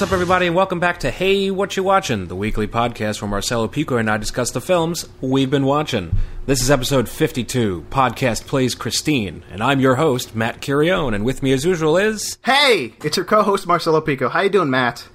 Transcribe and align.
What's 0.00 0.10
up, 0.10 0.14
everybody, 0.14 0.46
and 0.46 0.56
welcome 0.56 0.80
back 0.80 1.00
to 1.00 1.10
Hey, 1.10 1.50
What 1.50 1.76
You 1.76 1.82
Watching, 1.82 2.28
the 2.28 2.34
weekly 2.34 2.66
podcast 2.66 3.20
where 3.20 3.28
Marcelo 3.28 3.68
Pico 3.68 3.98
and 3.98 4.10
I 4.10 4.16
discuss 4.16 4.50
the 4.50 4.58
films 4.62 5.06
we've 5.20 5.50
been 5.50 5.66
watching. 5.66 6.16
This 6.46 6.62
is 6.62 6.70
episode 6.70 7.06
52. 7.06 7.84
Podcast 7.90 8.46
plays 8.46 8.74
Christine, 8.74 9.42
and 9.50 9.62
I'm 9.62 9.78
your 9.78 9.96
host, 9.96 10.34
Matt 10.34 10.62
Curione, 10.62 11.14
and 11.14 11.22
with 11.22 11.42
me, 11.42 11.52
as 11.52 11.66
usual, 11.66 11.98
is 11.98 12.38
Hey, 12.42 12.94
it's 13.04 13.18
your 13.18 13.26
co-host 13.26 13.66
Marcelo 13.66 14.00
Pico. 14.00 14.30
How 14.30 14.40
you 14.40 14.48
doing, 14.48 14.70
Matt? 14.70 15.06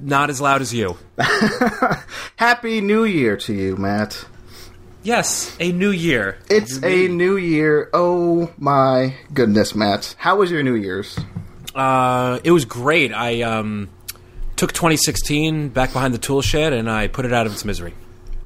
not 0.00 0.30
as 0.30 0.40
loud 0.40 0.62
as 0.62 0.72
you. 0.72 0.96
Happy 2.36 2.80
New 2.80 3.04
Year 3.04 3.36
to 3.36 3.52
you, 3.52 3.76
Matt. 3.76 4.24
Yes, 5.02 5.54
a 5.60 5.72
new 5.72 5.90
year. 5.90 6.38
It's 6.48 6.82
a 6.82 7.06
new 7.08 7.36
year. 7.36 7.90
Oh 7.92 8.50
my 8.56 9.14
goodness, 9.34 9.74
Matt. 9.74 10.14
How 10.16 10.36
was 10.36 10.50
your 10.50 10.62
New 10.62 10.74
Year's? 10.74 11.18
Uh, 11.74 12.40
it 12.44 12.50
was 12.50 12.64
great. 12.64 13.12
I 13.12 13.42
um, 13.42 13.88
took 14.56 14.72
2016 14.72 15.68
back 15.68 15.92
behind 15.92 16.14
the 16.14 16.18
tool 16.18 16.42
shed, 16.42 16.72
and 16.72 16.90
I 16.90 17.08
put 17.08 17.24
it 17.24 17.32
out 17.32 17.46
of 17.46 17.52
its 17.52 17.64
misery. 17.64 17.94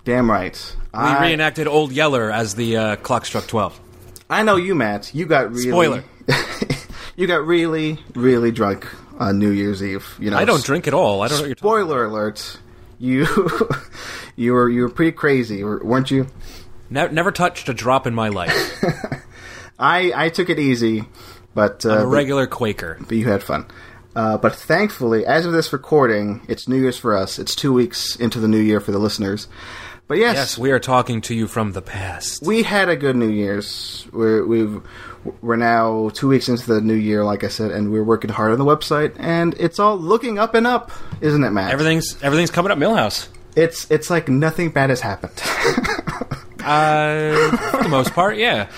Damn 0.05 0.31
right. 0.31 0.77
We 0.93 0.99
I, 0.99 1.29
reenacted 1.29 1.67
Old 1.67 1.93
Yeller 1.93 2.31
as 2.31 2.55
the 2.55 2.77
uh, 2.77 2.97
clock 2.97 3.25
struck 3.25 3.47
12. 3.47 3.81
I 4.29 4.43
know 4.43 4.57
you, 4.57 4.75
Matt. 4.75 5.15
You 5.15 5.27
got 5.27 5.51
really 5.51 5.71
Spoiler. 5.71 6.05
you 7.17 7.27
got 7.27 7.47
really, 7.47 7.99
really 8.15 8.51
drunk 8.51 8.89
on 9.19 9.39
New 9.39 9.51
Year's 9.51 9.83
Eve. 9.83 10.17
You 10.19 10.31
know, 10.31 10.37
I 10.37 10.45
don't 10.45 10.65
drink 10.65 10.89
at 10.89 10.95
all. 10.95 11.23
I 11.23 11.29
don't 11.29 11.39
know 11.39 11.43
what 11.43 11.49
you're 11.49 11.55
talking 11.55 11.69
Spoiler 11.69 12.05
alert. 12.05 12.59
You 12.99 13.27
you 14.37 14.53
were 14.53 14.69
you 14.69 14.83
were 14.83 14.89
pretty 14.89 15.13
crazy, 15.13 15.65
weren't 15.65 16.11
you? 16.11 16.27
Ne- 16.89 17.09
never 17.09 17.33
touched 17.33 17.69
a 17.69 17.75
drop 17.75 18.07
in 18.07 18.15
my 18.15 18.29
life. 18.29 18.85
I 19.79 20.13
I 20.15 20.29
took 20.29 20.51
it 20.51 20.59
easy, 20.59 21.05
but 21.55 21.85
uh, 21.87 21.91
I'm 21.91 21.99
a 21.99 22.01
but- 22.03 22.07
regular 22.09 22.47
Quaker. 22.47 22.99
but 23.01 23.13
you 23.17 23.29
had 23.29 23.43
fun. 23.43 23.67
Uh, 24.15 24.37
but 24.37 24.55
thankfully, 24.55 25.25
as 25.25 25.47
of 25.47 25.53
this 25.53 25.73
recording, 25.73 26.43
it's 26.47 26.69
New 26.69 26.77
Year's 26.79 26.99
for 26.99 27.17
us. 27.17 27.39
It's 27.39 27.55
two 27.55 27.73
weeks 27.73 28.15
into 28.17 28.41
the 28.41 28.49
new 28.49 28.59
year 28.61 28.79
for 28.79 28.93
the 28.93 28.99
listeners. 28.99 29.49
But 30.07 30.19
yes, 30.19 30.35
Yes, 30.37 30.59
we 30.59 30.71
are 30.73 30.79
talking 30.81 31.23
to 31.23 31.35
you 31.35 31.47
from 31.47 31.73
the 31.73 31.81
past. 31.81 32.43
we 32.43 32.63
had 32.63 32.91
a 32.91 32.97
good 32.97 33.17
New 33.17 33.31
Year's. 33.31 34.07
We're 34.13 34.45
we've 34.45 34.83
we're 35.41 35.57
now 35.57 36.11
two 36.13 36.29
weeks 36.29 36.49
into 36.51 36.67
the 36.67 36.81
new 36.83 36.93
year, 36.93 37.25
like 37.25 37.43
I 37.45 37.49
said, 37.49 37.71
and 37.71 37.91
we're 37.91 38.03
working 38.05 38.29
hard 38.29 38.53
on 38.53 38.59
the 38.59 38.65
website, 38.67 39.15
and 39.19 39.55
it's 39.59 39.79
all 39.79 39.97
looking 39.97 40.39
up 40.39 40.55
and 40.55 40.67
up, 40.67 40.91
isn't 41.23 41.43
it, 41.43 41.51
Matt? 41.53 41.71
Everything's 41.73 42.23
everything's 42.23 42.51
coming 42.51 42.71
up, 42.73 42.77
Milhouse. 42.77 43.29
It's 43.57 43.91
it's 43.91 44.11
like 44.11 44.29
nothing 44.29 44.71
bad 44.73 44.91
has 44.91 45.01
happened. 45.01 45.41
Uh, 46.65 47.57
for 47.73 47.83
the 47.83 47.89
most 47.89 48.13
part, 48.13 48.37
yeah. 48.37 48.69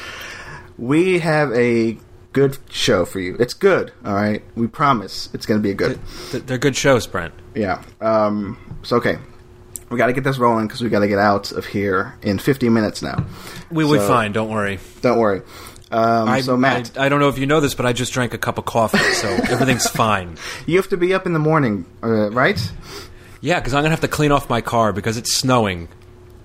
we 0.78 1.18
have 1.18 1.52
a 1.52 1.98
good 2.34 2.58
show 2.70 3.06
for 3.06 3.18
you. 3.20 3.36
It's 3.40 3.54
good, 3.54 3.92
all 4.04 4.12
right. 4.14 4.42
We 4.54 4.66
promise 4.66 5.30
it's 5.32 5.46
going 5.46 5.58
to 5.58 5.62
be 5.62 5.70
a 5.70 5.74
good. 5.74 5.98
Th- 6.30 6.44
They're 6.44 6.58
good 6.58 6.76
shows, 6.76 7.06
Brent. 7.06 7.32
Yeah. 7.54 7.82
Um, 8.02 8.78
so 8.82 8.96
okay, 8.98 9.16
we 9.88 9.96
got 9.96 10.08
to 10.08 10.12
get 10.12 10.24
this 10.24 10.36
rolling 10.36 10.66
because 10.66 10.82
we 10.82 10.90
got 10.90 11.00
to 11.00 11.08
get 11.08 11.18
out 11.18 11.50
of 11.52 11.64
here 11.64 12.18
in 12.20 12.38
50 12.38 12.68
minutes 12.68 13.00
now. 13.00 13.24
We 13.70 13.84
be 13.84 13.90
So- 13.98 14.06
fine. 14.08 14.32
Don't 14.32 14.50
worry. 14.50 14.78
Don't 15.00 15.18
worry. 15.18 15.40
Um, 15.90 16.28
I, 16.28 16.40
so 16.40 16.56
Matt, 16.56 16.98
I, 16.98 17.06
I 17.06 17.08
don't 17.08 17.20
know 17.20 17.28
if 17.28 17.38
you 17.38 17.46
know 17.46 17.60
this, 17.60 17.74
but 17.74 17.86
I 17.86 17.92
just 17.92 18.12
drank 18.12 18.34
a 18.34 18.38
cup 18.38 18.58
of 18.58 18.64
coffee, 18.64 18.98
so 18.98 19.28
everything's 19.48 19.86
fine. 19.88 20.36
you 20.66 20.76
have 20.76 20.88
to 20.88 20.96
be 20.96 21.14
up 21.14 21.24
in 21.24 21.32
the 21.34 21.38
morning, 21.38 21.86
uh, 22.02 22.30
right? 22.32 22.60
Yeah, 23.40 23.60
because 23.60 23.74
I'm 23.74 23.82
gonna 23.84 23.90
have 23.90 24.00
to 24.00 24.08
clean 24.08 24.32
off 24.32 24.48
my 24.50 24.60
car 24.60 24.92
because 24.92 25.16
it's 25.16 25.36
snowing. 25.36 25.88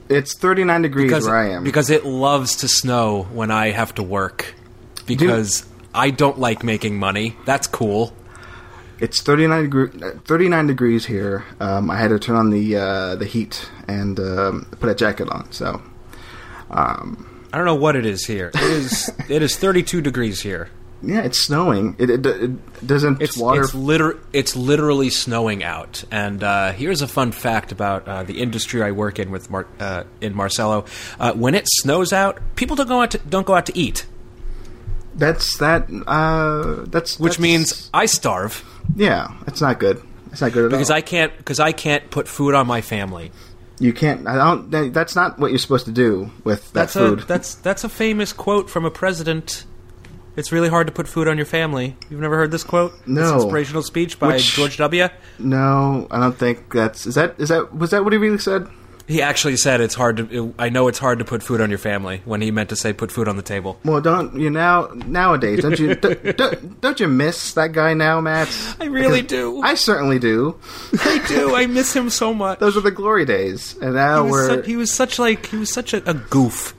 It's 0.07 0.35
39 0.37 0.81
degrees 0.83 1.07
Because 1.07 1.25
where 1.25 1.35
I 1.37 1.49
am. 1.51 1.63
because 1.63 1.89
it 1.89 2.05
loves 2.05 2.57
to 2.57 2.67
snow 2.67 3.23
when 3.31 3.49
I 3.49 3.71
have 3.71 3.95
to 3.95 4.03
work. 4.03 4.53
Because 5.07 5.65
I 5.93 6.09
don't 6.11 6.37
like 6.39 6.63
making 6.63 6.97
money. 6.99 7.35
That's 7.45 7.67
cool. 7.67 8.13
it's 8.99 9.21
39 9.21 9.63
degree, 9.63 9.89
uh, 10.03 10.11
39 10.25 10.67
degrees 10.67 11.05
here. 11.05 11.45
Um, 11.59 11.89
I 11.89 11.97
had 11.97 12.09
to 12.09 12.19
turn 12.19 12.35
on 12.35 12.49
the 12.49 12.75
uh, 12.77 13.15
the 13.15 13.25
heat 13.25 13.69
and 13.87 14.19
um, 14.19 14.67
put 14.79 14.89
a 14.89 14.95
jacket 14.95 15.29
on. 15.29 15.51
So 15.51 15.81
um, 16.69 17.45
I 17.51 17.57
don't 17.57 17.65
know 17.65 17.75
what 17.75 17.95
it 17.95 18.05
is 18.05 18.25
here. 18.25 18.51
It 18.53 18.61
is 18.61 19.09
it 19.29 19.41
is 19.41 19.55
32 19.57 20.01
degrees 20.01 20.41
here. 20.41 20.69
yeah, 21.01 21.21
it's 21.21 21.39
snowing. 21.45 21.95
It, 21.97 22.09
it, 22.09 22.25
it 22.25 22.85
doesn't 22.85 23.21
It's 23.21 23.37
water. 23.37 23.61
it's, 23.61 23.73
liter- 23.73 24.19
it's 24.33 24.55
literally 24.55 25.09
snowing 25.09 25.63
out. 25.63 26.03
And 26.11 26.43
uh, 26.43 26.73
here's 26.73 27.01
a 27.01 27.07
fun 27.07 27.31
fact 27.31 27.71
about 27.71 28.05
uh, 28.07 28.23
the 28.23 28.41
industry 28.41 28.83
I 28.83 28.91
work 28.91 29.17
in 29.17 29.31
with 29.31 29.49
Mar- 29.49 29.67
uh, 29.79 30.03
in 30.21 30.35
Marcelo. 30.35 30.83
Uh, 31.19 31.31
when 31.33 31.55
it 31.55 31.63
snows 31.67 32.11
out, 32.13 32.39
people 32.55 32.75
don't 32.75 32.87
go 32.87 33.01
out 33.01 33.11
to, 33.11 33.17
don't 33.19 33.47
go 33.47 33.55
out 33.55 33.65
to 33.67 33.77
eat, 33.77 34.05
that's 35.19 35.57
that. 35.57 35.87
Uh, 36.07 36.85
that's 36.89 37.19
which 37.19 37.33
that's- 37.33 37.39
means 37.39 37.89
I 37.93 38.05
starve 38.07 38.63
yeah, 38.95 39.27
it's 39.45 39.61
not 39.61 39.79
good. 39.79 40.01
It's 40.31 40.41
not 40.41 40.51
good 40.51 40.65
at 40.65 40.71
because 40.71 40.89
all. 40.89 40.97
I 40.97 41.01
can't 41.01 41.35
because 41.37 41.59
I 41.59 41.71
can't 41.71 42.09
put 42.09 42.27
food 42.27 42.55
on 42.55 42.65
my 42.67 42.81
family. 42.81 43.31
You 43.79 43.93
can't. 43.93 44.27
I 44.27 44.35
don't. 44.35 44.93
That's 44.93 45.15
not 45.15 45.39
what 45.39 45.51
you're 45.51 45.57
supposed 45.59 45.85
to 45.85 45.91
do 45.91 46.31
with 46.43 46.65
that 46.73 46.73
That's 46.73 46.93
food. 46.93 47.19
a 47.21 47.25
that's 47.25 47.55
that's 47.55 47.83
a 47.83 47.89
famous 47.89 48.33
quote 48.33 48.69
from 48.69 48.85
a 48.85 48.91
president. 48.91 49.65
It's 50.35 50.51
really 50.51 50.69
hard 50.69 50.87
to 50.87 50.93
put 50.93 51.07
food 51.07 51.27
on 51.27 51.37
your 51.37 51.45
family. 51.45 51.95
You've 52.09 52.19
never 52.21 52.37
heard 52.37 52.51
this 52.51 52.63
quote? 52.63 52.93
This 52.99 53.07
No. 53.07 53.35
inspirational 53.35 53.81
speech 53.83 54.19
by 54.19 54.27
Which- 54.33 54.53
George 54.53 54.77
W. 54.77 55.07
no, 55.39 56.07
I 56.11 56.19
don't 56.19 56.37
think 56.37 56.71
that's. 56.73 57.05
Is 57.05 57.15
that? 57.15 57.35
Is 57.39 57.49
that? 57.49 57.73
Was 57.75 57.91
that 57.91 58.03
what 58.03 58.13
he 58.13 58.19
really 58.19 58.37
said? 58.37 58.67
He 59.09 59.23
actually 59.23 59.57
said 59.57 59.81
it's 59.81 59.95
hard 59.95 60.17
to. 60.17 60.53
I 60.59 60.69
know 60.69 60.87
it's 60.87 60.99
hard 60.99 61.17
to 61.17 61.25
put 61.25 61.41
food 61.41 61.61
on 61.61 61.69
your 61.71 61.79
family 61.79 62.21
when 62.25 62.41
he 62.41 62.51
meant 62.51 62.69
to 62.69 62.75
say 62.75 62.93
put 62.93 63.11
food 63.11 63.27
on 63.27 63.37
the 63.37 63.41
table. 63.41 63.79
Well, 63.83 64.01
don't 64.01 64.35
you 64.39 64.51
now? 64.51 64.91
Nowadays, 64.93 65.61
don't 65.63 65.79
you? 65.79 65.95
don't, 65.95 66.37
don't, 66.37 66.79
don't 66.79 66.99
you 66.99 67.07
miss 67.07 67.53
that 67.55 67.71
guy 67.71 67.95
now, 67.95 68.21
Matt? 68.21 68.47
I 68.79 68.85
really 68.85 69.23
Because 69.23 69.31
do. 69.31 69.61
I 69.63 69.73
certainly 69.73 70.19
do. 70.19 70.59
I 71.01 71.25
do. 71.27 71.55
I 71.55 71.65
miss 71.65 71.91
him 71.95 72.11
so 72.11 72.35
much. 72.35 72.59
Those 72.59 72.77
are 72.77 72.81
the 72.81 72.91
glory 72.91 73.25
days, 73.25 73.75
and 73.81 73.95
now 73.95 74.25
he, 74.25 74.29
was 74.29 74.31
we're. 74.31 74.47
such, 74.57 74.65
he 74.67 74.75
was 74.75 74.93
such 74.93 75.17
like 75.17 75.47
he 75.47 75.57
was 75.57 75.73
such 75.73 75.93
a, 75.95 76.07
a 76.07 76.13
goof. 76.13 76.75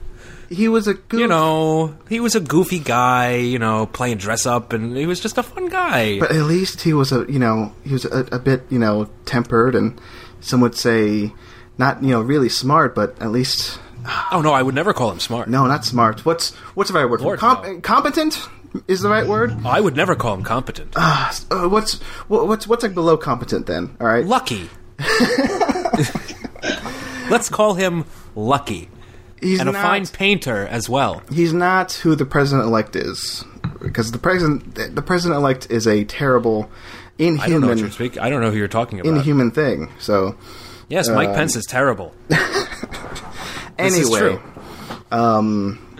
he 0.48 0.68
was 0.68 0.86
a 0.86 0.94
goof, 0.94 1.18
You 1.18 1.26
know, 1.26 1.96
he 2.08 2.20
was 2.20 2.36
a 2.36 2.40
goofy 2.40 2.78
guy. 2.78 3.38
You 3.38 3.58
know, 3.58 3.86
playing 3.86 4.18
dress 4.18 4.46
up, 4.46 4.72
and 4.72 4.96
he 4.96 5.06
was 5.06 5.18
just 5.18 5.36
a 5.36 5.42
fun 5.42 5.68
guy. 5.68 6.20
but 6.20 6.30
at 6.30 6.44
least 6.44 6.82
he 6.82 6.92
was 6.92 7.10
a. 7.10 7.26
You 7.28 7.40
know, 7.40 7.72
he 7.82 7.92
was 7.92 8.04
a, 8.04 8.24
a 8.30 8.38
bit. 8.38 8.62
You 8.70 8.78
know, 8.78 9.10
tempered, 9.26 9.74
and 9.74 10.00
some 10.38 10.60
would 10.60 10.76
say, 10.76 11.32
not 11.80 12.02
you 12.04 12.10
know 12.10 12.20
really 12.20 12.48
smart, 12.48 12.94
but 12.94 13.20
at 13.20 13.30
least 13.32 13.80
oh 14.30 14.40
no, 14.44 14.52
I 14.52 14.62
would 14.62 14.74
never 14.76 14.92
call 14.92 15.10
him 15.10 15.18
smart. 15.18 15.48
no, 15.48 15.66
not 15.66 15.84
smart. 15.84 16.24
What's 16.24 16.54
what's 16.76 16.90
the 16.90 16.98
right 16.98 17.08
word? 17.10 17.20
Lord. 17.22 17.40
Com- 17.40 17.62
no. 17.64 17.80
Competent 17.80 18.38
is 18.86 19.00
the 19.00 19.08
right 19.08 19.26
word. 19.26 19.66
I 19.66 19.80
would 19.80 19.96
never 19.96 20.14
call 20.14 20.34
him 20.34 20.44
competent. 20.44 20.92
Uh, 20.94 21.32
what's 21.68 21.94
what's 22.28 22.68
what's 22.68 22.82
like 22.84 22.94
below 22.94 23.16
competent 23.16 23.66
then? 23.66 23.96
All 24.00 24.06
right, 24.06 24.24
Lucky. 24.24 24.70
Let's 27.30 27.48
call 27.48 27.74
him 27.74 28.04
Lucky. 28.34 28.88
he's 29.40 29.60
and 29.60 29.68
a 29.68 29.72
fine 29.72 30.06
painter 30.06 30.66
as 30.66 30.88
well. 30.88 31.22
He's 31.32 31.52
not 31.52 31.92
who 31.92 32.14
the 32.14 32.26
president 32.26 32.66
elect 32.68 32.96
is, 32.96 33.44
because 33.80 34.10
the 34.12 34.18
president 34.18 34.74
the 34.74 35.02
president 35.02 35.38
elect 35.38 35.68
is 35.70 35.86
a 35.86 36.04
terrible, 36.04 36.68
I 37.18 37.24
don't 37.24 37.36
know 37.36 37.44
inhuman, 37.44 37.68
what 37.68 37.78
you're 37.78 37.90
speaking. 37.90 38.18
I 38.20 38.28
don't 38.30 38.40
know 38.40 38.50
who 38.50 38.58
you're 38.58 38.68
talking 38.68 39.00
about. 39.00 39.10
inhuman 39.16 39.50
thing. 39.52 39.90
So 39.98 40.36
yes, 40.90 41.08
Mike 41.08 41.32
Pence 41.34 41.56
is 41.56 41.64
terrible. 41.64 42.14
Is 43.78 43.96
anyway, 43.96 44.18
true. 44.18 44.40
um, 45.10 45.96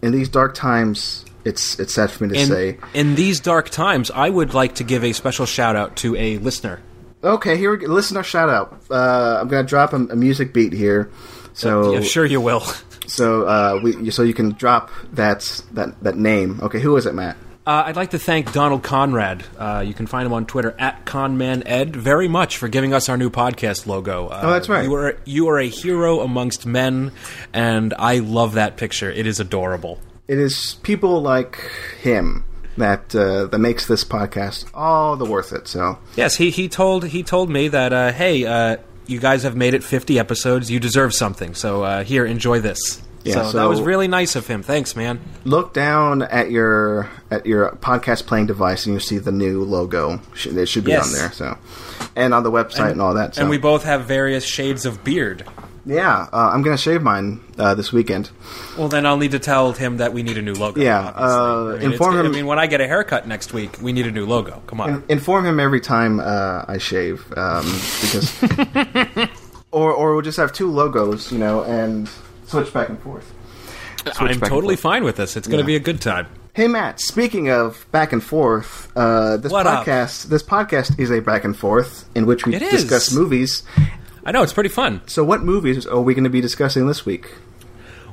in 0.00 0.12
these 0.12 0.28
dark 0.28 0.54
times, 0.54 1.24
it's 1.44 1.80
it's 1.80 1.92
sad 1.94 2.08
for 2.10 2.24
me 2.24 2.34
to 2.34 2.40
In, 2.40 2.46
say. 2.48 2.78
in 2.94 3.16
these 3.16 3.40
dark 3.40 3.68
times, 3.68 4.12
I 4.12 4.30
would 4.30 4.54
like 4.54 4.76
to 4.76 4.84
give 4.84 5.02
a 5.02 5.12
special 5.12 5.44
shout 5.44 5.74
out 5.74 5.96
to 5.96 6.14
a 6.14 6.38
listener. 6.38 6.80
Okay, 7.24 7.56
here 7.56 7.72
we 7.72 7.78
go. 7.78 7.88
Listener 7.88 8.22
shout 8.22 8.48
out. 8.48 8.80
Uh, 8.88 9.38
I'm 9.40 9.48
gonna 9.48 9.66
drop 9.66 9.92
a, 9.92 9.96
a 9.96 10.14
music 10.14 10.52
beat 10.52 10.72
here. 10.72 11.10
So 11.52 11.94
yeah, 11.94 12.00
sure 12.02 12.24
you 12.24 12.40
will. 12.40 12.60
so 13.08 13.42
uh, 13.44 13.80
we 13.82 14.10
so 14.12 14.22
you 14.22 14.34
can 14.34 14.50
drop 14.52 14.90
that 15.14 15.62
that 15.72 16.00
that 16.04 16.16
name. 16.16 16.60
Okay, 16.62 16.78
who 16.78 16.96
is 16.96 17.06
it, 17.06 17.14
Matt? 17.14 17.36
Uh, 17.66 17.82
I'd 17.86 17.96
like 17.96 18.10
to 18.10 18.18
thank 18.18 18.52
Donald 18.52 18.84
Conrad. 18.84 19.42
Uh, 19.58 19.82
you 19.84 19.92
can 19.92 20.06
find 20.06 20.24
him 20.24 20.32
on 20.32 20.46
Twitter 20.46 20.76
at 20.78 21.04
ConmanEd 21.04 21.96
very 21.96 22.28
much 22.28 22.58
for 22.58 22.68
giving 22.68 22.94
us 22.94 23.08
our 23.08 23.16
new 23.16 23.28
podcast 23.28 23.86
logo. 23.88 24.28
Uh, 24.28 24.40
Oh, 24.44 24.50
that's 24.50 24.68
right. 24.68 24.84
You 24.84 24.94
are 24.94 25.16
you 25.24 25.48
are 25.48 25.58
a 25.58 25.68
hero 25.68 26.20
amongst 26.20 26.64
men, 26.64 27.10
and 27.52 27.92
I 27.98 28.18
love 28.20 28.54
that 28.54 28.76
picture. 28.76 29.10
It 29.10 29.26
is 29.26 29.40
adorable. 29.40 29.98
It 30.28 30.38
is 30.38 30.76
people 30.84 31.20
like 31.22 31.58
him 32.00 32.44
that 32.76 33.12
uh, 33.16 33.46
that 33.46 33.58
makes 33.58 33.86
this 33.86 34.04
podcast 34.04 34.66
all 34.72 35.16
the 35.16 35.24
worth 35.24 35.52
it. 35.52 35.66
So 35.66 35.98
Yes, 36.14 36.36
he, 36.36 36.50
he 36.50 36.68
told 36.68 37.06
he 37.06 37.24
told 37.24 37.50
me 37.50 37.66
that 37.66 37.92
uh, 37.92 38.12
hey, 38.12 38.44
uh, 38.44 38.76
you 39.08 39.18
guys 39.18 39.42
have 39.42 39.56
made 39.56 39.74
it 39.74 39.82
50 39.82 40.20
episodes. 40.20 40.70
You 40.70 40.78
deserve 40.78 41.12
something. 41.14 41.54
So 41.54 41.82
uh, 41.82 42.04
here, 42.04 42.24
enjoy 42.26 42.60
this. 42.60 43.02
Yeah, 43.26 43.50
so, 43.50 43.58
that 43.58 43.64
was 43.68 43.80
really 43.80 44.08
nice 44.08 44.36
of 44.36 44.46
him. 44.46 44.62
Thanks, 44.62 44.94
man. 44.96 45.20
look 45.44 45.74
down 45.74 46.22
at 46.22 46.50
your 46.50 47.08
at 47.30 47.46
your 47.46 47.70
podcast 47.80 48.26
playing 48.26 48.46
device 48.46 48.86
and 48.86 48.94
you 48.94 49.00
see 49.00 49.18
the 49.18 49.32
new 49.32 49.64
logo. 49.64 50.20
It 50.44 50.66
should 50.68 50.84
be 50.84 50.92
Yes. 50.92 51.06
on 51.06 51.12
there. 51.18 51.32
So 51.32 51.58
and 52.14 52.32
on 52.34 52.42
the 52.42 52.50
website 52.50 52.92
and, 52.92 53.00
all 53.00 53.14
that. 53.14 53.34
So 53.34 53.42
And 53.42 53.50
we 53.50 53.58
both 53.58 53.84
have 53.84 54.04
various 54.04 54.44
shades 54.44 54.86
of 54.86 55.02
beard. 55.04 55.44
Yeah, 55.88 56.26
uh, 56.32 56.50
I'm 56.52 56.62
gonna 56.62 56.76
shave 56.76 57.00
mine 57.00 57.40
uh, 57.58 57.74
this 57.74 57.92
weekend. 57.92 58.30
Well, 58.76 58.88
then 58.88 59.06
I'll 59.06 59.18
need 59.18 59.30
to 59.30 59.38
tell 59.38 59.70
him 59.72 59.98
that 59.98 60.12
we 60.12 60.24
need 60.24 60.36
a 60.36 60.42
new 60.42 60.54
logo. 60.54 60.80
Yeah, 60.80 60.98
uh, 60.98 61.74
I 61.76 61.78
mean, 61.78 61.92
inform 61.92 62.16
him- 62.18 62.26
I 62.26 62.28
mean, 62.30 62.46
when 62.46 62.58
I 62.58 62.66
get 62.66 62.80
a 62.80 62.88
haircut 62.88 63.28
next 63.28 63.52
week, 63.52 63.76
we 63.80 63.92
need 63.92 64.04
a 64.06 64.10
new 64.10 64.26
logo. 64.26 64.60
Come 64.66 64.80
on. 64.80 64.90
In- 64.90 65.04
inform 65.08 65.46
him 65.46 65.60
every 65.60 65.80
time 65.80 66.18
uh, 66.18 66.64
I 66.66 66.78
shave, 66.78 67.24
um, 67.36 67.64
because, 68.00 68.34
or 69.70 69.92
or 69.92 70.12
we'll 70.14 70.22
just 70.22 70.38
have 70.38 70.52
two 70.52 70.72
logos, 70.72 71.30
you 71.30 71.38
know, 71.38 71.62
and 71.62 72.10
switch 72.46 72.72
back 72.72 72.88
and 72.88 72.98
forth. 73.00 73.32
Switch 74.04 74.16
I'm 74.20 74.40
totally 74.40 74.76
forth. 74.76 74.80
fine 74.80 75.04
with 75.04 75.16
this. 75.16 75.36
It's 75.36 75.46
going 75.48 75.58
to 75.58 75.62
Yeah. 75.64 75.66
be 75.66 75.76
a 75.76 75.80
good 75.80 76.00
time. 76.00 76.26
Hey 76.54 76.68
Matt, 76.68 77.00
speaking 77.00 77.50
of 77.50 77.84
back 77.92 78.12
and 78.14 78.22
forth, 78.22 78.90
uh, 78.96 79.36
this 79.36 79.52
What 79.52 79.66
up? 79.66 79.84
podcast 79.84 80.28
this 80.28 80.42
podcast 80.42 80.98
is 80.98 81.10
a 81.10 81.20
back 81.20 81.44
and 81.44 81.54
forth 81.54 82.06
in 82.14 82.24
which 82.24 82.46
we 82.46 82.54
It 82.54 82.62
is. 82.62 82.82
discuss 82.84 83.12
movies. 83.12 83.62
I 84.24 84.32
know 84.32 84.42
it's 84.42 84.54
pretty 84.54 84.70
fun. 84.70 85.02
So, 85.06 85.22
what 85.22 85.42
movies 85.42 85.86
are 85.86 86.00
we 86.00 86.14
going 86.14 86.24
to 86.24 86.30
be 86.30 86.40
discussing 86.40 86.86
this 86.86 87.04
week? 87.04 87.28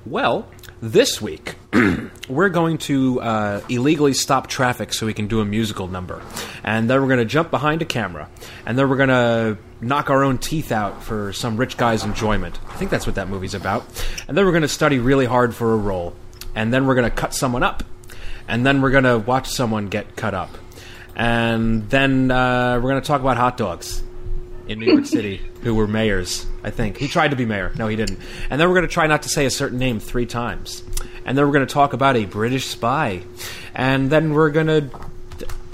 Well, 0.05 0.45
this 0.81 1.21
week 1.21 1.55
we're 2.27 2.49
going 2.49 2.77
to 2.79 3.21
uh, 3.21 3.61
illegally 3.69 4.13
stop 4.13 4.47
traffic 4.47 4.93
so 4.93 5.05
we 5.05 5.13
can 5.13 5.27
do 5.27 5.39
a 5.39 5.45
musical 5.45 5.87
number, 5.87 6.21
and 6.65 6.89
then 6.89 6.99
we're 7.01 7.07
going 7.07 7.19
to 7.19 7.25
jump 7.25 7.49
behind 7.49 7.81
a 7.81 7.85
camera, 7.85 8.27
and 8.65 8.77
then 8.77 8.89
we're 8.89 8.97
going 8.97 9.07
to 9.09 9.57
knock 9.83 10.09
our 10.09 10.23
own 10.23 10.37
teeth 10.37 10.71
out 10.71 11.03
for 11.03 11.33
some 11.33 11.57
rich 11.57 11.77
guy's 11.77 12.03
enjoyment. 12.03 12.59
I 12.69 12.75
think 12.75 12.91
that's 12.91 13.05
what 13.05 13.15
that 13.15 13.29
movie's 13.29 13.53
about. 13.53 13.85
And 14.27 14.37
then 14.37 14.45
we're 14.45 14.51
going 14.51 14.63
to 14.63 14.67
study 14.67 14.99
really 14.99 15.25
hard 15.25 15.55
for 15.55 15.73
a 15.73 15.77
role, 15.77 16.15
and 16.55 16.73
then 16.73 16.87
we're 16.87 16.95
going 16.95 17.09
to 17.09 17.15
cut 17.15 17.33
someone 17.33 17.63
up, 17.63 17.83
and 18.47 18.65
then 18.65 18.81
we're 18.81 18.91
going 18.91 19.03
to 19.03 19.19
watch 19.19 19.49
someone 19.49 19.87
get 19.87 20.15
cut 20.15 20.33
up, 20.33 20.49
and 21.15 21.89
then 21.89 22.31
uh, 22.31 22.75
we're 22.75 22.89
going 22.89 23.01
to 23.01 23.07
talk 23.07 23.21
about 23.21 23.37
hot 23.37 23.57
dogs 23.57 24.01
in 24.67 24.79
New 24.79 24.91
York 24.91 25.05
City 25.05 25.41
who 25.61 25.75
were 25.75 25.87
mayors, 25.87 26.45
I 26.63 26.69
think. 26.69 26.97
He 26.97 27.07
tried 27.07 27.29
to 27.29 27.35
be 27.35 27.45
mayor. 27.45 27.71
No, 27.77 27.87
he 27.87 27.95
didn't. 27.95 28.19
And 28.49 28.59
then 28.59 28.67
we're 28.67 28.75
going 28.75 28.87
to 28.87 28.93
try 28.93 29.07
not 29.07 29.23
to 29.23 29.29
say 29.29 29.45
a 29.45 29.51
certain 29.51 29.77
name 29.77 29.99
three 29.99 30.25
times. 30.25 30.83
And 31.25 31.37
then 31.37 31.45
we're 31.45 31.53
going 31.53 31.67
to 31.67 31.73
talk 31.73 31.93
about 31.93 32.17
a 32.17 32.25
British 32.25 32.67
spy. 32.67 33.23
And 33.73 34.09
then 34.09 34.33
we're 34.33 34.49
going 34.49 34.67
to 34.67 34.89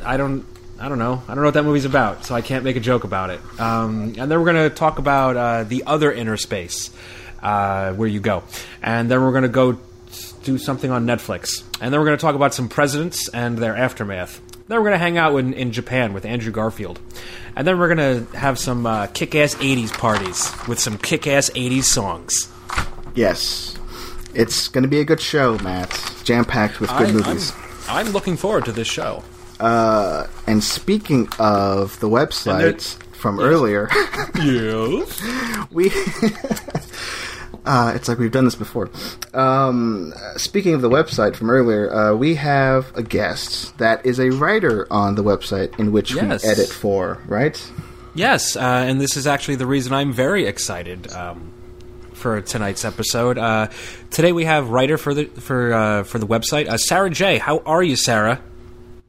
I 0.05 0.17
don't 0.17 0.45
I 0.79 0.87
don't 0.87 0.99
know. 0.99 1.21
I 1.27 1.35
don't 1.35 1.43
know 1.43 1.47
what 1.47 1.55
that 1.55 1.65
movie's 1.65 1.85
about, 1.85 2.25
so 2.25 2.33
I 2.35 2.41
can't 2.41 2.63
make 2.63 2.77
a 2.77 2.79
joke 2.79 3.03
about 3.03 3.31
it. 3.31 3.41
Um, 3.59 4.15
and 4.17 4.31
then 4.31 4.39
we're 4.39 4.51
going 4.51 4.69
to 4.69 4.73
talk 4.73 4.97
about 4.97 5.35
uh, 5.35 5.63
the 5.65 5.83
other 5.85 6.09
inner 6.11 6.37
space 6.37 6.89
uh, 7.43 7.93
where 7.93 8.07
you 8.07 8.21
go. 8.21 8.43
And 8.81 9.11
then 9.11 9.21
we're 9.21 9.31
going 9.31 9.43
to 9.43 9.49
go 9.49 9.77
do 10.43 10.57
something 10.57 10.89
on 10.89 11.05
Netflix. 11.05 11.63
And 11.81 11.93
then 11.93 11.99
we're 11.99 12.05
going 12.05 12.17
to 12.17 12.21
talk 12.21 12.35
about 12.35 12.53
some 12.53 12.69
presidents 12.69 13.27
and 13.29 13.57
their 13.57 13.75
aftermath. 13.75 14.41
Then 14.69 14.77
we're 14.77 14.85
going 14.85 14.93
to 14.93 14.99
hang 14.99 15.17
out 15.17 15.35
in, 15.35 15.53
in 15.53 15.71
Japan 15.73 16.13
with 16.13 16.25
Andrew 16.25 16.51
Garfield. 16.51 16.99
And 17.55 17.67
then 17.67 17.77
we're 17.77 17.93
going 17.93 18.27
to 18.27 18.37
have 18.37 18.57
some 18.57 18.85
uh, 18.85 19.07
kick 19.07 19.35
ass 19.35 19.55
80s 19.55 19.91
parties 19.91 20.49
with 20.67 20.79
some 20.79 20.97
kick 20.97 21.27
ass 21.27 21.49
80s 21.49 21.83
songs. 21.83 22.49
Yes, 23.15 23.77
it's 24.33 24.69
going 24.69 24.83
to 24.83 24.87
be 24.87 24.99
a 25.01 25.05
good 25.05 25.19
show, 25.19 25.57
Matt. 25.57 25.89
Jam 26.23 26.45
packed 26.45 26.79
with 26.79 26.89
good 26.91 27.09
I, 27.09 27.11
movies. 27.11 27.51
I'm, 27.87 28.07
I'm 28.07 28.13
looking 28.13 28.37
forward 28.37 28.65
to 28.65 28.71
this 28.71 28.87
show. 28.87 29.23
Uh, 29.59 30.27
and 30.47 30.63
speaking 30.63 31.27
of 31.39 32.00
the 32.00 32.07
website 32.09 32.95
from 33.13 33.39
earlier, 33.39 33.89
Yes. 34.35 35.21
we. 35.71 35.91
Uh, 37.65 37.91
it's 37.94 38.07
like 38.07 38.17
we've 38.17 38.31
done 38.31 38.45
this 38.45 38.56
before. 38.56 38.89
Um, 39.33 40.11
speaking 40.38 40.73
of 40.73 40.81
the 40.81 40.89
website 40.89 41.35
from 41.35 41.51
earlier, 41.51 41.94
uh, 41.94 42.15
we 42.15 42.33
have 42.35 42.95
a 42.97 43.03
guest 43.03 43.77
that 43.77 44.03
is 44.06 44.17
a 44.19 44.29
writer 44.31 44.88
on 44.89 45.13
the 45.15 45.23
website 45.23 45.77
in 45.77 45.91
which 45.91 46.15
Yes. 46.15 46.44
we 46.44 46.50
edit 46.50 46.69
for, 46.69 47.21
right? 47.27 47.62
Yes, 48.15 48.55
uh, 48.55 48.62
and 48.62 49.00
this 49.00 49.15
is 49.17 49.27
actually 49.27 49.55
the 49.55 49.67
reason 49.67 49.94
I'm 49.94 50.13
very 50.13 50.45
excited 50.47 51.12
um, 51.12 51.51
for 52.13 52.41
tonight's 52.41 52.85
episode. 52.85 53.38
Uh, 53.38 53.67
today 54.09 54.31
we 54.31 54.45
have 54.45 54.69
writer 54.69 54.97
for 54.97 55.13
the 55.13 55.25
for 55.25 55.71
uh, 55.73 56.03
for 56.03 56.17
the 56.17 56.25
website, 56.27 56.67
uh, 56.69 56.77
Sarah 56.77 57.09
J. 57.12 57.38
How 57.38 57.59
are 57.67 57.83
you, 57.83 57.97
Sarah? 57.97 58.41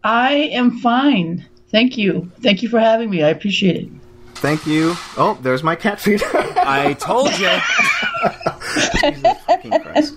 I 0.04 0.32
am 0.32 0.78
fine. 0.78 1.46
Thank 1.70 1.96
you. 1.96 2.30
Thank 2.40 2.62
you 2.62 2.68
for 2.68 2.80
having 2.80 3.10
me. 3.10 3.22
I 3.22 3.28
appreciate 3.28 3.76
it. 3.76 3.88
Thank 4.34 4.66
you. 4.66 4.94
Oh, 5.16 5.38
there's 5.42 5.62
my 5.62 5.76
cat 5.76 6.00
feed. 6.00 6.22
I 6.32 6.94
told 6.94 7.30
you. 7.38 7.50
Fucking 9.46 9.80
Christ. 9.82 10.14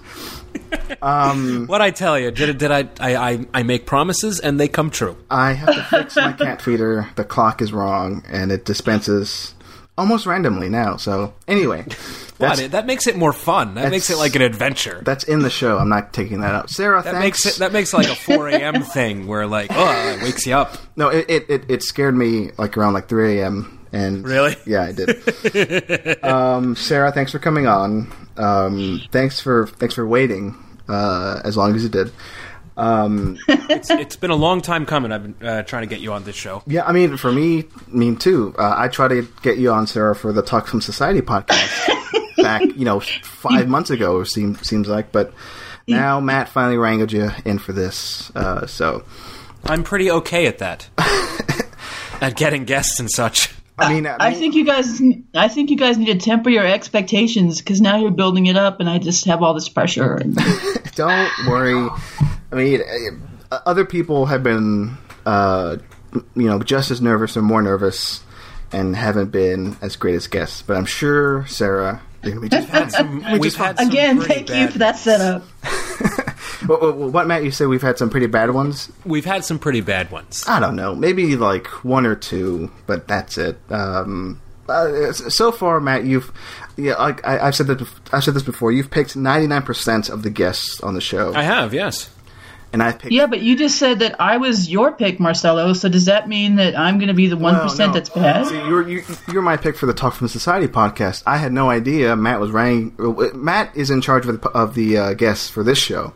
Um, 1.01 1.68
what 1.68 1.81
I 1.81 1.91
tell 1.91 2.18
you? 2.18 2.31
Did, 2.31 2.57
did 2.57 2.71
I, 2.71 2.88
I 3.00 3.15
I 3.15 3.45
I 3.53 3.63
make 3.63 3.85
promises 3.85 4.39
and 4.39 4.59
they 4.59 4.68
come 4.68 4.89
true? 4.89 5.18
I 5.30 5.53
have 5.53 5.75
to 5.75 5.83
fix 5.83 6.15
my 6.15 6.33
cat 6.33 6.62
feeder. 6.62 7.09
The 7.15 7.24
clock 7.25 7.62
is 7.62 7.74
wrong, 7.74 8.24
and 8.29 8.51
it 8.51 8.65
dispenses 8.65 9.53
almost 9.97 10.25
randomly 10.25 10.69
now. 10.69 10.95
So 10.97 11.33
anyway, 11.47 11.86
that's? 12.48 12.68
That 12.69 12.86
makes 12.86 13.07
it 13.07 13.16
more 13.18 13.34
fun. 13.34 13.75
That 13.75 13.92
makes 13.92 14.10
it 14.10 14.18
like 14.18 14.36
an 14.36 14.42
adventure. 14.42 15.01
that's 15.06 15.24
in 15.24 15.40
the 15.40 15.50
show. 15.50 15.78
I'm 15.78 15.90
not 15.90 16.13
taking 16.13 16.42
that 16.42 16.54
out. 16.56 16.69
Sarah, 16.69 17.01
That 17.04 17.13
thanks. 17.16 17.45
makes 17.45 17.56
it 17.57 17.60
that 17.60 17.74
makes 17.74 17.94
like 17.94 18.07
a 18.07 18.16
4 18.16 18.50
a.m. 18.50 18.84
thing 18.94 19.28
where 19.28 19.48
like 19.48 19.72
oh 19.72 20.16
it 20.18 20.24
wakes 20.24 20.45
you 20.45 20.54
up. 20.56 20.78
no, 20.95 21.10
it, 21.10 21.25
it, 21.30 21.45
it, 21.50 21.66
it 21.69 21.84
scared 21.84 22.16
me 22.16 22.51
like 22.57 22.78
around 22.78 22.94
like 22.94 23.07
3 23.07 23.40
a.m. 23.40 23.80
And 23.92 24.25
Really? 24.28 24.56
Yeah, 24.66 24.84
I 24.84 24.92
did. 24.92 26.24
um, 26.24 26.75
Sarah, 26.75 27.12
thanks 27.12 27.31
for 27.31 27.40
coming 27.40 27.68
on. 27.68 28.12
Um, 28.38 29.01
thanks 29.12 29.39
for 29.39 29.68
thanks 29.68 29.94
for 29.96 30.07
waiting 30.07 30.56
uh, 30.89 31.42
as 31.46 31.56
long 31.57 31.75
as 31.75 31.84
you 31.84 31.89
did. 31.89 32.12
Um, 32.75 33.38
It's, 33.48 33.89
it's 33.92 34.16
been 34.16 34.31
a 34.31 34.36
long 34.36 34.62
time 34.62 34.86
coming. 34.86 35.12
I've 35.12 35.38
been 35.39 35.48
uh, 35.48 35.62
trying 35.63 35.84
to 35.84 35.88
get 35.88 36.00
you 36.00 36.12
on 36.13 36.24
this 36.24 36.36
show. 36.36 36.63
yeah, 36.68 36.86
I 36.86 36.92
mean, 36.92 37.18
for 37.18 37.31
me, 37.31 37.66
me 37.88 38.16
too. 38.16 38.54
Uh, 38.57 38.74
I 38.78 38.88
try 38.88 39.07
to 39.07 39.28
get 39.44 39.57
you 39.57 39.72
on, 39.72 39.86
Sarah, 39.88 40.16
for 40.16 40.31
the 40.34 40.42
Talk 40.42 40.66
from 40.68 40.81
Society 40.81 41.22
podcast 41.22 41.89
back, 42.44 42.62
you 42.62 42.86
know, 42.86 43.00
five 43.24 43.68
months 43.68 43.90
ago. 43.90 44.22
It 44.22 44.28
seems 44.28 44.68
seems 44.68 44.88
like, 44.88 45.12
but 45.12 45.34
now 45.88 46.19
Matt 46.19 46.50
finally 46.50 46.78
wrangled 46.78 47.12
you 47.12 47.31
in 47.45 47.60
for 47.60 47.74
this. 47.74 48.31
Uh, 48.36 48.68
so, 48.68 49.04
I'm 49.66 49.84
pretty 49.84 50.12
okay 50.12 50.48
at 50.48 50.60
that. 50.60 50.90
at 52.22 52.36
getting 52.36 52.65
guests 52.65 53.00
and 53.00 53.10
such. 53.12 53.53
I 53.77 53.94
mean, 53.94 54.06
I, 54.06 54.17
I 54.20 54.29
mean, 54.29 54.39
think 54.39 54.56
you 54.56 54.65
guys. 54.65 55.01
I 55.34 55.48
think 55.48 55.70
you 55.72 55.77
guys 55.77 55.98
need 55.98 56.06
to 56.06 56.17
temper 56.17 56.50
your 56.50 56.65
expectations 56.65 57.60
because 57.60 57.82
now 57.82 57.98
you're 57.98 58.12
building 58.12 58.46
it 58.46 58.56
up, 58.56 58.79
and 58.79 58.89
I 58.89 59.00
just 59.00 59.25
have 59.25 59.41
all 59.41 59.53
this 59.53 59.67
pressure. 59.67 60.15
And 60.15 60.36
don't 60.96 61.32
worry. 61.48 61.89
I 62.51 62.56
mean, 62.56 62.82
uh, 63.51 63.60
other 63.65 63.84
people 63.84 64.27
have 64.27 64.44
been, 64.44 64.98
uh, 65.25 65.77
you 66.36 66.46
know, 66.48 66.60
just 66.60 66.91
as 66.91 67.01
nervous 67.01 67.36
or 67.36 67.41
more 67.41 67.63
nervous, 67.63 68.22
and 68.72 68.96
haven't 68.96 69.32
been 69.32 69.75
as 69.82 69.96
great 69.96 70.15
as 70.15 70.27
guests. 70.27 70.62
But 70.62 70.77
I'm 70.77 70.86
sure 70.86 71.46
Sarah, 71.48 72.01
you're 72.24 72.34
gonna 72.34 72.42
be 72.42 72.50
just 72.50 72.68
had 72.70 72.92
some 72.92 73.24
again, 73.88 74.18
pretty 74.20 74.46
thank 74.46 74.50
you 74.50 74.68
for 74.70 74.80
that 74.80 74.98
setup. 74.98 75.44
what, 76.68 76.82
what, 76.96 76.96
what, 76.96 77.27
Matt? 77.27 77.44
You 77.44 77.51
said 77.51 77.68
we've 77.68 77.82
had 77.82 77.98
some 77.98 78.10
pretty 78.10 78.27
bad 78.27 78.51
ones. 78.51 78.92
We've 79.06 79.25
had 79.25 79.44
some 79.46 79.60
pretty 79.60 79.82
bad 79.82 80.12
ones. 80.12 80.44
I 80.48 80.60
don't 80.60 80.75
know, 80.75 80.96
maybe 80.96 81.36
like 81.36 81.68
one 81.84 82.06
or 82.06 82.15
two, 82.15 82.72
but 82.88 83.08
that's 83.08 83.38
it. 83.38 83.60
Um, 83.70 84.42
uh, 84.70 85.12
so 85.12 85.51
far, 85.51 85.80
Matt, 85.80 86.06
you've 86.06 86.32
yeah, 86.77 86.96
like 86.96 87.25
I, 87.25 87.48
I've 87.48 87.56
said 87.56 87.68
that 87.68 87.82
I've 88.12 88.24
said 88.24 88.34
this 88.34 88.44
before. 88.44 88.72
You've 88.72 88.92
picked 88.92 89.15
99 89.15 89.62
percent 89.63 90.10
of 90.10 90.24
the 90.24 90.30
guests 90.30 90.82
on 90.82 90.94
the 90.94 91.01
show, 91.01 91.34
I 91.34 91.44
have, 91.44 91.74
yes. 91.74 92.10
And 92.74 92.82
I've 92.82 92.98
picked 93.00 93.13
Yeah, 93.13 93.27
but 93.27 93.42
you 93.42 93.56
just 93.56 93.77
said 93.77 94.00
that 94.00 94.20
I 94.20 94.38
was 94.38 94.70
your 94.70 94.92
pick, 94.92 95.20
Marcelo. 95.20 95.74
So 95.74 95.88
does 95.88 96.06
that 96.06 96.27
mean 96.27 96.56
that 96.56 96.77
I'm 96.77 96.98
going 96.98 97.08
to 97.08 97.13
be 97.13 97.27
the 97.27 97.38
one 97.38 97.53
Well, 97.53 97.77
no. 97.77 97.94
that's 97.94 98.10
bad? 98.10 98.48
See, 98.48 98.56
you're 98.56 98.88
you, 98.89 99.03
you're 99.32 99.44
my 99.44 99.58
pick 99.58 99.77
for 99.77 99.86
the 99.86 99.94
Talk 99.94 100.15
from 100.15 100.27
Society 100.27 100.68
podcast. 100.68 101.24
I 101.27 101.38
had 101.38 101.53
no 101.53 101.70
idea 101.70 102.15
Matt 102.15 102.39
was 102.39 102.50
ranking. 102.51 102.96
uh, 103.00 103.36
Matt 103.36 103.77
is 103.77 103.92
in 103.92 104.01
charge 104.01 104.25
of 104.25 104.42
the, 104.42 104.50
of 104.50 104.74
the 104.74 104.98
uh, 104.98 105.13
guests 105.13 105.50
for 105.50 105.63
this 105.63 105.77
show, 105.77 106.13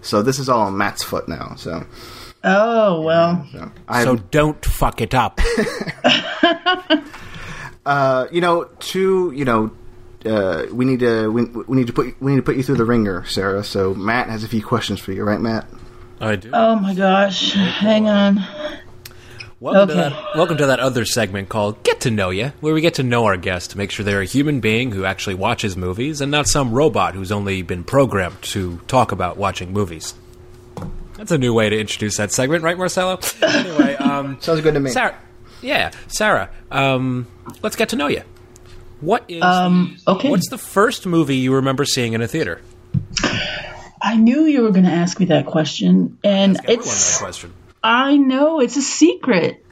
so 0.00 0.22
this 0.22 0.38
is 0.38 0.48
all 0.48 0.60
on 0.62 0.78
Matt's 0.78 1.02
foot 1.02 1.28
now. 1.28 1.54
So, 1.56 1.84
Oh 2.44 3.02
well. 3.02 3.44
so 3.52 3.70
So 4.04 4.16
don't 4.16 4.64
fuck 4.64 5.00
it 5.00 5.12
up. 5.12 5.40
uh, 7.84 8.26
you 8.30 8.40
know, 8.40 8.64
to 8.64 9.32
you 9.34 9.44
know, 9.44 9.72
uh, 10.24 10.66
we 10.72 10.84
need 10.84 11.00
to 11.00 11.32
we, 11.32 11.44
we 11.44 11.76
need 11.76 11.88
to 11.88 11.92
put 11.92 12.14
we 12.20 12.30
need 12.30 12.36
to 12.36 12.42
put 12.42 12.56
you 12.56 12.62
through 12.62 12.76
the 12.76 12.84
ringer, 12.84 13.24
Sarah. 13.24 13.64
So 13.64 13.92
Matt 13.94 14.28
has 14.28 14.44
a 14.44 14.48
few 14.48 14.64
questions 14.64 15.00
for 15.00 15.10
you, 15.12 15.24
right, 15.24 15.40
Matt? 15.40 15.66
I 16.20 16.36
do. 16.36 16.50
Oh 16.52 16.76
my 16.76 16.94
gosh. 16.94 17.52
Hang 17.52 18.08
on. 18.08 18.42
welcome, 19.60 19.88
to 19.88 20.06
okay. 20.06 20.14
that, 20.14 20.36
welcome 20.36 20.56
to 20.56 20.66
that 20.66 20.80
other 20.80 21.04
segment 21.04 21.48
called 21.48 21.82
Get 21.82 22.00
to 22.02 22.10
Know 22.10 22.30
You, 22.30 22.52
where 22.60 22.72
we 22.72 22.80
get 22.80 22.94
to 22.94 23.02
know 23.02 23.24
our 23.26 23.36
guests 23.36 23.68
to 23.68 23.78
make 23.78 23.90
sure 23.90 24.04
they're 24.04 24.22
a 24.22 24.26
human 24.26 24.60
being 24.60 24.92
who 24.92 25.04
actually 25.04 25.34
watches 25.34 25.76
movies 25.76 26.20
and 26.20 26.30
not 26.30 26.46
some 26.46 26.72
robot 26.72 27.14
who's 27.14 27.30
only 27.32 27.62
been 27.62 27.84
programmed 27.84 28.40
to 28.42 28.78
talk 28.88 29.12
about 29.12 29.36
watching 29.36 29.72
movies. 29.72 30.14
That's 31.18 31.30
a 31.32 31.38
new 31.38 31.52
way 31.54 31.68
to 31.70 31.78
introduce 31.78 32.16
that 32.18 32.32
segment, 32.32 32.62
right, 32.62 32.76
Marcelo? 32.78 33.18
anyway, 33.42 33.94
um, 33.96 34.38
Sounds 34.40 34.60
good 34.60 34.74
to 34.74 34.80
me. 34.80 34.90
Sarah, 34.90 35.18
yeah, 35.62 35.90
Sarah. 36.08 36.50
Um, 36.70 37.26
let's 37.62 37.76
get 37.76 37.90
to 37.90 37.96
know 37.96 38.06
you. 38.08 38.22
What 39.02 39.24
is 39.28 39.42
Um. 39.42 39.98
Okay. 40.08 40.30
what's 40.30 40.48
the 40.48 40.56
first 40.58 41.04
movie 41.06 41.36
you 41.36 41.54
remember 41.54 41.84
seeing 41.84 42.14
in 42.14 42.22
a 42.22 42.28
theater? 42.28 42.62
I 44.06 44.14
knew 44.14 44.44
you 44.44 44.62
were 44.62 44.70
going 44.70 44.84
to 44.84 44.92
ask 44.92 45.18
me 45.18 45.26
that 45.26 45.46
question, 45.46 46.18
and 46.22 46.56
Everyone 46.58 46.78
it's. 46.78 47.18
that 47.18 47.24
question. 47.24 47.52
I 47.82 48.16
know 48.16 48.60
it's 48.60 48.76
a 48.76 48.82
secret. 48.82 49.64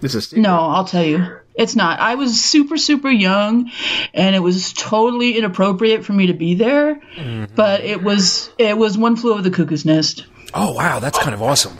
This 0.00 0.16
is 0.16 0.24
Steve. 0.24 0.40
No, 0.40 0.58
I'll 0.58 0.86
tell 0.86 1.04
you. 1.04 1.36
It's 1.54 1.76
not. 1.76 2.00
I 2.00 2.16
was 2.16 2.42
super, 2.42 2.76
super 2.76 3.08
young, 3.08 3.70
and 4.12 4.34
it 4.34 4.40
was 4.40 4.72
totally 4.72 5.38
inappropriate 5.38 6.04
for 6.04 6.12
me 6.12 6.26
to 6.26 6.32
be 6.32 6.54
there. 6.54 6.96
Mm-hmm. 7.14 7.54
But 7.54 7.82
it 7.84 8.02
was 8.02 8.50
it 8.58 8.76
was 8.76 8.98
one 8.98 9.14
flew 9.14 9.34
over 9.34 9.42
the 9.42 9.50
cuckoo's 9.52 9.84
nest. 9.84 10.26
Oh 10.52 10.72
wow, 10.72 10.98
that's 10.98 11.18
kind 11.18 11.34
of 11.34 11.42
awesome. 11.42 11.78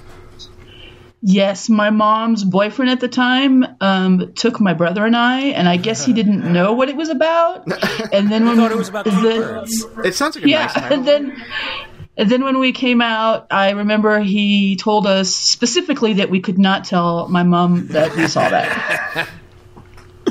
Yes, 1.22 1.68
my 1.68 1.90
mom's 1.90 2.44
boyfriend 2.44 2.90
at 2.90 3.00
the 3.00 3.08
time 3.08 3.64
um, 3.80 4.32
took 4.34 4.58
my 4.58 4.72
brother 4.72 5.04
and 5.04 5.14
I, 5.14 5.40
and 5.48 5.68
I 5.68 5.76
guess 5.76 6.04
he 6.04 6.14
didn't 6.14 6.50
know 6.52 6.72
what 6.72 6.88
it 6.88 6.96
was 6.96 7.10
about. 7.10 7.66
And 8.12 8.32
then 8.32 8.46
when 8.46 8.56
thought 8.56 8.72
it 8.72 8.78
was 8.78 8.88
about 8.88 9.04
cute 9.04 9.20
birds. 9.22 9.86
It 10.04 10.14
sounds 10.14 10.36
like 10.36 10.46
a 10.46 10.48
yeah, 10.48 10.62
nice 10.62 10.74
title. 10.74 10.92
and 10.98 11.06
then 11.06 11.44
and 12.16 12.30
then 12.30 12.44
when 12.44 12.58
we 12.58 12.72
came 12.72 13.00
out, 13.00 13.46
I 13.50 13.70
remember 13.70 14.20
he 14.20 14.76
told 14.76 15.06
us 15.06 15.34
specifically 15.34 16.14
that 16.14 16.30
we 16.30 16.40
could 16.40 16.58
not 16.58 16.84
tell 16.84 17.28
my 17.28 17.42
mom 17.42 17.88
that 17.88 18.16
we 18.16 18.26
saw 18.26 18.48
that. 18.48 19.28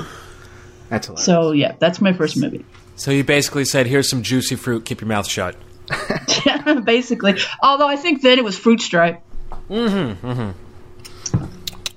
That's 0.89 1.05
hilarious. 1.05 1.25
So 1.25 1.51
yeah, 1.51 1.75
that's 1.77 2.01
my 2.01 2.13
first 2.13 2.35
movie. 2.35 2.65
So 2.95 3.11
you 3.11 3.23
basically 3.23 3.63
said, 3.65 3.85
"Here's 3.85 4.09
some 4.09 4.23
juicy 4.23 4.55
fruit. 4.55 4.85
Keep 4.85 5.01
your 5.01 5.07
mouth 5.07 5.27
shut." 5.27 5.55
Basically, 6.83 7.39
although 7.61 7.87
I 7.87 7.95
think 7.95 8.23
then 8.23 8.39
it 8.39 8.43
was 8.43 8.57
Fruit 8.57 8.81
Stripe. 8.81 9.21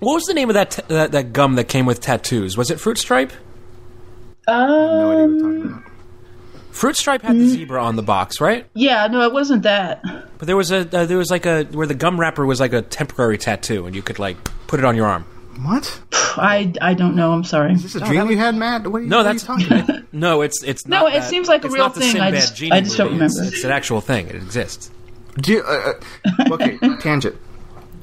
What 0.02 0.14
was 0.14 0.24
the 0.24 0.34
name 0.34 0.50
of 0.50 0.54
that 0.54 0.70
t- 0.72 0.82
that, 0.88 1.12
that 1.12 1.32
gum 1.32 1.54
that 1.54 1.68
came 1.68 1.86
with 1.86 2.00
tattoos? 2.00 2.56
Was 2.56 2.70
it 2.72 2.80
Fruit 2.80 2.98
Stripe? 2.98 3.32
no 4.48 4.52
idea 4.54 5.06
what 5.06 5.16
Um, 5.24 5.38
talking 5.38 5.66
about. 5.72 5.82
Fruit 6.72 6.96
Stripe 6.96 7.22
had 7.22 7.36
the 7.36 7.46
zebra 7.46 7.80
on 7.84 7.96
the 7.96 8.02
box, 8.02 8.40
right? 8.40 8.66
yeah, 8.74 9.06
no, 9.06 9.20
it 9.22 9.32
wasn't 9.32 9.62
that. 9.62 10.02
But 10.38 10.46
there 10.46 10.56
was 10.56 10.72
a 10.72 10.78
uh, 10.78 11.06
there 11.06 11.18
was 11.18 11.30
like 11.30 11.46
a 11.46 11.64
where 11.64 11.86
the 11.86 11.94
gum 11.94 12.18
wrapper 12.18 12.44
was 12.46 12.58
like 12.60 12.72
a 12.72 12.82
temporary 12.82 13.38
tattoo, 13.38 13.86
and 13.86 13.94
you 13.94 14.02
could 14.02 14.18
like 14.18 14.36
put 14.66 14.80
it 14.80 14.84
on 14.84 14.96
your 14.96 15.06
arm. 15.06 15.22
What? 15.64 16.00
I 16.36 16.72
I 16.80 16.94
don't 16.94 17.14
know. 17.14 17.32
I'm 17.32 17.44
sorry. 17.44 17.72
Is 17.74 17.82
this 17.84 17.94
a 17.94 18.00
dream 18.00 18.28
you 18.30 18.38
had, 18.38 18.56
Matt? 18.56 18.86
What 18.88 18.98
are 18.98 19.02
you, 19.04 19.08
No, 19.08 19.18
what 19.18 19.26
are 19.26 19.32
that's 19.34 19.42
you 19.42 19.46
talking 19.68 19.78
about? 19.94 20.04
no, 20.12 20.40
it's 20.42 20.64
it's 20.64 20.86
No, 20.86 21.02
not 21.04 21.14
it 21.14 21.20
that- 21.20 21.30
seems 21.30 21.46
like 21.46 21.62
a 21.62 21.66
it's 21.66 21.74
real 21.74 21.84
not 21.84 21.94
the 21.94 22.00
thing. 22.00 22.08
I 22.20 22.30
Sinbad 22.30 22.34
just- 22.34 22.56
genie 22.56 22.72
I 22.72 22.80
just 22.80 22.96
don't 22.96 23.12
movie. 23.12 23.24
It's- 23.26 23.36
remember. 23.36 23.54
It's, 23.54 23.64
an 23.64 23.70
actual 23.70 24.00
thing. 24.00 24.26
It 24.28 24.34
exists. 24.36 24.90
Do 25.40 25.52
you, 25.52 25.62
uh, 25.62 25.92
uh, 26.26 26.54
okay, 26.54 26.78
tangent. 27.00 27.36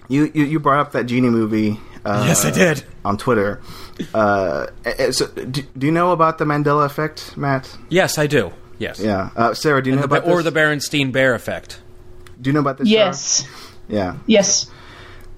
You, 0.07 0.31
you 0.33 0.45
you 0.45 0.59
brought 0.59 0.79
up 0.79 0.91
that 0.93 1.05
genie 1.05 1.29
movie. 1.29 1.79
Uh, 2.05 2.23
yes, 2.27 2.45
I 2.45 2.51
did. 2.51 2.83
on 3.03 3.17
Twitter. 3.17 3.61
Uh, 4.13 4.67
uh, 4.85 5.11
so, 5.11 5.27
do, 5.27 5.61
do 5.77 5.85
you 5.85 5.91
know 5.91 6.11
about 6.11 6.37
the 6.37 6.45
Mandela 6.45 6.85
effect, 6.85 7.35
Matt? 7.37 7.75
Yes, 7.89 8.17
I 8.17 8.27
do. 8.27 8.51
Yes. 8.77 8.99
Yeah, 9.01 9.29
uh, 9.35 9.53
Sarah, 9.53 9.83
do 9.83 9.89
you 9.89 9.95
know 9.97 10.03
The, 10.03 10.05
about 10.17 10.25
or 10.27 10.41
this? 10.41 10.51
the 10.53 10.59
Berenstein 10.59 11.11
Bear 11.11 11.33
effect. 11.33 11.81
do 12.41 12.49
you 12.49 12.53
know 12.53 12.61
about 12.61 12.77
this? 12.77 12.89
Sarah? 12.89 13.05
Yes, 13.07 13.47
Yeah. 13.89 14.15
yes. 14.25 14.69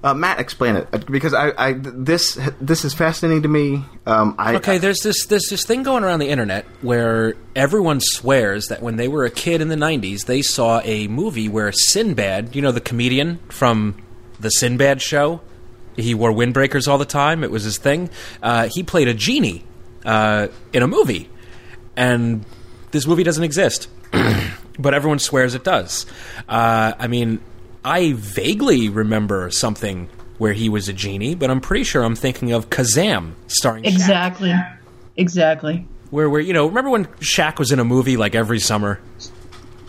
Uh, 0.04 0.16
Matt, 0.16 0.40
explain 0.40 0.76
it 0.78 0.88
uh, 0.94 0.98
because 0.98 1.32
I, 1.36 1.52
I 1.56 1.74
this 1.74 2.36
this 2.60 2.84
is 2.86 2.92
fascinating 2.96 3.44
to 3.44 3.48
me. 3.48 3.84
Um, 4.08 4.34
I 4.40 4.56
Okay, 4.56 4.80
there's 4.80 5.02
this 5.02 5.28
there's 5.28 5.46
this 5.48 5.64
thing 5.64 5.84
going 5.84 6.04
around 6.04 6.18
the 6.20 6.30
internet 6.30 6.66
where 6.82 7.36
everyone 7.56 8.00
swears 8.02 8.66
that 8.70 8.82
when 8.82 8.96
they 8.96 9.08
were 9.08 9.26
a 9.26 9.30
kid 9.30 9.62
in 9.62 9.68
the 9.68 9.76
'90s, 9.76 10.26
they 10.26 10.42
saw 10.42 10.82
a 10.84 11.08
movie 11.08 11.48
where 11.48 11.72
Sinbad, 11.72 12.56
you 12.56 12.64
know, 12.64 12.72
the 12.72 12.82
comedian 12.82 13.38
from 13.50 13.96
the 14.40 14.50
Sinbad 14.50 15.04
show, 15.04 15.42
he 16.02 16.14
wore 16.16 16.32
windbreakers 16.32 16.88
all 16.88 16.98
the 16.98 17.06
time. 17.06 17.44
It 17.44 17.52
was 17.52 17.64
his 17.64 17.78
thing. 17.78 18.10
Uh, 18.42 18.68
he 18.70 18.84
played 18.84 19.08
a 19.08 19.14
genie 19.14 19.64
uh, 20.06 20.48
in 20.74 20.84
a 20.84 20.88
movie, 20.88 21.30
and 21.96 22.46
this 22.92 23.06
movie 23.08 23.24
doesn't 23.24 23.44
exist, 23.44 23.88
but 24.80 24.94
everyone 24.94 25.20
swears 25.20 25.56
it 25.56 25.64
does. 25.64 26.06
Uh, 26.50 26.94
I 26.98 27.08
mean, 27.08 27.40
I 27.84 28.14
vaguely 28.14 28.90
remember 28.90 29.50
something 29.52 30.10
where 30.38 30.54
he 30.54 30.70
was 30.70 30.90
a 30.90 30.94
genie, 30.94 31.36
but 31.36 31.52
I'm 31.52 31.62
pretty 31.62 31.84
sure 31.84 32.04
I'm 32.04 32.16
thinking 32.16 32.52
of 32.52 32.70
Kazam 32.70 33.34
starring 33.48 33.84
Shaq 33.84 33.88
Exactly. 33.94 34.54
Exactly. 35.18 35.86
where 36.10 36.30
where 36.30 36.42
you 36.42 36.54
know 36.54 36.68
remember 36.68 36.90
when 36.90 37.06
Shaq 37.20 37.60
was 37.60 37.72
in 37.72 37.80
a 37.80 37.84
movie 37.84 38.18
like 38.18 38.34
every 38.34 38.60
summer 38.60 39.00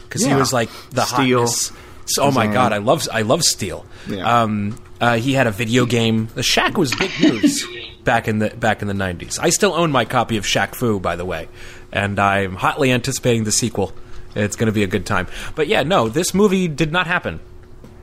because 0.04 0.22
he 0.24 0.34
was 0.34 0.52
like 0.52 0.68
the 0.90 1.04
Steel. 1.04 1.40
hotness. 1.46 1.72
So, 2.06 2.24
oh 2.24 2.30
my 2.30 2.46
Kazam. 2.46 2.52
god, 2.52 2.72
I 2.72 2.78
love 2.78 3.08
I 3.12 3.22
love 3.22 3.42
Steel. 3.42 3.86
Yeah. 4.08 4.42
Um, 4.42 4.78
uh, 5.00 5.16
he 5.16 5.32
had 5.32 5.46
a 5.46 5.50
video 5.50 5.86
game. 5.86 6.28
The 6.34 6.42
Shaq 6.42 6.76
was 6.78 6.94
big 6.94 7.10
news 7.20 7.64
back 8.04 8.28
in 8.28 8.38
the 8.38 8.50
back 8.50 8.82
in 8.82 8.88
the 8.88 8.94
nineties. 8.94 9.38
I 9.38 9.50
still 9.50 9.72
own 9.74 9.90
my 9.92 10.04
copy 10.04 10.36
of 10.36 10.44
Shaq 10.44 10.74
Fu, 10.74 10.98
by 11.00 11.16
the 11.16 11.24
way, 11.24 11.48
and 11.92 12.18
I'm 12.18 12.54
hotly 12.56 12.90
anticipating 12.92 13.44
the 13.44 13.52
sequel. 13.52 13.92
It's 14.34 14.56
going 14.56 14.66
to 14.66 14.72
be 14.72 14.82
a 14.82 14.86
good 14.86 15.04
time. 15.06 15.26
But 15.54 15.68
yeah, 15.68 15.82
no, 15.82 16.08
this 16.08 16.32
movie 16.34 16.66
did 16.66 16.90
not 16.90 17.06
happen. 17.06 17.40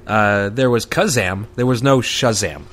Uh, 0.06 0.50
there 0.50 0.70
was 0.70 0.86
Kazam. 0.86 1.48
There 1.56 1.66
was 1.66 1.82
no 1.84 2.00
Shazam. 2.02 2.64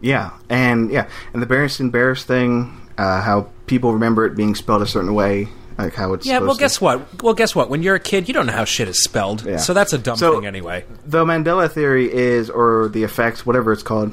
Yeah, 0.00 0.30
and 0.48 0.90
yeah, 0.90 1.08
and 1.32 1.42
the 1.42 1.46
Berenstein 1.46 1.90
Bears 1.90 2.24
thing, 2.24 2.74
uh, 2.96 3.20
how 3.20 3.50
people 3.66 3.92
remember 3.94 4.24
it 4.26 4.36
being 4.36 4.54
spelled 4.54 4.82
a 4.82 4.86
certain 4.86 5.12
way, 5.14 5.48
like 5.78 5.94
how 5.94 6.12
it's. 6.14 6.26
Yeah, 6.26 6.38
well, 6.38 6.54
supposed 6.54 6.58
to- 6.58 6.62
guess 6.64 6.80
what? 6.80 7.22
Well, 7.22 7.34
guess 7.34 7.54
what? 7.54 7.70
When 7.70 7.82
you're 7.82 7.94
a 7.94 8.00
kid, 8.00 8.28
you 8.28 8.34
don't 8.34 8.46
know 8.46 8.52
how 8.52 8.64
shit 8.64 8.88
is 8.88 9.02
spelled. 9.02 9.44
Yeah. 9.44 9.56
So 9.58 9.72
that's 9.74 9.92
a 9.92 9.98
dumb 9.98 10.16
So- 10.16 10.34
thing 10.34 10.46
anyway. 10.46 10.84
the 11.06 11.24
Mandela 11.24 11.70
theory 11.70 12.12
is, 12.12 12.50
or 12.50 12.88
the 12.88 13.04
effects, 13.04 13.46
whatever 13.46 13.72
it's 13.72 13.82
called, 13.82 14.12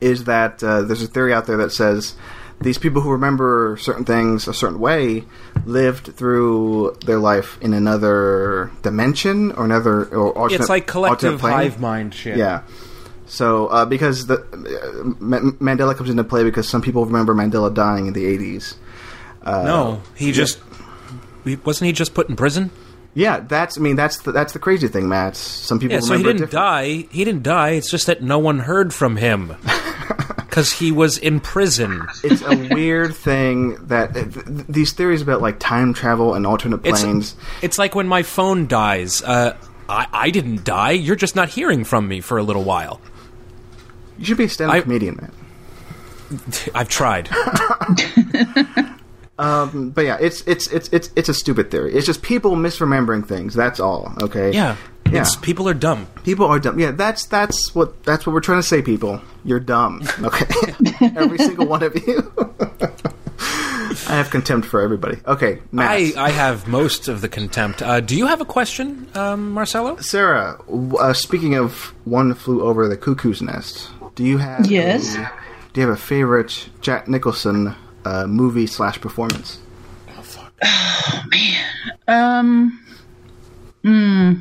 is 0.00 0.24
that 0.24 0.62
uh, 0.64 0.82
there's 0.82 1.02
a 1.02 1.06
theory 1.06 1.32
out 1.32 1.46
there 1.46 1.56
that 1.58 1.70
says 1.72 2.14
these 2.60 2.76
people 2.78 3.00
who 3.02 3.10
remember 3.10 3.78
certain 3.80 4.04
things 4.04 4.46
a 4.48 4.52
certain 4.54 4.78
way 4.78 5.24
lived 5.64 6.14
through 6.16 6.94
their 7.06 7.18
life 7.18 7.58
in 7.62 7.72
another 7.72 8.70
dimension 8.82 9.50
or 9.52 9.64
another 9.64 10.04
or 10.06 10.32
alternate, 10.36 10.60
It's 10.60 10.68
like 10.68 10.86
collective 10.86 11.40
hive 11.40 11.80
mind 11.80 12.14
shit. 12.14 12.36
Yeah. 12.36 12.62
So 13.26 13.68
uh, 13.68 13.84
because 13.84 14.26
the 14.26 14.40
uh, 14.40 15.14
Ma- 15.20 15.38
Mandela 15.60 15.96
comes 15.96 16.10
into 16.10 16.24
play 16.24 16.42
because 16.44 16.68
some 16.68 16.82
people 16.82 17.06
remember 17.06 17.34
Mandela 17.34 17.72
dying 17.72 18.06
in 18.08 18.12
the 18.12 18.24
80s. 18.24 18.74
Uh, 19.42 19.62
No, 19.64 20.02
he 20.16 20.32
just 20.32 20.58
wasn't 21.64 21.86
he 21.86 21.92
just 21.92 22.14
put 22.14 22.28
in 22.28 22.36
prison? 22.36 22.70
Yeah, 23.14 23.40
that's 23.40 23.76
I 23.76 23.80
mean 23.80 23.96
that's 23.96 24.20
the, 24.20 24.30
that's 24.32 24.52
the 24.52 24.58
crazy 24.60 24.86
thing, 24.88 25.08
Matt. 25.08 25.34
Some 25.36 25.78
people 25.80 25.94
Yeah, 25.94 26.00
so 26.00 26.16
he 26.16 26.22
didn't 26.22 26.50
die. 26.50 27.06
He 27.10 27.24
didn't 27.24 27.42
die. 27.42 27.70
It's 27.70 27.90
just 27.90 28.06
that 28.06 28.22
no 28.22 28.38
one 28.38 28.60
heard 28.60 28.94
from 28.94 29.16
him 29.16 29.56
because 30.36 30.72
he 30.72 30.92
was 30.92 31.18
in 31.18 31.40
prison. 31.40 32.06
it's 32.22 32.42
a 32.42 32.56
weird 32.72 33.14
thing 33.16 33.84
that 33.86 34.14
th- 34.14 34.32
th- 34.32 34.44
these 34.68 34.92
theories 34.92 35.22
about 35.22 35.42
like 35.42 35.58
time 35.58 35.92
travel 35.92 36.34
and 36.34 36.46
alternate 36.46 36.82
It's 36.86 37.02
planes. 37.02 37.34
it's 37.62 37.78
like 37.78 37.94
when 37.96 38.06
my 38.06 38.22
phone 38.22 38.68
dies. 38.68 39.22
Uh, 39.22 39.56
I 39.88 40.06
I 40.12 40.30
didn't 40.30 40.62
die. 40.64 40.92
You're 40.92 41.16
just 41.16 41.34
not 41.34 41.48
hearing 41.48 41.82
from 41.82 42.06
me 42.06 42.20
for 42.20 42.38
a 42.38 42.44
little 42.44 42.62
while. 42.62 43.00
you 44.18 44.24
should 44.26 44.38
be 44.38 44.44
a 44.44 44.48
stand-up 44.48 44.76
I- 44.76 44.80
comedian, 44.82 45.16
man. 45.20 45.32
I've 46.76 46.88
tried. 46.88 47.28
But 49.40 50.04
yeah, 50.04 50.18
it's 50.20 50.42
it's 50.46 50.66
it's 50.68 50.88
it's 50.92 51.10
it's 51.16 51.28
a 51.28 51.34
stupid 51.34 51.70
theory. 51.70 51.94
It's 51.94 52.06
just 52.06 52.22
people 52.22 52.52
misremembering 52.56 53.26
things. 53.26 53.54
That's 53.54 53.80
all. 53.80 54.12
Okay. 54.22 54.52
Yeah, 54.52 54.76
Yeah. 55.10 55.22
It's, 55.22 55.36
people 55.36 55.68
are 55.68 55.74
dumb. 55.74 56.06
People 56.24 56.46
are 56.46 56.58
dumb. 56.60 56.78
Yeah, 56.78 56.90
that's 56.92 57.24
that's 57.26 57.74
what 57.74 58.02
that's 58.04 58.26
what 58.26 58.32
we're 58.34 58.40
trying 58.40 58.60
to 58.60 58.66
say. 58.66 58.82
People, 58.82 59.20
you're 59.44 59.60
dumb. 59.60 60.02
Okay, 60.22 60.74
every 61.16 61.38
single 61.38 61.66
one 61.66 61.82
of 61.82 61.94
you. 62.06 62.32
I 64.08 64.14
have 64.14 64.30
contempt 64.30 64.66
for 64.66 64.80
everybody. 64.80 65.18
Okay, 65.26 65.60
Matt. 65.72 65.90
I 65.90 66.12
I 66.16 66.30
have 66.30 66.66
most 66.68 67.08
of 67.08 67.20
the 67.20 67.28
contempt. 67.28 67.80
Uh, 67.82 68.00
do 68.00 68.16
you 68.16 68.26
have 68.26 68.40
a 68.40 68.44
question, 68.44 69.06
um, 69.14 69.52
Marcelo? 69.52 69.96
Sarah, 69.98 70.58
w- 70.66 70.96
uh, 70.96 71.12
speaking 71.12 71.54
of 71.54 71.92
one 72.04 72.34
flew 72.34 72.62
over 72.62 72.88
the 72.88 72.96
cuckoo's 72.96 73.40
nest, 73.40 73.88
do 74.16 74.24
you 74.24 74.38
have 74.38 74.66
Yes. 74.70 75.14
a, 75.16 75.30
do 75.72 75.80
you 75.80 75.86
have 75.86 75.94
a 75.96 76.00
favorite 76.00 76.68
Jack 76.80 77.08
Nicholson 77.08 77.74
uh, 78.04 78.26
movie 78.26 78.66
slash 78.66 79.00
performance? 79.00 79.58
Oh 80.08 80.22
fuck! 80.22 80.52
Oh 80.62 81.22
man. 81.30 81.64
Um. 82.08 82.86
Hmm. 83.82 84.34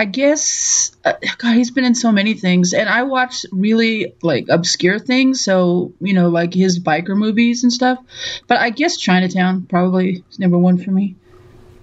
I 0.00 0.04
guess 0.04 0.92
uh, 1.04 1.14
God, 1.38 1.56
he's 1.56 1.72
been 1.72 1.84
in 1.84 1.96
so 1.96 2.12
many 2.12 2.34
things, 2.34 2.72
and 2.72 2.88
I 2.88 3.02
watch 3.02 3.44
really 3.50 4.14
like 4.22 4.46
obscure 4.48 5.00
things. 5.00 5.40
So 5.40 5.92
you 6.00 6.14
know, 6.14 6.28
like 6.28 6.54
his 6.54 6.78
biker 6.78 7.16
movies 7.16 7.64
and 7.64 7.72
stuff. 7.72 7.98
But 8.46 8.58
I 8.58 8.70
guess 8.70 8.96
Chinatown 8.96 9.66
probably 9.66 10.22
is 10.30 10.38
number 10.38 10.56
one 10.56 10.78
for 10.78 10.92
me. 10.92 11.16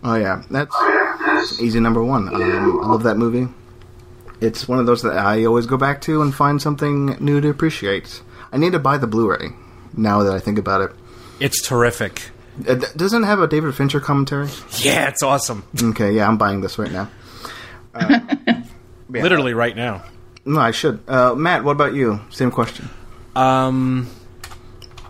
Oh 0.03 0.15
yeah, 0.15 0.43
that's, 0.49 0.75
that's 1.25 1.61
easy 1.61 1.79
number 1.79 2.03
one. 2.03 2.33
Um, 2.33 2.83
I 2.83 2.87
love 2.87 3.03
that 3.03 3.17
movie. 3.17 3.51
It's 4.39 4.67
one 4.67 4.79
of 4.79 4.85
those 4.85 5.01
that 5.01 5.17
I 5.17 5.43
always 5.45 5.65
go 5.65 5.77
back 5.77 5.99
to 6.01 6.21
and 6.21 6.33
find 6.33 6.61
something 6.61 7.17
new 7.19 7.41
to 7.41 7.49
appreciate. 7.49 8.21
I 8.51 8.57
need 8.57 8.73
to 8.73 8.79
buy 8.79 8.97
the 8.97 9.07
Blu-ray 9.07 9.49
now 9.97 10.23
that 10.23 10.33
I 10.33 10.39
think 10.39 10.57
about 10.57 10.81
it. 10.81 10.91
It's 11.39 11.61
terrific. 11.61 12.31
It 12.65 12.95
doesn't 12.95 13.23
have 13.23 13.39
a 13.39 13.47
David 13.47 13.75
Fincher 13.75 13.99
commentary. 13.99 14.47
Yeah, 14.79 15.09
it's 15.09 15.21
awesome. 15.21 15.65
Okay, 15.81 16.13
yeah, 16.13 16.27
I'm 16.27 16.37
buying 16.37 16.61
this 16.61 16.77
right 16.77 16.91
now. 16.91 17.09
Uh, 17.97 18.19
yeah. 19.13 19.23
Literally 19.23 19.53
right 19.53 19.73
now. 19.73 20.03
No, 20.43 20.59
I 20.59 20.71
should. 20.71 20.99
Uh, 21.07 21.33
Matt, 21.33 21.63
what 21.63 21.71
about 21.71 21.93
you? 21.93 22.19
Same 22.29 22.51
question. 22.51 22.89
Um, 23.35 24.09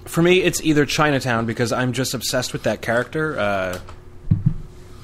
for 0.05 0.21
me, 0.21 0.41
it's 0.41 0.61
either 0.61 0.85
Chinatown 0.85 1.45
because 1.45 1.71
I'm 1.71 1.93
just 1.93 2.13
obsessed 2.13 2.53
with 2.53 2.63
that 2.63 2.81
character. 2.81 3.39
Uh, 3.39 3.79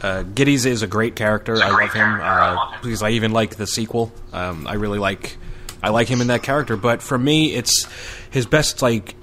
uh, 0.01 0.23
Gittes 0.23 0.65
is 0.65 0.83
a 0.83 0.88
great 0.88 1.15
character. 1.15 1.55
I 1.61 1.69
love 1.69 1.93
him 1.93 2.19
uh, 2.21 2.77
because 2.81 3.01
I 3.01 3.11
even 3.11 3.31
like 3.31 3.55
the 3.55 3.67
sequel. 3.67 4.11
Um, 4.33 4.67
I 4.67 4.73
really 4.73 5.00
like 5.00 5.38
I 5.83 5.89
like 5.89 6.07
him 6.07 6.21
in 6.21 6.27
that 6.27 6.43
character. 6.43 6.75
But 6.77 7.01
for 7.01 7.17
me, 7.17 7.53
it's 7.53 7.88
his 8.29 8.45
best 8.45 8.81
like 8.81 9.15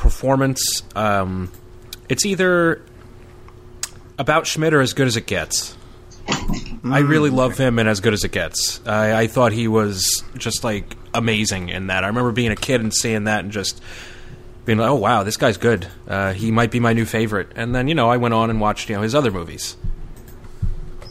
performance. 0.00 0.82
Um, 0.96 1.52
it's 2.08 2.24
either 2.24 2.82
about 4.18 4.46
Schmidt 4.46 4.72
or 4.72 4.80
as 4.80 4.94
good 4.94 5.06
as 5.06 5.16
it 5.16 5.26
gets. 5.26 5.76
I 6.82 7.00
really 7.00 7.28
love 7.28 7.58
him 7.58 7.78
and 7.78 7.86
as 7.86 8.00
good 8.00 8.14
as 8.14 8.24
it 8.24 8.32
gets. 8.32 8.80
I, 8.86 9.22
I 9.22 9.26
thought 9.26 9.52
he 9.52 9.68
was 9.68 10.24
just 10.38 10.64
like 10.64 10.96
amazing 11.12 11.68
in 11.68 11.88
that. 11.88 12.02
I 12.02 12.06
remember 12.06 12.32
being 12.32 12.50
a 12.50 12.56
kid 12.56 12.80
and 12.80 12.94
seeing 12.94 13.24
that 13.24 13.40
and 13.44 13.52
just 13.52 13.82
being 14.64 14.78
like, 14.78 14.88
"Oh 14.88 14.94
wow, 14.94 15.22
this 15.22 15.36
guy's 15.36 15.58
good. 15.58 15.86
Uh, 16.08 16.32
he 16.32 16.50
might 16.50 16.70
be 16.70 16.80
my 16.80 16.94
new 16.94 17.04
favorite." 17.04 17.48
And 17.54 17.74
then 17.74 17.86
you 17.86 17.94
know 17.94 18.08
I 18.08 18.16
went 18.16 18.32
on 18.32 18.48
and 18.48 18.58
watched 18.58 18.88
you 18.88 18.96
know 18.96 19.02
his 19.02 19.14
other 19.14 19.30
movies. 19.30 19.76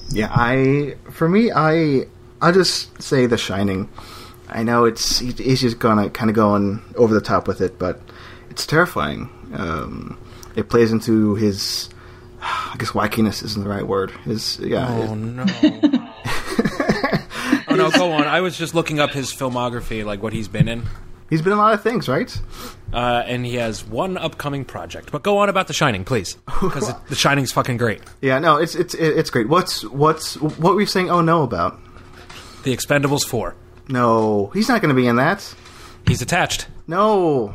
Yeah, 0.09 0.29
I 0.31 0.95
for 1.11 1.29
me, 1.29 1.51
I 1.51 2.07
I'll 2.41 2.53
just 2.53 3.01
say 3.01 3.27
The 3.27 3.37
Shining. 3.37 3.87
I 4.47 4.63
know 4.63 4.85
it's 4.85 5.19
he's 5.19 5.61
just 5.61 5.77
gonna 5.77 6.09
kind 6.09 6.31
of 6.31 6.35
going 6.35 6.81
over 6.95 7.13
the 7.13 7.21
top 7.21 7.47
with 7.47 7.61
it, 7.61 7.77
but 7.77 8.01
it's 8.59 8.67
terrifying. 8.67 9.29
Um, 9.53 10.17
it 10.53 10.67
plays 10.69 10.91
into 10.91 11.35
his, 11.35 11.87
I 12.41 12.75
guess 12.77 12.89
wackiness 12.91 13.41
isn't 13.41 13.63
the 13.63 13.69
right 13.69 13.87
word. 13.87 14.11
His 14.25 14.59
yeah, 14.59 14.85
Oh 14.89 15.01
his- 15.01 15.11
no. 15.21 15.45
oh 17.69 17.75
no, 17.75 17.89
go 17.91 18.11
on. 18.11 18.23
I 18.27 18.41
was 18.41 18.57
just 18.57 18.75
looking 18.75 18.99
up 18.99 19.11
his 19.11 19.31
filmography, 19.33 20.03
like 20.05 20.21
what 20.21 20.33
he's 20.33 20.49
been 20.49 20.67
in. 20.67 20.83
he's 21.29 21.41
been 21.41 21.53
in 21.53 21.57
a 21.57 21.61
lot 21.61 21.73
of 21.73 21.81
things, 21.81 22.09
right? 22.09 22.37
Uh, 22.91 23.23
and 23.25 23.45
he 23.45 23.55
has 23.55 23.85
one 23.85 24.17
upcoming 24.17 24.65
project. 24.65 25.09
But 25.11 25.23
go 25.23 25.37
on 25.37 25.47
about 25.47 25.67
The 25.67 25.73
Shining, 25.73 26.03
please, 26.03 26.35
because 26.61 26.93
The 27.07 27.15
Shining's 27.15 27.51
fucking 27.53 27.77
great. 27.77 28.01
Yeah, 28.21 28.39
no, 28.39 28.57
it's 28.57 28.75
it's 28.75 28.93
it's 28.95 29.29
great. 29.29 29.47
What's 29.47 29.85
what's 29.85 30.35
what 30.37 30.73
were 30.75 30.81
you 30.81 30.85
saying? 30.87 31.09
Oh 31.09 31.21
no, 31.21 31.43
about 31.43 31.79
The 32.63 32.75
Expendables 32.75 33.25
Four. 33.25 33.55
no, 33.87 34.47
he's 34.53 34.67
not 34.67 34.81
going 34.81 34.93
to 34.93 34.99
be 35.01 35.07
in 35.07 35.15
that. 35.15 35.55
He's 36.07 36.21
attached. 36.21 36.67
No, 36.87 37.53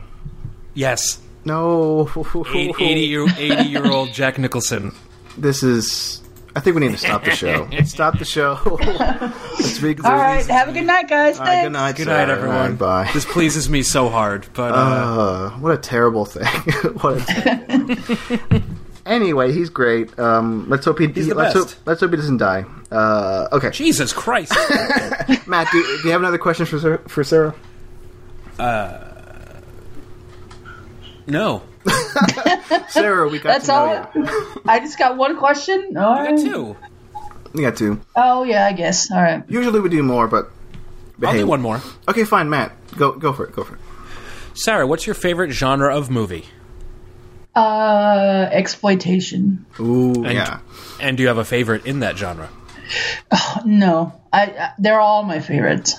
Yes, 0.74 1.18
no. 1.44 2.08
80 2.16 3.00
year 3.00 3.26
80 3.36 3.68
year 3.68 3.86
old 3.90 4.12
Jack 4.12 4.38
Nicholson. 4.38 4.92
This 5.38 5.62
is. 5.62 6.20
I 6.56 6.60
think 6.60 6.76
we 6.76 6.80
need 6.86 6.92
to 6.92 6.98
stop 6.98 7.24
the 7.24 7.32
show. 7.32 7.68
stop 7.84 8.18
the 8.18 8.24
show. 8.24 8.58
Let's 8.64 9.80
read. 9.80 10.00
All 10.04 10.12
right. 10.12 10.46
Have 10.46 10.68
a 10.68 10.72
good 10.72 10.86
night, 10.86 11.08
guys. 11.08 11.36
All 11.38 11.44
right, 11.44 11.64
good 11.64 11.72
night. 11.72 11.96
Good 11.96 12.04
sir. 12.04 12.12
night, 12.16 12.30
everyone. 12.30 12.56
All 12.56 12.68
right, 12.68 12.78
bye. 12.78 13.10
This 13.12 13.24
pleases 13.24 13.68
me 13.68 13.82
so 13.82 14.08
hard, 14.08 14.46
but 14.54 14.72
uh, 14.72 14.76
Uh, 14.76 15.50
what 15.58 15.74
a 15.74 15.78
terrible 15.78 16.24
thing. 16.24 16.46
what 17.00 17.16
a 17.28 17.96
ter- 18.48 18.62
Anyway, 19.04 19.52
he's 19.52 19.68
great. 19.68 20.16
Um, 20.18 20.68
let's 20.70 20.84
hope 20.86 20.98
he. 21.00 21.08
He's 21.08 21.26
the 21.28 21.34
let's 21.34 21.54
best. 21.54 21.74
hope. 21.74 21.86
Let's 21.86 22.00
hope 22.00 22.10
he 22.12 22.16
doesn't 22.16 22.38
die. 22.38 22.64
Uh, 22.90 23.48
okay, 23.52 23.70
Jesus 23.70 24.12
Christ! 24.12 24.52
Matt, 25.48 25.68
do, 25.72 25.82
do 25.82 26.00
you 26.04 26.10
have 26.12 26.20
another 26.20 26.38
question 26.38 26.64
for 26.66 26.78
Sarah? 26.78 26.98
For 27.08 27.24
Sarah? 27.24 27.54
No, 31.26 31.62
Sarah, 32.88 33.28
we 33.28 33.38
got 33.38 33.50
That's 33.52 33.66
to 33.66 33.72
know 33.72 34.10
all. 34.14 34.22
you. 34.24 34.62
I 34.66 34.78
just 34.80 34.98
got 34.98 35.16
one 35.16 35.36
question. 35.38 35.96
All 35.96 36.12
I 36.14 36.24
right. 36.24 36.36
got 36.36 36.40
two. 36.44 36.76
We 37.52 37.62
got 37.62 37.76
two. 37.76 38.00
Oh 38.16 38.42
yeah, 38.44 38.66
I 38.66 38.72
guess. 38.72 39.10
All 39.10 39.20
right. 39.22 39.42
Usually 39.48 39.80
we 39.80 39.88
do 39.88 40.02
more, 40.02 40.26
but. 40.28 40.50
but 41.18 41.28
I'll 41.28 41.34
do 41.34 41.46
one 41.46 41.60
more. 41.62 41.80
Okay, 42.08 42.24
fine, 42.24 42.48
Matt. 42.50 42.72
Go 42.96 43.12
go 43.12 43.32
for 43.32 43.44
it. 43.46 43.52
Go 43.54 43.64
for 43.64 43.74
it. 43.74 43.80
Sarah, 44.54 44.86
what's 44.86 45.06
your 45.06 45.14
favorite 45.14 45.50
genre 45.50 45.94
of 45.96 46.10
movie? 46.10 46.44
Uh, 47.54 48.48
exploitation. 48.50 49.64
Ooh, 49.78 50.24
And, 50.24 50.32
yeah. 50.34 50.58
And 51.00 51.16
do 51.16 51.22
you 51.22 51.28
have 51.28 51.38
a 51.38 51.44
favorite 51.44 51.86
in 51.86 52.00
that 52.00 52.16
genre? 52.18 52.48
No, 53.64 54.12
I, 54.32 54.42
I 54.46 54.72
they're 54.78 55.00
all 55.00 55.22
my 55.22 55.40
favorites. 55.40 55.94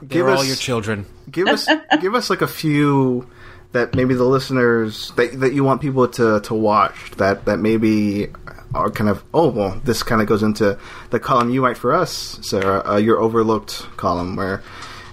They're 0.00 0.28
us- 0.30 0.38
all 0.38 0.44
your 0.44 0.56
children. 0.56 1.06
give 1.30 1.46
us 1.48 1.68
give 2.00 2.14
us 2.14 2.28
like 2.30 2.42
a 2.42 2.48
few 2.48 3.28
that 3.72 3.94
maybe 3.94 4.14
the 4.14 4.24
listeners 4.24 5.12
that 5.16 5.40
that 5.40 5.52
you 5.52 5.64
want 5.64 5.80
people 5.80 6.06
to 6.06 6.40
to 6.40 6.54
watch 6.54 7.10
that 7.12 7.44
that 7.46 7.58
maybe 7.58 8.28
are 8.74 8.90
kind 8.90 9.10
of 9.10 9.22
oh 9.34 9.48
well 9.48 9.80
this 9.84 10.02
kind 10.02 10.20
of 10.20 10.26
goes 10.26 10.42
into 10.42 10.78
the 11.10 11.20
column 11.20 11.50
you 11.50 11.64
write 11.64 11.76
for 11.76 11.94
us 11.94 12.38
Sarah 12.42 12.82
uh, 12.86 12.96
your 12.96 13.18
overlooked 13.18 13.86
column 13.96 14.36
where 14.36 14.62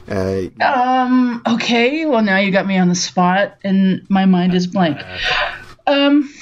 uh, 0.09 0.49
Um. 0.59 1.41
Okay. 1.45 2.05
Well, 2.05 2.23
now 2.23 2.37
you 2.37 2.51
got 2.51 2.65
me 2.65 2.77
on 2.77 2.89
the 2.89 2.95
spot, 2.95 3.57
and 3.63 4.05
my 4.09 4.25
mind 4.25 4.53
is 4.55 4.67
blank. 4.67 4.99
Um. 5.85 6.33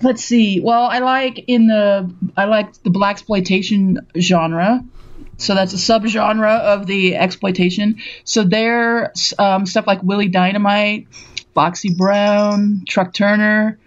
Let's 0.00 0.24
see. 0.24 0.60
Well, 0.60 0.84
I 0.84 0.98
like 0.98 1.44
in 1.46 1.66
the 1.66 2.12
I 2.36 2.44
like 2.46 2.72
the 2.82 2.90
black 2.90 3.14
exploitation 3.14 4.06
genre. 4.18 4.84
So 5.38 5.54
that's 5.54 5.72
a 5.72 5.76
subgenre 5.76 6.60
of 6.60 6.86
the 6.86 7.16
exploitation. 7.16 7.96
So 8.22 8.44
there, 8.44 9.12
um, 9.38 9.66
stuff 9.66 9.88
like 9.88 10.02
Willie 10.02 10.28
Dynamite, 10.28 11.08
Foxy 11.54 11.94
Brown, 11.94 12.82
Truck 12.88 13.12
Turner, 13.12 13.78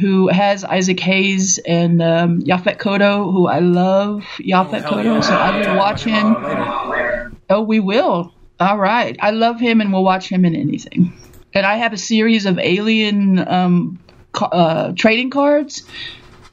who 0.00 0.28
has 0.28 0.64
Isaac 0.64 0.98
Hayes 1.00 1.58
and 1.58 2.02
um, 2.02 2.40
Yaphet 2.40 2.78
Kotto, 2.78 3.30
who 3.30 3.46
I 3.46 3.58
love 3.58 4.24
Yaphet 4.38 4.84
Kotto. 4.84 5.22
So 5.22 5.32
I 5.34 5.58
would 5.58 5.76
watch 5.76 6.04
him. 6.04 7.36
Oh, 7.50 7.62
we 7.62 7.80
will. 7.80 8.32
All 8.58 8.78
right. 8.78 9.16
I 9.20 9.32
love 9.32 9.60
him, 9.60 9.80
and 9.80 9.92
we'll 9.92 10.04
watch 10.04 10.28
him 10.28 10.44
in 10.44 10.54
anything. 10.54 11.12
And 11.52 11.66
I 11.66 11.76
have 11.76 11.92
a 11.92 11.98
series 11.98 12.46
of 12.46 12.58
Alien 12.58 13.38
um, 13.46 13.98
ca- 14.32 14.46
uh, 14.46 14.92
trading 14.96 15.28
cards, 15.30 15.82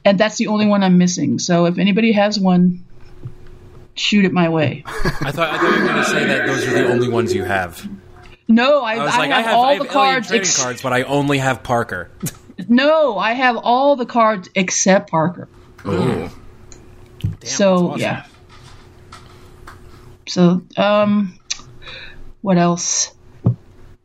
and 0.03 0.17
that's 0.17 0.37
the 0.37 0.47
only 0.47 0.65
one 0.65 0.83
I'm 0.83 0.97
missing. 0.97 1.39
So 1.39 1.65
if 1.65 1.77
anybody 1.77 2.11
has 2.11 2.37
one, 2.37 2.83
shoot 3.93 4.25
it 4.25 4.33
my 4.33 4.49
way. 4.49 4.83
I 4.87 5.31
thought 5.31 5.53
I 5.53 5.57
thought 5.57 5.75
you 5.75 5.81
were 5.81 5.87
going 5.87 6.03
to 6.03 6.09
say 6.09 6.25
that 6.25 6.47
those 6.47 6.67
are 6.67 6.71
the 6.71 6.87
only 6.89 7.07
ones 7.07 7.33
you 7.33 7.45
have. 7.45 7.87
No, 8.51 8.81
I, 8.83 8.95
I 8.95 9.03
was 9.05 9.13
I 9.13 9.17
like, 9.19 9.29
have, 9.29 9.37
I 9.37 9.41
have, 9.43 9.53
all 9.55 9.65
I 9.65 9.73
have 9.75 9.81
the 9.83 9.87
cards. 9.87 10.27
trading 10.27 10.41
ex- 10.41 10.61
cards, 10.61 10.81
but 10.81 10.91
I 10.91 11.03
only 11.03 11.37
have 11.37 11.61
Parker. 11.63 12.09
No, 12.67 13.17
I 13.17 13.33
have 13.33 13.55
all 13.55 13.95
the 13.95 14.05
cards 14.07 14.49
except 14.55 15.09
Parker. 15.11 15.47
ooh. 15.87 16.29
so 17.43 17.89
awesome. 17.89 17.99
yeah. 18.01 18.25
So 20.27 20.61
um, 20.77 21.37
what 22.41 22.57
else? 22.57 23.13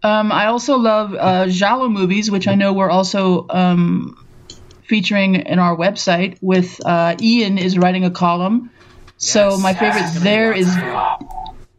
Um, 0.02 0.30
I 0.32 0.46
also 0.46 0.76
love 0.76 1.14
uh, 1.14 1.46
Giallo 1.48 1.88
movies, 1.88 2.30
which 2.30 2.46
I 2.46 2.54
know 2.54 2.72
we're 2.74 2.90
also 2.90 3.46
um, 3.48 4.22
featuring 4.86 5.34
in 5.36 5.58
our 5.58 5.74
website. 5.76 6.36
With 6.42 6.80
uh, 6.84 7.16
Ian 7.20 7.58
is 7.58 7.78
writing 7.78 8.04
a 8.04 8.10
column. 8.10 8.70
So 9.16 9.56
my 9.58 9.72
favorite 9.72 10.00
Yes. 10.00 10.22
there 10.22 10.52
is 10.52 10.68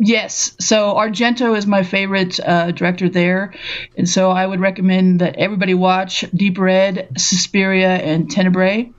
yes. 0.06 0.56
So 0.60 0.94
Argento 0.96 1.58
is 1.58 1.65
my 1.65 1.84
favorite 1.84 2.39
uh, 2.39 2.72
director 2.72 3.10
there, 3.10 3.54
and 3.98 4.08
so 4.08 4.32
I 4.32 4.46
would 4.46 4.60
recommend 4.60 5.22
that 5.22 5.38
everybody 5.38 5.74
watch 5.74 6.26
Deep 6.34 6.58
Red, 6.58 7.10
Suspiria, 7.18 7.89
and 7.89 8.30
Tenebrae. 8.30 8.91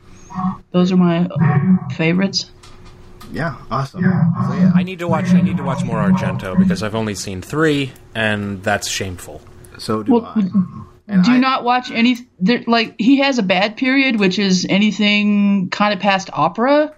Those 0.72 0.92
are 0.92 0.96
my 0.96 1.28
favorites. 1.94 2.50
yeah 3.32 3.56
awesome 3.70 4.02
so, 4.02 4.08
yeah 4.08 4.72
I 4.74 4.82
need 4.82 4.98
to 5.00 5.08
watch. 5.08 5.30
I 5.30 5.40
need 5.40 5.56
to 5.56 5.64
watch 5.64 5.84
more 5.84 5.98
Argento 5.98 6.58
because 6.58 6.82
I've 6.82 6.94
only 6.94 7.14
seen 7.14 7.42
three, 7.42 7.92
and 8.14 8.62
that's 8.62 8.88
shameful. 8.88 9.40
so 9.78 10.02
do 10.02 10.12
Well, 10.12 10.32
I 10.34 10.42
and 11.08 11.24
Do 11.24 11.32
I, 11.32 11.38
not 11.38 11.62
watch 11.62 11.90
any. 11.90 12.16
There, 12.40 12.64
like 12.66 12.96
he 12.98 13.18
has 13.18 13.38
a 13.38 13.42
bad 13.42 13.76
period, 13.76 14.18
which 14.18 14.38
is 14.38 14.66
anything 14.68 15.70
kind 15.70 15.94
of 15.94 16.00
past 16.00 16.30
opera. 16.32 16.94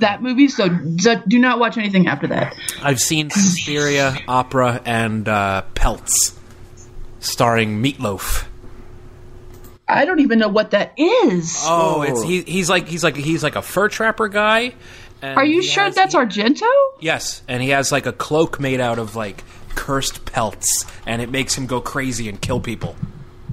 That 0.00 0.22
movie. 0.22 0.48
So 0.48 0.68
do 0.68 1.22
do 1.28 1.38
not 1.38 1.58
watch 1.58 1.76
anything 1.76 2.06
after 2.06 2.26
that. 2.28 2.54
I've 2.82 3.00
seen 3.00 3.28
Suspiria, 3.30 4.16
Opera, 4.26 4.80
and 4.86 5.28
uh, 5.28 5.62
Pelts, 5.74 6.38
starring 7.20 7.82
Meatloaf. 7.82 8.46
I 9.88 10.04
don't 10.04 10.20
even 10.20 10.38
know 10.38 10.48
what 10.48 10.72
that 10.72 10.94
is. 10.98 11.54
Oh, 11.64 12.02
it's 12.02 12.22
he, 12.22 12.42
he's 12.42 12.68
like 12.70 12.88
he's 12.88 13.04
like 13.04 13.16
he's 13.16 13.42
like 13.42 13.54
a 13.56 13.62
fur 13.62 13.88
trapper 13.88 14.28
guy. 14.28 14.74
and 15.22 15.36
Are 15.38 15.44
you 15.44 15.62
sure 15.62 15.84
has- 15.84 15.94
that's 15.94 16.14
he- 16.14 16.18
Argento? 16.20 16.68
Yes, 17.00 17.42
and 17.46 17.62
he 17.62 17.68
has 17.70 17.92
like 17.92 18.06
a 18.06 18.12
cloak 18.12 18.58
made 18.58 18.80
out 18.80 18.98
of 18.98 19.14
like 19.14 19.44
cursed 19.74 20.24
pelts, 20.24 20.84
and 21.06 21.20
it 21.22 21.30
makes 21.30 21.56
him 21.56 21.66
go 21.66 21.80
crazy 21.80 22.28
and 22.28 22.40
kill 22.40 22.60
people. 22.60 22.96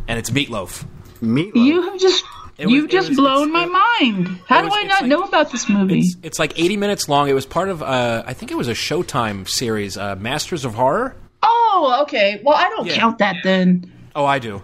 And 0.07 0.17
it's 0.17 0.29
Meatloaf. 0.31 0.85
Meatloaf. 1.21 1.55
You 1.55 1.81
have 1.83 1.99
just 1.99 2.23
It 2.63 2.69
you've 2.69 2.85
it 2.85 2.91
just 2.91 3.09
was- 3.09 3.17
blown 3.17 3.49
it's- 3.49 3.67
my 3.69 3.99
mind. 3.99 4.39
How 4.47 4.61
do 4.61 4.67
was- 4.67 4.73
I 4.77 4.83
not 4.83 5.01
like- 5.01 5.09
know 5.09 5.23
about 5.23 5.51
this 5.51 5.69
movie? 5.69 5.99
It's, 5.99 6.15
it's 6.23 6.39
like 6.39 6.57
80 6.59 6.77
minutes 6.77 7.07
long. 7.09 7.29
It 7.29 7.33
was 7.33 7.45
part 7.45 7.69
of 7.69 7.81
uh, 7.83 8.23
I 8.25 8.33
think 8.33 8.51
it 8.51 8.55
was 8.57 8.67
a 8.67 8.73
Showtime 8.73 9.47
series, 9.47 9.97
uh, 9.97 10.15
Masters 10.19 10.65
of 10.65 10.73
Horror. 10.75 11.15
oh, 11.41 11.99
okay. 12.03 12.41
Well, 12.43 12.55
I 12.55 12.69
don't 12.69 12.87
Yeah. 12.87 12.95
count 12.95 13.17
that 13.19 13.35
then. 13.43 13.91
Oh, 14.15 14.25
I 14.25 14.39
do. 14.39 14.61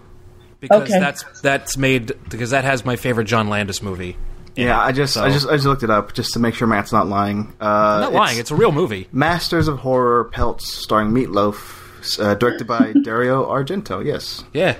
Because 0.60 0.82
Okay. 0.82 0.98
that's 1.00 1.24
that's 1.40 1.76
made 1.78 2.12
because 2.28 2.50
that 2.50 2.64
has 2.64 2.84
my 2.84 2.96
favorite 2.96 3.24
John 3.24 3.48
Landis 3.48 3.80
movie. 3.82 4.16
yeah 4.56 4.78
I 4.80 4.92
just 4.92 5.16
I 5.16 5.30
just 5.30 5.46
I 5.48 5.52
just 5.54 5.64
looked 5.64 5.82
it 5.82 5.90
up 5.90 6.12
just 6.12 6.32
to 6.34 6.38
make 6.38 6.54
sure 6.54 6.66
Matt's 6.68 6.92
not 6.92 7.06
lying 7.08 7.52
uh, 7.60 7.64
I'm 7.64 8.00
not 8.02 8.12
lying; 8.12 8.38
it's 8.38 8.50
a 8.50 8.54
real 8.54 8.72
movie. 8.72 9.08
Masters 9.12 9.68
of 9.68 9.78
Horror 9.78 10.24
Pelts 10.24 10.70
starring 10.72 11.12
Meatloaf 11.12 12.18
uh, 12.20 12.34
directed 12.34 12.66
by 12.66 12.92
Dario 13.04 13.44
Argento 13.46 14.04
yes 14.04 14.44
Yeah, 14.52 14.76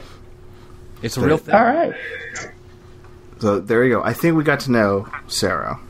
it's 1.03 1.17
a 1.17 1.21
real 1.23 1.39
thing. 1.39 1.55
All 1.55 1.65
right. 1.65 1.95
So 3.41 3.59
there 3.61 3.85
you 3.85 3.95
go 3.95 4.03
I 4.03 4.13
think 4.13 4.37
we 4.37 4.45
got 4.45 4.61
to 4.61 4.71
know 4.71 5.09
Sarah 5.27 5.81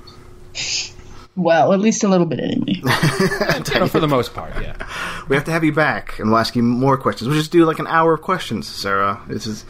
Well, 1.37 1.73
at 1.73 1.81
least 1.81 2.03
a 2.05 2.09
little 2.09 2.27
bit 2.27 2.41
anyway. 2.41 2.83
You 3.73 3.81
know, 3.81 3.87
for 3.89 4.01
the 4.01 4.09
most 4.09 4.35
part, 4.35 4.53
yeah. 4.61 4.75
We 5.29 5.37
have 5.37 5.45
to 5.45 5.53
have 5.53 5.63
you 5.63 5.73
back, 5.73 6.19
and 6.19 6.29
we'll 6.31 6.39
ask 6.39 6.57
you 6.57 6.63
more 6.63 6.97
questions. 6.97 7.29
We'll 7.29 7.39
just 7.39 7.53
do 7.53 7.65
like 7.65 7.79
an 7.79 7.87
hour 7.87 8.15
of 8.15 8.21
questions, 8.21 8.67
Sarah. 8.67 9.23
This 9.29 9.47
is 9.47 9.65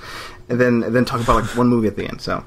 and 0.48 0.58
then 0.60 0.82
and 0.82 0.94
then 0.94 1.04
talk 1.04 1.20
about 1.20 1.42
like 1.42 1.56
one 1.56 1.68
movie 1.68 1.86
at 1.86 1.96
the 1.96 2.06
end. 2.08 2.20
So, 2.22 2.42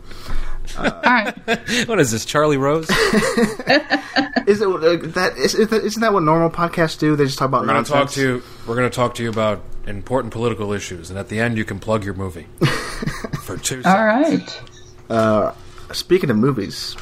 All 0.78 0.84
right. 1.06 1.34
what 1.88 2.00
is 2.00 2.12
this, 2.12 2.26
Charlie 2.26 2.58
Rose? 2.58 2.90
is 2.90 4.62
it 4.62 4.68
uh, 4.68 4.98
that 5.14 5.34
is, 5.38 5.54
is 5.56 5.68
that, 5.70 5.84
isn't 5.84 6.02
that 6.02 6.12
what 6.14 6.24
normal 6.24 6.50
podcasts 6.50 6.98
do? 6.98 7.16
They 7.16 7.26
just 7.26 7.38
talk 7.38 7.50
about 7.50 7.62
We're 7.62 7.68
going 7.74 7.84
to 7.86 7.92
talk 7.92 8.10
to 8.12 8.22
you. 8.22 8.44
We're 8.68 8.76
going 8.76 8.90
to 8.90 8.96
talk 8.96 9.16
to 9.16 9.24
you 9.24 9.30
about 9.30 9.62
important 9.86 10.34
political 10.34 10.74
issues, 10.74 11.10
and 11.12 11.20
at 11.20 11.30
the 11.30 11.40
end, 11.40 11.58
you 11.58 11.66
can 11.66 11.80
plug 11.80 12.04
your 12.04 12.16
movie 12.16 12.48
for 13.44 13.58
two. 13.58 13.82
All 13.86 13.94
seconds. 13.94 14.56
right. 14.56 14.62
Speaking 15.92 16.30
of 16.30 16.38
movies, 16.38 16.96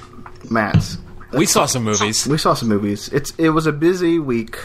Matt, 0.50 0.98
We 1.34 1.46
saw 1.46 1.66
some 1.66 1.84
movies. 1.84 2.28
we 2.28 2.38
saw 2.38 2.54
some 2.54 2.68
movies. 2.70 3.10
It's 3.10 3.32
it 3.38 3.50
was 3.50 3.66
a 3.68 3.72
busy 3.72 4.20
week. 4.20 4.58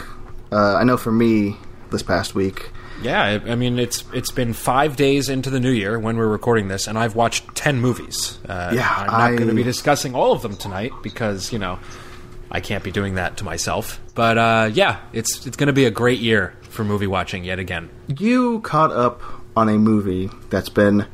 Uh, 0.51 0.75
I 0.75 0.83
know 0.83 0.97
for 0.97 1.11
me 1.11 1.55
this 1.91 2.03
past 2.03 2.35
week. 2.35 2.69
Yeah, 3.01 3.21
I 3.23 3.51
I 3.51 3.55
mean 3.55 3.77
it's 3.79 4.03
it's 4.11 4.31
been 4.31 4.53
five 4.53 4.95
days 4.95 5.29
into 5.29 5.49
the 5.49 5.59
new 5.59 5.71
year 5.71 5.99
when 5.99 6.17
we're 6.17 6.27
recording 6.27 6.67
this, 6.67 6.87
and 6.87 6.97
I've 6.97 7.15
watched 7.15 7.55
ten 7.55 7.79
movies. 7.79 8.37
Uh, 8.47 8.71
Yeah, 8.73 8.89
I'm 8.97 9.07
not 9.07 9.31
I- 9.33 9.35
going 9.35 9.49
to 9.49 9.55
be 9.55 9.63
discussing 9.63 10.15
all 10.15 10.31
of 10.33 10.41
them 10.41 10.55
tonight 10.57 10.91
because 11.03 11.53
you 11.53 11.59
know 11.59 11.77
I 12.51 12.59
can't 12.59 12.83
be 12.83 12.91
doing 12.91 13.15
that 13.15 13.37
to 13.37 13.43
myself. 13.45 13.99
But 14.15 14.37
uh, 14.37 14.69
yeah, 14.73 14.97
it's 15.13 15.45
it's 15.45 15.55
going 15.57 15.67
to 15.67 15.73
be 15.73 15.85
a 15.85 15.91
great 15.91 16.19
year 16.19 16.53
for 16.69 16.83
movie 16.83 17.07
watching 17.07 17.43
yet 17.45 17.59
again. 17.59 17.89
You 18.07 18.59
caught 18.61 18.91
up 18.91 19.21
on 19.55 19.69
a 19.69 19.77
movie 19.77 20.29
that's 20.49 20.69
been 20.69 21.05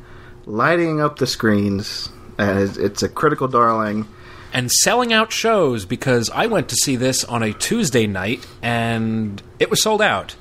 lighting 0.46 1.00
up 1.02 1.18
the 1.18 1.26
screens, 1.26 2.08
and 2.38 2.58
it's, 2.60 2.76
it's 2.76 3.02
a 3.02 3.08
critical 3.08 3.48
darling. 3.48 4.06
and 4.52 4.70
selling 4.70 5.12
out 5.12 5.32
shows 5.32 5.84
because 5.84 6.30
I 6.30 6.46
went 6.46 6.68
to 6.68 6.76
see 6.76 6.96
this 6.96 7.24
on 7.24 7.42
a 7.42 7.52
Tuesday 7.52 8.06
night 8.06 8.46
and 8.62 9.42
it 9.58 9.70
was 9.70 9.82
sold 9.82 10.00
out. 10.02 10.36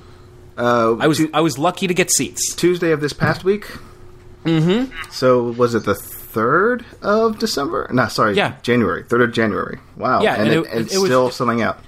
Uh, 0.58 0.96
I 0.98 1.08
was 1.08 1.18
Tu- 1.18 1.32
I 1.34 1.42
was 1.42 1.58
lucky 1.58 1.88
to 1.88 1.94
get 1.94 2.12
seats. 2.12 2.54
Tuesday 2.56 2.92
of 2.92 3.02
this 3.02 3.14
past 3.14 3.44
week. 3.44 3.66
Mm-hmm. 4.46 4.92
So 5.10 5.52
was 5.52 5.74
it 5.74 5.86
the 5.86 5.96
third 5.96 6.86
of 7.02 7.40
December? 7.40 7.90
No, 7.92 8.08
sorry, 8.08 8.36
Yeah. 8.36 8.56
January, 8.62 9.04
third 9.04 9.22
of 9.22 9.32
January. 9.34 9.80
Wow, 9.98 10.22
Yeah, 10.22 10.34
and, 10.36 10.42
and 10.44 10.52
it, 10.52 10.58
it- 10.74 10.82
it's 10.82 10.96
it 10.96 10.98
was- 11.00 11.08
still 11.10 11.32
selling 11.32 11.62
out. 11.62 11.80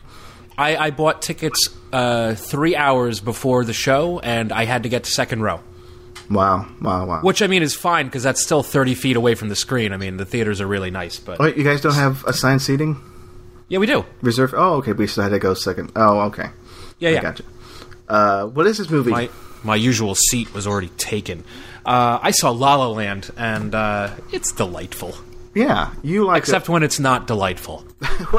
I, 0.57 0.77
I 0.77 0.89
bought 0.91 1.21
tickets 1.21 1.69
uh, 1.91 2.33
three 2.35 2.77
hours 2.77 3.19
before 3.19 3.65
the 3.65 3.73
show 3.73 4.19
and 4.19 4.53
I 4.53 4.63
had 4.63 4.83
to 4.83 4.89
get 4.89 5.03
to 5.03 5.11
second 5.11 5.41
row, 5.41 5.59
Wow, 6.29 6.67
wow, 6.81 7.05
wow. 7.05 7.21
which 7.21 7.41
I 7.41 7.47
mean 7.47 7.61
is 7.61 7.75
fine 7.75 8.05
because 8.05 8.23
that's 8.23 8.41
still 8.43 8.63
thirty 8.63 8.95
feet 8.95 9.15
away 9.15 9.35
from 9.35 9.49
the 9.49 9.55
screen. 9.55 9.93
I 9.93 9.97
mean 9.97 10.17
the 10.17 10.25
theaters 10.25 10.59
are 10.61 10.67
really 10.67 10.91
nice, 10.91 11.19
but 11.19 11.39
Wait, 11.39 11.57
you 11.57 11.63
guys 11.63 11.81
don't 11.81 11.93
have 11.93 12.23
assigned 12.25 12.61
seating 12.61 13.01
yeah, 13.67 13.79
we 13.79 13.87
do. 13.87 14.05
reserved? 14.21 14.53
Oh, 14.55 14.75
okay. 14.75 14.93
We 14.93 15.07
still 15.07 15.23
had 15.23 15.29
to 15.29 15.39
go 15.39 15.53
second. 15.53 15.91
Oh, 15.95 16.21
okay. 16.21 16.49
Yeah, 16.99 17.09
I 17.09 17.11
yeah. 17.13 17.21
gotcha. 17.21 17.43
Uh, 18.07 18.45
what 18.45 18.67
is 18.67 18.77
this 18.77 18.89
movie? 18.89 19.11
My 19.11 19.29
my 19.63 19.75
usual 19.75 20.13
seat 20.15 20.53
was 20.53 20.67
already 20.67 20.89
taken. 20.89 21.43
Uh, 21.85 22.19
I 22.21 22.31
saw 22.31 22.51
La 22.51 22.75
La 22.75 22.87
Land 22.87 23.31
and 23.37 23.73
uh, 23.73 24.11
it's 24.31 24.51
delightful, 24.51 25.15
yeah, 25.53 25.91
you 26.03 26.25
like 26.25 26.39
except 26.39 26.67
when 26.69 26.83
it's 26.83 26.99
not 26.99 27.27
delightful. 27.27 27.85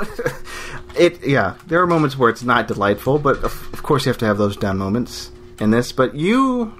It 0.99 1.23
yeah 1.27 1.57
there 1.67 1.83
are 1.83 1.87
moments 1.87 2.17
where 2.17 2.31
it's 2.31 2.43
not 2.43 2.69
delightful 2.69 3.19
but 3.19 3.37
of, 3.45 3.53
of 3.75 3.83
course 3.83 4.07
you 4.07 4.11
have 4.11 4.17
to 4.19 4.25
have 4.25 4.39
those 4.39 4.57
down 4.57 4.79
moments 4.79 5.31
in 5.61 5.71
this 5.71 5.93
but 5.93 6.15
you 6.15 6.73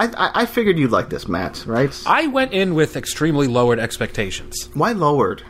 I, 0.00 0.04
I, 0.16 0.42
I 0.42 0.46
figured 0.46 0.78
you'd 0.78 0.90
like 0.90 1.10
this 1.10 1.28
matt 1.28 1.64
right 1.66 2.02
I 2.06 2.26
went 2.26 2.52
in 2.52 2.74
with 2.74 2.96
extremely 2.96 3.46
lowered 3.46 3.78
expectations. 3.78 4.68
why 4.74 4.92
lowered 4.92 5.42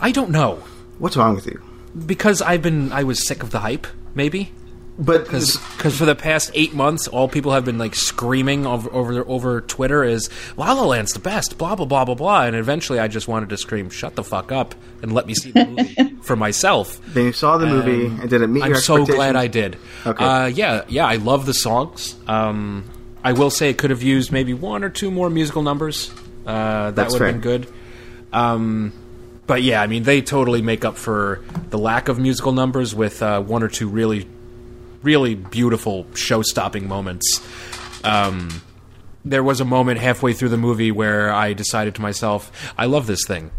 I 0.00 0.12
don't 0.12 0.30
know 0.30 0.62
what's 0.98 1.16
wrong 1.16 1.34
with 1.34 1.46
you 1.46 1.60
because 2.06 2.40
I've 2.40 2.62
been 2.62 2.92
I 2.92 3.02
was 3.04 3.26
sick 3.26 3.42
of 3.42 3.50
the 3.50 3.60
hype, 3.60 3.86
maybe 4.14 4.52
but 5.00 5.24
because 5.24 5.56
for 5.56 6.04
the 6.04 6.14
past 6.14 6.50
eight 6.54 6.74
months, 6.74 7.08
all 7.08 7.26
people 7.26 7.52
have 7.52 7.64
been 7.64 7.78
like 7.78 7.94
screaming 7.94 8.66
over 8.66 8.92
over 8.92 9.24
over 9.26 9.60
Twitter 9.62 10.04
is 10.04 10.28
La 10.58 10.72
La 10.72 10.84
Land's 10.84 11.12
the 11.12 11.20
best, 11.20 11.56
blah 11.56 11.74
blah 11.74 11.86
blah 11.86 12.04
blah 12.04 12.14
blah, 12.14 12.42
and 12.42 12.54
eventually 12.54 12.98
I 12.98 13.08
just 13.08 13.26
wanted 13.26 13.48
to 13.48 13.56
scream, 13.56 13.88
"Shut 13.88 14.14
the 14.14 14.22
fuck 14.22 14.52
up!" 14.52 14.74
and 15.02 15.12
let 15.12 15.26
me 15.26 15.34
see 15.34 15.52
the 15.52 15.64
movie 15.66 16.16
for 16.22 16.36
myself. 16.36 17.00
then 17.14 17.26
you 17.26 17.32
saw 17.32 17.56
the 17.56 17.66
movie 17.66 18.06
and 18.06 18.28
did 18.28 18.42
it 18.42 18.48
meet 18.48 18.62
I'm 18.62 18.72
your 18.72 18.80
so 18.80 18.96
expectations 18.96 19.16
glad 19.16 19.36
I 19.36 19.46
did. 19.46 19.78
Okay. 20.06 20.24
Uh, 20.24 20.46
yeah, 20.46 20.84
yeah, 20.88 21.06
I 21.06 21.16
love 21.16 21.46
the 21.46 21.54
songs. 21.54 22.14
Um, 22.26 22.84
I 23.22 23.32
will 23.32 23.50
say 23.50 23.70
it 23.70 23.78
could 23.78 23.90
have 23.90 24.02
used 24.02 24.32
maybe 24.32 24.54
one 24.54 24.84
or 24.84 24.90
two 24.90 25.10
more 25.10 25.30
musical 25.30 25.62
numbers. 25.62 26.10
Uh, 26.46 26.90
that 26.92 27.10
would 27.10 27.20
have 27.20 27.32
been 27.32 27.40
good. 27.40 27.72
Um, 28.32 28.92
but 29.46 29.62
yeah, 29.62 29.82
I 29.82 29.86
mean, 29.86 30.04
they 30.04 30.22
totally 30.22 30.62
make 30.62 30.84
up 30.84 30.96
for 30.96 31.42
the 31.70 31.78
lack 31.78 32.08
of 32.08 32.18
musical 32.18 32.52
numbers 32.52 32.94
with 32.94 33.22
uh, 33.22 33.40
one 33.42 33.62
or 33.62 33.68
two 33.68 33.88
really, 33.88 34.28
really 35.02 35.34
beautiful 35.34 36.06
show-stopping 36.14 36.88
moments. 36.88 37.40
Um, 38.04 38.62
there 39.24 39.42
was 39.42 39.60
a 39.60 39.64
moment 39.64 39.98
halfway 39.98 40.32
through 40.32 40.50
the 40.50 40.56
movie 40.56 40.92
where 40.92 41.32
I 41.32 41.52
decided 41.52 41.96
to 41.96 42.00
myself, 42.00 42.72
I 42.78 42.86
love 42.86 43.06
this 43.06 43.24
thing. 43.26 43.50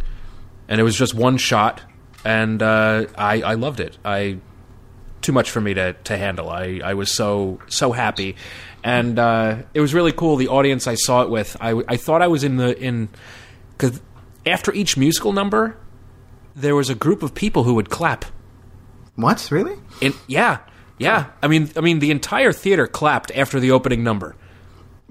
And 0.67 0.79
it 0.79 0.83
was 0.83 0.95
just 0.95 1.13
one 1.13 1.37
shot, 1.37 1.81
and 2.23 2.63
uh, 2.63 3.07
I, 3.17 3.41
I 3.41 3.53
loved 3.55 3.79
it. 3.81 3.97
I 4.05 4.37
too 5.21 5.33
much 5.33 5.51
for 5.51 5.61
me 5.61 5.73
to, 5.73 5.93
to 5.93 6.17
handle. 6.17 6.49
I, 6.49 6.81
I 6.83 6.93
was 6.93 7.11
so 7.11 7.59
so 7.67 7.91
happy, 7.91 8.35
and 8.83 9.19
uh, 9.19 9.57
it 9.73 9.81
was 9.81 9.93
really 9.93 10.11
cool. 10.11 10.35
The 10.35 10.47
audience 10.47 10.87
I 10.87 10.95
saw 10.95 11.21
it 11.23 11.29
with, 11.29 11.55
I, 11.59 11.81
I 11.87 11.97
thought 11.97 12.21
I 12.21 12.27
was 12.27 12.43
in 12.43 12.57
the 12.57 12.77
in 12.77 13.09
because 13.77 14.01
after 14.45 14.73
each 14.73 14.97
musical 14.97 15.33
number, 15.33 15.77
there 16.55 16.75
was 16.75 16.89
a 16.89 16.95
group 16.95 17.23
of 17.23 17.33
people 17.33 17.63
who 17.63 17.75
would 17.75 17.89
clap. 17.89 18.25
what 19.15 19.49
really 19.51 19.75
In 20.01 20.13
yeah, 20.27 20.59
yeah. 20.97 21.27
I 21.41 21.47
mean, 21.47 21.69
I 21.75 21.81
mean, 21.81 21.99
the 21.99 22.11
entire 22.11 22.51
theater 22.51 22.87
clapped 22.87 23.31
after 23.31 23.59
the 23.59 23.71
opening 23.71 24.03
number 24.03 24.35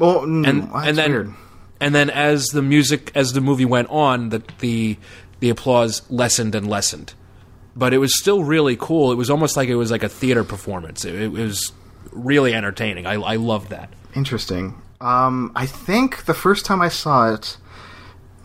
well 0.01 0.23
mm, 0.23 0.49
and 0.49 0.69
and 0.73 0.97
then 0.99 1.11
weird. 1.11 1.35
and 1.81 1.95
then 1.95 2.11
as 2.11 2.47
the 2.47 2.63
music 2.63 3.13
as 3.15 3.35
the 3.35 3.41
movie 3.41 3.67
went 3.67 3.89
on, 3.91 4.31
the 4.31 4.43
the 4.59 4.97
the 5.39 5.51
applause 5.51 6.03
lessened 6.11 6.55
and 6.55 6.69
lessened, 6.69 7.15
but 7.77 7.93
it 7.95 7.99
was 7.99 8.19
still 8.19 8.43
really 8.43 8.77
cool. 8.77 9.13
It 9.13 9.17
was 9.17 9.31
almost 9.31 9.57
like 9.57 9.69
it 9.69 9.77
was 9.77 9.91
like 9.91 10.03
a 10.03 10.09
theater 10.09 10.43
performance. 10.43 11.05
It, 11.05 11.15
it 11.15 11.31
was 11.31 11.73
really 12.13 12.55
entertaining. 12.55 13.07
I 13.07 13.15
I 13.15 13.37
loved 13.37 13.71
that. 13.71 13.93
interesting 14.15 14.81
um 15.01 15.51
i 15.57 15.65
think 15.65 16.25
the 16.27 16.35
first 16.35 16.67
time 16.67 16.83
i 16.83 16.89
saw 16.89 17.33
it 17.33 17.57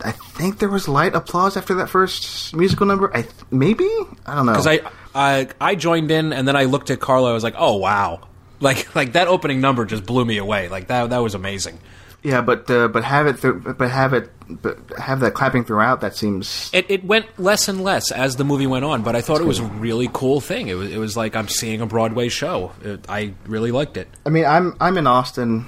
I 0.04 0.12
think 0.12 0.58
there 0.58 0.68
was 0.68 0.88
light 0.88 1.14
applause 1.14 1.56
after 1.56 1.74
that 1.76 1.88
first 1.88 2.54
musical 2.54 2.84
number. 2.84 3.10
I 3.16 3.22
th- 3.22 3.32
maybe 3.50 3.88
I 4.26 4.34
don't 4.34 4.44
know. 4.44 4.52
Because 4.52 4.66
I, 4.66 4.80
I 5.14 5.48
I 5.58 5.74
joined 5.74 6.10
in 6.10 6.34
and 6.34 6.46
then 6.46 6.54
I 6.54 6.64
looked 6.64 6.90
at 6.90 7.00
Carlo. 7.00 7.30
I 7.30 7.32
was 7.32 7.42
like, 7.42 7.54
oh 7.56 7.76
wow, 7.78 8.28
like 8.60 8.94
like 8.94 9.14
that 9.14 9.26
opening 9.26 9.62
number 9.62 9.86
just 9.86 10.04
blew 10.04 10.22
me 10.26 10.36
away. 10.36 10.68
Like 10.68 10.88
that 10.88 11.08
that 11.10 11.18
was 11.22 11.34
amazing. 11.34 11.78
Yeah, 12.26 12.40
but 12.42 12.68
uh, 12.70 12.88
but 12.88 13.04
have 13.04 13.26
it 13.28 13.40
th- 13.40 13.54
but 13.78 13.90
have 13.90 14.12
it 14.12 14.30
but 14.48 14.78
have 14.98 15.20
that 15.20 15.34
clapping 15.34 15.64
throughout. 15.64 16.00
That 16.00 16.16
seems 16.16 16.70
It, 16.72 16.86
it 16.90 17.04
went 17.04 17.26
less 17.38 17.68
and 17.68 17.82
less 17.82 18.10
as 18.10 18.34
the 18.36 18.44
movie 18.44 18.66
went 18.66 18.84
on, 18.84 19.02
but 19.02 19.14
I 19.14 19.20
thought 19.20 19.40
it 19.40 19.46
was 19.46 19.58
a 19.60 19.64
really 19.64 20.08
cool 20.12 20.40
thing. 20.40 20.68
It 20.68 20.74
was 20.74 20.90
it 20.92 20.98
was 20.98 21.16
like 21.16 21.36
I'm 21.36 21.48
seeing 21.48 21.80
a 21.80 21.86
Broadway 21.86 22.28
show. 22.28 22.72
It, 22.82 23.06
I 23.08 23.34
really 23.46 23.70
liked 23.70 23.96
it. 23.96 24.08
I 24.26 24.30
mean, 24.30 24.44
I'm 24.44 24.74
I'm 24.80 24.98
in 24.98 25.06
Austin, 25.06 25.66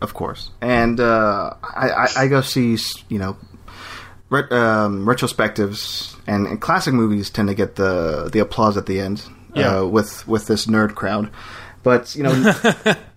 of 0.00 0.14
course, 0.14 0.50
and 0.60 1.00
uh, 1.00 1.54
I, 1.62 1.88
I 1.90 2.08
I 2.24 2.26
go 2.28 2.40
see 2.42 2.76
you 3.08 3.18
know 3.18 3.36
ret- 4.30 4.52
um, 4.52 5.04
retrospectives 5.06 6.16
and, 6.26 6.46
and 6.46 6.60
classic 6.60 6.94
movies 6.94 7.30
tend 7.30 7.48
to 7.48 7.54
get 7.54 7.74
the 7.76 8.28
the 8.32 8.38
applause 8.40 8.76
at 8.76 8.86
the 8.86 9.00
end 9.00 9.22
Yeah. 9.54 9.78
uh, 9.80 9.84
with 9.86 10.26
with 10.28 10.46
this 10.46 10.66
nerd 10.66 10.94
crowd, 10.94 11.30
but 11.88 12.14
you 12.14 12.22
know, 12.22 12.32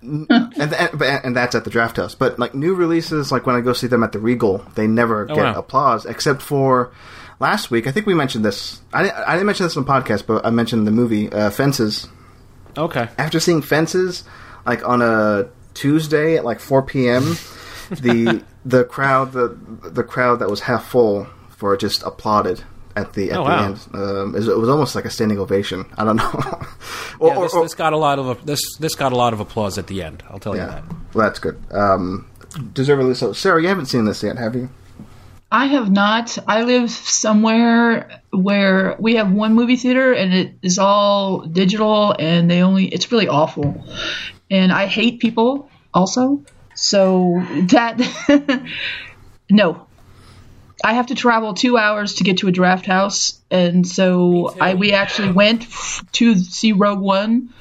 and, 0.02 0.32
and 0.32 1.02
and 1.02 1.36
that's 1.36 1.56
at 1.56 1.66
the 1.66 1.70
draft 1.70 1.98
house. 1.98 2.16
But 2.16 2.40
like 2.40 2.56
new 2.56 2.74
releases, 2.74 3.30
like 3.30 3.46
when 3.46 3.58
I 3.58 3.60
go 3.60 3.74
see 3.74 3.88
them 3.88 4.02
at 4.02 4.14
the 4.14 4.20
Regal, 4.20 4.60
they 4.76 4.88
never 4.88 5.26
get 5.26 5.36
wow. 5.36 5.54
applause 5.56 6.06
except 6.06 6.42
for. 6.42 6.94
Last 7.42 7.72
week, 7.72 7.88
I 7.88 7.92
think 7.92 8.06
we 8.06 8.14
mentioned 8.14 8.46
this. 8.46 8.80
I 8.94 9.02
didn't, 9.02 9.18
I 9.18 9.34
didn't 9.34 9.48
mention 9.48 9.66
this 9.66 9.76
on 9.76 9.84
the 9.84 9.92
podcast, 9.92 10.28
but 10.28 10.46
I 10.46 10.52
mentioned 10.52 10.86
the 10.86 10.92
movie 10.92 11.28
uh, 11.34 11.50
Fences 11.50 12.08
Okay. 12.78 13.10
after 13.18 13.40
seeing 13.40 13.62
fences 13.62 14.24
like 14.66 14.88
on 14.88 15.02
a 15.02 15.50
Tuesday 15.74 16.38
at 16.38 16.46
like 16.46 16.60
4 16.60 16.84
p.m. 16.84 17.24
the 17.90 18.44
the 18.64 18.84
crowd 18.86 19.34
the 19.34 19.58
the 19.84 20.04
crowd 20.04 20.40
that 20.40 20.50
was 20.50 20.62
half 20.62 20.86
full 20.88 21.28
for 21.50 21.74
it 21.74 21.80
just 21.80 22.04
applauded 22.04 22.64
at 22.96 23.14
the 23.14 23.32
at 23.32 23.38
Oh, 23.38 23.44
the 23.44 23.50
wow. 23.50 23.66
end. 23.66 23.80
Um, 23.94 24.36
it, 24.36 24.40
was, 24.40 24.48
it 24.48 24.58
was 24.58 24.70
almost 24.70 24.96
like 24.96 25.06
a 25.06 25.10
standing 25.10 25.40
ovation. 25.40 25.86
I 25.98 26.04
don't 26.06 26.16
know. 26.18 26.32
or, 27.20 27.28
Yeah, 27.34 27.40
this, 27.42 27.54
or- 27.54 27.60
or- 27.60 27.64
this 27.64 27.74
got 27.76 27.94
a 27.94 27.98
lot 27.98 28.20
of 28.20 28.46
this 28.46 28.60
this 28.80 28.96
got 28.96 29.12
a 29.12 29.16
lot 29.16 29.34
of 29.34 29.40
applause 29.40 29.78
at 29.78 29.88
the 29.88 30.04
end. 30.04 30.24
I'll 30.30 30.40
tell 30.40 30.56
you 30.56 30.62
that. 30.62 30.84
well, 31.14 31.26
that's 31.28 31.40
good. 31.40 31.58
Um, 31.72 32.28
deservedly 32.74 33.14
so. 33.16 33.34
Sarah, 33.34 33.62
you 33.62 33.68
haven't 33.68 33.86
seen 33.88 34.06
this 34.06 34.22
yet, 34.24 34.38
have 34.38 34.56
you? 34.56 34.70
I 35.54 35.66
have 35.66 35.92
not. 35.92 36.38
I 36.48 36.64
live 36.64 36.90
somewhere 36.90 38.22
where 38.32 38.96
we 39.00 39.16
have 39.16 39.32
one 39.34 39.54
movie 39.54 39.76
theater 39.76 40.14
and 40.14 40.34
it 40.34 40.54
is 40.62 40.80
all 40.80 41.42
digital 41.42 42.16
and 42.18 42.50
they 42.50 42.62
only 42.62 42.86
it's 42.88 43.12
really 43.12 43.28
awful. 43.28 43.84
And 44.50 44.72
I 44.72 44.86
hate 44.86 45.20
people 45.20 45.70
also. 45.94 46.42
So 46.74 47.42
that 47.70 48.00
no. 49.50 49.88
I 50.84 50.94
have 50.94 51.08
to 51.08 51.16
travel 51.16 51.54
2 51.54 51.78
hours 51.78 52.16
to 52.16 52.24
get 52.24 52.38
to 52.40 52.48
a 52.48 52.52
draft 52.52 52.86
house 52.86 53.40
and 53.50 53.88
so 53.88 54.56
I 54.60 54.74
we 54.76 54.94
actually 54.94 55.32
went 55.32 55.64
f- 55.64 56.04
to 56.14 56.36
see 56.36 56.72
Rogue 56.72 57.00
One 57.00 57.54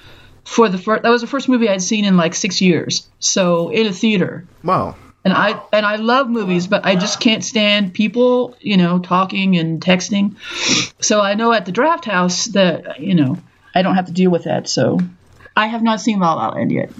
for 0.44 0.68
the 0.68 0.78
first 0.78 1.02
that 1.02 1.10
was 1.10 1.20
the 1.20 1.26
first 1.26 1.48
movie 1.48 1.68
I'd 1.68 1.82
seen 1.82 2.04
in 2.04 2.16
like 2.16 2.34
6 2.34 2.60
years. 2.60 3.08
So 3.18 3.70
in 3.70 3.86
a 3.86 3.92
theater. 3.92 4.46
Wow. 4.64 4.96
And 5.22 5.34
I 5.34 5.60
and 5.72 5.84
I 5.84 5.96
love 5.96 6.30
movies, 6.30 6.66
but 6.66 6.86
I 6.86 6.96
just 6.96 7.20
can't 7.20 7.44
stand 7.44 7.92
people, 7.92 8.56
you 8.60 8.78
know, 8.78 8.98
talking 8.98 9.58
and 9.58 9.80
texting. 9.80 10.36
So 11.02 11.20
I 11.20 11.34
know 11.34 11.52
at 11.52 11.66
the 11.66 11.72
draft 11.72 12.06
house 12.06 12.46
that 12.46 13.00
you 13.00 13.14
know 13.14 13.36
I 13.74 13.82
don't 13.82 13.96
have 13.96 14.06
to 14.06 14.12
deal 14.12 14.30
with 14.30 14.44
that. 14.44 14.68
So 14.68 14.98
I 15.56 15.66
have 15.66 15.82
not 15.82 16.00
seen 16.00 16.20
La 16.20 16.34
La 16.34 16.48
Land 16.48 16.72
yet. 16.72 16.90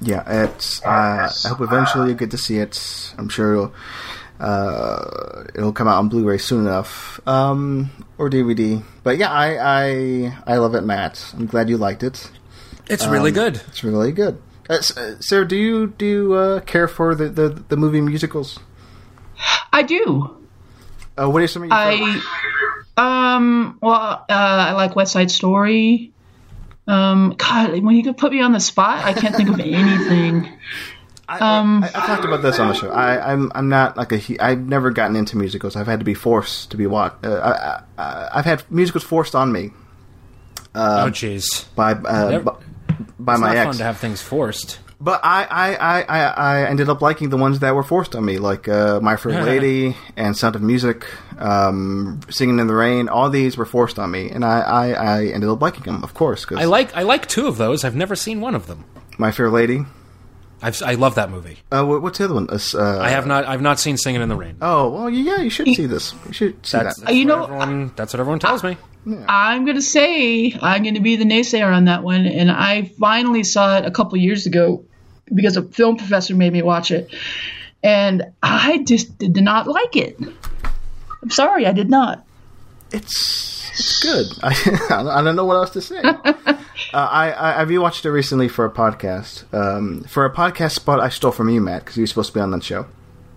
Yeah, 0.00 0.44
it's. 0.44 0.84
Uh, 0.84 1.30
I 1.44 1.48
hope 1.48 1.60
eventually 1.60 2.10
you 2.10 2.14
get 2.14 2.30
to 2.30 2.38
see 2.38 2.58
it. 2.58 3.14
I'm 3.18 3.28
sure 3.28 3.52
it'll, 3.52 3.74
uh, 4.40 5.44
it'll 5.54 5.72
come 5.72 5.88
out 5.88 5.98
on 5.98 6.08
Blu-ray 6.08 6.38
soon 6.38 6.66
enough, 6.66 7.20
um, 7.26 7.90
or 8.18 8.30
DVD. 8.30 8.82
But 9.02 9.18
yeah, 9.18 9.30
I, 9.30 9.56
I 9.56 10.38
I 10.46 10.56
love 10.58 10.74
it, 10.74 10.82
Matt. 10.82 11.32
I'm 11.36 11.46
glad 11.46 11.68
you 11.68 11.76
liked 11.76 12.02
it. 12.02 12.30
It's 12.88 13.06
really 13.06 13.32
good. 13.32 13.60
It's 13.68 13.84
really 13.84 14.12
good. 14.12 14.40
Uh, 14.70 14.74
uh, 14.74 15.14
Sarah, 15.20 15.46
do 15.46 15.56
you 15.56 15.88
do 15.88 16.06
you, 16.06 16.32
uh, 16.34 16.60
care 16.60 16.88
for 16.88 17.14
the, 17.14 17.28
the 17.28 17.48
the 17.68 17.76
movie 17.76 18.00
musicals? 18.00 18.58
I 19.72 19.82
do. 19.82 20.36
Uh, 21.16 21.28
what 21.28 21.42
are 21.42 21.48
some 21.48 21.64
of 21.64 21.70
your 21.70 21.78
favorites? 21.78 22.26
I 22.96 23.36
um 23.36 23.78
well 23.80 23.94
uh, 23.94 24.24
I 24.28 24.72
like 24.72 24.94
West 24.94 25.12
Side 25.12 25.30
Story. 25.30 26.12
Um, 26.86 27.34
God, 27.36 27.78
when 27.82 27.96
you 27.96 28.02
could 28.02 28.16
put 28.16 28.32
me 28.32 28.40
on 28.40 28.52
the 28.52 28.60
spot, 28.60 29.04
I 29.04 29.12
can't 29.12 29.36
think 29.36 29.50
of 29.50 29.60
anything. 29.60 30.48
I, 31.28 31.58
Um, 31.58 31.84
I, 31.84 31.88
I 31.88 32.06
talked 32.06 32.24
about 32.24 32.40
this 32.42 32.58
on 32.58 32.68
the 32.68 32.74
show. 32.74 32.90
I, 32.90 33.32
I'm 33.32 33.52
I'm 33.54 33.68
not 33.68 33.96
like 33.96 34.12
a 34.12 34.16
he- 34.16 34.40
I've 34.40 34.60
never 34.60 34.90
gotten 34.90 35.14
into 35.14 35.36
musicals. 35.36 35.76
I've 35.76 35.86
had 35.86 35.98
to 36.00 36.04
be 36.04 36.14
forced 36.14 36.70
to 36.70 36.76
be 36.76 36.86
watched. 36.86 37.24
uh, 37.24 37.80
I, 37.98 38.28
I've 38.32 38.46
had 38.46 38.62
musicals 38.70 39.04
forced 39.04 39.34
on 39.34 39.52
me 39.52 39.72
oh, 40.74 41.10
jeez. 41.10 41.66
by 41.74 41.92
uh, 41.92 42.30
Never- 42.30 42.56
by, 43.18 43.36
my 43.36 43.56
ex. 43.56 43.66
fun 43.66 43.76
to 43.76 43.84
have 43.84 43.98
things 43.98 44.22
forced. 44.22 44.78
But 45.00 45.20
I, 45.22 45.44
I, 45.44 45.74
I, 45.74 46.02
I, 46.02 46.24
I 46.24 46.64
ended 46.70 46.88
up 46.88 47.00
liking 47.00 47.28
the 47.28 47.36
ones 47.36 47.60
that 47.60 47.72
were 47.72 47.84
forced 47.84 48.16
on 48.16 48.24
me, 48.24 48.38
like 48.38 48.66
uh, 48.68 48.98
My 49.00 49.16
Fair 49.16 49.44
Lady 49.44 49.96
and 50.16 50.36
Sound 50.36 50.56
of 50.56 50.62
Music, 50.62 51.06
um, 51.38 52.20
Singing 52.30 52.58
in 52.58 52.66
the 52.66 52.74
Rain. 52.74 53.08
All 53.08 53.30
these 53.30 53.56
were 53.56 53.64
forced 53.64 54.00
on 54.00 54.10
me, 54.10 54.28
and 54.28 54.44
I, 54.44 54.58
I, 54.60 54.88
I 54.90 55.24
ended 55.26 55.48
up 55.50 55.62
liking 55.62 55.84
them, 55.84 56.02
of 56.02 56.14
course. 56.14 56.44
Cause 56.44 56.58
I 56.58 56.64
like 56.64 56.96
I 56.96 57.02
like 57.02 57.28
two 57.28 57.46
of 57.46 57.58
those. 57.58 57.84
I've 57.84 57.94
never 57.94 58.16
seen 58.16 58.40
one 58.40 58.56
of 58.56 58.66
them. 58.66 58.84
My 59.18 59.30
Fair 59.30 59.50
Lady. 59.50 59.84
I've, 60.60 60.82
I 60.82 60.94
love 60.94 61.14
that 61.16 61.30
movie. 61.30 61.58
Uh, 61.70 61.84
what's 61.84 62.18
the 62.18 62.24
other 62.24 62.34
one? 62.34 62.48
Uh, 62.50 62.58
uh, 62.74 62.98
I 63.00 63.10
have 63.10 63.26
not 63.26 63.46
I've 63.46 63.62
not 63.62 63.78
seen 63.78 63.96
Singing 63.96 64.22
in 64.22 64.28
the 64.28 64.36
Rain. 64.36 64.56
Oh 64.60 64.90
well, 64.90 65.10
yeah, 65.10 65.38
you 65.40 65.50
should 65.50 65.66
see 65.68 65.86
this. 65.86 66.14
You 66.26 66.32
should 66.32 66.66
see 66.66 66.78
That's, 66.78 66.96
that. 66.98 67.06
that's 67.06 67.16
You 67.16 67.26
what 67.28 67.36
know- 67.36 67.44
everyone, 67.44 67.92
that's 67.96 68.12
what 68.12 68.20
everyone 68.20 68.38
tells 68.40 68.62
me. 68.64 68.76
I'm 69.26 69.64
gonna 69.64 69.80
say 69.80 70.52
I'm 70.60 70.82
gonna 70.82 71.00
be 71.00 71.16
the 71.16 71.24
naysayer 71.24 71.72
on 71.74 71.86
that 71.86 72.02
one, 72.02 72.26
and 72.26 72.50
I 72.50 72.90
finally 73.00 73.44
saw 73.44 73.78
it 73.78 73.86
a 73.86 73.90
couple 73.90 74.18
years 74.18 74.46
ago 74.46 74.84
because 75.34 75.56
a 75.56 75.62
film 75.62 75.96
professor 75.96 76.34
made 76.34 76.52
me 76.52 76.60
watch 76.62 76.90
it, 76.90 77.14
and 77.82 78.24
I 78.42 78.82
just 78.86 79.16
did 79.16 79.36
not 79.36 79.66
like 79.66 79.96
it. 79.96 80.18
I'm 81.22 81.30
sorry, 81.30 81.66
I 81.66 81.72
did 81.72 81.88
not. 81.88 82.24
It's, 82.92 83.57
it's 83.78 84.02
good. 84.02 84.26
I, 84.42 85.18
I 85.18 85.22
don't 85.22 85.36
know 85.36 85.44
what 85.44 85.56
else 85.56 85.70
to 85.70 85.80
say. 85.80 85.98
uh, 86.02 86.56
I, 86.92 87.30
I 87.32 87.62
I 87.62 87.64
rewatched 87.64 88.04
it 88.04 88.10
recently 88.10 88.48
for 88.48 88.64
a 88.64 88.70
podcast. 88.70 89.52
Um, 89.54 90.02
for 90.04 90.24
a 90.24 90.34
podcast 90.34 90.72
spot 90.72 91.00
I 91.00 91.08
stole 91.08 91.32
from 91.32 91.48
you, 91.48 91.60
Matt, 91.60 91.84
because 91.84 91.96
you 91.96 92.02
were 92.02 92.06
supposed 92.08 92.30
to 92.30 92.34
be 92.34 92.40
on 92.40 92.50
that 92.50 92.62
show. 92.62 92.86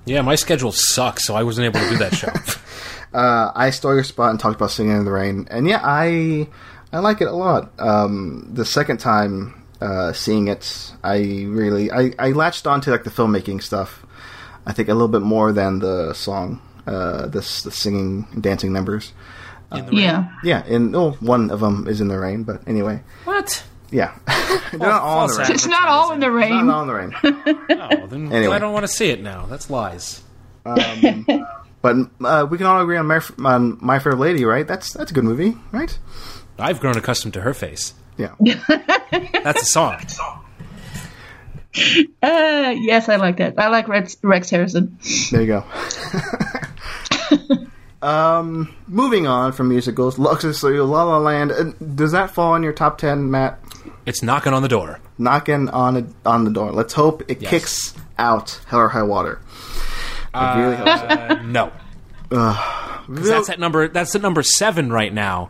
Yeah, 0.05 0.21
my 0.21 0.35
schedule 0.35 0.71
sucks, 0.71 1.25
so 1.25 1.35
I 1.35 1.43
wasn't 1.43 1.65
able 1.65 1.79
to 1.79 1.89
do 1.89 1.97
that 1.97 2.15
show. 2.15 2.31
uh, 3.17 3.51
I 3.53 3.69
stole 3.69 3.93
your 3.93 4.03
spot 4.03 4.31
and 4.31 4.39
talked 4.39 4.55
about 4.55 4.71
singing 4.71 4.97
in 4.97 5.05
the 5.05 5.11
rain, 5.11 5.47
and 5.51 5.67
yeah, 5.67 5.81
I 5.83 6.47
I 6.91 6.99
like 6.99 7.21
it 7.21 7.27
a 7.27 7.35
lot. 7.35 7.71
Um, 7.79 8.49
the 8.51 8.65
second 8.65 8.97
time 8.97 9.63
uh, 9.79 10.13
seeing 10.13 10.47
it, 10.47 10.91
I 11.03 11.45
really 11.47 11.91
I, 11.91 12.13
I 12.17 12.31
latched 12.31 12.65
onto 12.67 12.91
like 12.91 13.03
the 13.03 13.09
filmmaking 13.09 13.61
stuff. 13.61 14.05
I 14.65 14.73
think 14.73 14.89
a 14.89 14.93
little 14.93 15.07
bit 15.07 15.21
more 15.21 15.51
than 15.51 15.79
the 15.79 16.13
song, 16.13 16.61
uh, 16.87 17.27
this 17.27 17.63
the 17.63 17.71
singing 17.71 18.27
and 18.31 18.41
dancing 18.41 18.73
numbers. 18.73 19.13
Yeah, 19.73 20.29
Yeah, 20.43 20.63
and 20.65 20.95
oh, 20.95 21.11
one 21.19 21.49
of 21.51 21.59
them 21.61 21.87
is 21.87 22.01
in 22.01 22.07
the 22.09 22.19
rain, 22.19 22.43
but 22.43 22.61
anyway, 22.67 23.01
what? 23.25 23.63
yeah, 23.91 24.17
they're 24.71 24.79
not 24.79 25.01
all 25.01 25.25
in 25.25 25.31
the 25.31 25.37
rain. 25.43 25.51
it's 25.51 25.65
not 25.67 25.87
all 25.87 26.11
in 26.11 26.19
the 26.19 26.27
Not 26.27 26.35
rain. 26.35 26.69
all 26.69 26.81
in 26.81 26.87
the 26.87 26.93
rain. 26.93 27.13
Oh, 28.03 28.07
then 28.07 28.31
Anyway. 28.33 28.55
I 28.55 28.59
don't 28.59 28.73
want 28.73 28.83
to 28.83 28.91
see 28.91 29.09
it 29.09 29.21
now. 29.21 29.45
That's 29.47 29.69
lies. 29.69 30.21
But 31.83 31.95
uh, 32.23 32.45
we 32.47 32.59
can 32.59 32.67
all 32.67 32.79
agree 32.79 32.97
on 32.97 33.07
my, 33.07 33.21
on 33.43 33.79
my 33.81 33.97
Fair 33.97 34.13
Lady, 34.13 34.45
right? 34.45 34.67
That's 34.67 34.93
that's 34.93 35.09
a 35.09 35.13
good 35.15 35.23
movie, 35.23 35.57
right? 35.71 35.97
I've 36.59 36.79
grown 36.79 36.95
accustomed 36.95 37.33
to 37.33 37.41
her 37.41 37.55
face. 37.55 37.95
Yeah. 38.17 38.35
That's 39.43 39.63
a 39.63 39.65
song. 39.65 39.95
Uh, 42.21 42.75
yes, 42.77 43.09
I 43.09 43.15
like 43.15 43.37
that. 43.37 43.55
I 43.57 43.69
like 43.69 43.87
Rex, 43.87 44.15
Rex 44.21 44.51
Harrison. 44.51 44.99
There 45.31 45.41
you 45.41 45.47
go. 45.47 45.63
Um, 48.01 48.73
moving 48.87 49.27
on 49.27 49.51
from 49.51 49.69
musicals, 49.69 50.17
Luxus, 50.17 50.55
so 50.55 50.67
La 50.69 51.03
La 51.03 51.17
Land. 51.17 51.51
uh, 51.51 51.63
Does 51.95 52.11
that 52.13 52.31
fall 52.31 52.55
in 52.55 52.63
your 52.63 52.73
top 52.73 52.97
ten, 52.97 53.29
Matt? 53.31 53.59
It's 54.05 54.23
knocking 54.23 54.53
on 54.53 54.61
the 54.63 54.67
door. 54.67 54.99
Knocking 55.17 55.69
on 55.69 55.95
it 55.97 56.05
on 56.25 56.43
the 56.45 56.51
door. 56.51 56.71
Let's 56.71 56.93
hope 56.93 57.21
it 57.29 57.41
Yes. 57.41 57.49
kicks 57.51 57.93
out 58.17 58.59
Hell 58.67 58.79
or 58.79 58.87
High 58.89 59.03
Water. 59.03 59.39
I 60.33 60.59
really 60.61 60.75
hope 60.77 60.87
so. 60.87 61.05
Uh, 61.05 61.41
no. 61.43 61.71
'Cause 63.13 63.27
that's 63.27 63.49
at 63.49 63.59
number 63.59 63.89
that's 63.89 64.15
at 64.15 64.21
number 64.21 64.41
seven 64.41 64.91
right 64.91 65.13
now. 65.13 65.49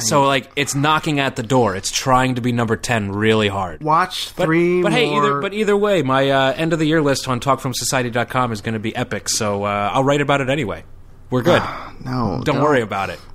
so 0.00 0.22
like 0.24 0.50
it's 0.56 0.74
knocking 0.74 1.20
at 1.20 1.36
the 1.36 1.42
door. 1.42 1.76
It's 1.76 1.90
trying 1.90 2.36
to 2.36 2.40
be 2.40 2.52
number 2.52 2.76
ten 2.76 3.12
really 3.12 3.48
hard. 3.48 3.82
Watch 3.82 4.34
But, 4.34 4.44
three 4.46 4.82
but 4.82 4.90
hey, 4.92 5.10
more. 5.10 5.22
either 5.22 5.40
but 5.42 5.52
either 5.52 5.76
way, 5.76 6.00
my 6.02 6.30
uh, 6.30 6.54
end 6.56 6.72
of 6.72 6.78
the 6.78 6.86
year 6.86 7.02
list 7.02 7.28
on 7.28 7.38
talkfromsociety.com 7.40 8.52
is 8.52 8.62
going 8.62 8.72
to 8.72 8.78
be 8.80 8.96
epic. 8.96 9.28
So 9.28 9.64
uh, 9.64 9.90
I'll 9.92 10.04
write 10.04 10.22
about 10.22 10.40
it 10.40 10.48
anyway. 10.48 10.84
We're 11.30 11.42
good. 11.42 11.62
no, 12.04 12.40
Don't 12.44 12.60
worry 12.60 12.82
about 12.82 13.10
it. 13.10 13.20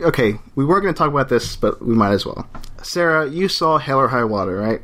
Okay, 0.00 0.38
we 0.56 0.64
were 0.64 0.80
going 0.82 0.92
to 0.92 0.98
talk 0.98 1.08
about 1.08 1.28
this, 1.30 1.56
but 1.56 1.80
we 1.82 1.94
might 1.94 2.12
as 2.12 2.26
well. 2.26 2.46
Sarah, 2.82 3.26
you 3.28 3.48
saw 3.48 3.78
Hell 3.78 3.98
or 3.98 4.08
High 4.08 4.24
Water, 4.24 4.56
right? 4.56 4.82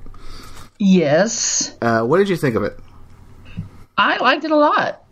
Yes, 0.78 1.76
Uh, 1.82 2.02
what 2.04 2.16
did 2.18 2.28
you 2.30 2.36
think 2.36 2.56
of 2.56 2.62
it? 2.64 2.78
I 3.96 4.16
liked 4.18 4.44
it 4.44 4.50
a 4.50 4.56
lot. 4.56 5.04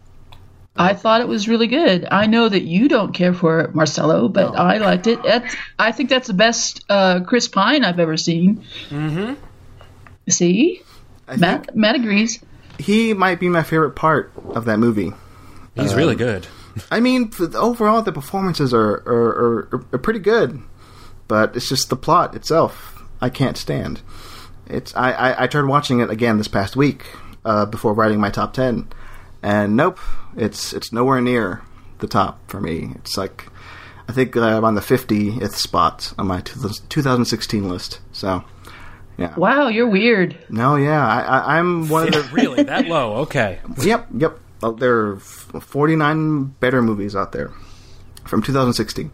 I 0.77 0.95
thought 0.95 1.21
it 1.21 1.29
was 1.29 1.49
really 1.49 1.67
good. 1.67 2.09
I 2.11 2.27
know 2.27 2.49
that 2.49 2.63
you 2.63 2.89
don't 2.89 3.13
care 3.13 3.35
for 3.35 3.61
it, 3.61 3.75
Marcelo, 3.75 4.29
but 4.29 4.57
I 4.57 4.79
liked 4.79 5.07
it. 5.07 5.23
That's, 5.23 5.55
I 5.79 5.93
think 5.93 6.09
that's 6.09 6.29
the 6.29 6.33
best 6.35 6.85
uh, 6.89 7.21
Chris 7.21 7.47
Pine 7.47 7.85
I've 7.85 8.01
ever 8.01 8.17
seen. 8.17 8.65
Mm-hmm. 8.89 9.35
See, 10.31 10.81
I 11.29 11.37
Matt 11.37 11.77
Matt 11.77 11.97
agrees. 11.97 12.43
He 12.79 13.13
might 13.13 13.39
be 13.39 13.49
my 13.51 13.63
favorite 13.63 13.93
part 13.97 14.33
of 14.55 14.65
that 14.65 14.79
movie. 14.79 15.13
He's 15.75 15.95
really 15.95 16.15
good. 16.17 16.47
I 16.91 17.01
mean, 17.01 17.31
overall, 17.55 18.03
the 18.03 18.13
performances 18.13 18.73
are 18.75 19.03
are, 19.07 19.69
are 19.73 19.85
are 19.93 19.99
pretty 19.99 20.21
good, 20.21 20.61
but 21.29 21.57
it's 21.57 21.69
just 21.69 21.89
the 21.91 21.97
plot 21.97 22.35
itself 22.35 23.03
I 23.21 23.29
can't 23.31 23.57
stand. 23.57 24.01
It's 24.67 24.95
I 24.97 25.13
I, 25.13 25.45
I 25.45 25.47
tried 25.47 25.65
watching 25.67 26.01
it 26.01 26.11
again 26.11 26.39
this 26.39 26.49
past 26.49 26.77
week 26.77 27.07
uh, 27.45 27.67
before 27.67 27.93
writing 27.95 28.21
my 28.21 28.31
top 28.31 28.53
ten, 28.55 28.89
and 29.43 29.77
nope, 29.77 29.99
it's 30.37 30.73
it's 30.73 30.93
nowhere 30.93 31.21
near 31.21 31.63
the 31.99 32.07
top 32.07 32.39
for 32.49 32.61
me. 32.61 32.93
It's 32.97 33.17
like 33.17 33.47
I 34.09 34.13
think 34.13 34.37
uh, 34.37 34.41
I'm 34.43 34.65
on 34.65 34.75
the 34.75 34.81
50th 34.81 35.53
spot 35.53 36.13
on 36.19 36.27
my 36.27 36.41
2016 36.41 37.69
list. 37.69 38.01
So 38.13 38.43
yeah, 39.17 39.35
Wow, 39.37 39.69
you're 39.69 39.89
weird. 39.89 40.37
no, 40.49 40.75
yeah, 40.77 41.07
I, 41.07 41.21
I 41.21 41.59
I'm 41.59 41.89
one 41.89 42.09
of 42.15 42.15
the 42.15 42.29
really 42.33 42.63
that 42.65 42.87
low? 42.87 43.17
Okay. 43.19 43.61
Yep, 43.83 44.09
yep. 44.17 44.41
Uh, 44.63 44.71
there 44.73 45.07
are 45.09 45.17
49 45.17 46.45
better 46.61 46.83
movies 46.83 47.17
out 47.17 47.33
there 47.33 47.51
from 48.25 48.43
2016. 48.43 49.11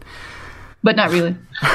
But 0.83 0.95
not 0.95 1.09
really. 1.11 1.35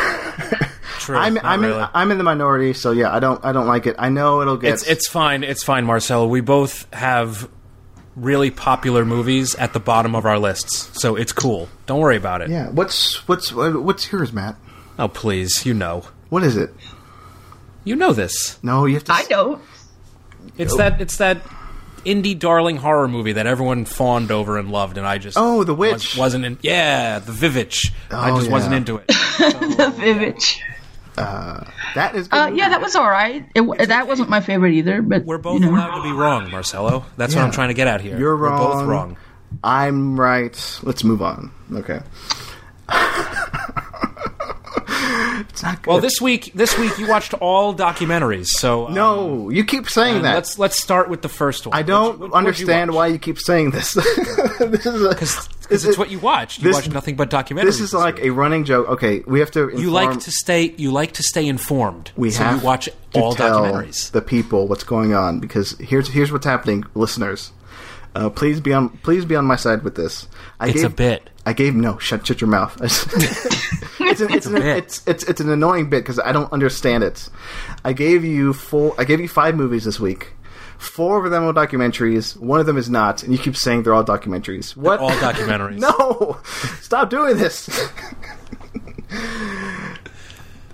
True. 0.98 1.16
I'm 1.16 1.34
Not 1.34 1.44
I'm 1.44 1.60
really. 1.62 1.80
in, 1.82 1.88
I'm 1.94 2.10
in 2.12 2.18
the 2.18 2.24
minority, 2.24 2.72
so 2.74 2.92
yeah, 2.92 3.12
I 3.12 3.18
don't 3.18 3.44
I 3.44 3.50
don't 3.52 3.66
like 3.66 3.86
it. 3.86 3.96
I 3.98 4.08
know 4.08 4.40
it'll 4.40 4.56
get 4.56 4.74
It's 4.74 4.86
it's 4.86 5.08
fine. 5.08 5.42
It's 5.42 5.64
fine, 5.64 5.84
Marcelo. 5.84 6.28
We 6.28 6.40
both 6.40 6.92
have 6.94 7.48
really 8.14 8.50
popular 8.52 9.04
movies 9.04 9.54
at 9.56 9.72
the 9.72 9.80
bottom 9.80 10.14
of 10.14 10.26
our 10.26 10.38
lists, 10.38 10.90
so 11.00 11.16
it's 11.16 11.32
cool. 11.32 11.68
Don't 11.86 11.98
worry 11.98 12.16
about 12.16 12.42
it. 12.42 12.50
yeah. 12.50 12.68
What's 12.70 13.26
what's 13.26 13.52
what's 13.52 14.12
yours, 14.12 14.32
Matt? 14.32 14.54
Oh, 14.98 15.08
please, 15.08 15.64
you 15.66 15.74
know, 15.74 16.04
What 16.28 16.44
is 16.44 16.56
it? 16.56 16.70
you 17.84 17.96
know 17.96 18.12
this. 18.12 18.62
No, 18.62 18.84
you 18.86 18.94
have 18.94 19.04
to. 19.04 19.12
I 19.12 19.24
don't. 19.24 19.60
It's 20.56 20.76
that 20.76 21.00
it's 21.00 21.16
that 21.16 21.38
indie 22.04 22.38
darling 22.38 22.76
horror 22.76 23.08
movie 23.08 23.32
that 23.32 23.46
everyone 23.46 23.84
fawned 23.84 24.30
over 24.30 24.58
and 24.58 24.70
loved, 24.70 24.98
and 24.98 25.06
I 25.06 25.18
just 25.18 25.36
Oh, 25.38 25.64
The 25.64 25.74
Witch. 25.74 25.92
was, 25.92 26.16
wasn't 26.16 26.44
in. 26.44 26.58
Yeah, 26.62 27.18
the 27.18 27.32
Vivitch. 27.32 27.92
I 28.10 28.30
Oh, 28.30 28.38
just 28.38 28.50
wasn't 28.50 28.74
into 28.74 28.96
it. 28.96 29.06
The 29.38 29.92
Vivitch. 29.96 30.58
That 31.94 32.14
is. 32.14 32.28
Good 32.28 32.36
Uh, 32.38 32.50
yeah, 32.54 32.70
that 32.70 32.80
was 32.80 32.96
all 32.96 33.08
right. 33.08 33.44
It, 33.54 33.60
w 33.60 33.86
that 33.86 34.06
wasn't 34.08 34.28
my 34.30 34.40
favorite 34.40 34.72
either. 34.72 35.02
But 35.02 35.24
We're 35.24 35.38
both 35.38 35.60
you 35.60 35.66
know. 35.66 35.76
allowed 35.76 35.96
to 35.98 36.02
be 36.02 36.12
wrong, 36.12 36.50
Marcelo. 36.50 37.04
That's 37.16 37.34
what 37.34 37.44
I'm 37.44 37.50
trying 37.50 37.68
to 37.68 37.74
get 37.74 37.86
at 37.86 38.00
here. 38.00 38.18
You're 38.18 38.36
We're 38.36 38.50
both 38.50 38.76
wrong. 38.76 38.86
wrong. 38.88 39.16
I'm 39.62 40.18
right. 40.18 40.80
Let's 40.82 41.04
move 41.04 41.20
on. 41.22 41.50
Okay. 41.74 42.00
it's 45.50 45.62
not 45.62 45.82
good. 45.82 45.90
Well, 45.90 46.00
this 46.00 46.20
week, 46.20 46.52
this 46.54 46.78
week 46.78 46.98
you 46.98 47.08
watched 47.08 47.34
all 47.34 47.74
documentaries. 47.74 48.46
So 48.46 48.86
um, 48.88 48.94
no, 48.94 49.50
you 49.50 49.64
keep 49.64 49.88
saying 49.88 50.22
that. 50.22 50.34
let's 50.34 50.58
let's 50.58 50.80
start 50.82 51.08
with 51.08 51.22
the 51.22 51.28
first 51.28 51.66
one. 51.66 51.76
I 51.76 51.82
don't 51.82 52.18
what'd 52.18 52.32
you 52.32 52.36
understand 52.36 52.92
why 52.94 53.08
you 53.08 53.18
keep 53.18 53.38
saying 53.38 53.70
this. 53.70 53.92
this 54.60 54.86
is 54.86 55.08
Because 55.08 55.48
it's 55.70 55.84
is- 55.84 55.98
what 55.98 56.10
you 56.10 56.18
watched. 56.18 56.58
You 56.58 56.64
this- 56.64 56.74
watched 56.76 56.92
nothing 56.92 57.16
but 57.16 57.30
documentaries. 57.30 57.64
This 57.64 57.80
is 57.80 57.94
like 57.94 58.18
a 58.20 58.30
running 58.30 58.64
joke. 58.64 58.88
Okay, 58.88 59.20
we 59.26 59.40
have 59.40 59.50
to. 59.52 59.64
Inform, 59.64 59.82
you 59.82 59.90
like 59.90 60.20
to 60.20 60.30
stay. 60.30 60.74
You 60.76 60.92
like 60.92 61.12
to 61.12 61.22
stay 61.22 61.46
informed. 61.46 62.12
We 62.16 62.30
so 62.30 62.44
have 62.44 62.60
you 62.60 62.66
watch 62.66 62.88
all 63.14 63.34
tell 63.34 63.62
documentaries. 63.62 64.10
the 64.12 64.22
people 64.22 64.68
what's 64.68 64.84
going 64.84 65.14
on 65.14 65.40
because 65.40 65.76
here's 65.78 66.08
here's 66.08 66.30
what's 66.32 66.46
happening, 66.46 66.84
listeners. 66.94 67.52
Uh, 68.14 68.28
please 68.28 68.60
be 68.60 68.74
on 68.74 68.90
please 68.98 69.24
be 69.24 69.34
on 69.36 69.46
my 69.46 69.56
side 69.56 69.82
with 69.84 69.94
this. 69.94 70.28
I 70.60 70.66
It's 70.68 70.82
gave, 70.82 70.84
a 70.84 70.94
bit. 70.94 71.30
I 71.44 71.52
gave 71.52 71.74
no 71.74 71.98
shut 71.98 72.26
shut 72.26 72.40
your 72.40 72.48
mouth. 72.50 72.80
it's, 72.82 74.20
an, 74.20 74.32
it's, 74.32 74.46
an, 74.46 74.56
it's 74.56 75.02
it's 75.06 75.24
it's 75.24 75.40
an 75.40 75.50
annoying 75.50 75.90
bit 75.90 76.04
because 76.04 76.20
I 76.20 76.32
don't 76.32 76.52
understand 76.52 77.02
it. 77.02 77.28
I 77.84 77.92
gave 77.92 78.24
you 78.24 78.52
four. 78.52 78.94
I 78.98 79.04
gave 79.04 79.20
you 79.20 79.28
five 79.28 79.56
movies 79.56 79.84
this 79.84 79.98
week. 79.98 80.32
Four 80.78 81.24
of 81.24 81.30
them 81.30 81.44
are 81.44 81.52
documentaries. 81.52 82.36
One 82.36 82.58
of 82.60 82.66
them 82.66 82.76
is 82.76 82.90
not, 82.90 83.22
and 83.22 83.32
you 83.32 83.38
keep 83.38 83.56
saying 83.56 83.84
they're 83.84 83.94
all 83.94 84.04
documentaries. 84.04 84.76
What? 84.76 85.00
All 85.00 85.10
documentaries. 85.12 85.78
no, 85.78 86.38
stop 86.80 87.10
doing 87.10 87.36
this. 87.36 87.68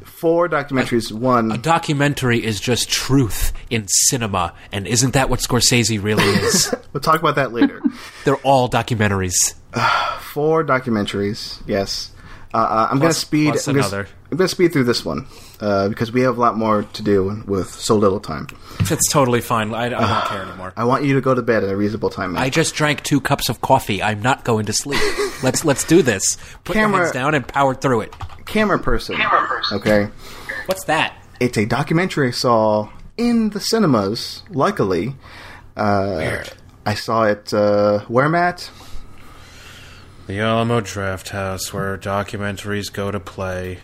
Four 0.04 0.48
documentaries. 0.48 1.12
One. 1.12 1.52
A 1.52 1.58
documentary 1.58 2.44
is 2.44 2.58
just 2.60 2.88
truth 2.90 3.52
in 3.70 3.86
cinema, 3.86 4.52
and 4.72 4.86
isn't 4.86 5.12
that 5.14 5.30
what 5.30 5.40
Scorsese 5.40 6.02
really 6.02 6.24
is? 6.24 6.74
We'll 6.90 7.02
talk 7.02 7.20
about 7.20 7.34
that 7.34 7.52
later. 7.52 7.82
They're 8.24 8.36
all 8.36 8.66
documentaries. 8.68 9.54
Four 10.20 10.64
documentaries. 10.64 11.60
Yes. 11.66 12.12
Uh, 12.54 12.58
uh, 12.58 12.88
I'm 12.90 12.98
going 12.98 13.10
to 13.12 13.18
speed. 13.18 13.50
plus 13.52 13.68
I'm 13.68 13.76
gonna- 13.76 14.06
I'm 14.30 14.36
going 14.36 14.46
to 14.48 14.54
speed 14.54 14.72
through 14.74 14.84
this 14.84 15.04
one 15.06 15.26
uh, 15.60 15.88
because 15.88 16.12
we 16.12 16.20
have 16.22 16.36
a 16.36 16.40
lot 16.40 16.54
more 16.56 16.82
to 16.82 17.02
do 17.02 17.42
with 17.46 17.70
so 17.70 17.96
little 17.96 18.20
time. 18.20 18.46
It's 18.80 19.10
totally 19.10 19.40
fine. 19.40 19.72
I, 19.74 19.84
I 19.84 19.88
don't 19.88 20.24
care 20.26 20.42
anymore. 20.42 20.72
I 20.76 20.84
want 20.84 21.04
you 21.04 21.14
to 21.14 21.20
go 21.22 21.34
to 21.34 21.40
bed 21.42 21.64
at 21.64 21.70
a 21.70 21.76
reasonable 21.76 22.10
time. 22.10 22.32
Matt. 22.34 22.42
I 22.42 22.50
just 22.50 22.74
drank 22.74 23.02
two 23.02 23.20
cups 23.22 23.48
of 23.48 23.60
coffee. 23.62 24.02
I'm 24.02 24.20
not 24.22 24.44
going 24.44 24.66
to 24.66 24.72
sleep. 24.74 25.00
let's 25.42 25.64
let's 25.64 25.84
do 25.84 26.02
this. 26.02 26.36
Put 26.64 26.76
your 26.76 26.84
Camera- 26.86 27.00
heads 27.04 27.12
down 27.12 27.34
and 27.34 27.46
power 27.48 27.74
through 27.74 28.02
it. 28.02 28.14
camera 28.46 28.78
person. 28.78 29.16
Camera 29.16 29.46
person. 29.46 29.78
Okay. 29.78 30.08
What's 30.66 30.84
that? 30.84 31.14
It's 31.40 31.56
a 31.56 31.64
documentary 31.64 32.28
I 32.28 32.32
saw 32.32 32.90
in 33.16 33.50
the 33.50 33.60
cinemas. 33.60 34.42
Luckily, 34.50 35.14
uh, 35.76 36.14
Weird. 36.18 36.50
I 36.84 36.94
saw 36.94 37.24
it. 37.24 37.52
Uh, 37.54 38.00
where 38.08 38.28
Matt? 38.28 38.70
The 40.28 40.40
Alamo 40.40 40.80
Drafthouse, 40.82 41.72
where 41.72 41.96
documentaries 41.98 42.92
go 42.92 43.10
to 43.10 43.18
play. 43.18 43.78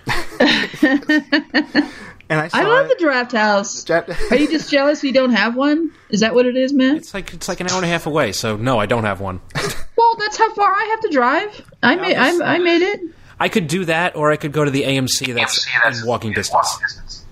And 2.30 2.40
I 2.40 2.48
saw 2.48 2.58
I 2.58 2.62
love 2.64 2.88
the 2.88 2.96
drafthouse. 3.00 3.86
Ja- 3.86 4.14
Are 4.30 4.36
you 4.40 4.48
just 4.50 4.70
jealous 4.70 5.02
we 5.02 5.12
don't 5.12 5.32
have 5.32 5.56
one? 5.56 5.90
Is 6.08 6.20
that 6.20 6.34
what 6.34 6.46
it 6.46 6.56
is, 6.56 6.72
man? 6.72 6.96
It's 6.96 7.12
like 7.12 7.34
it's 7.34 7.48
like 7.48 7.60
an 7.60 7.68
hour 7.68 7.76
and 7.76 7.84
a 7.84 7.88
half 7.88 8.06
away. 8.06 8.32
So 8.32 8.56
no, 8.56 8.78
I 8.78 8.86
don't 8.86 9.04
have 9.04 9.20
one. 9.20 9.40
Well, 9.96 10.16
that's 10.18 10.36
how 10.36 10.52
far 10.54 10.70
I 10.72 10.84
have 10.90 11.00
to 11.02 11.08
drive. 11.08 11.62
I 11.82 11.94
made 11.94 12.16
I, 12.16 12.54
I 12.54 12.58
made 12.58 12.82
it. 12.82 13.00
I 13.38 13.48
could 13.48 13.68
do 13.68 13.84
that, 13.84 14.16
or 14.16 14.32
I 14.32 14.36
could 14.36 14.50
go 14.52 14.64
to 14.64 14.70
the 14.70 14.82
AMC 14.82 15.32
that's 15.34 15.66
in 16.00 16.06
walking 16.06 16.32
distance. 16.32 17.24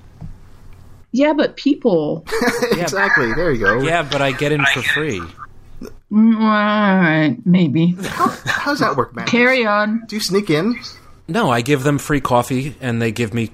Yeah, 1.11 1.33
but 1.33 1.57
people. 1.57 2.25
exactly. 2.72 3.35
There 3.35 3.51
you 3.53 3.59
go. 3.59 3.81
Yeah, 3.81 4.09
but 4.09 4.22
I 4.22 4.31
get 4.33 4.53
in 4.53 4.64
for 4.72 4.81
free. 4.83 5.20
Mm, 6.12 6.35
All 6.37 6.40
right, 6.42 7.37
maybe. 7.46 7.96
How's 8.03 8.81
that 8.81 8.96
work, 8.96 9.14
man? 9.16 9.27
Carry 9.27 9.64
on. 9.64 10.05
Do 10.07 10.16
you 10.16 10.20
sneak 10.20 10.51
in? 10.51 10.79
No, 11.29 11.51
I 11.51 11.62
give 11.62 11.85
them 11.85 11.98
free 11.98 12.20
coffee, 12.20 12.77
and 12.81 13.01
they 13.01 13.12
give 13.12 13.33
me, 13.33 13.51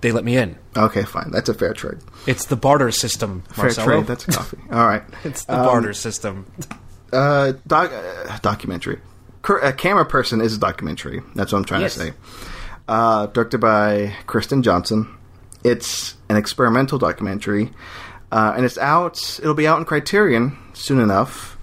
they 0.00 0.10
let 0.10 0.24
me 0.24 0.36
in. 0.36 0.58
Okay, 0.76 1.04
fine. 1.04 1.30
That's 1.30 1.48
a 1.48 1.54
fair 1.54 1.72
trade. 1.72 1.98
It's 2.26 2.46
the 2.46 2.56
barter 2.56 2.90
system, 2.90 3.42
Fair 3.50 3.66
Marcelo. 3.66 3.86
trade. 3.86 4.06
That's 4.08 4.24
coffee. 4.24 4.58
All 4.72 4.86
right. 4.86 5.02
it's 5.22 5.44
the 5.44 5.52
barter 5.52 5.92
system. 5.92 6.46
Uh, 7.12 7.52
doc, 7.66 7.92
uh, 7.92 8.38
documentary. 8.42 9.00
Cur- 9.42 9.60
a 9.60 9.72
camera 9.72 10.04
person 10.06 10.40
is 10.40 10.56
a 10.56 10.58
documentary. 10.58 11.22
That's 11.36 11.52
what 11.52 11.58
I'm 11.58 11.64
trying 11.64 11.82
Yes. 11.82 11.94
to 11.94 12.00
say. 12.00 12.12
Uh, 12.88 13.26
directed 13.26 13.58
by 13.58 14.14
Kirsten 14.26 14.62
Johnson. 14.64 15.08
It's 15.62 16.16
an 16.28 16.36
experimental 16.36 16.98
documentary, 16.98 17.70
uh, 18.32 18.52
and 18.56 18.64
it's 18.66 18.76
out. 18.78 19.38
It'll 19.40 19.54
be 19.54 19.66
out 19.68 19.78
in 19.78 19.84
Criterion 19.84 20.58
soon 20.72 20.98
enough. 20.98 21.53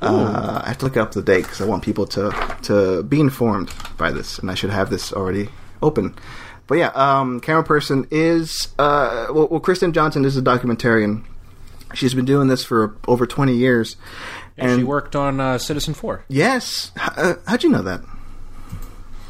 Uh, 0.00 0.60
I 0.64 0.68
have 0.68 0.78
to 0.78 0.84
look 0.84 0.96
up 0.96 1.12
the 1.12 1.22
date 1.22 1.42
because 1.42 1.60
I 1.60 1.64
want 1.64 1.82
people 1.82 2.06
to 2.08 2.56
to 2.62 3.02
be 3.02 3.20
informed 3.20 3.72
by 3.96 4.10
this, 4.10 4.38
and 4.38 4.50
I 4.50 4.54
should 4.54 4.70
have 4.70 4.90
this 4.90 5.12
already 5.12 5.48
open. 5.82 6.14
But 6.66 6.78
yeah, 6.78 6.88
um, 6.94 7.40
camera 7.40 7.64
person 7.64 8.06
is 8.10 8.68
uh, 8.78 9.26
well, 9.30 9.48
well. 9.48 9.60
Kirsten 9.60 9.92
Johnson 9.92 10.24
is 10.24 10.36
a 10.36 10.42
documentarian. 10.42 11.24
She's 11.94 12.12
been 12.14 12.24
doing 12.24 12.48
this 12.48 12.64
for 12.64 12.96
over 13.06 13.24
20 13.26 13.54
years. 13.54 13.96
And 14.58 14.80
she 14.80 14.84
worked 14.84 15.14
on 15.14 15.40
uh, 15.40 15.54
Citizenfour 15.58 16.22
Yes. 16.28 16.90
H- 17.00 17.10
uh, 17.16 17.34
how'd 17.46 17.62
you 17.62 17.70
know 17.70 17.82
that? 17.82 18.00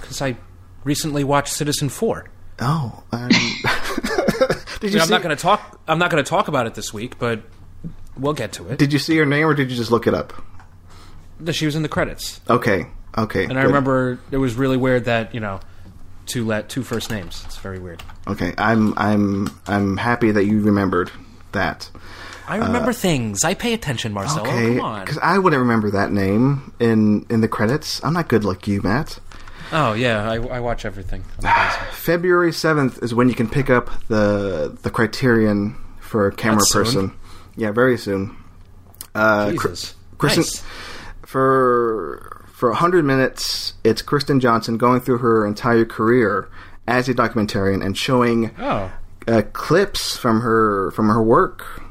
because 0.00 0.22
I 0.22 0.36
recently 0.84 1.24
watched 1.24 1.54
Citizenfour. 1.54 2.26
Oh. 2.60 3.02
Um, 3.12 3.28
did 3.28 3.38
I 3.38 4.56
you 4.82 4.90
mean, 4.92 5.00
I'm 5.00 5.08
not 5.10 5.22
going 5.22 5.34
to 5.36 5.42
talk. 5.42 5.80
I'm 5.88 5.98
not 5.98 6.10
going 6.10 6.22
to 6.22 6.28
talk 6.28 6.48
about 6.48 6.66
it 6.66 6.74
this 6.74 6.92
week, 6.94 7.18
but 7.18 7.40
we'll 8.16 8.32
get 8.34 8.52
to 8.52 8.68
it. 8.68 8.78
Did 8.78 8.92
you 8.92 8.98
see 8.98 9.16
her 9.16 9.26
name 9.26 9.46
or 9.46 9.54
did 9.54 9.70
you 9.70 9.76
just 9.76 9.90
look 9.90 10.06
it 10.06 10.14
up? 10.14 10.32
She 11.52 11.66
was 11.66 11.74
in 11.76 11.82
the 11.82 11.88
credits, 11.88 12.40
Okay. 12.48 12.86
Okay. 13.16 13.44
and 13.44 13.58
I 13.58 13.62
remember 13.62 14.18
it 14.30 14.38
was 14.38 14.54
really 14.54 14.76
weird 14.76 15.04
that 15.06 15.34
you 15.34 15.40
know 15.40 15.60
two 16.26 16.44
let 16.46 16.68
two 16.68 16.82
first 16.82 17.10
names. 17.10 17.42
It's 17.46 17.58
very 17.58 17.78
weird. 17.78 18.02
Okay. 18.26 18.54
I'm 18.58 18.92
I'm 18.98 19.48
I'm 19.66 19.96
happy 19.96 20.30
that 20.32 20.44
you 20.44 20.60
remembered 20.60 21.10
that. 21.52 21.90
I 22.46 22.56
remember 22.56 22.92
things. 22.92 23.42
I 23.42 23.54
pay 23.54 23.72
attention, 23.72 24.12
Marcelo. 24.12 24.46
Okay. 24.48 24.76
Come 24.76 24.84
on. 24.84 25.00
Because 25.00 25.18
I 25.18 25.38
wouldn't 25.38 25.60
remember 25.60 25.90
that 25.92 26.12
name 26.12 26.74
in 26.78 27.24
in 27.30 27.40
the 27.40 27.48
credits. 27.48 28.02
I'm 28.04 28.12
not 28.12 28.28
good 28.28 28.44
like 28.44 28.66
you, 28.68 28.82
Matt. 28.82 29.18
Oh 29.72 29.94
yeah, 29.94 30.30
I, 30.30 30.34
I 30.36 30.60
watch 30.60 30.84
everything. 30.84 31.24
February 31.92 32.52
seventh 32.52 33.02
is 33.02 33.14
when 33.14 33.28
you 33.28 33.34
can 33.34 33.48
pick 33.48 33.70
up 33.70 33.90
the 34.08 34.76
the 34.82 34.90
Criterion 34.90 35.76
for 36.00 36.30
camera 36.32 36.56
That's 36.58 36.72
soon. 36.72 36.84
person. 36.84 37.12
Yeah, 37.56 37.70
very 37.70 37.96
soon. 37.96 38.36
Uh, 39.14 39.52
Jesus. 39.52 39.94
Kirsten, 40.18 40.42
Nice. 40.42 40.62
For 41.38 42.46
for 42.46 42.72
hundred 42.74 43.04
minutes, 43.04 43.74
it's 43.82 44.02
Kirsten 44.02 44.38
Johnson 44.38 44.78
going 44.78 45.00
through 45.00 45.18
her 45.18 45.44
entire 45.44 45.84
career 45.84 46.48
as 46.86 47.08
a 47.08 47.14
documentarian 47.14 47.84
and 47.84 47.98
showing 47.98 48.54
Oh. 48.60 48.92
uh, 49.26 49.42
clips 49.52 50.16
from 50.16 50.42
her 50.42 50.92
from 50.92 51.08
her 51.08 51.20
work. 51.20 51.82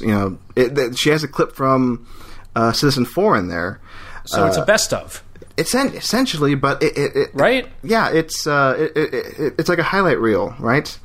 You 0.00 0.08
know, 0.08 0.38
it, 0.56 0.98
she 0.98 1.10
has 1.10 1.22
a 1.22 1.28
clip 1.28 1.52
from 1.52 2.08
uh, 2.56 2.72
Citizenfour 2.72 3.38
in 3.38 3.46
there. 3.46 3.80
So 4.24 4.46
it's 4.46 4.56
a 4.56 4.64
best 4.64 4.92
of, 4.92 5.22
It's 5.56 5.76
en- 5.76 5.94
essentially, 5.94 6.56
but 6.56 6.82
it, 6.82 6.98
it, 6.98 7.16
it 7.16 7.28
right? 7.34 7.68
yeah, 7.84 8.10
it's 8.10 8.48
uh, 8.48 8.74
it, 8.76 8.96
it, 8.96 9.14
it, 9.14 9.54
it's 9.60 9.68
like 9.68 9.78
a 9.78 9.84
highlight 9.84 10.18
reel, 10.18 10.56
right? 10.58 10.98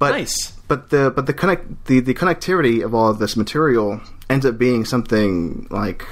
But 0.00 0.10
Nice. 0.10 0.50
but 0.66 0.90
the 0.90 1.12
but 1.14 1.26
the 1.26 1.32
connect 1.32 1.84
the, 1.86 2.00
the 2.00 2.12
connectivity 2.12 2.84
of 2.84 2.92
all 2.92 3.08
of 3.08 3.20
this 3.20 3.36
material 3.36 4.00
ends 4.28 4.44
up 4.44 4.58
being 4.58 4.84
something 4.84 5.68
like 5.70 6.04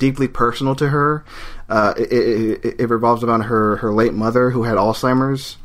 deeply 0.00 0.26
personal 0.26 0.74
to 0.74 0.88
her. 0.88 1.24
Uh, 1.68 1.94
it, 1.96 2.10
it, 2.64 2.80
it, 2.80 2.90
revolves 2.90 3.22
around 3.22 3.42
her 3.42 3.76
her 3.76 3.92
late 3.92 4.12
mother 4.12 4.50
who 4.50 4.64
had 4.64 4.76
Alzheimer's, 4.76 5.56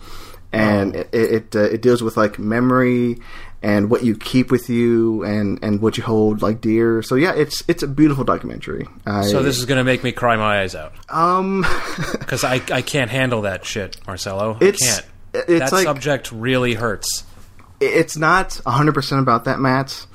and 0.53 0.95
it 0.95 1.09
it, 1.11 1.55
uh, 1.55 1.61
it 1.61 1.81
deals 1.81 2.03
with 2.03 2.15
like 2.15 2.37
memory 2.37 3.17
and 3.63 3.89
what 3.89 4.03
you 4.03 4.15
keep 4.15 4.51
with 4.51 4.69
you 4.69 5.23
and 5.23 5.57
and 5.63 5.81
what 5.81 5.97
you 5.97 6.03
hold 6.03 6.43
like 6.43 6.61
dear. 6.61 7.01
So 7.01 7.15
yeah, 7.15 7.33
it's 7.33 7.63
it's 7.67 7.81
a 7.81 7.87
beautiful 7.87 8.23
documentary. 8.23 8.85
I, 9.07 9.23
So 9.23 9.41
this 9.41 9.57
is 9.57 9.65
going 9.65 9.79
to 9.79 9.83
make 9.83 10.03
me 10.03 10.11
cry 10.11 10.35
my 10.35 10.61
eyes 10.61 10.75
out 10.75 10.93
um. 11.09 11.65
because 12.19 12.43
I 12.43 12.61
I 12.71 12.83
can't 12.83 13.09
handle 13.09 13.41
that 13.41 13.65
shit, 13.65 13.97
Marcelo. 14.05 14.57
It's- 14.61 14.77
I 14.83 15.01
can't. 15.01 15.49
it's 15.49 15.71
that 15.71 15.71
like- 15.71 15.85
subject 15.85 16.31
really 16.31 16.75
hurts. 16.75 17.23
it's 17.81 18.15
not 18.15 18.51
100% 18.65 19.19
about 19.19 19.43
that 19.45 19.59
matt 19.59 20.05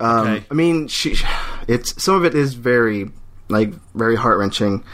um, 0.00 0.26
Okay. 0.26 0.46
i 0.50 0.54
mean 0.54 0.88
she 0.88 1.14
it's 1.68 2.02
some 2.02 2.16
of 2.16 2.24
it 2.24 2.34
is 2.34 2.54
very 2.54 3.08
like 3.48 3.72
very 3.94 4.16
heart-wrenching 4.16 4.84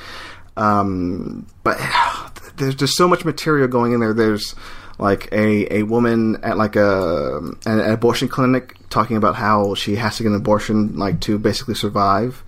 um, 0.56 1.46
but 1.62 1.78
there's 2.56 2.74
just 2.74 2.96
so 2.96 3.08
much 3.08 3.24
material 3.24 3.68
going 3.68 3.92
in 3.92 4.00
there 4.00 4.12
there's 4.12 4.54
like 4.98 5.32
a, 5.32 5.78
a 5.78 5.82
woman 5.84 6.36
at 6.42 6.58
like 6.58 6.76
a 6.76 7.38
an, 7.64 7.80
abortion 7.80 8.28
clinic 8.28 8.76
talking 8.90 9.16
about 9.16 9.34
how 9.34 9.74
she 9.74 9.96
has 9.96 10.16
to 10.16 10.22
get 10.22 10.30
an 10.30 10.36
abortion 10.36 10.96
like 10.96 11.20
to 11.20 11.38
basically 11.38 11.74
survive 11.74 12.44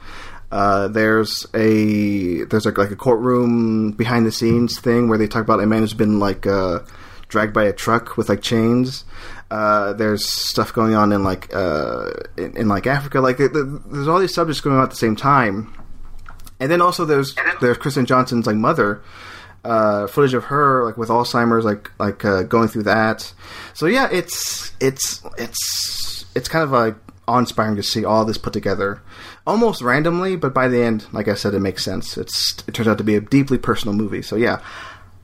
uh, 0.52 0.86
there's 0.88 1.46
a 1.54 2.44
there's 2.44 2.66
like, 2.66 2.76
like 2.76 2.90
a 2.90 2.96
courtroom 2.96 3.92
behind 3.92 4.26
the 4.26 4.32
scenes 4.32 4.78
thing 4.78 5.08
where 5.08 5.16
they 5.16 5.26
talk 5.26 5.42
about 5.42 5.60
a 5.60 5.66
man 5.66 5.80
who's 5.80 5.94
been 5.94 6.18
like 6.18 6.46
uh, 6.46 6.80
dragged 7.28 7.54
by 7.54 7.64
a 7.64 7.72
truck 7.72 8.18
with 8.18 8.28
like 8.28 8.42
chains. 8.42 9.06
Uh, 9.50 9.94
there's 9.94 10.26
stuff 10.26 10.74
going 10.74 10.94
on 10.94 11.10
in 11.10 11.24
like 11.24 11.52
uh, 11.54 12.10
in, 12.36 12.54
in 12.54 12.68
like 12.68 12.86
Africa. 12.86 13.22
Like 13.22 13.38
the, 13.38 13.48
the, 13.48 13.82
there's 13.86 14.06
all 14.06 14.20
these 14.20 14.34
subjects 14.34 14.60
going 14.60 14.76
on 14.76 14.82
at 14.82 14.90
the 14.90 14.96
same 14.96 15.16
time, 15.16 15.74
and 16.62 16.70
then 16.70 16.80
also 16.80 17.04
there's 17.04 17.34
there's 17.60 17.76
Kirsten 17.76 18.06
Johnson's 18.06 18.46
like 18.46 18.54
mother, 18.54 19.02
uh, 19.64 20.06
footage 20.06 20.32
of 20.32 20.44
her 20.44 20.84
like 20.84 20.96
with 20.96 21.08
Alzheimer's, 21.08 21.64
like 21.64 21.90
like 21.98 22.24
uh, 22.24 22.44
going 22.44 22.68
through 22.68 22.84
that. 22.84 23.32
So 23.74 23.86
yeah, 23.86 24.08
it's 24.12 24.72
it's 24.80 25.20
it's 25.36 26.24
it's 26.36 26.48
kind 26.48 26.62
of 26.62 26.70
like 26.70 26.94
awe-inspiring 27.26 27.74
to 27.76 27.82
see 27.82 28.04
all 28.04 28.24
this 28.24 28.38
put 28.38 28.52
together, 28.52 29.02
almost 29.44 29.82
randomly, 29.82 30.36
but 30.36 30.54
by 30.54 30.68
the 30.68 30.80
end, 30.82 31.04
like 31.12 31.26
I 31.26 31.34
said, 31.34 31.52
it 31.52 31.60
makes 31.60 31.84
sense. 31.84 32.16
It's 32.16 32.62
it 32.68 32.74
turns 32.74 32.86
out 32.86 32.98
to 32.98 33.04
be 33.04 33.16
a 33.16 33.20
deeply 33.20 33.58
personal 33.58 33.96
movie. 33.96 34.22
So 34.22 34.36
yeah, 34.36 34.60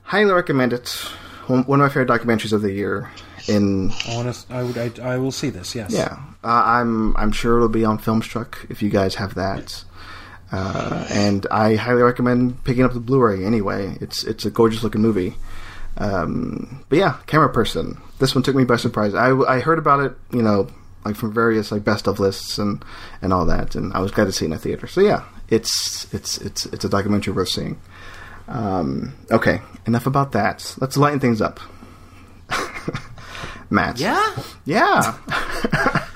highly 0.03 0.33
recommend 0.33 0.73
it. 0.73 0.89
One 1.47 1.63
one 1.63 1.79
of 1.79 1.85
my 1.85 1.89
favorite 1.89 2.09
documentaries 2.09 2.51
of 2.51 2.61
the 2.61 2.73
year. 2.73 3.09
In 3.47 3.91
I 4.09 4.15
want 4.17 4.35
to. 4.35 4.53
I 4.53 4.63
would. 4.63 4.77
I, 4.77 5.13
I 5.13 5.17
will 5.17 5.31
see 5.31 5.49
this. 5.49 5.73
Yes. 5.73 5.93
yeah, 5.93 6.19
uh, 6.43 6.63
I'm 6.65 7.15
I'm 7.15 7.31
sure 7.31 7.55
it'll 7.55 7.69
be 7.69 7.85
on 7.85 7.97
Filmstruck 7.97 8.69
if 8.69 8.83
you 8.83 8.89
guys 8.89 9.15
have 9.15 9.35
that. 9.35 9.85
Uh, 10.51 11.05
and 11.11 11.45
I 11.51 11.75
highly 11.75 12.01
recommend 12.01 12.63
picking 12.63 12.83
up 12.83 12.93
the 12.93 12.99
Blu-ray. 12.99 13.45
Anyway, 13.45 13.97
it's 14.01 14.23
it's 14.23 14.45
a 14.45 14.51
gorgeous 14.51 14.83
looking 14.83 15.01
movie. 15.01 15.35
Um, 15.97 16.83
but 16.89 16.97
yeah, 16.97 17.17
Camera 17.27 17.49
Person. 17.49 18.01
This 18.19 18.33
one 18.33 18.43
took 18.43 18.55
me 18.55 18.63
by 18.63 18.77
surprise. 18.77 19.13
I, 19.13 19.31
I 19.31 19.59
heard 19.59 19.79
about 19.79 19.99
it, 19.99 20.13
you 20.31 20.41
know, 20.41 20.67
like 21.05 21.15
from 21.15 21.33
various 21.33 21.71
like 21.71 21.83
best 21.83 22.07
of 22.07 22.19
lists 22.19 22.57
and 22.57 22.83
and 23.21 23.33
all 23.33 23.45
that, 23.45 23.75
and 23.75 23.93
I 23.93 23.99
was 23.99 24.11
glad 24.11 24.25
to 24.25 24.31
see 24.31 24.45
it 24.45 24.49
in 24.49 24.53
a 24.53 24.57
theater. 24.57 24.87
So 24.87 25.01
yeah, 25.01 25.23
it's 25.49 26.11
it's 26.13 26.37
it's 26.39 26.65
it's 26.67 26.85
a 26.85 26.89
documentary 26.89 27.33
worth 27.33 27.49
seeing. 27.49 27.79
Um, 28.47 29.13
okay, 29.31 29.61
enough 29.85 30.07
about 30.07 30.31
that. 30.31 30.75
Let's 30.79 30.97
lighten 30.97 31.19
things 31.19 31.41
up. 31.41 31.59
Matt. 33.69 33.99
Yeah. 33.99 34.35
Yeah. 34.65 35.17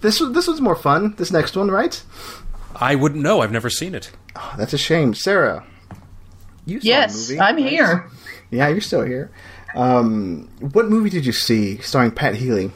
this 0.00 0.20
was 0.20 0.32
this 0.32 0.46
was 0.46 0.60
more 0.60 0.76
fun. 0.76 1.14
This 1.16 1.30
next 1.30 1.56
one, 1.56 1.70
right? 1.70 2.02
I 2.74 2.94
wouldn't 2.94 3.22
know. 3.22 3.40
I've 3.40 3.52
never 3.52 3.70
seen 3.70 3.94
it. 3.94 4.10
Oh, 4.36 4.54
that's 4.58 4.72
a 4.72 4.78
shame, 4.78 5.14
Sarah. 5.14 5.64
You 6.66 6.80
saw 6.80 6.84
the 6.84 6.88
Yes, 6.88 7.28
movie, 7.28 7.40
I'm 7.40 7.56
right? 7.56 7.66
here. 7.66 8.10
Yeah, 8.50 8.68
you're 8.68 8.80
still 8.80 9.02
here. 9.02 9.30
Um, 9.74 10.48
what 10.60 10.88
movie 10.88 11.10
did 11.10 11.26
you 11.26 11.32
see 11.32 11.78
starring 11.78 12.10
Pat 12.12 12.34
Healy? 12.36 12.70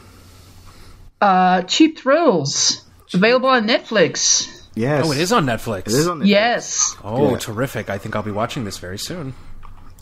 Uh, 1.21 1.63
Cheap 1.63 1.99
Thrills, 1.99 2.83
available 3.15 3.49
on 3.49 3.67
Netflix. 3.67 4.55
Yes. 4.75 5.05
Oh, 5.07 5.13
it 5.13 5.19
is 5.19 5.33
on 5.33 5.47
Netflix. 5.47 5.81
It 5.89 5.95
is 5.95 6.07
on 6.09 6.21
Netflix. 6.21 6.27
Yes. 6.29 6.97
Oh, 7.03 7.31
Good. 7.31 7.41
terrific! 7.41 7.91
I 7.91 7.99
think 7.99 8.15
I'll 8.15 8.23
be 8.23 8.31
watching 8.31 8.65
this 8.65 8.79
very 8.79 8.99
soon. 8.99 9.35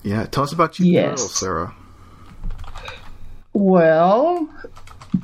Yeah. 0.02 0.26
Tell 0.26 0.44
us 0.44 0.52
about 0.52 0.72
Cheap 0.72 0.92
Yes. 0.92 1.14
Thrills, 1.20 1.38
Sarah. 1.38 1.74
Well, 3.52 4.48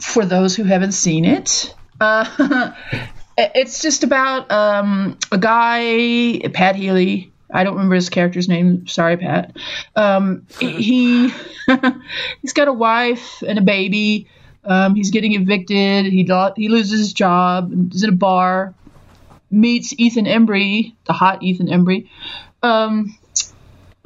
for 0.00 0.24
those 0.24 0.56
who 0.56 0.64
haven't 0.64 0.92
seen 0.92 1.24
it, 1.24 1.74
uh, 2.00 2.72
it's 3.54 3.82
just 3.82 4.04
about 4.04 4.50
um, 4.50 5.18
a 5.30 5.38
guy, 5.38 6.40
Pat 6.52 6.76
Healy. 6.76 7.32
I 7.54 7.64
don't 7.64 7.74
remember 7.74 7.94
his 7.94 8.08
character's 8.08 8.48
name. 8.48 8.86
Sorry, 8.86 9.16
Pat. 9.16 9.56
Um, 9.94 10.46
he 10.58 11.28
he's 12.42 12.52
got 12.52 12.68
a 12.68 12.72
wife 12.72 13.42
and 13.46 13.58
a 13.58 13.62
baby. 13.62 14.26
Um, 14.64 14.94
he's 14.94 15.10
getting 15.10 15.34
evicted. 15.34 16.06
He 16.06 16.24
lo- 16.24 16.52
he 16.56 16.68
loses 16.68 16.98
his 16.98 17.12
job. 17.12 17.72
He's 17.92 18.02
in 18.02 18.10
a 18.10 18.16
bar. 18.16 18.74
Meets 19.50 19.92
Ethan 19.98 20.24
Embry, 20.24 20.94
the 21.04 21.12
hot 21.12 21.42
Ethan 21.42 21.66
Embry, 21.66 22.08
um, 22.62 23.18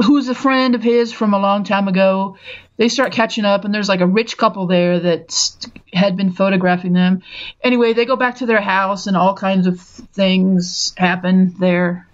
who's 0.05 0.29
a 0.29 0.35
friend 0.35 0.75
of 0.75 0.83
his 0.83 1.13
from 1.13 1.35
a 1.35 1.39
long 1.39 1.63
time 1.63 1.87
ago 1.87 2.37
they 2.77 2.89
start 2.89 3.13
catching 3.13 3.45
up 3.45 3.65
and 3.65 3.75
there's 3.75 3.89
like 3.89 4.01
a 4.01 4.07
rich 4.07 4.37
couple 4.37 4.67
there 4.67 5.01
that 5.01 5.69
had 5.93 6.17
been 6.17 6.33
photographing 6.33 6.93
them. 6.93 7.23
Anyway 7.63 7.93
they 7.93 8.05
go 8.05 8.17
back 8.17 8.37
to 8.37 8.47
their 8.47 8.61
house 8.61 9.07
and 9.07 9.17
all 9.17 9.35
kinds 9.35 9.67
of 9.67 9.81
things 9.81 10.95
happen 10.97 11.55
there 11.59 12.07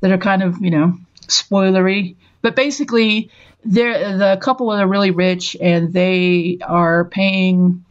that 0.00 0.12
are 0.12 0.18
kind 0.18 0.42
of 0.42 0.62
you 0.62 0.70
know 0.70 0.94
spoilery. 1.26 2.16
But 2.42 2.56
basically 2.56 3.30
they're 3.64 4.16
the 4.16 4.38
couple 4.40 4.70
are 4.70 4.86
really 4.86 5.10
rich 5.10 5.56
and 5.60 5.92
they 5.92 6.58
are 6.62 7.04
paying 7.04 7.84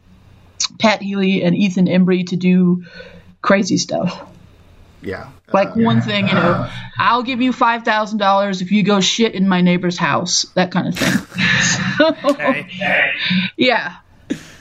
pat 0.78 1.02
healy 1.02 1.42
and 1.42 1.56
ethan 1.56 1.86
embry 1.86 2.26
to 2.26 2.36
do 2.36 2.84
crazy 3.42 3.76
stuff 3.76 4.27
Yeah. 5.02 5.28
like 5.52 5.76
one 5.76 6.00
thing, 6.00 6.26
you 6.28 6.34
know, 6.34 6.68
I'll 6.98 7.22
give 7.22 7.40
you 7.40 7.52
five 7.52 7.84
thousand 7.84 8.18
dollars 8.18 8.62
if 8.62 8.72
you 8.72 8.82
go 8.82 9.00
shit 9.00 9.34
in 9.34 9.48
my 9.48 9.60
neighbor's 9.60 9.96
house, 9.96 10.44
that 10.54 10.70
kind 10.72 10.88
of 10.88 10.94
thing. 10.98 12.66
yeah, 13.56 13.96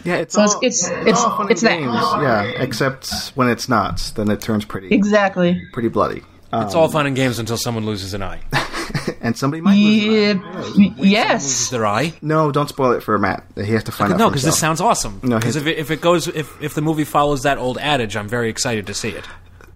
Yeah. 0.03 0.15
It's 0.17 0.33
So 0.35 0.41
it's- 0.43 0.53
all, 0.55 0.61
it's- 0.63 0.89
it's- 1.07 1.23
all 1.23 1.37
fun 1.37 1.51
it's 1.51 1.63
and 1.63 1.71
that. 1.71 1.79
games. 1.79 2.55
Yeah. 2.55 2.63
Except 2.63 3.31
when 3.35 3.49
it's 3.49 3.67
not, 3.67 4.11
then 4.15 4.29
it 4.29 4.41
turns 4.41 4.65
pretty 4.65 4.89
exactly. 4.89 5.61
pretty 5.73 5.89
bloody. 5.89 6.23
Um, 6.51 6.65
It's 6.65 6.75
all 6.75 6.87
fun 6.87 7.05
and 7.07 7.15
games 7.15 7.39
until 7.39 7.57
someone 7.57 7.85
loses 7.85 8.13
an 8.13 8.23
eye. 8.23 8.39
and 9.21 9.37
somebody 9.37 9.59
might 9.59 9.75
lose 9.75 10.03
Yeah, 10.05 10.29
an 10.29 10.43
eye. 10.45 10.61
Loses 10.61 10.97
yes. 10.99 11.69
their 11.71 11.85
eye. 11.85 12.13
No, 12.21 12.51
don't 12.53 12.69
spoil 12.69 12.93
it 12.93 13.03
for 13.03 13.17
Matt. 13.17 13.43
He 13.55 13.73
has 13.73 13.83
to 13.85 13.91
find 13.91 14.13
out. 14.13 14.19
No, 14.19 14.29
because 14.29 14.43
this 14.43 14.57
sounds 14.57 14.79
awesome. 14.79 15.19
No, 15.23 15.37
Because 15.39 15.57
if 15.57 15.67
it, 15.67 15.77
if 15.77 15.91
it 15.91 15.99
goes, 15.99 16.27
if 16.29 16.61
if 16.61 16.73
the 16.73 16.81
movie 16.81 17.03
follows 17.03 17.43
that 17.43 17.57
old 17.57 17.77
adage, 17.79 18.15
I'm 18.15 18.29
very 18.29 18.49
excited 18.49 18.87
to 18.87 18.93
see 18.93 19.09
it. 19.09 19.25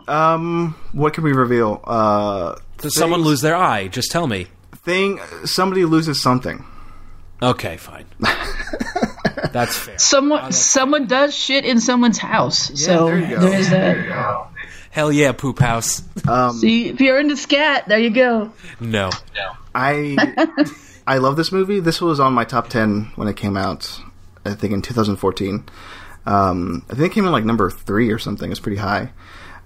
Um, 0.07 0.75
what 0.91 1.13
can 1.13 1.23
we 1.23 1.33
reveal? 1.33 1.81
Uh, 1.83 2.55
Does 2.77 2.95
someone 2.95 3.21
lose 3.21 3.41
their 3.41 3.55
eye? 3.55 3.87
Just 3.87 4.11
tell 4.11 4.27
me. 4.27 4.47
thing? 4.83 5.19
Somebody 5.45 5.85
loses 5.85 6.21
something. 6.21 6.65
Okay, 7.41 7.77
fine. 7.77 8.05
That's 9.51 9.75
fair. 9.77 9.97
Someone 9.99 10.51
someone 10.51 11.07
does 11.07 11.35
shit 11.35 11.65
in 11.65 11.79
someone's 11.81 12.17
house. 12.19 12.71
so 12.79 13.07
there 13.07 13.19
you 13.19 13.35
go. 13.35 13.41
there 13.41 13.59
is 13.59 13.69
that. 13.71 14.47
Hell 14.91 15.11
yeah, 15.11 15.31
poop 15.31 15.59
house. 15.59 16.03
See, 16.59 16.89
if 16.89 17.01
you're 17.01 17.19
into 17.19 17.35
scat, 17.37 17.87
there 17.87 17.99
you 17.99 18.09
go. 18.11 18.51
No. 18.79 19.09
I 19.73 20.15
I 21.07 21.17
love 21.17 21.35
this 21.37 21.51
movie. 21.51 21.79
This 21.79 21.99
was 22.01 22.19
on 22.19 22.33
my 22.33 22.43
top 22.45 22.69
ten 22.69 23.11
when 23.15 23.27
it 23.27 23.35
came 23.35 23.57
out. 23.57 23.99
I 24.45 24.53
think 24.53 24.73
in 24.73 24.81
2014. 24.81 25.65
Um, 26.25 26.85
I 26.89 26.93
think 26.95 27.11
it 27.11 27.13
came 27.15 27.25
in 27.25 27.31
like 27.31 27.45
number 27.45 27.69
three 27.71 28.11
or 28.11 28.19
something. 28.19 28.51
It's 28.51 28.59
pretty 28.59 28.77
high. 28.77 29.11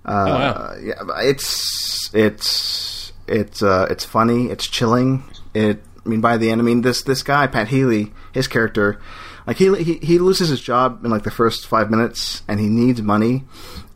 Uh, 0.06 0.26
Oh, 0.28 0.34
wow. 0.36 0.76
Yeah, 0.82 0.94
it's 1.22 2.10
it's 2.14 3.12
it's 3.28 3.62
uh, 3.64 3.88
it's 3.90 4.06
funny. 4.06 4.48
It's 4.52 4.68
chilling. 4.68 5.24
It. 5.54 5.82
I 6.06 6.10
mean, 6.10 6.22
by 6.22 6.38
the 6.38 6.52
end, 6.52 6.62
I 6.62 6.64
mean 6.64 6.82
this 6.82 7.02
this 7.04 7.24
guy 7.24 7.48
Pat 7.48 7.68
Healy, 7.70 8.12
his 8.32 8.48
character, 8.48 9.02
like 9.48 9.58
he 9.58 9.74
he 9.84 9.94
he 9.96 10.20
loses 10.20 10.50
his 10.50 10.62
job 10.62 11.04
in 11.04 11.10
like 11.12 11.24
the 11.24 11.32
first 11.32 11.66
five 11.68 11.90
minutes, 11.90 12.44
and 12.48 12.60
he 12.60 12.68
needs 12.70 13.02
money, 13.02 13.44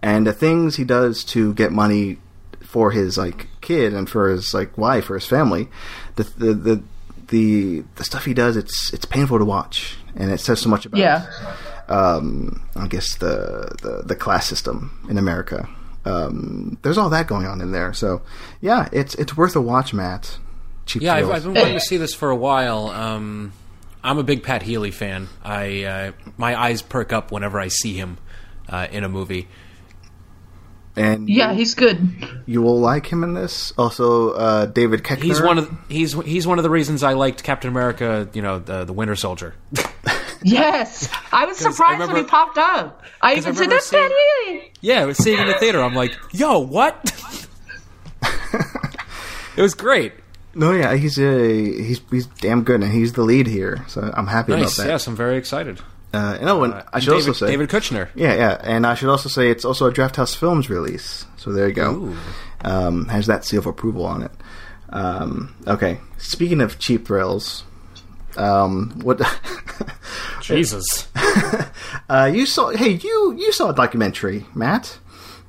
and 0.01 0.25
the 0.25 0.33
things 0.33 0.75
he 0.77 0.83
does 0.83 1.23
to 1.25 1.53
get 1.53 1.71
money 1.71 2.17
for 2.61 2.89
his 2.91 3.17
like 3.17 3.47
kid 3.61 3.93
and 3.93 4.09
for 4.09 4.29
his 4.29 4.53
like 4.55 4.75
wife 4.77 5.09
or 5.11 5.15
his 5.15 5.25
family, 5.27 5.69
the 6.15 6.23
the 6.23 6.53
the 6.53 6.83
the, 7.27 7.83
the 7.97 8.03
stuff 8.03 8.25
he 8.25 8.33
does, 8.33 8.57
it's 8.57 8.91
it's 8.91 9.05
painful 9.05 9.37
to 9.37 9.45
watch, 9.45 9.97
and 10.15 10.31
it 10.31 10.39
says 10.39 10.59
so 10.61 10.69
much 10.69 10.87
about 10.87 10.97
Yeah. 10.99 11.27
um, 11.87 12.61
I 12.75 12.87
guess 12.87 13.15
the, 13.17 13.75
the 13.83 14.01
the 14.03 14.15
class 14.15 14.47
system 14.47 15.05
in 15.09 15.19
America. 15.19 15.69
Um, 16.09 16.77
there's 16.81 16.97
all 16.97 17.09
that 17.09 17.27
going 17.27 17.45
on 17.45 17.61
in 17.61 17.71
there. 17.71 17.93
So 17.93 18.21
yeah, 18.61 18.89
it's 18.91 19.15
it's 19.15 19.37
worth 19.37 19.55
a 19.55 19.61
watch, 19.61 19.93
Matt. 19.93 20.37
Cheap 20.85 21.03
Yeah, 21.03 21.15
I've, 21.15 21.29
I've 21.29 21.43
been 21.43 21.53
wanting 21.53 21.73
to 21.75 21.79
see 21.79 21.97
this 21.97 22.13
for 22.13 22.29
a 22.29 22.35
while. 22.35 22.87
Um, 22.87 23.53
I'm 24.03 24.17
a 24.17 24.23
big 24.23 24.43
Pat 24.43 24.63
Healy 24.63 24.91
fan. 24.91 25.27
I 25.43 25.83
uh, 25.83 26.11
my 26.37 26.59
eyes 26.59 26.81
perk 26.81 27.13
up 27.13 27.31
whenever 27.31 27.59
I 27.59 27.67
see 27.67 27.93
him 27.93 28.17
uh, 28.67 28.87
in 28.91 29.03
a 29.03 29.09
movie. 29.09 29.47
and 30.95 31.29
Yeah, 31.29 31.53
he's 31.53 31.75
good. 31.75 32.43
you 32.45 32.61
will 32.61 32.79
like 32.79 33.05
him 33.07 33.23
in 33.23 33.33
this. 33.33 33.73
Also, 33.77 34.31
uh, 34.31 34.65
David 34.65 35.03
Koechner. 35.03 35.23
He's 35.23 35.41
one 35.41 35.57
of 35.57 35.69
the, 35.69 35.93
he's 35.93 36.13
he's 36.13 36.47
one 36.47 36.57
of 36.59 36.63
the 36.63 36.69
reasons 36.69 37.03
I 37.03 37.13
liked 37.13 37.43
Captain 37.43 37.69
America. 37.69 38.29
You 38.33 38.41
know, 38.41 38.59
the 38.59 38.85
the 38.85 38.93
Winter 38.93 39.15
Soldier. 39.15 39.53
Yes, 40.43 41.09
I 41.31 41.45
was 41.45 41.57
I 41.65 41.71
surprised 41.71 42.11
when 42.11 42.23
he 42.23 42.29
popped 42.29 42.57
up. 42.57 43.03
I 43.21 43.33
even 43.33 43.43
said 43.43 43.53
remember 43.55 43.75
that's 43.75 43.87
seeing- 43.87 44.03
Pat 44.03 44.11
Healy. 44.47 44.71
yeah, 44.81 45.01
I 45.01 45.05
was 45.05 45.17
seeing 45.17 45.39
in 45.39 45.47
the 45.47 45.53
theater. 45.55 45.81
I'm 45.81 45.95
like, 45.95 46.15
yo, 46.31 46.59
what? 46.59 46.95
it 49.57 49.61
was 49.61 49.73
great. 49.73 50.13
no, 50.55 50.71
yeah, 50.71 50.95
he's 50.95 51.19
a 51.19 51.47
he's 51.81 52.01
he's 52.09 52.25
damn 52.27 52.63
good, 52.63 52.81
and 52.83 52.91
he's 52.91 53.13
the 53.13 53.23
lead 53.23 53.47
here. 53.47 53.83
So 53.87 54.11
I'm 54.13 54.27
happy 54.27 54.53
Nice. 54.53 54.75
about 54.77 54.83
that. 54.85 54.91
Yes, 54.91 55.07
I'm 55.07 55.15
very 55.15 55.37
excited. 55.37 55.79
Uh, 56.13 56.37
and 56.39 56.49
oh, 56.49 56.63
and 56.63 56.73
I 56.73 56.83
And 56.93 57.03
should 57.03 57.11
David, 57.11 57.27
also 57.27 57.45
say, 57.45 57.51
David 57.51 57.69
Kushner. 57.69 58.09
yeah, 58.15 58.33
yeah, 58.33 58.57
and 58.63 58.87
I 58.87 58.95
should 58.95 59.09
also 59.09 59.29
say 59.29 59.51
it's 59.51 59.63
also 59.63 59.85
a 59.87 59.91
Drafthouse 59.93 60.35
Films 60.35 60.67
release. 60.69 61.25
So 61.37 61.51
there 61.53 61.67
you 61.67 61.73
go. 61.75 62.15
Um, 62.61 63.07
has 63.09 63.27
that 63.27 63.45
seal 63.45 63.59
of 63.59 63.67
approval 63.67 64.05
on 64.05 64.23
it. 64.23 64.31
Um, 64.89 65.53
okay, 65.67 65.99
speaking 66.17 66.61
of 66.61 66.79
cheap 66.79 67.05
thrills, 67.05 67.63
um, 68.39 68.99
what? 69.03 69.21
Jesus. 70.41 71.07
uh, 72.09 72.31
you 72.33 72.45
saw? 72.45 72.69
Hey, 72.69 72.91
you 72.93 73.35
you 73.37 73.51
saw 73.51 73.69
a 73.69 73.75
documentary, 73.75 74.45
Matt? 74.55 74.97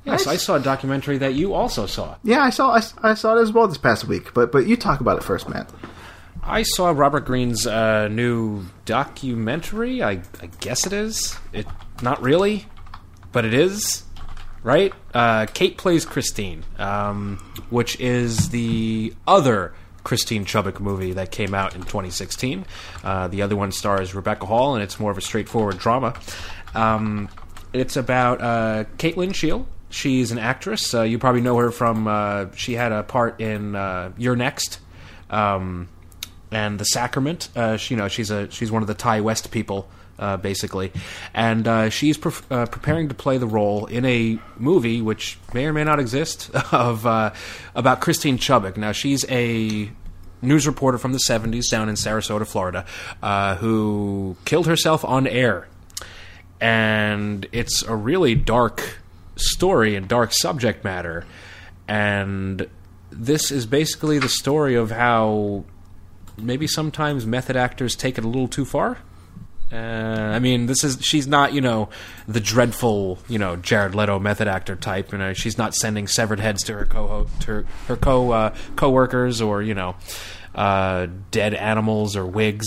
Yes, 0.04 0.26
I 0.26 0.36
saw 0.36 0.56
a 0.56 0.60
documentary 0.60 1.18
that 1.18 1.34
you 1.34 1.54
also 1.54 1.86
saw. 1.86 2.16
Yeah, 2.24 2.42
I 2.42 2.50
saw 2.50 2.72
I, 2.72 2.82
I 3.02 3.14
saw 3.14 3.36
it 3.36 3.42
as 3.42 3.52
well 3.52 3.68
this 3.68 3.78
past 3.78 4.04
week. 4.04 4.34
But 4.34 4.50
but 4.50 4.66
you 4.66 4.76
talk 4.76 5.00
about 5.00 5.18
it 5.18 5.24
first, 5.24 5.48
Matt. 5.48 5.70
I 6.42 6.62
saw 6.62 6.90
Robert 6.90 7.26
Greene's 7.26 7.66
uh, 7.66 8.08
new 8.08 8.64
documentary. 8.86 10.02
I, 10.02 10.22
I 10.40 10.46
guess 10.60 10.86
it 10.86 10.92
is. 10.92 11.38
It 11.52 11.66
not 12.02 12.22
really, 12.22 12.66
but 13.30 13.44
it 13.44 13.54
is. 13.54 14.04
Right? 14.62 14.92
Uh, 15.14 15.46
Kate 15.46 15.78
plays 15.78 16.04
Christine, 16.04 16.64
um, 16.78 17.38
which 17.70 17.98
is 18.00 18.50
the 18.50 19.14
other 19.26 19.74
Christine 20.04 20.44
Chubbuck 20.44 20.80
movie 20.80 21.12
that 21.12 21.30
came 21.30 21.54
out 21.54 21.74
in 21.74 21.82
2016. 21.82 22.64
Uh, 23.02 23.28
the 23.28 23.42
other 23.42 23.56
one 23.56 23.72
stars 23.72 24.14
Rebecca 24.14 24.46
Hall, 24.46 24.74
and 24.74 24.82
it's 24.82 24.98
more 24.98 25.10
of 25.10 25.18
a 25.18 25.22
straightforward 25.22 25.78
drama. 25.78 26.14
Um, 26.74 27.28
it's 27.72 27.96
about 27.96 28.40
uh, 28.40 28.84
Kate 28.98 29.16
Lyn 29.16 29.32
Sheil. 29.32 29.66
She's 29.90 30.30
an 30.30 30.38
actress. 30.38 30.94
Uh, 30.94 31.02
you 31.02 31.18
probably 31.18 31.40
know 31.40 31.56
her 31.56 31.70
from. 31.70 32.06
Uh, 32.06 32.46
she 32.54 32.74
had 32.74 32.92
a 32.92 33.02
part 33.02 33.40
in 33.40 33.74
uh, 33.74 34.12
You're 34.16 34.36
Next, 34.36 34.78
um, 35.30 35.88
and 36.50 36.78
The 36.78 36.84
Sacrament. 36.84 37.48
Uh, 37.56 37.76
she, 37.76 37.94
you 37.94 37.98
know, 37.98 38.08
she's 38.08 38.30
a 38.30 38.50
she's 38.50 38.70
one 38.70 38.82
of 38.82 38.88
the 38.88 38.94
Ti 38.94 39.20
West 39.20 39.50
people, 39.50 39.88
uh, 40.20 40.36
basically, 40.36 40.92
and 41.34 41.66
uh, 41.66 41.90
she's 41.90 42.16
pre- 42.16 42.32
uh, 42.50 42.66
preparing 42.66 43.08
to 43.08 43.14
play 43.14 43.38
the 43.38 43.48
role 43.48 43.86
in 43.86 44.04
a 44.04 44.38
movie 44.56 45.02
which 45.02 45.38
may 45.52 45.66
or 45.66 45.72
may 45.72 45.82
not 45.82 45.98
exist 45.98 46.50
of 46.72 47.04
uh, 47.06 47.32
about 47.74 48.00
Christine 48.00 48.38
Chubbuck. 48.38 48.76
Now 48.76 48.92
she's 48.92 49.24
a 49.28 49.90
news 50.42 50.66
reporter 50.66 50.98
from 50.98 51.12
the 51.12 51.20
70s 51.28 51.68
down 51.68 51.88
in 51.88 51.96
Sarasota, 51.96 52.46
Florida, 52.46 52.86
uh, 53.22 53.56
who 53.56 54.36
killed 54.44 54.66
herself 54.66 55.04
on 55.04 55.26
air 55.26 55.66
and 56.60 57.46
it's 57.52 57.82
a 57.82 57.96
really 57.96 58.34
dark 58.34 58.98
story 59.36 59.96
and 59.96 60.06
dark 60.06 60.32
subject 60.32 60.84
matter. 60.84 61.24
And 61.88 62.68
this 63.10 63.50
is 63.50 63.66
basically 63.66 64.18
the 64.18 64.28
story 64.28 64.74
of 64.74 64.90
how 64.90 65.64
maybe 66.36 66.66
sometimes 66.66 67.26
method 67.26 67.56
actors 67.56 67.96
take 67.96 68.18
it 68.18 68.24
a 68.24 68.28
little 68.28 68.48
too 68.48 68.64
far. 68.64 68.98
Uh, 69.72 69.76
I 69.76 70.38
mean, 70.40 70.66
this 70.66 70.82
is 70.82 70.98
she's 71.00 71.26
not 71.26 71.52
you 71.52 71.60
know 71.60 71.88
the 72.26 72.40
dreadful 72.40 73.18
you 73.28 73.38
know 73.38 73.56
Jared 73.56 73.94
Leto 73.94 74.18
method 74.18 74.48
actor 74.48 74.76
type. 74.76 75.12
You 75.12 75.18
know, 75.18 75.32
she's 75.32 75.58
not 75.58 75.74
sending 75.74 76.06
severed 76.08 76.40
heads 76.40 76.64
to 76.64 76.74
her 76.74 76.86
co 76.86 77.26
to 77.40 77.64
her, 77.86 77.96
co 77.96 78.30
uh, 78.32 78.54
coworkers 78.76 79.40
or 79.40 79.62
you 79.62 79.74
know 79.74 79.94
uh, 80.54 81.06
dead 81.30 81.54
animals 81.54 82.16
or 82.16 82.26
wigs. 82.26 82.66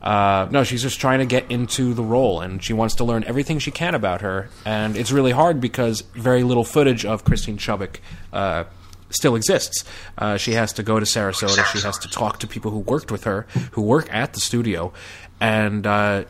Uh, 0.00 0.46
no, 0.52 0.62
she's 0.62 0.82
just 0.82 1.00
trying 1.00 1.18
to 1.18 1.26
get 1.26 1.50
into 1.50 1.92
the 1.92 2.02
role, 2.02 2.40
and 2.40 2.62
she 2.62 2.72
wants 2.72 2.94
to 2.96 3.04
learn 3.04 3.24
everything 3.24 3.58
she 3.58 3.72
can 3.72 3.94
about 3.94 4.20
her. 4.20 4.48
And 4.64 4.96
it's 4.96 5.10
really 5.10 5.32
hard 5.32 5.60
because 5.60 6.02
very 6.14 6.44
little 6.44 6.64
footage 6.64 7.04
of 7.04 7.24
Christine 7.24 7.58
Chubbuck 7.58 7.96
uh, 8.32 8.64
still 9.10 9.34
exists. 9.34 9.84
Uh, 10.16 10.36
she 10.36 10.52
has 10.52 10.72
to 10.74 10.84
go 10.84 11.00
to 11.00 11.06
Sarasota. 11.06 11.64
She 11.72 11.80
has 11.80 11.98
to 11.98 12.08
talk 12.08 12.38
to 12.40 12.46
people 12.46 12.70
who 12.70 12.80
worked 12.80 13.10
with 13.10 13.24
her, 13.24 13.46
who 13.72 13.82
work 13.82 14.12
at 14.12 14.34
the 14.34 14.40
studio, 14.40 14.92
and 15.40 15.86
uh, 15.86 16.24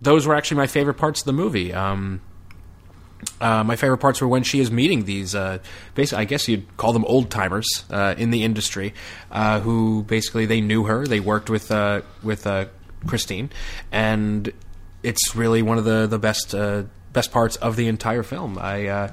those 0.00 0.26
were 0.26 0.34
actually 0.34 0.58
my 0.58 0.66
favorite 0.66 0.94
parts 0.94 1.20
of 1.20 1.26
the 1.26 1.32
movie. 1.32 1.72
Um, 1.72 2.20
uh, 3.40 3.64
my 3.64 3.76
favorite 3.76 3.98
parts 3.98 4.20
were 4.20 4.28
when 4.28 4.44
she 4.44 4.60
is 4.60 4.70
meeting 4.70 5.04
these, 5.04 5.34
uh, 5.34 5.58
basically, 5.94 6.22
I 6.22 6.24
guess 6.24 6.46
you'd 6.48 6.76
call 6.76 6.92
them 6.92 7.04
old 7.04 7.30
timers 7.30 7.66
uh, 7.90 8.14
in 8.16 8.30
the 8.30 8.44
industry, 8.44 8.94
uh, 9.32 9.60
who 9.60 10.04
basically 10.04 10.46
they 10.46 10.60
knew 10.60 10.84
her, 10.84 11.06
they 11.06 11.20
worked 11.20 11.50
with 11.50 11.70
uh, 11.72 12.02
with 12.22 12.46
uh, 12.46 12.66
Christine, 13.06 13.50
and 13.90 14.52
it's 15.02 15.34
really 15.34 15.62
one 15.62 15.78
of 15.78 15.84
the 15.84 16.06
the 16.06 16.18
best 16.18 16.54
best 17.12 17.32
parts 17.32 17.56
of 17.56 17.76
the 17.76 17.88
entire 17.88 18.22
film. 18.22 18.58
I. 18.58 19.12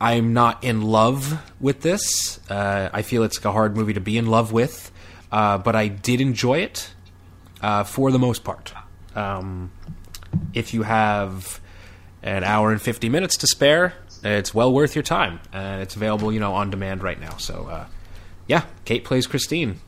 I'm 0.00 0.34
not 0.34 0.64
in 0.64 0.82
love 0.82 1.40
with 1.60 1.80
this. 1.80 2.38
I 2.50 3.00
feel 3.02 3.22
it's 3.22 3.42
a 3.42 3.52
hard 3.52 3.74
movie 3.74 3.94
to 3.94 4.00
be 4.00 4.18
in 4.18 4.26
love 4.26 4.52
with, 4.52 4.90
but 5.30 5.74
I 5.74 5.88
did 5.88 6.20
enjoy 6.20 6.58
it 6.58 6.90
for 7.86 8.10
the 8.10 8.18
most 8.18 8.44
part. 8.44 8.74
Um, 9.14 9.70
if 10.52 10.74
you 10.74 10.82
have 10.82 11.60
an 12.22 12.44
hour 12.44 12.72
and 12.72 12.80
50 12.80 13.08
minutes 13.08 13.36
to 13.38 13.46
spare, 13.46 13.94
it's 14.22 14.54
well 14.54 14.72
worth 14.72 14.94
your 14.96 15.02
time. 15.02 15.40
And 15.52 15.82
it's 15.82 15.96
available, 15.96 16.32
you 16.32 16.40
know, 16.40 16.54
on 16.54 16.70
demand 16.70 17.02
right 17.02 17.20
now. 17.20 17.36
So, 17.36 17.66
uh, 17.70 17.86
yeah, 18.46 18.64
Kate 18.84 19.04
plays 19.04 19.26
Christine. 19.26 19.80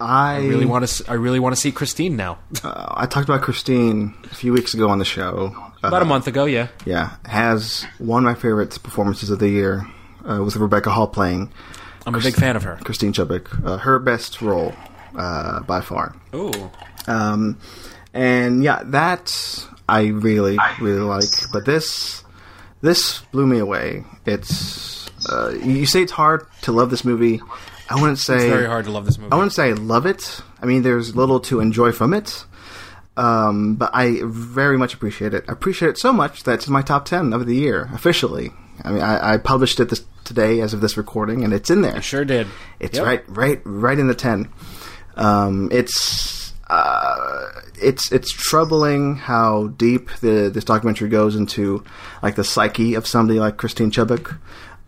I, 0.00 0.34
I 0.36 0.38
really 0.40 0.66
want 0.66 0.86
to. 0.86 1.10
I 1.10 1.14
really 1.14 1.40
want 1.40 1.54
to 1.54 1.60
see 1.60 1.72
Christine 1.72 2.16
now. 2.16 2.38
uh, 2.62 2.92
I 2.96 3.06
talked 3.06 3.28
about 3.28 3.40
Christine 3.42 4.14
a 4.24 4.34
few 4.34 4.52
weeks 4.52 4.74
ago 4.74 4.88
on 4.90 4.98
the 4.98 5.04
show. 5.04 5.54
Uh, 5.82 5.88
About 5.88 6.02
a 6.02 6.04
month 6.04 6.26
ago, 6.26 6.44
yeah. 6.44 6.68
Yeah, 6.84 7.16
has 7.24 7.86
one 7.98 8.24
of 8.24 8.24
my 8.24 8.34
favorite 8.34 8.78
performances 8.82 9.30
of 9.30 9.38
the 9.38 9.48
year 9.48 9.86
uh, 10.28 10.42
with 10.44 10.56
Rebecca 10.56 10.90
Hall 10.90 11.06
playing 11.06 11.50
I'm 12.06 12.14
a 12.14 12.18
big 12.20 12.34
fan 12.34 12.56
of 12.56 12.62
her. 12.64 12.76
Christine 12.84 13.12
Chubbuck. 13.12 13.64
Uh, 13.64 13.78
her 13.78 13.98
best 13.98 14.42
role 14.42 14.74
uh, 15.16 15.60
by 15.60 15.80
far. 15.80 16.14
Ooh, 16.34 16.70
Um, 17.06 17.58
and 18.14 18.64
yeah, 18.64 18.82
that 18.86 19.30
I 19.88 20.06
really 20.06 20.56
really 20.80 21.00
like. 21.00 21.28
But 21.52 21.66
this 21.66 22.24
this 22.80 23.20
blew 23.32 23.46
me 23.46 23.58
away. 23.58 24.04
It's 24.24 25.08
uh, 25.30 25.50
you 25.62 25.84
say 25.84 26.02
it's 26.02 26.12
hard 26.12 26.46
to 26.62 26.72
love 26.72 26.88
this 26.90 27.04
movie. 27.04 27.42
I 27.90 28.00
wouldn't 28.00 28.18
say 28.18 28.36
it's 28.36 28.44
very 28.44 28.66
hard 28.66 28.86
to 28.86 28.90
love 28.90 29.04
this 29.04 29.18
movie. 29.18 29.32
I 29.32 29.36
wouldn't 29.36 29.52
say 29.52 29.68
I 29.68 29.72
love 29.72 30.06
it. 30.06 30.40
I 30.62 30.66
mean, 30.66 30.82
there's 30.82 31.14
little 31.14 31.40
to 31.40 31.60
enjoy 31.60 31.92
from 31.92 32.14
it. 32.14 32.46
Um, 33.16 33.76
but 33.76 33.90
I 33.94 34.22
very 34.24 34.76
much 34.76 34.92
appreciate 34.94 35.34
it. 35.34 35.44
I 35.48 35.52
appreciate 35.52 35.90
it 35.90 35.98
so 35.98 36.12
much 36.12 36.42
that 36.44 36.54
it's 36.54 36.66
in 36.66 36.72
my 36.72 36.82
top 36.82 37.04
10 37.04 37.32
of 37.32 37.46
the 37.46 37.54
year, 37.54 37.88
officially. 37.94 38.50
I 38.82 38.90
mean, 38.90 39.02
I, 39.02 39.34
I 39.34 39.36
published 39.36 39.78
it 39.78 39.88
this, 39.88 40.04
today 40.24 40.60
as 40.60 40.74
of 40.74 40.80
this 40.80 40.96
recording, 40.96 41.44
and 41.44 41.52
it's 41.52 41.70
in 41.70 41.82
there. 41.82 41.94
I 41.94 42.00
sure 42.00 42.24
did. 42.24 42.48
It's 42.80 42.96
Yep. 42.98 43.06
right, 43.06 43.24
right, 43.28 43.60
right 43.64 43.98
in 43.98 44.08
the 44.08 44.16
10. 44.16 44.48
Um, 45.16 45.68
it's, 45.70 46.54
uh, 46.68 47.13
it's, 47.84 48.10
it's 48.12 48.32
troubling 48.32 49.16
how 49.16 49.68
deep 49.68 50.10
the, 50.20 50.50
this 50.52 50.64
documentary 50.64 51.08
goes 51.08 51.36
into, 51.36 51.84
like, 52.22 52.34
the 52.34 52.44
psyche 52.44 52.94
of 52.94 53.06
somebody 53.06 53.38
like 53.38 53.56
Christine 53.56 53.90
Chubbuck 53.90 54.38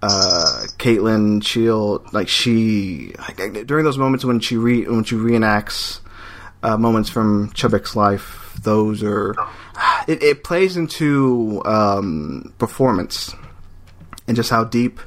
uh, 0.03 0.66
Kate 0.78 1.03
Lyn 1.03 1.40
Sheil, 1.40 2.05
like 2.12 2.28
she 2.28 3.14
like, 3.18 3.66
during 3.66 3.84
those 3.84 3.99
moments 3.99 4.24
when 4.24 4.40
she 4.40 4.57
re 4.57 4.86
when 4.86 5.05
she 5.05 5.14
reenacts 5.14 6.01
uh, 6.62 6.76
moments 6.76 7.09
from 7.09 7.51
Chubbuck's 7.53 7.97
life, 7.97 8.57
those 8.62 9.03
are 9.03 9.34
it, 10.09 10.22
it 10.22 10.44
plays 10.44 10.76
into 10.76 11.62
um, 11.64 12.55
performance 12.59 13.34
and 14.26 14.36
just 14.36 14.51
how 14.51 14.64
deep 14.64 15.01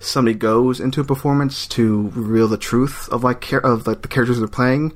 somebody 0.00 0.36
goes 0.36 0.80
into 0.80 1.00
a 1.00 1.04
performance 1.04 1.66
to 1.68 2.10
reveal 2.14 2.48
the 2.48 2.58
truth 2.58 3.08
of 3.10 3.22
like 3.22 3.52
of 3.52 3.86
like 3.86 4.02
the 4.02 4.08
characters 4.08 4.38
they're 4.38 4.48
playing. 4.48 4.92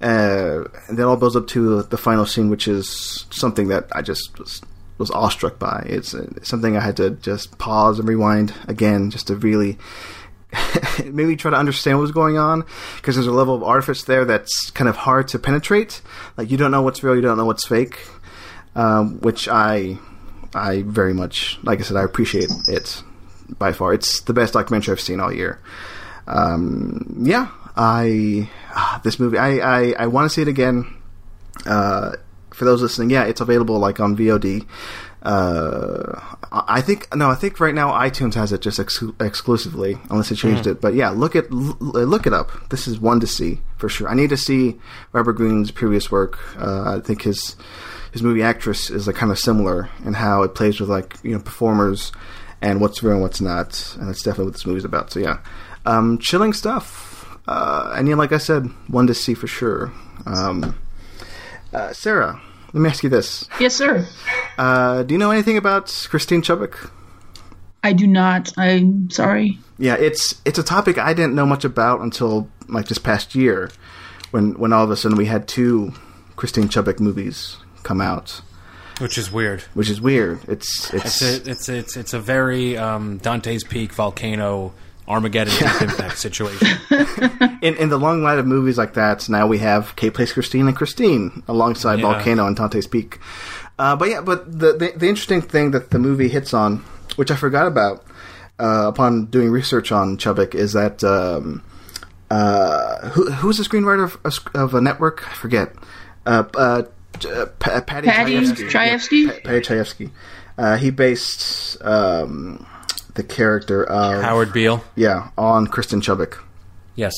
Uh, 0.00 0.64
and 0.88 0.98
that 0.98 1.06
all 1.06 1.16
builds 1.16 1.36
up 1.36 1.46
to 1.48 1.82
the 1.84 1.96
final 1.96 2.26
scene, 2.26 2.50
which 2.50 2.68
is 2.68 3.26
something 3.30 3.68
that 3.68 3.88
I 3.92 4.02
just 4.02 4.38
was 4.38 4.62
was 4.98 5.10
awestruck 5.10 5.58
by. 5.58 5.84
It's 5.88 6.14
uh, 6.14 6.26
something 6.42 6.76
I 6.76 6.80
had 6.80 6.96
to 6.98 7.10
just 7.10 7.58
pause 7.58 7.98
and 7.98 8.08
rewind 8.08 8.54
again, 8.66 9.10
just 9.10 9.26
to 9.28 9.36
really 9.36 9.78
maybe 11.04 11.36
try 11.36 11.50
to 11.50 11.56
understand 11.56 11.98
what 11.98 12.02
was 12.02 12.12
going 12.12 12.38
on, 12.38 12.64
because 12.96 13.16
there's 13.16 13.26
a 13.26 13.32
level 13.32 13.54
of 13.54 13.62
artifice 13.62 14.04
there 14.04 14.24
that's 14.24 14.70
kind 14.70 14.88
of 14.88 14.96
hard 14.96 15.28
to 15.28 15.38
penetrate. 15.38 16.02
Like 16.36 16.50
you 16.50 16.56
don't 16.56 16.70
know 16.70 16.82
what's 16.82 17.02
real, 17.02 17.16
you 17.16 17.22
don't 17.22 17.36
know 17.36 17.46
what's 17.46 17.66
fake, 17.66 17.98
um, 18.74 19.20
which 19.20 19.48
I 19.48 19.98
I 20.54 20.82
very 20.82 21.14
much, 21.14 21.58
like 21.62 21.80
I 21.80 21.82
said, 21.82 21.96
I 21.96 22.02
appreciate 22.02 22.50
it 22.68 23.02
by 23.58 23.72
far. 23.72 23.92
It's 23.92 24.20
the 24.20 24.32
best 24.32 24.54
documentary 24.54 24.92
I've 24.92 25.00
seen 25.00 25.20
all 25.20 25.32
year. 25.32 25.60
Um, 26.26 27.22
yeah, 27.22 27.50
I 27.76 28.48
ah, 28.70 29.00
this 29.04 29.18
movie 29.18 29.38
I 29.38 29.58
I, 29.58 29.94
I 29.98 30.06
want 30.06 30.26
to 30.26 30.34
see 30.34 30.42
it 30.42 30.48
again. 30.48 30.94
Uh, 31.64 32.12
for 32.52 32.64
those 32.64 32.80
listening, 32.80 33.10
yeah, 33.10 33.24
it's 33.24 33.40
available 33.40 33.78
like 33.78 34.00
on 34.00 34.16
VOD. 34.16 34.66
Uh, 35.22 36.20
I 36.52 36.80
think 36.80 37.14
no, 37.14 37.28
I 37.28 37.34
think 37.34 37.58
right 37.58 37.74
now 37.74 37.90
iTunes 37.90 38.34
has 38.34 38.52
it 38.52 38.62
just 38.62 38.78
ex- 38.78 39.02
exclusively, 39.20 39.98
unless 40.08 40.28
they 40.28 40.36
changed 40.36 40.66
it. 40.66 40.80
But 40.80 40.94
yeah, 40.94 41.10
look 41.10 41.34
it 41.34 41.46
l- 41.50 41.76
look 41.80 42.26
it 42.26 42.32
up. 42.32 42.68
This 42.70 42.86
is 42.86 43.00
one 43.00 43.18
to 43.20 43.26
see 43.26 43.60
for 43.76 43.88
sure. 43.88 44.08
I 44.08 44.14
need 44.14 44.30
to 44.30 44.36
see 44.36 44.76
Robert 45.12 45.32
Greene's 45.32 45.70
previous 45.70 46.10
work. 46.10 46.38
Uh, 46.58 46.98
I 46.98 47.00
think 47.00 47.22
his 47.22 47.56
his 48.12 48.22
movie 48.22 48.42
Actress 48.42 48.88
is 48.88 49.06
like 49.06 49.16
kind 49.16 49.32
of 49.32 49.38
similar 49.38 49.90
in 50.04 50.14
how 50.14 50.42
it 50.42 50.54
plays 50.54 50.78
with 50.78 50.88
like 50.88 51.16
you 51.24 51.32
know 51.32 51.40
performers 51.40 52.12
and 52.62 52.80
what's 52.80 53.02
real 53.02 53.14
and 53.14 53.22
what's 53.22 53.40
not, 53.40 53.96
and 53.98 54.08
that's 54.08 54.22
definitely 54.22 54.44
what 54.46 54.54
this 54.54 54.66
movie's 54.66 54.84
about. 54.84 55.10
So 55.10 55.18
yeah, 55.18 55.38
um, 55.84 56.18
chilling 56.18 56.52
stuff. 56.52 57.15
Uh, 57.48 57.94
and 57.96 58.08
yeah, 58.08 58.14
like 58.16 58.32
I 58.32 58.38
said, 58.38 58.66
one 58.88 59.06
to 59.06 59.14
see 59.14 59.34
for 59.34 59.46
sure. 59.46 59.92
Um, 60.26 60.76
uh, 61.72 61.92
Sarah, 61.92 62.40
let 62.72 62.80
me 62.80 62.88
ask 62.88 63.02
you 63.04 63.08
this: 63.10 63.48
Yes, 63.60 63.74
sir. 63.74 64.06
uh, 64.58 65.02
Do 65.04 65.14
you 65.14 65.18
know 65.18 65.30
anything 65.30 65.56
about 65.56 65.86
Christine 66.10 66.42
Chubbuck? 66.42 66.90
I 67.84 67.92
do 67.92 68.06
not. 68.06 68.52
I'm 68.58 69.10
sorry. 69.10 69.58
Yeah, 69.78 69.94
it's 69.94 70.40
it's 70.44 70.58
a 70.58 70.62
topic 70.64 70.98
I 70.98 71.14
didn't 71.14 71.34
know 71.34 71.46
much 71.46 71.64
about 71.64 72.00
until 72.00 72.48
like 72.68 72.88
this 72.88 72.98
past 72.98 73.34
year, 73.36 73.70
when 74.32 74.58
when 74.58 74.72
all 74.72 74.82
of 74.82 74.90
a 74.90 74.96
sudden 74.96 75.16
we 75.16 75.26
had 75.26 75.46
two 75.46 75.92
Christine 76.34 76.68
Chubbuck 76.68 76.98
movies 76.98 77.58
come 77.84 78.00
out, 78.00 78.40
which 78.98 79.16
is 79.18 79.30
weird. 79.30 79.62
which 79.74 79.88
is 79.88 80.00
weird. 80.00 80.40
It's 80.48 80.92
it's, 80.92 81.22
It's 81.22 81.22
a, 81.46 81.50
it's 81.50 81.68
it's 81.68 81.96
it's 81.96 82.12
a 82.14 82.18
very 82.18 82.76
um, 82.76 83.18
Dante's 83.18 83.62
Peak 83.62 83.92
volcano 83.92 84.72
Armageddon 85.08 85.54
Deep 85.54 85.82
impact 85.82 86.18
situation. 86.18 86.68
in 87.62 87.76
in 87.76 87.88
the 87.88 87.98
long 87.98 88.22
line 88.22 88.38
of 88.38 88.46
movies 88.46 88.76
like 88.78 88.94
that. 88.94 89.28
Now 89.28 89.46
we 89.46 89.58
have 89.58 89.94
Kate 89.96 90.12
plays 90.14 90.32
Christine 90.32 90.66
and 90.66 90.76
Christine 90.76 91.42
alongside 91.48 92.00
Yeah. 92.00 92.12
Volcano 92.12 92.46
and 92.46 92.56
Dante's 92.56 92.86
Peak. 92.86 93.18
Uh, 93.78 93.94
but 93.94 94.08
yeah, 94.08 94.20
but 94.20 94.50
the, 94.50 94.72
the 94.72 94.92
the 94.96 95.08
interesting 95.08 95.42
thing 95.42 95.70
that 95.72 95.90
the 95.90 95.98
movie 95.98 96.28
hits 96.28 96.52
on, 96.54 96.78
which 97.16 97.30
I 97.30 97.36
forgot 97.36 97.66
about 97.66 98.04
uh, 98.58 98.84
upon 98.88 99.26
doing 99.26 99.50
research 99.50 99.92
on 99.92 100.16
Chubbuck, 100.16 100.54
is 100.54 100.72
that 100.72 101.04
um, 101.04 101.62
uh, 102.30 103.08
who 103.10 103.30
who's 103.30 103.58
the 103.58 103.64
screenwriter 103.64 104.04
of, 104.24 104.54
of 104.54 104.74
a 104.74 104.80
network? 104.80 105.28
I 105.30 105.34
forget. 105.34 105.72
Uh, 106.24 106.44
uh, 106.56 106.82
uh, 107.28 107.46
P- 107.58 107.70
Paddy, 107.86 108.08
Paddy 108.08 108.32
Chayefsky. 108.36 108.70
Chayefsky? 108.70 109.26
Yeah, 109.26 109.32
Pa- 109.32 109.38
Paddy 109.44 109.60
Chayefsky. 109.60 110.10
Uh, 110.58 110.76
he 110.76 110.90
based 110.90 111.80
um, 111.82 112.66
the 113.16 113.22
character 113.24 113.82
of 113.84 114.22
Howard 114.22 114.52
Beale. 114.52 114.84
yeah 114.94 115.30
on 115.36 115.66
Kristen 115.66 116.00
Chubbuck. 116.00 116.42
Yes. 116.94 117.14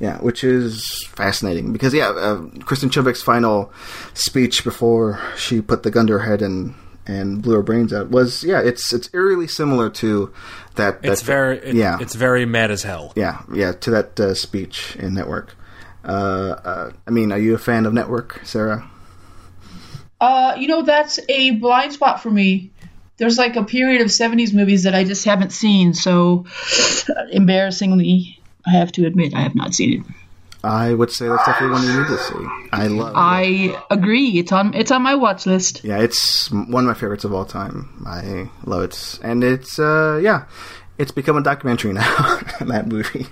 Yeah, 0.00 0.18
which 0.18 0.44
is 0.44 1.06
fascinating 1.10 1.72
because 1.72 1.92
yeah, 1.92 2.08
uh, 2.08 2.48
Kristen 2.60 2.88
Chubbuck's 2.88 3.22
final 3.22 3.72
speech 4.14 4.62
before 4.64 5.20
she 5.36 5.60
put 5.60 5.82
the 5.82 5.90
gun 5.90 6.06
to 6.06 6.14
her 6.14 6.18
head 6.20 6.40
and 6.40 6.74
and 7.06 7.42
blew 7.42 7.54
her 7.54 7.62
brains 7.62 7.92
out 7.92 8.10
was 8.10 8.44
yeah, 8.44 8.60
it's 8.60 8.92
it's 8.92 9.08
eerily 9.12 9.48
similar 9.48 9.90
to 9.90 10.32
that. 10.76 11.00
It's 11.02 11.22
very 11.22 11.58
it, 11.58 11.74
yeah, 11.74 11.98
it's 12.00 12.14
very 12.14 12.46
mad 12.46 12.70
as 12.70 12.82
hell. 12.84 13.12
yeah, 13.16 13.42
yeah, 13.52 13.72
to 13.72 13.90
that 13.90 14.20
uh, 14.20 14.34
speech 14.34 14.94
in 14.96 15.14
Network. 15.14 15.56
Uh, 16.04 16.54
uh, 16.64 16.92
I 17.06 17.10
mean, 17.10 17.32
are 17.32 17.38
you 17.38 17.54
a 17.54 17.58
fan 17.58 17.84
of 17.84 17.92
Network, 17.92 18.40
Sarah? 18.44 18.88
Uh, 20.20 20.54
you 20.58 20.68
know, 20.68 20.82
that's 20.82 21.18
a 21.28 21.52
blind 21.52 21.92
spot 21.92 22.22
for 22.22 22.30
me. 22.30 22.70
There's 23.18 23.36
like 23.36 23.56
a 23.56 23.64
period 23.64 24.00
of 24.00 24.08
70s 24.08 24.54
movies 24.54 24.84
that 24.84 24.94
I 24.94 25.04
just 25.04 25.24
haven't 25.24 25.50
seen, 25.50 25.92
so 25.92 26.46
embarrassingly, 27.30 28.40
I 28.66 28.70
have 28.70 28.92
to 28.92 29.06
admit 29.06 29.34
I 29.34 29.40
have 29.40 29.54
not 29.54 29.74
seen 29.74 30.00
it. 30.00 30.14
I 30.64 30.92
would 30.92 31.12
say 31.12 31.28
that's 31.28 31.46
definitely 31.46 31.74
one 31.74 31.86
you 31.86 32.00
need 32.00 32.08
to 32.08 32.18
see. 32.18 32.46
I 32.72 32.88
love. 32.88 33.10
It. 33.10 33.16
I 33.16 33.84
agree. 33.90 34.38
It's 34.38 34.50
on 34.50 34.74
it's 34.74 34.90
on 34.90 35.02
my 35.02 35.14
watch 35.14 35.46
list. 35.46 35.84
Yeah, 35.84 35.98
it's 35.98 36.50
one 36.50 36.84
of 36.84 36.88
my 36.88 36.94
favorites 36.94 37.24
of 37.24 37.32
all 37.32 37.44
time. 37.44 38.04
I 38.06 38.50
love 38.64 38.82
it, 38.82 39.20
and 39.22 39.44
it's 39.44 39.78
uh, 39.78 40.18
yeah, 40.20 40.46
it's 40.98 41.12
become 41.12 41.36
a 41.36 41.42
documentary 41.42 41.92
now. 41.94 42.40
that 42.60 42.88
movie, 42.88 43.26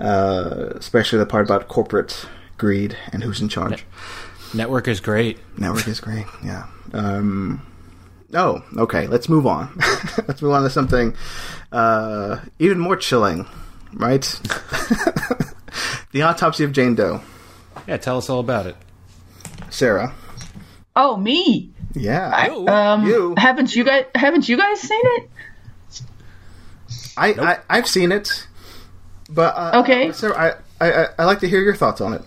uh, 0.00 0.70
especially 0.74 1.18
the 1.18 1.26
part 1.26 1.44
about 1.46 1.68
corporate 1.68 2.26
greed 2.56 2.96
and 3.12 3.22
who's 3.22 3.42
in 3.42 3.48
charge. 3.48 3.84
Network 4.54 4.88
is 4.88 5.00
great. 5.00 5.38
Network 5.58 5.86
is 5.86 6.00
great. 6.00 6.26
Yeah. 6.42 6.66
Um, 6.94 7.62
oh, 8.34 8.62
okay. 8.76 9.06
Let's 9.06 9.28
move 9.28 9.46
on. 9.46 9.72
let's 10.28 10.42
move 10.42 10.52
on 10.52 10.62
to 10.62 10.70
something 10.70 11.14
uh, 11.72 12.40
even 12.58 12.78
more 12.78 12.96
chilling, 12.96 13.46
right? 13.94 14.22
the 16.12 16.22
autopsy 16.22 16.64
of 16.64 16.72
Jane 16.72 16.94
Doe. 16.94 17.20
Yeah, 17.86 17.96
tell 17.96 18.18
us 18.18 18.28
all 18.28 18.40
about 18.40 18.66
it. 18.66 18.76
Sarah. 19.70 20.14
Oh, 20.96 21.16
me. 21.16 21.70
Yeah. 21.94 22.48
Um, 22.68 23.06
You. 23.06 23.34
haven't 23.38 23.74
you 23.74 23.84
guys 23.84 24.04
haven't 24.14 24.48
you 24.48 24.56
guys 24.56 24.80
seen 24.80 25.00
it? 25.02 25.30
I, 27.16 27.28
I 27.32 27.58
I've 27.68 27.88
seen 27.88 28.12
it, 28.12 28.46
but 29.30 29.54
uh, 29.56 29.80
Okay. 29.82 30.12
Sarah, 30.12 30.58
I, 30.80 30.84
I 30.86 30.92
I- 31.04 31.08
I 31.20 31.24
like 31.24 31.40
to 31.40 31.48
hear 31.48 31.60
your 31.62 31.74
thoughts 31.74 32.00
on 32.00 32.12
it. 32.14 32.22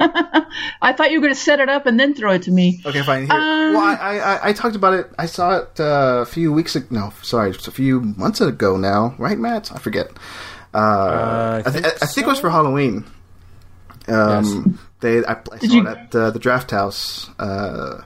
I 0.00 0.92
thought 0.92 1.10
you 1.10 1.20
were 1.20 1.26
going 1.26 1.34
to 1.34 1.40
set 1.40 1.60
it 1.60 1.68
up 1.68 1.86
and 1.86 1.98
then 1.98 2.14
throw 2.14 2.32
it 2.32 2.42
to 2.42 2.50
me. 2.50 2.80
Okay, 2.84 3.02
fine. 3.02 3.26
Here. 3.26 3.32
Um, 3.34 3.74
well, 3.74 3.82
I, 4.00 4.18
I 4.18 4.48
I 4.48 4.52
talked 4.52 4.76
about 4.76 4.94
it. 4.94 5.10
I 5.18 5.26
saw 5.26 5.58
it 5.58 5.78
uh, 5.80 6.20
a 6.22 6.26
few 6.26 6.52
weeks 6.52 6.74
ago. 6.76 6.86
No, 6.90 7.12
sorry, 7.22 7.50
it's 7.50 7.68
a 7.68 7.72
few 7.72 8.00
months 8.00 8.40
ago 8.40 8.76
now. 8.76 9.14
Right, 9.18 9.38
Matt? 9.38 9.70
I 9.72 9.78
forget. 9.78 10.10
Uh, 10.74 10.78
I 10.78 11.62
I, 11.66 11.70
th- 11.70 11.74
think 11.84 12.02
I 12.02 12.06
think 12.06 12.26
it 12.26 12.30
was 12.30 12.40
for 12.40 12.50
Halloween. 12.50 13.04
Um, 14.08 14.78
they 15.00 15.24
I, 15.24 15.32
I 15.52 15.58
saw 15.58 15.66
you- 15.66 15.86
it 15.86 15.98
at 15.98 16.14
uh, 16.14 16.30
the 16.30 16.38
Drafthouse 16.40 17.30
uh, 17.38 18.02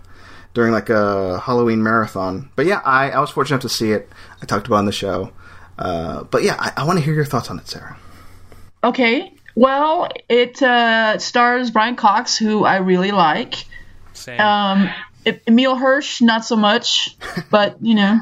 during 0.55 0.73
like 0.73 0.91
a 0.91 1.41
Halloween 1.41 1.83
marathon. 1.83 2.51
But 2.57 2.67
yeah, 2.67 2.81
I, 2.85 3.11
I 3.11 3.21
was 3.21 3.31
fortunate 3.31 3.57
enough 3.57 3.71
to 3.71 3.77
see 3.77 3.93
it. 3.93 4.09
I 4.43 4.47
talked 4.47 4.67
about 4.67 4.77
it 4.77 4.81
on 4.81 4.87
the 4.87 4.93
show. 4.93 5.33
Uh, 5.79 6.25
but 6.25 6.43
yeah, 6.43 6.57
I, 6.59 6.73
I 6.83 6.85
want 6.85 6.99
to 6.99 7.05
hear 7.05 7.15
your 7.15 7.25
thoughts 7.25 7.51
on 7.51 7.59
it, 7.59 7.69
Sarah. 7.69 7.97
Okay. 8.85 9.33
Well, 9.59 10.09
it 10.29 10.63
uh, 10.63 11.19
stars 11.19 11.73
Brian 11.73 11.97
Cox, 11.97 12.39
who 12.39 12.65
I 12.65 12.77
really 12.77 13.11
like. 13.11 13.65
Same. 14.13 14.41
Um, 14.41 14.89
Emile 15.49 15.75
Hirsch, 15.75 16.23
not 16.23 16.45
so 16.45 16.55
much, 16.55 17.17
but 17.51 17.77
you 17.83 17.97
know. 17.97 18.21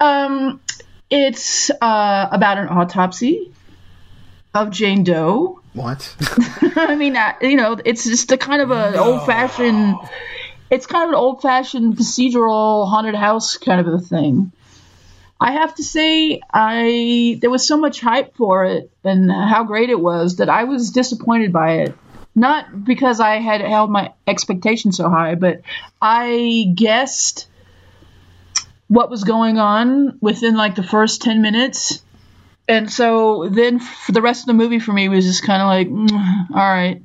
Um, 0.00 0.62
it's 1.10 1.68
uh, 1.68 2.28
about 2.32 2.56
an 2.56 2.68
autopsy 2.68 3.52
of 4.54 4.70
Jane 4.70 5.04
Doe. 5.04 5.60
What? 5.74 6.16
I 6.74 6.96
mean, 6.96 7.16
uh, 7.16 7.34
you 7.42 7.56
know, 7.56 7.76
it's 7.84 8.04
just 8.04 8.32
a 8.32 8.38
kind 8.38 8.62
of 8.62 8.70
an 8.70 8.94
old 8.94 9.26
fashioned. 9.26 9.94
It's 10.70 10.86
kind 10.86 11.04
of 11.04 11.10
an 11.10 11.16
old 11.16 11.42
fashioned 11.42 11.98
procedural 11.98 12.88
haunted 12.88 13.14
house 13.14 13.58
kind 13.58 13.78
of 13.78 13.92
a 13.92 13.98
thing. 13.98 14.52
I 15.40 15.52
have 15.52 15.74
to 15.76 15.82
say, 15.82 16.40
I 16.52 17.38
there 17.40 17.50
was 17.50 17.66
so 17.66 17.76
much 17.76 18.00
hype 18.00 18.36
for 18.36 18.64
it 18.64 18.90
and 19.02 19.30
how 19.30 19.64
great 19.64 19.90
it 19.90 19.98
was 20.00 20.36
that 20.36 20.48
I 20.48 20.64
was 20.64 20.90
disappointed 20.90 21.52
by 21.52 21.78
it. 21.80 21.94
Not 22.36 22.84
because 22.84 23.20
I 23.20 23.36
had 23.36 23.60
held 23.60 23.90
my 23.90 24.12
expectations 24.26 24.96
so 24.96 25.08
high, 25.08 25.34
but 25.36 25.60
I 26.02 26.72
guessed 26.74 27.46
what 28.88 29.08
was 29.10 29.24
going 29.24 29.58
on 29.58 30.18
within 30.20 30.56
like 30.56 30.74
the 30.74 30.82
first 30.82 31.22
10 31.22 31.42
minutes. 31.42 32.02
And 32.68 32.90
so 32.90 33.48
then 33.48 33.78
for 33.78 34.12
the 34.12 34.22
rest 34.22 34.42
of 34.42 34.46
the 34.46 34.54
movie 34.54 34.78
for 34.80 34.92
me 34.92 35.08
was 35.08 35.24
just 35.24 35.44
kind 35.44 35.62
of 35.62 35.68
like, 35.68 35.88
mm, 35.88 36.50
all 36.50 36.56
right, 36.56 37.02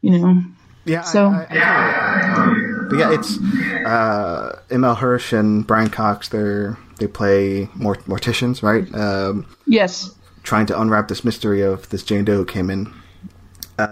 you 0.00 0.18
know. 0.18 0.42
Yeah, 0.86 1.02
So- 1.02 1.26
I, 1.28 1.46
I, 1.50 1.56
I 1.58 2.20
agree 2.20 2.72
with 2.72 2.80
that. 2.80 2.86
But 2.90 2.98
yeah, 2.98 3.12
it's 3.14 3.38
uh, 3.86 4.60
Emile 4.70 4.94
Hirsch 4.94 5.32
and 5.32 5.66
Brian 5.66 5.90
Cox. 5.90 6.28
They're 6.28 6.76
they 6.98 7.06
play 7.06 7.68
mort- 7.74 8.04
morticians, 8.06 8.62
right? 8.62 8.92
Um, 8.94 9.46
Yes. 9.66 10.10
trying 10.42 10.66
to 10.66 10.80
unwrap 10.80 11.08
this 11.08 11.24
mystery 11.24 11.62
of 11.62 11.88
this 11.90 12.02
Jane 12.02 12.24
Doe 12.24 12.36
who 12.36 12.44
came 12.44 12.70
in. 12.70 12.92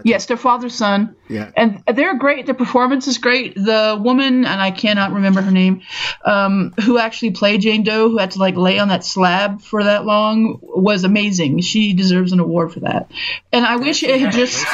Yes, 0.04 0.26
their 0.26 0.36
father 0.36 0.68
son. 0.68 1.16
Yeah. 1.28 1.50
And 1.56 1.82
they're 1.92 2.16
great. 2.16 2.46
Their 2.46 2.54
performance 2.54 3.08
is 3.08 3.18
great. 3.18 3.56
The 3.56 3.98
woman, 4.00 4.44
and 4.44 4.60
I 4.62 4.70
cannot 4.70 5.12
remember 5.12 5.42
her 5.42 5.50
name, 5.50 5.82
um, 6.24 6.72
who 6.84 6.98
actually 6.98 7.32
played 7.32 7.62
Jane 7.62 7.82
Doe, 7.82 8.08
who 8.08 8.18
had 8.18 8.30
to 8.32 8.38
like 8.38 8.54
lay 8.54 8.78
on 8.78 8.88
that 8.88 9.02
slab 9.04 9.60
for 9.60 9.82
that 9.82 10.04
long, 10.04 10.60
was 10.62 11.02
amazing. 11.02 11.62
She 11.62 11.94
deserves 11.94 12.30
an 12.30 12.38
award 12.38 12.72
for 12.72 12.78
that. 12.80 13.10
And 13.52 13.66
I 13.66 13.74
wish 13.74 14.04
it 14.04 14.20
had 14.20 14.32
just. 14.32 14.64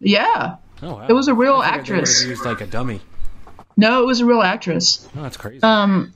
Yeah. 0.00 0.56
oh, 0.82 0.94
wow. 0.94 1.06
It 1.08 1.12
was 1.12 1.28
a 1.28 1.34
real 1.34 1.54
I 1.54 1.78
figured 1.78 1.86
they 1.86 1.92
actress. 2.00 2.18
would've 2.18 2.30
used 2.30 2.44
like 2.44 2.60
a 2.60 2.66
dummy. 2.66 3.00
No, 3.76 4.02
it 4.02 4.06
was 4.06 4.18
a 4.20 4.26
real 4.26 4.42
actress. 4.42 5.06
Oh, 5.16 5.22
that's 5.22 5.36
crazy. 5.36 5.62
Um, 5.62 6.12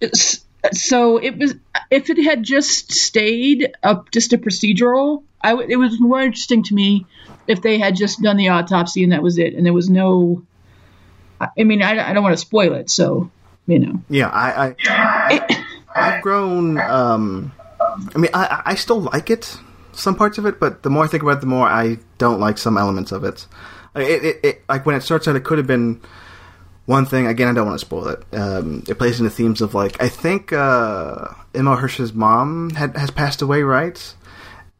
it's- 0.00 0.40
so 0.72 1.18
it 1.18 1.36
was 1.36 1.54
if 1.90 2.10
it 2.10 2.22
had 2.22 2.42
just 2.42 2.92
stayed 2.92 3.72
up 3.82 4.10
just 4.10 4.32
a 4.32 4.38
procedural, 4.38 5.22
I 5.40 5.50
w- 5.50 5.68
it 5.68 5.76
was 5.76 6.00
more 6.00 6.20
interesting 6.20 6.62
to 6.64 6.74
me 6.74 7.06
if 7.46 7.60
they 7.62 7.78
had 7.78 7.96
just 7.96 8.22
done 8.22 8.36
the 8.36 8.48
autopsy 8.48 9.02
and 9.02 9.12
that 9.12 9.22
was 9.22 9.38
it, 9.38 9.54
and 9.54 9.66
there 9.66 9.72
was 9.72 9.90
no. 9.90 10.42
I 11.40 11.48
I 11.58 11.64
mean, 11.64 11.82
I, 11.82 12.10
I 12.10 12.12
don't 12.12 12.22
want 12.22 12.34
to 12.34 12.40
spoil 12.40 12.74
it, 12.74 12.90
so 12.90 13.30
you 13.66 13.78
know. 13.78 14.02
Yeah, 14.08 14.28
I, 14.28 14.74
I 14.88 15.64
I've 15.94 16.22
grown. 16.22 16.78
Um, 16.78 17.52
I 18.14 18.18
mean, 18.18 18.30
I, 18.34 18.62
I 18.66 18.74
still 18.74 19.00
like 19.00 19.30
it, 19.30 19.58
some 19.92 20.16
parts 20.16 20.38
of 20.38 20.46
it, 20.46 20.58
but 20.58 20.82
the 20.82 20.90
more 20.90 21.04
I 21.04 21.06
think 21.06 21.22
about 21.22 21.38
it, 21.38 21.40
the 21.40 21.46
more 21.46 21.66
I 21.66 21.98
don't 22.18 22.40
like 22.40 22.58
some 22.58 22.76
elements 22.78 23.12
of 23.12 23.24
it. 23.24 23.46
It, 23.94 24.24
it, 24.24 24.40
it 24.42 24.62
like 24.68 24.86
when 24.86 24.96
it 24.96 25.02
starts 25.02 25.28
out, 25.28 25.36
it 25.36 25.44
could 25.44 25.58
have 25.58 25.66
been 25.66 26.00
one 26.86 27.06
thing. 27.06 27.26
Again, 27.26 27.48
I 27.48 27.52
don't 27.52 27.66
want 27.66 27.78
to 27.80 27.84
spoil 27.86 28.08
it. 28.08 28.22
Um, 28.32 28.84
it 28.88 28.98
plays 28.98 29.18
into 29.20 29.30
themes 29.30 29.60
of 29.60 29.74
like 29.74 30.00
I 30.02 30.08
think 30.08 30.52
uh, 30.52 31.28
Emma 31.54 31.76
Hirsch's 31.76 32.12
mom 32.12 32.70
had 32.70 32.96
has 32.96 33.10
passed 33.10 33.42
away, 33.42 33.62
right? 33.62 34.14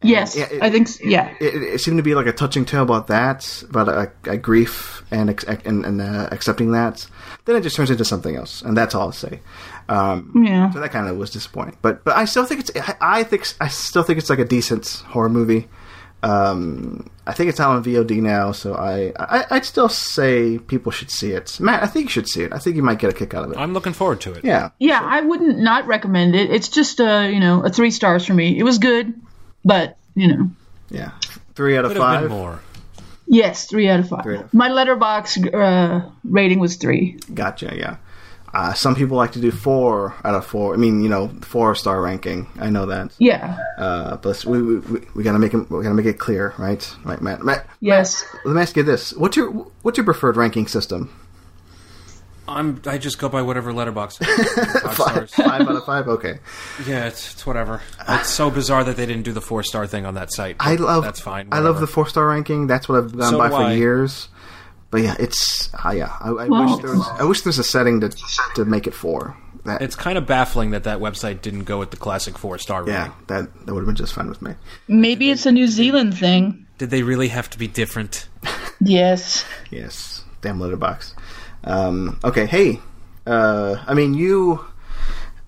Yes, 0.03 0.37
Yeah, 0.37 0.49
it- 0.51 0.63
I 0.63 0.69
think 0.71 0.87
s 0.89 0.99
yeah. 1.03 1.33
it, 1.41 1.55
it 1.63 1.81
seemed 1.81 1.97
to 1.97 2.03
be 2.03 2.15
like 2.15 2.27
a 2.27 2.33
touching 2.33 2.67
tale 2.67 2.83
about 2.83 3.07
that, 3.07 3.63
about 3.71 3.89
a, 3.89 4.13
a 4.31 4.37
grief 4.37 5.03
and 5.11 5.31
and, 5.65 5.85
and 5.87 6.01
uh, 6.03 6.29
accepting 6.31 6.73
that. 6.73 7.07
Then 7.47 7.57
it 7.57 7.63
just 7.63 7.75
turns 7.77 7.91
into 7.91 8.05
something 8.05 8.37
else, 8.37 8.61
and 8.61 8.77
that's 8.77 8.95
all 8.95 9.07
I'll 9.07 9.13
say. 9.13 9.41
Um, 9.89 10.45
Yeah. 10.45 10.71
So 10.73 10.81
that 10.81 10.93
kind 10.93 11.09
of 11.09 11.17
was 11.17 11.31
disappointing, 11.31 11.79
but 11.81 12.05
but 12.05 12.17
I 12.17 12.27
still 12.27 12.45
think 12.45 12.61
it's 12.61 12.71
I, 12.77 12.97
I 13.01 13.23
think 13.23 13.47
I 13.63 13.69
still 13.69 14.03
think 14.03 14.19
it's 14.19 14.29
like 14.29 14.39
a 14.41 14.45
decent 14.45 15.03
horror 15.09 15.31
movie. 15.31 15.69
Um, 16.25 17.11
I 17.27 17.33
think 17.33 17.49
it's 17.49 17.61
out 17.61 17.77
on 17.77 17.85
VOD 17.85 18.21
now, 18.23 18.53
so 18.53 18.75
I, 18.75 19.13
I 19.19 19.45
I'd 19.51 19.65
still 19.65 19.89
say 19.89 20.59
people 20.59 20.93
should 20.93 21.11
see 21.11 21.33
it. 21.33 21.59
Matt, 21.61 21.83
I 21.83 21.87
think 21.87 22.05
you 22.05 22.11
should 22.11 22.29
see 22.29 22.43
it. 22.43 22.53
I 22.53 22.59
think 22.59 22.77
you 22.77 22.83
might 22.83 22.99
get 22.99 23.11
a 23.11 23.15
kick 23.15 23.35
out 23.35 23.45
of 23.45 23.53
it. 23.53 23.59
I'm 23.59 23.73
looking 23.73 23.93
forward 23.93 24.21
to 24.23 24.33
it. 24.33 24.45
yeah, 24.45 24.71
Yeah, 24.79 25.01
I 25.03 25.21
wouldn't 25.23 25.59
not 25.59 25.87
recommend 25.87 26.35
it. 26.35 26.51
It's 26.51 26.69
just 26.69 27.01
a 27.01 27.31
you 27.31 27.41
know 27.41 27.63
a 27.65 27.71
three 27.71 27.91
stars 27.91 28.27
for 28.27 28.35
me. 28.35 28.59
It 28.59 28.63
was 28.63 28.79
good, 28.79 29.15
but 29.65 29.97
you 30.15 30.29
know. 30.29 30.51
yeah. 30.91 31.13
Three 31.55 31.77
out 31.77 31.85
of 31.85 31.93
Could 31.93 32.01
have 32.01 32.21
been 32.23 32.31
five. 32.31 32.39
more. 32.39 32.61
Yes, 33.27 33.67
three 33.67 33.89
out 33.89 34.01
of 34.01 34.09
five. 34.09 34.27
Out 34.27 34.45
of 34.45 34.55
My 34.55 34.69
Letterboxd 34.71 35.55
uh, 35.55 36.11
rating 36.25 36.59
was 36.59 36.77
three. 36.77 37.19
Gotcha. 37.33 37.73
Yeah. 37.77 37.97
Uh, 38.55 38.73
some 38.73 38.95
people 38.95 39.17
like 39.17 39.33
to 39.33 39.41
do 39.41 39.51
four 39.51 40.15
out 40.25 40.35
of 40.35 40.47
four. 40.47 40.75
I 40.75 40.77
mean, 40.77 41.03
you 41.03 41.09
know, 41.09 41.29
four 41.43 41.75
star 41.75 42.01
ranking. 42.01 42.47
I 42.61 42.71
know 42.71 42.87
that. 42.87 43.13
Yeah. 43.19 43.59
Uh, 43.77 44.17
but 44.19 44.45
we, 44.45 44.63
we, 44.63 44.77
we, 44.79 45.01
we 45.17 45.23
gotta 45.25 45.39
make 45.41 45.53
it 45.55 45.69
we 45.71 45.83
gotta 45.83 45.95
make 45.95 46.07
it 46.07 46.19
clear, 46.21 46.55
right? 46.59 46.89
Right, 47.05 47.21
Matt. 47.21 47.43
Matt, 47.43 47.67
Yes. 47.81 48.25
let 48.45 48.55
me 48.55 48.63
ask 48.63 48.77
you 48.77 48.83
this: 48.85 49.13
what's 49.15 49.37
your 49.37 49.51
what's 49.83 49.99
your 49.99 50.05
preferred 50.05 50.37
ranking 50.37 50.67
system? 50.69 51.11
I'm. 52.47 52.81
I 52.87 52.99
just 52.99 53.19
go 53.19 53.31
by 53.31 53.41
whatever 53.41 53.73
Letterboxd. 53.73 54.25
Five 54.83 54.95
stars. 54.95 55.35
Five 55.35 55.63
out 55.63 55.77
of 55.77 55.85
five. 55.87 56.09
Okay. 56.09 56.41
Yeah, 56.87 57.07
it's, 57.07 57.33
it's 57.33 57.47
whatever. 57.47 57.81
It's 58.07 58.29
so 58.29 58.51
bizarre 58.51 58.85
that 58.85 58.97
they 58.99 59.07
didn't 59.07 59.23
do 59.23 59.33
the 59.33 59.41
four 59.41 59.63
star 59.63 59.87
thing 59.87 60.05
on 60.05 60.15
that 60.15 60.31
site. 60.31 60.57
I 60.61 60.75
love. 60.75 61.05
That's 61.05 61.21
fine. 61.21 61.49
I 61.53 61.61
love 61.61 61.81
the 61.81 61.87
four 61.87 62.07
star 62.07 62.29
ranking. 62.29 62.67
That's 62.67 62.87
what 62.87 62.99
I've 63.03 63.17
gone 63.17 63.31
So 63.31 63.39
by 63.39 63.49
for 63.49 63.55
I. 63.57 63.73
years. 63.73 64.29
But 64.95 65.03
yeah, 65.03 65.17
it's 65.19 65.71
uh, 65.85 65.91
yeah. 65.91 66.13
I, 66.21 66.29
I 66.29 66.47
Well- 66.47 66.67
wish 66.77 66.83
there 66.85 66.95
was. 66.95 67.09
I 67.19 67.25
wish 67.25 67.41
there's 67.43 67.59
a 67.59 67.65
setting 67.65 67.99
to 68.01 68.11
to 68.55 68.65
make 68.65 68.87
it 68.87 68.95
four. 68.95 69.37
That 69.65 69.83
It's 69.83 69.97
kind 69.97 70.17
of 70.17 70.25
baffling 70.27 70.71
that 70.71 70.85
that 70.85 70.99
website 71.01 71.41
didn't 71.43 71.65
go 71.65 71.79
with 71.81 71.91
the 71.91 71.97
classic 71.97 72.39
four 72.39 72.59
star 72.59 72.83
rating. 72.83 72.95
yeah. 72.95 73.11
That 73.27 73.67
that 73.67 73.73
would 73.75 73.81
have 73.81 73.87
been 73.87 73.97
just 73.97 74.13
fine 74.15 74.29
with 74.29 74.41
me. 74.41 74.55
Maybe 74.87 75.31
it's 75.31 75.47
a 75.47 75.53
New 75.53 75.67
Zealand 75.67 76.17
thing. 76.17 76.67
Did 76.79 76.91
they 76.91 77.03
really 77.03 77.27
have 77.29 77.51
to 77.51 77.59
be 77.59 77.67
different? 77.67 78.29
Yes. 78.81 79.45
Yes. 79.71 80.23
Damn 80.43 80.59
Letterboxd. 80.59 81.15
Um, 81.65 82.19
okay. 82.23 82.45
Hey. 82.47 82.81
Uh, 83.27 83.77
I 83.87 83.95
mean 83.95 84.15
you, 84.15 84.65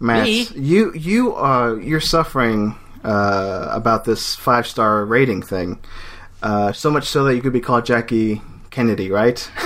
Matt. 0.00 0.24
Me? 0.24 0.46
You 0.56 0.92
you 0.94 1.34
are 1.34 1.78
you're 1.78 2.00
suffering 2.00 2.74
uh, 3.04 3.68
about 3.70 4.04
this 4.04 4.34
five 4.34 4.66
star 4.66 5.04
rating 5.04 5.42
thing. 5.42 5.78
Uh, 6.42 6.72
so 6.72 6.90
much 6.90 7.04
so 7.06 7.24
that 7.24 7.34
you 7.36 7.42
could 7.42 7.52
be 7.52 7.60
called 7.60 7.84
Jackie 7.86 8.40
Kennedy, 8.76 9.10
right? 9.10 9.50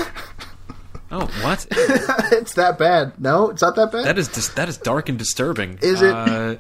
Oh, 1.13 1.27
what? 1.43 1.67
it's 1.73 2.55
that 2.55 2.79
bad. 2.79 3.21
No, 3.21 3.51
it's 3.51 3.61
not 3.61 3.75
that 3.75 3.91
bad. 3.91 4.05
that 4.05 4.17
is 4.17 4.29
dis- 4.29 4.51
that 4.51 4.69
is 4.69 4.79
dark 4.79 5.09
and 5.09 5.19
disturbing. 5.19 5.77
Is 5.83 6.03
it? 6.03 6.15
Uh, 6.15 6.55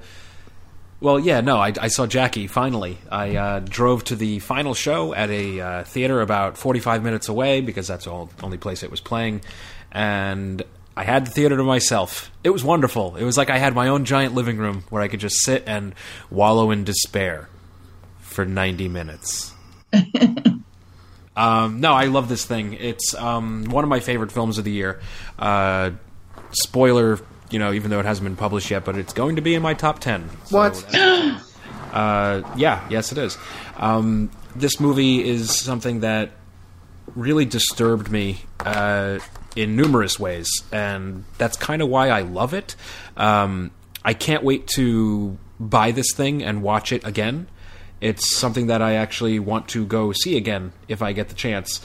well, 1.00 1.20
yeah, 1.20 1.40
no. 1.40 1.58
I, 1.58 1.72
I 1.80 1.86
saw 1.86 2.04
Jackie 2.08 2.48
finally. 2.48 2.98
I 3.12 3.36
uh, 3.36 3.60
drove 3.60 4.02
to 4.06 4.16
the 4.16 4.40
final 4.40 4.74
show 4.74 5.14
at 5.14 5.30
a 5.30 5.60
uh, 5.60 5.84
theater 5.84 6.20
about 6.20 6.58
forty-five 6.58 7.04
minutes 7.04 7.28
away 7.28 7.60
because 7.60 7.86
that's 7.86 8.06
the 8.06 8.26
only 8.42 8.58
place 8.58 8.82
it 8.82 8.90
was 8.90 9.00
playing, 9.00 9.42
and 9.92 10.64
I 10.96 11.04
had 11.04 11.26
the 11.26 11.30
theater 11.30 11.56
to 11.56 11.62
myself. 11.62 12.32
It 12.42 12.50
was 12.50 12.64
wonderful. 12.64 13.14
It 13.14 13.24
was 13.24 13.38
like 13.38 13.50
I 13.50 13.58
had 13.58 13.76
my 13.76 13.86
own 13.86 14.04
giant 14.04 14.34
living 14.34 14.58
room 14.58 14.82
where 14.90 15.00
I 15.00 15.06
could 15.06 15.20
just 15.20 15.44
sit 15.44 15.62
and 15.68 15.94
wallow 16.28 16.72
in 16.72 16.82
despair 16.82 17.48
for 18.18 18.44
ninety 18.44 18.88
minutes. 18.88 19.54
Um, 21.40 21.80
no, 21.80 21.92
I 21.94 22.04
love 22.06 22.28
this 22.28 22.44
thing. 22.44 22.74
It's 22.74 23.14
um, 23.14 23.64
one 23.64 23.84
of 23.84 23.88
my 23.90 24.00
favorite 24.00 24.30
films 24.32 24.58
of 24.58 24.64
the 24.64 24.72
year. 24.72 25.00
Uh, 25.38 25.92
spoiler, 26.52 27.18
you 27.50 27.58
know, 27.58 27.72
even 27.72 27.90
though 27.90 28.00
it 28.00 28.04
hasn't 28.06 28.24
been 28.24 28.36
published 28.36 28.70
yet, 28.70 28.84
but 28.84 28.96
it's 28.96 29.12
going 29.12 29.36
to 29.36 29.42
be 29.42 29.54
in 29.54 29.62
my 29.62 29.74
top 29.74 30.00
ten. 30.00 30.28
So 30.44 30.58
What? 30.58 30.84
uh, 31.92 32.42
yeah, 32.56 32.86
yes, 32.90 33.12
it 33.12 33.18
is. 33.18 33.38
Um, 33.76 34.30
this 34.54 34.80
movie 34.80 35.26
is 35.28 35.50
something 35.58 36.00
that 36.00 36.30
really 37.14 37.44
disturbed 37.44 38.10
me 38.10 38.40
uh, 38.60 39.18
in 39.56 39.76
numerous 39.76 40.18
ways, 40.20 40.48
and 40.72 41.24
that's 41.38 41.56
kind 41.56 41.82
of 41.82 41.88
why 41.88 42.08
I 42.10 42.20
love 42.22 42.54
it. 42.54 42.76
Um, 43.16 43.70
I 44.04 44.14
can't 44.14 44.42
wait 44.44 44.66
to 44.76 45.38
buy 45.58 45.90
this 45.92 46.12
thing 46.14 46.42
and 46.42 46.62
watch 46.62 46.92
it 46.92 47.04
again. 47.06 47.48
It's 48.00 48.36
something 48.36 48.68
that 48.68 48.82
I 48.82 48.94
actually 48.94 49.38
want 49.38 49.68
to 49.68 49.84
go 49.84 50.12
see 50.12 50.36
again 50.36 50.72
if 50.88 51.02
I 51.02 51.12
get 51.12 51.28
the 51.28 51.34
chance. 51.34 51.80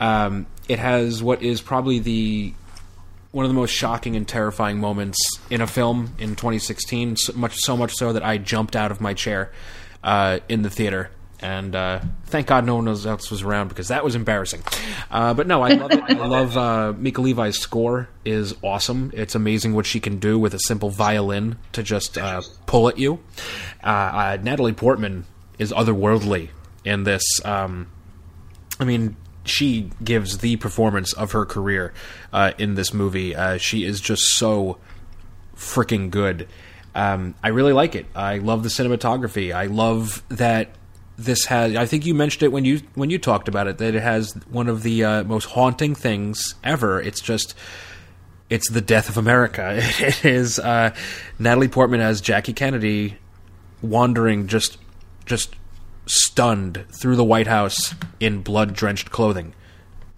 Um, 0.00 0.46
it 0.68 0.78
has 0.78 1.22
what 1.22 1.42
is 1.42 1.60
probably 1.60 1.98
the 1.98 2.54
one 3.30 3.44
of 3.44 3.50
the 3.50 3.54
most 3.54 3.70
shocking 3.70 4.16
and 4.16 4.26
terrifying 4.26 4.78
moments 4.78 5.18
in 5.50 5.60
a 5.60 5.66
film 5.66 6.14
in 6.18 6.30
2016. 6.30 7.16
So 7.16 7.32
much 7.34 7.56
so 7.56 7.76
much 7.76 7.94
so 7.94 8.12
that 8.12 8.24
I 8.24 8.38
jumped 8.38 8.76
out 8.76 8.90
of 8.90 9.00
my 9.00 9.14
chair 9.14 9.52
uh, 10.02 10.40
in 10.48 10.62
the 10.62 10.70
theater. 10.70 11.10
And 11.40 11.76
uh, 11.76 12.00
thank 12.26 12.48
God 12.48 12.66
no 12.66 12.76
one 12.76 12.88
else 12.88 13.30
was 13.30 13.42
around 13.42 13.68
because 13.68 13.88
that 13.88 14.02
was 14.02 14.16
embarrassing. 14.16 14.62
Uh, 15.08 15.34
but 15.34 15.46
no, 15.46 15.62
I 15.62 15.74
love 15.74 15.92
it. 15.92 16.02
I 16.02 16.26
love 16.26 16.56
uh, 16.56 16.92
Mika 16.98 17.20
Levi's 17.20 17.56
score 17.56 18.08
is 18.24 18.56
awesome. 18.60 19.12
It's 19.14 19.36
amazing 19.36 19.72
what 19.72 19.86
she 19.86 20.00
can 20.00 20.18
do 20.18 20.36
with 20.36 20.52
a 20.52 20.58
simple 20.58 20.90
violin 20.90 21.56
to 21.72 21.84
just 21.84 22.18
uh, 22.18 22.42
pull 22.66 22.88
at 22.88 22.98
you. 22.98 23.20
Uh, 23.84 24.36
Natalie 24.42 24.72
Portman 24.72 25.26
is 25.58 25.72
otherworldly 25.72 26.50
in 26.84 27.04
this. 27.04 27.22
Um, 27.44 27.88
I 28.80 28.84
mean, 28.84 29.16
she 29.44 29.90
gives 30.02 30.38
the 30.38 30.56
performance 30.56 31.12
of 31.12 31.32
her 31.32 31.44
career 31.44 31.92
uh, 32.32 32.52
in 32.58 32.74
this 32.74 32.92
movie. 32.92 33.34
Uh, 33.34 33.56
she 33.56 33.84
is 33.84 34.00
just 34.00 34.34
so 34.34 34.78
freaking 35.56 36.10
good. 36.10 36.48
Um, 36.94 37.34
I 37.42 37.48
really 37.48 37.72
like 37.72 37.94
it. 37.94 38.06
I 38.14 38.38
love 38.38 38.62
the 38.62 38.68
cinematography. 38.68 39.54
I 39.54 39.66
love 39.66 40.22
that 40.28 40.70
this 41.16 41.46
has. 41.46 41.74
I 41.76 41.86
think 41.86 42.06
you 42.06 42.14
mentioned 42.14 42.44
it 42.44 42.52
when 42.52 42.64
you 42.64 42.80
when 42.94 43.10
you 43.10 43.18
talked 43.18 43.48
about 43.48 43.66
it 43.66 43.78
that 43.78 43.94
it 43.94 44.02
has 44.02 44.32
one 44.50 44.68
of 44.68 44.82
the 44.82 45.04
uh, 45.04 45.24
most 45.24 45.46
haunting 45.46 45.94
things 45.94 46.54
ever. 46.62 47.00
It's 47.00 47.20
just. 47.20 47.54
It's 48.50 48.70
the 48.70 48.80
death 48.80 49.10
of 49.10 49.18
America. 49.18 49.78
It 50.00 50.24
is 50.24 50.58
uh, 50.58 50.94
Natalie 51.38 51.68
Portman 51.68 52.00
as 52.00 52.22
Jackie 52.22 52.54
Kennedy 52.54 53.18
wandering 53.82 54.46
just 54.46 54.78
just 55.28 55.54
stunned 56.06 56.84
through 56.90 57.16
the 57.16 57.24
White 57.24 57.46
House 57.46 57.94
in 58.18 58.42
blood 58.42 58.74
drenched 58.74 59.10
clothing. 59.10 59.54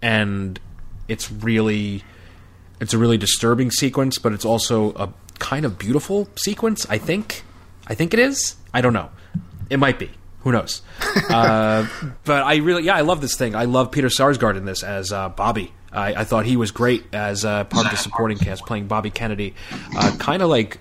And 0.01 0.59
it's 1.07 1.31
really 1.31 2.03
it's 2.79 2.95
a 2.95 2.97
really 2.97 3.17
disturbing 3.17 3.69
sequence, 3.69 4.17
but 4.17 4.33
it's 4.33 4.45
also 4.45 4.91
a 4.93 5.13
kind 5.37 5.65
of 5.65 5.77
beautiful 5.77 6.27
sequence, 6.35 6.87
I 6.89 6.97
think. 6.97 7.43
I 7.85 7.93
think 7.93 8.13
it 8.13 8.19
is. 8.19 8.55
I 8.73 8.81
don't 8.81 8.93
know. 8.93 9.11
It 9.69 9.77
might 9.77 9.99
be. 9.99 10.09
Who 10.39 10.51
knows? 10.51 10.81
uh, 11.29 11.87
but 12.25 12.43
I 12.43 12.55
really, 12.55 12.83
yeah, 12.83 12.95
I 12.95 13.01
love 13.01 13.21
this 13.21 13.35
thing. 13.35 13.53
I 13.53 13.65
love 13.65 13.91
Peter 13.91 14.07
Sarsgaard 14.07 14.57
in 14.57 14.65
this 14.65 14.81
as 14.81 15.11
uh, 15.11 15.29
Bobby. 15.29 15.71
I, 15.93 16.15
I 16.15 16.23
thought 16.23 16.45
he 16.45 16.57
was 16.57 16.71
great 16.71 17.03
as 17.13 17.45
uh, 17.45 17.65
part 17.65 17.85
of 17.85 17.91
the 17.91 17.97
supporting 17.97 18.39
cast, 18.39 18.65
playing 18.65 18.87
Bobby 18.87 19.11
Kennedy. 19.11 19.53
Uh, 19.95 20.15
kind 20.17 20.41
of 20.41 20.49
like 20.49 20.79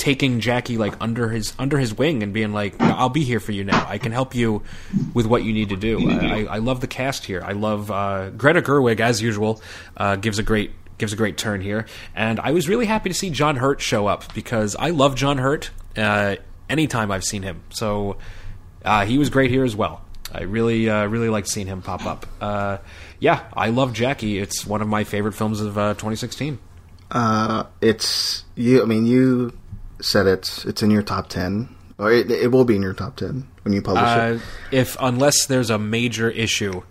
taking 0.00 0.40
Jackie 0.40 0.78
like 0.78 0.94
under 0.98 1.28
his 1.28 1.52
under 1.58 1.78
his 1.78 1.96
wing 1.96 2.22
and 2.22 2.32
being 2.32 2.52
like, 2.52 2.80
"I'll 2.80 3.10
be 3.10 3.22
here 3.22 3.38
for 3.38 3.52
you 3.52 3.62
now. 3.62 3.86
I 3.86 3.98
can 3.98 4.10
help 4.10 4.34
you 4.34 4.62
with 5.14 5.26
what 5.26 5.44
you 5.44 5.52
need 5.52 5.68
to 5.68 5.76
do." 5.76 6.10
I, 6.10 6.44
I, 6.44 6.58
love 6.58 6.80
the 6.80 6.86
cast 6.86 7.26
here. 7.26 7.42
I 7.44 7.52
love 7.52 7.90
uh, 7.90 8.30
Greta 8.30 8.62
Gerwig 8.62 8.98
as 8.98 9.20
usual. 9.20 9.62
Uh, 9.96 10.16
gives 10.16 10.38
a 10.38 10.42
great 10.42 10.72
gives 10.98 11.12
a 11.12 11.16
great 11.16 11.36
turn 11.36 11.60
here, 11.60 11.86
and 12.14 12.40
I 12.40 12.52
was 12.52 12.68
really 12.68 12.86
happy 12.86 13.10
to 13.10 13.14
see 13.14 13.30
John 13.30 13.56
Hurt 13.56 13.80
show 13.80 14.06
up 14.06 14.32
because 14.34 14.74
I 14.74 14.90
love 14.90 15.14
John 15.14 15.38
Hurt. 15.38 15.70
Uh, 15.96 16.36
anytime 16.68 17.10
I've 17.10 17.24
seen 17.24 17.42
him, 17.42 17.62
so 17.68 18.16
uh, 18.84 19.04
he 19.04 19.18
was 19.18 19.28
great 19.28 19.50
here 19.50 19.64
as 19.64 19.76
well. 19.76 20.02
I 20.32 20.42
really, 20.42 20.88
uh, 20.88 21.06
really 21.06 21.28
liked 21.28 21.48
seeing 21.48 21.66
him 21.66 21.82
pop 21.82 22.06
up. 22.06 22.26
Uh, 22.40 22.78
yeah, 23.18 23.44
I 23.52 23.70
love 23.70 23.92
Jackie. 23.92 24.38
It's 24.38 24.64
one 24.64 24.80
of 24.80 24.88
my 24.88 25.04
favorite 25.04 25.34
films 25.34 25.60
of 25.60 25.76
uh, 25.76 25.94
2016. 25.94 26.58
Uh, 27.10 27.64
it's 27.80 28.44
you. 28.54 28.82
I 28.82 28.84
mean, 28.84 29.06
you 29.06 29.52
said 30.00 30.26
it's 30.26 30.64
it's 30.64 30.82
in 30.82 30.90
your 30.90 31.02
top 31.02 31.28
ten, 31.28 31.74
or 31.98 32.10
it, 32.12 32.30
it 32.30 32.50
will 32.52 32.64
be 32.64 32.76
in 32.76 32.82
your 32.82 32.94
top 32.94 33.16
ten 33.16 33.48
when 33.62 33.72
you 33.74 33.82
publish 33.82 34.04
Uh, 34.04 34.38
it. 34.38 34.42
if 34.76 34.96
unless 35.00 35.46
there's 35.46 35.70
a 35.70 35.78
major 35.78 36.30
issue 36.30 36.82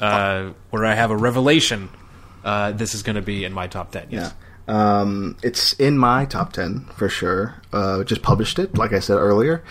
uh, 0.00 0.50
where 0.70 0.84
I 0.84 0.94
have 0.94 1.10
a 1.10 1.16
revelation, 1.16 1.88
uh, 2.44 2.72
this 2.72 2.94
is 2.94 3.02
going 3.02 3.16
to 3.16 3.22
be 3.22 3.44
in 3.44 3.52
my 3.52 3.66
top 3.66 3.92
ten. 3.92 4.06
Yeah. 4.10 4.32
Um, 4.66 5.36
it's 5.42 5.72
in 5.74 5.98
my 5.98 6.24
top 6.24 6.52
ten 6.54 6.86
for 6.96 7.08
sure. 7.08 7.54
Uh, 7.72 8.02
just 8.04 8.22
published 8.22 8.58
it, 8.58 8.76
like 8.78 8.92
I 8.94 8.98
said 9.00 9.16
earlier. 9.16 9.62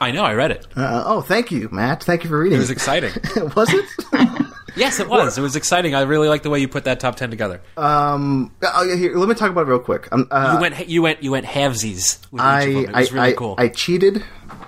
I 0.00 0.10
know. 0.10 0.24
I 0.24 0.34
read 0.34 0.50
it. 0.50 0.66
Uh, 0.76 1.04
oh, 1.06 1.20
thank 1.22 1.50
you, 1.50 1.68
Matt. 1.72 2.02
Thank 2.04 2.24
you 2.24 2.28
for 2.30 2.38
reading. 2.38 2.56
It 2.56 2.60
was 2.60 2.70
exciting. 2.70 3.12
was 3.56 3.72
it? 3.72 3.84
yes, 4.76 5.00
it 5.00 5.08
was. 5.08 5.38
It 5.38 5.42
was 5.42 5.56
exciting. 5.56 5.94
I 5.94 6.02
really 6.02 6.28
like 6.28 6.42
the 6.42 6.50
way 6.50 6.60
you 6.60 6.68
put 6.68 6.84
that 6.84 7.00
top 7.00 7.16
ten 7.16 7.30
together. 7.30 7.60
um, 7.76 8.52
oh, 8.62 8.84
yeah, 8.84 8.96
here, 8.96 9.16
let 9.16 9.28
me 9.28 9.34
talk 9.34 9.50
about 9.50 9.62
it 9.62 9.70
real 9.70 9.78
quick. 9.78 10.08
Um, 10.12 10.28
uh, 10.30 10.52
you 10.54 10.60
went. 10.60 10.88
You 10.88 11.02
went. 11.02 11.22
You 11.22 11.30
went 11.32 11.46
halvesies. 11.46 12.18
With 12.30 12.42
I. 12.42 12.62
It 12.62 12.90
I, 12.94 13.00
was 13.00 13.12
really 13.12 13.28
I, 13.28 13.32
cool. 13.32 13.54
I 13.58 13.68
cheated. 13.68 14.24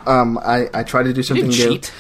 Um, 0.07 0.39
I, 0.39 0.69
I 0.75 0.83
tried 0.83 1.05
to 1.05 1.13
do 1.13 1.23
something 1.23 1.49
new. 1.49 1.53
cheat. 1.53 1.93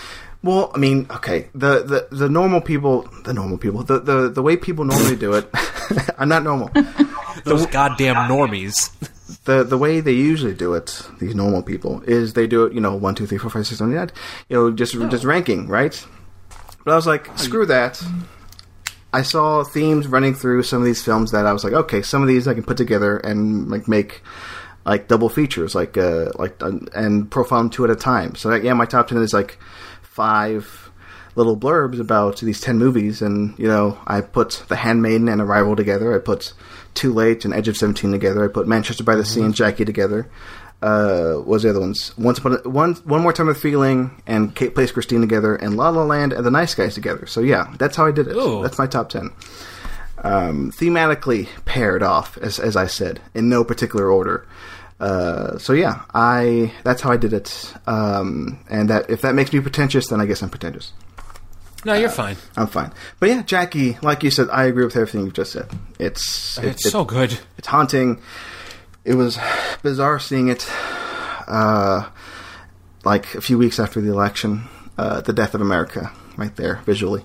Well, 0.42 0.70
I 0.74 0.78
mean, 0.78 1.06
okay, 1.10 1.48
the, 1.54 1.82
the, 1.82 2.08
the 2.14 2.28
normal 2.28 2.60
people, 2.60 3.08
the 3.24 3.32
normal 3.32 3.56
people, 3.56 3.82
the, 3.82 3.98
the, 3.98 4.28
the 4.28 4.42
way 4.42 4.58
people 4.58 4.84
normally 4.84 5.16
do 5.16 5.32
it, 5.32 5.48
I'm 6.18 6.28
not 6.28 6.42
normal. 6.42 6.70
Those 7.44 7.64
goddamn 7.64 8.16
normies. 8.28 8.92
the 9.44 9.64
the 9.64 9.78
way 9.78 10.00
they 10.00 10.12
usually 10.12 10.52
do 10.52 10.74
it, 10.74 11.02
these 11.18 11.34
normal 11.34 11.62
people, 11.62 12.02
is 12.02 12.34
they 12.34 12.46
do 12.46 12.64
it, 12.64 12.74
you 12.74 12.80
know, 12.80 12.94
one, 12.94 13.14
two, 13.14 13.26
three, 13.26 13.38
four, 13.38 13.48
five, 13.50 13.66
six, 13.66 13.78
seven, 13.78 13.96
eight, 13.96 14.12
you 14.50 14.56
know, 14.56 14.70
just 14.70 14.92
just 14.92 15.24
ranking, 15.24 15.66
right? 15.66 16.06
But 16.84 16.92
I 16.92 16.96
was 16.96 17.06
like, 17.06 17.36
screw 17.38 17.66
that. 17.66 18.02
I 19.12 19.22
saw 19.22 19.62
themes 19.64 20.06
running 20.06 20.34
through 20.34 20.64
some 20.64 20.80
of 20.80 20.84
these 20.84 21.02
films 21.02 21.30
that 21.30 21.46
I 21.46 21.52
was 21.52 21.64
like, 21.64 21.72
okay, 21.72 22.02
some 22.02 22.20
of 22.20 22.28
these 22.28 22.48
I 22.48 22.54
can 22.54 22.64
put 22.64 22.76
together 22.76 23.16
and 23.18 23.70
like 23.70 23.88
make 23.88 24.22
like 24.84 25.08
double 25.08 25.28
features, 25.28 25.74
like 25.74 25.96
uh, 25.96 26.30
like 26.34 26.62
uh, 26.62 26.72
and 26.94 27.30
profile 27.30 27.60
them 27.60 27.70
two 27.70 27.84
at 27.84 27.90
a 27.90 27.96
time. 27.96 28.34
So 28.34 28.54
yeah, 28.54 28.74
my 28.74 28.86
top 28.86 29.08
ten 29.08 29.18
is 29.18 29.32
like 29.32 29.58
five 30.02 30.90
little 31.36 31.56
blurbs 31.56 31.98
about 31.98 32.38
these 32.40 32.60
10 32.60 32.78
movies 32.78 33.20
and 33.20 33.58
you 33.58 33.66
know 33.66 33.98
i 34.06 34.20
put 34.20 34.62
the 34.68 34.76
handmaiden 34.76 35.28
and 35.28 35.40
arrival 35.40 35.74
together 35.74 36.14
i 36.14 36.18
put 36.18 36.52
too 36.94 37.12
late 37.12 37.44
and 37.44 37.52
edge 37.52 37.66
of 37.66 37.76
17 37.76 38.12
together 38.12 38.44
i 38.44 38.48
put 38.48 38.68
manchester 38.68 39.02
by 39.02 39.16
the 39.16 39.24
sea 39.24 39.42
and 39.42 39.54
jackie 39.54 39.84
together 39.84 40.30
uh 40.84 41.34
what 41.34 41.46
was 41.46 41.62
the 41.62 41.70
other 41.70 41.80
ones 41.80 42.12
once 42.18 42.38
upon 42.38 42.52
a, 42.64 42.68
one 42.68 42.94
one 43.04 43.22
more 43.22 43.32
time 43.32 43.46
with 43.46 43.56
feeling 43.60 44.10
and 44.26 44.54
kate 44.54 44.74
plays 44.74 44.92
christine 44.92 45.20
together 45.20 45.56
and 45.56 45.76
la 45.76 45.88
la 45.88 46.04
land 46.04 46.32
and 46.32 46.44
the 46.44 46.50
nice 46.50 46.74
guys 46.74 46.94
together 46.94 47.24
so 47.26 47.40
yeah 47.40 47.72
that's 47.78 47.96
how 47.96 48.04
i 48.06 48.10
did 48.12 48.26
it 48.28 48.36
Ooh. 48.36 48.62
that's 48.62 48.78
my 48.78 48.86
top 48.86 49.08
10 49.08 49.30
um, 50.22 50.70
thematically 50.72 51.48
paired 51.66 52.02
off, 52.02 52.38
as 52.38 52.58
as 52.58 52.76
I 52.76 52.86
said, 52.86 53.20
in 53.34 53.50
no 53.50 53.62
particular 53.62 54.10
order. 54.10 54.46
Uh, 54.98 55.58
so 55.58 55.74
yeah, 55.74 56.00
I 56.14 56.72
that's 56.82 57.02
how 57.02 57.10
I 57.12 57.18
did 57.18 57.34
it. 57.34 57.74
Um, 57.86 58.58
and 58.70 58.88
that 58.88 59.10
if 59.10 59.20
that 59.20 59.34
makes 59.34 59.52
me 59.52 59.60
pretentious, 59.60 60.06
then 60.08 60.22
I 60.22 60.26
guess 60.26 60.42
I'm 60.42 60.48
pretentious. 60.48 60.94
No, 61.84 61.92
you're 61.92 62.08
fine. 62.08 62.36
I'm 62.56 62.68
fine. 62.68 62.90
But 63.20 63.28
yeah, 63.28 63.42
Jackie, 63.42 63.98
like 64.00 64.22
you 64.22 64.30
said, 64.30 64.48
I 64.50 64.64
agree 64.64 64.86
with 64.86 64.96
everything 64.96 65.24
you've 65.26 65.34
just 65.34 65.52
said. 65.52 65.68
It's 65.98 66.56
it- 66.56 66.64
It's 66.64 66.86
it- 66.86 66.90
so 66.90 67.04
good. 67.04 67.38
it's 67.58 67.68
haunting. 67.68 68.22
It 69.04 69.14
was 69.14 69.38
bizarre 69.82 70.18
seeing 70.18 70.48
it, 70.48 70.66
uh, 71.46 72.08
like 73.04 73.34
a 73.34 73.40
few 73.40 73.58
weeks 73.58 73.78
after 73.78 74.00
the 74.00 74.10
election, 74.10 74.64
uh, 74.96 75.20
the 75.20 75.32
death 75.32 75.54
of 75.54 75.60
America, 75.60 76.10
right 76.36 76.54
there 76.56 76.76
visually. 76.86 77.24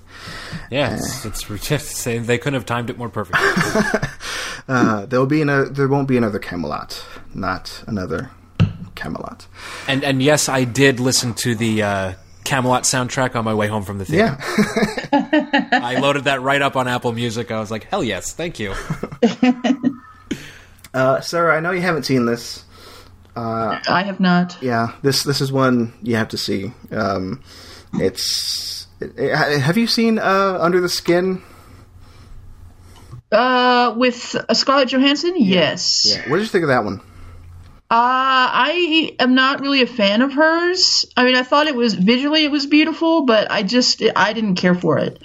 Yeah, 0.70 0.96
it's, 0.96 1.26
it's 1.26 1.68
just 1.68 2.04
they 2.06 2.38
couldn't 2.38 2.56
have 2.56 2.66
timed 2.66 2.90
it 2.90 2.98
more 2.98 3.10
perfectly. 3.10 3.42
Uh, 4.68 5.08
there'll 5.08 5.26
be 5.26 5.42
another. 5.42 5.68
There 5.68 5.88
won't 5.88 6.08
be 6.08 6.16
another 6.16 6.38
Camelot. 6.38 7.04
Not 7.34 7.84
another 7.88 8.30
Camelot. 8.94 9.48
and 9.88 10.04
and 10.04 10.22
yes, 10.22 10.48
I 10.48 10.64
did 10.64 11.00
listen 11.00 11.34
to 11.36 11.56
the 11.56 11.82
uh, 11.82 12.14
Camelot 12.44 12.84
soundtrack 12.84 13.36
on 13.36 13.44
my 13.44 13.54
way 13.56 13.68
home 13.68 13.82
from 13.82 13.98
the 13.98 14.06
theater. 14.06 14.38
Yeah, 15.12 15.70
I 15.72 15.98
loaded 16.00 16.26
that 16.26 16.44
right 16.44 16.62
up 16.62 16.76
on 16.76 16.88
Apple 16.88 17.14
Music. 17.14 17.50
I 17.50 17.60
was 17.60 17.72
like, 17.72 17.86
hell 17.86 18.04
yes, 18.04 18.32
thank 18.32 18.60
you. 18.60 18.76
Uh, 20.94 21.22
Sarah, 21.22 21.56
I 21.56 21.60
know 21.60 21.72
you 21.72 21.82
haven't 21.82 22.04
seen 22.04 22.26
this. 22.26 22.64
I 23.36 24.04
have 24.06 24.20
not. 24.20 24.58
Yeah, 24.62 24.94
this 25.02 25.24
this 25.24 25.40
is 25.40 25.52
one 25.52 25.94
you 26.04 26.16
have 26.18 26.30
to 26.30 26.38
see. 26.38 26.74
Um, 26.92 27.42
it's. 27.94 28.88
It, 29.00 29.14
it- 29.18 29.60
have 29.62 29.78
you 29.78 29.88
seen 29.88 30.20
uh, 30.20 30.58
Under 30.60 30.82
the 30.82 30.90
Skin? 30.90 31.42
Uh, 33.32 33.94
with 33.96 34.36
uh, 34.36 34.54
Scarlett 34.54 34.90
Johansson, 34.90 35.34
yes. 35.38 36.08
Yeah. 36.10 36.30
What 36.30 36.38
did 36.38 36.44
you 36.44 36.50
think 36.50 36.64
of 36.64 36.70
that 36.70 36.84
one? 36.84 37.00
Uh, 37.92 38.50
I 38.52 39.16
am 39.20 39.36
not 39.36 39.62
really 39.62 39.82
a 39.82 39.88
fan 39.88 40.22
of 40.22 40.34
hers. 40.34 41.06
I 41.16 41.24
mean, 41.24 41.36
I 41.36 41.44
thought 41.44 41.68
it 41.68 41.76
was 41.76 41.94
visually 41.96 42.44
it 42.46 42.52
was 42.52 42.66
beautiful, 42.66 43.26
but 43.26 43.50
I 43.52 43.64
just 43.64 44.04
I 44.16 44.34
didn't 44.34 44.56
care 44.56 44.76
for 44.76 44.98
it, 45.00 45.22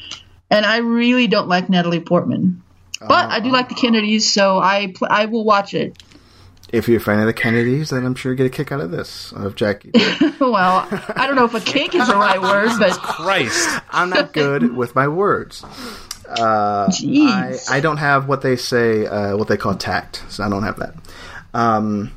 and 0.51 0.65
I 0.65 0.79
really 0.79 1.27
don't 1.27 1.49
like 1.49 1.69
Natalie 1.69 2.01
Portman. 2.01 2.63
But 3.09 3.31
I 3.31 3.41
do 3.41 3.51
like 3.51 3.69
the 3.69 3.75
Kennedys, 3.75 4.33
so 4.33 4.59
I 4.59 4.93
pl- 4.95 5.09
I 5.11 5.27
will 5.27 5.45
watch 5.45 5.75
it. 5.75 6.03
If 6.73 6.89
you're 6.89 6.97
a 6.97 7.01
fan 7.01 7.21
of 7.21 7.27
the 7.27 7.33
Kennedys, 7.33 7.91
then 7.91 8.05
I'm 8.05 8.15
sure 8.15 8.33
you 8.33 8.37
get 8.37 8.47
a 8.47 8.51
kick 8.51 8.73
out 8.73 8.81
of 8.81 8.91
this 8.91 9.33
of 9.33 9.55
Jackie. 9.55 9.93
well, 10.41 10.89
I 11.15 11.27
don't 11.27 11.37
know 11.37 11.45
if 11.45 11.55
a 11.55 11.61
kick 11.61 11.95
is 11.95 12.09
the 12.09 12.17
right 12.17 12.41
word, 12.41 12.71
but 12.79 12.93
Christ. 13.01 13.81
I'm 13.91 14.11
not 14.11 14.33
good 14.33 14.75
with 14.77 14.95
my 14.95 15.07
words. 15.07 15.63
I, 16.29 16.89
jeez. 16.91 17.71
I 17.71 17.81
don't 17.81 17.99
have 17.99 18.29
what 18.29 18.43
they 18.43 18.57
say, 18.57 19.07
uh, 19.07 19.37
what 19.37 19.49
they 19.49 19.57
call 19.57 19.75
tact, 19.75 20.25
so 20.29 20.43
I 20.43 20.49
don't 20.49 20.65
have 20.65 20.79
that. 20.79 20.95
Um, 21.53 22.13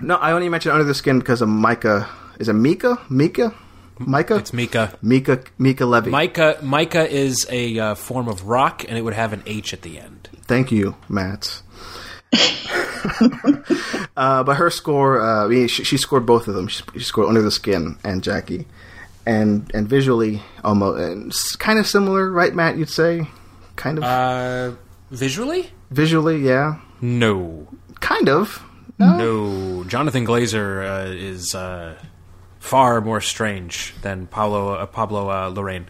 no, 0.00 0.16
I 0.16 0.32
only 0.32 0.48
mentioned 0.48 0.72
Under 0.72 0.84
the 0.84 0.94
Skin 0.94 1.18
because 1.18 1.40
of 1.40 1.48
Micah. 1.48 2.08
Is 2.38 2.48
it 2.48 2.54
Mika? 2.54 2.98
Mika? 3.08 3.54
Micah? 3.98 4.36
It's 4.36 4.52
Mika. 4.52 4.96
Mika. 5.02 5.42
Mika 5.58 5.86
Levi. 5.86 6.10
Micah 6.10 6.58
Micah 6.62 7.08
is 7.08 7.46
a 7.50 7.78
uh, 7.78 7.94
form 7.94 8.28
of 8.28 8.46
rock, 8.46 8.84
and 8.88 8.98
it 8.98 9.02
would 9.02 9.14
have 9.14 9.32
an 9.32 9.42
H 9.46 9.72
at 9.72 9.82
the 9.82 9.98
end. 9.98 10.28
Thank 10.42 10.72
you, 10.72 10.96
Matt. 11.08 11.62
uh, 14.16 14.42
but 14.42 14.54
her 14.56 14.70
score, 14.70 15.20
uh, 15.20 15.44
I 15.44 15.48
mean, 15.48 15.68
she, 15.68 15.84
she 15.84 15.96
scored 15.96 16.26
both 16.26 16.48
of 16.48 16.54
them. 16.54 16.68
She, 16.68 16.82
she 16.94 17.00
scored 17.00 17.28
Under 17.28 17.42
the 17.42 17.50
Skin 17.50 17.96
and 18.04 18.22
Jackie, 18.22 18.66
and 19.26 19.70
and 19.74 19.88
visually 19.88 20.42
almost 20.62 21.00
and 21.00 21.32
kind 21.58 21.78
of 21.78 21.86
similar, 21.86 22.30
right, 22.30 22.54
Matt? 22.54 22.76
You'd 22.76 22.90
say, 22.90 23.26
kind 23.76 23.98
of 23.98 24.04
Uh, 24.04 24.72
visually, 25.10 25.70
visually, 25.90 26.38
yeah, 26.38 26.80
no, 27.00 27.68
kind 28.00 28.28
of. 28.28 28.62
no. 28.98 29.84
Jonathan 29.84 30.26
Glazer 30.26 30.84
uh, 31.08 31.10
is 31.12 31.54
uh, 31.54 31.94
far 32.64 33.00
more 33.02 33.20
strange 33.20 33.94
than 34.00 34.26
Pablo 34.26 34.72
uh, 34.74 34.86
Pablo 34.86 35.28
uh, 35.28 35.50
Larraín. 35.50 35.84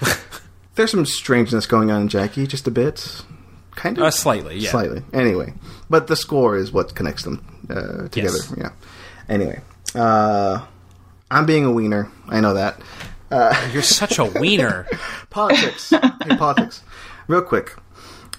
There's 0.76 0.90
some 0.92 1.04
strangeness 1.06 1.66
going 1.66 1.90
on 1.90 2.02
in 2.02 2.08
Jackie, 2.08 2.46
just 2.46 2.66
a 2.66 2.70
bit, 2.70 3.22
kind 3.74 3.98
of, 3.98 4.04
Uh, 4.04 4.10
slightly, 4.10 4.58
yeah. 4.58 4.70
slightly. 4.70 5.02
Anyway, 5.12 5.52
but 5.90 6.06
the 6.06 6.16
score 6.16 6.56
is 6.56 6.72
what 6.72 6.94
connects 6.94 7.24
them 7.24 7.44
uh, 7.68 8.08
together. 8.08 8.38
Yes. 8.38 8.54
Yeah. 8.56 8.70
Anyway, 9.28 9.60
uh, 9.94 10.64
I'm 11.30 11.46
being 11.46 11.64
a 11.64 11.72
wiener. 11.72 12.10
I 12.28 12.40
know 12.40 12.54
that. 12.54 12.80
You're 13.72 13.82
such 13.82 14.18
a 14.20 14.24
wiener. 14.24 14.86
Politics. 15.30 15.90
hey, 15.90 16.36
politics. 16.38 16.82
Real 17.26 17.42
quick. 17.42 17.74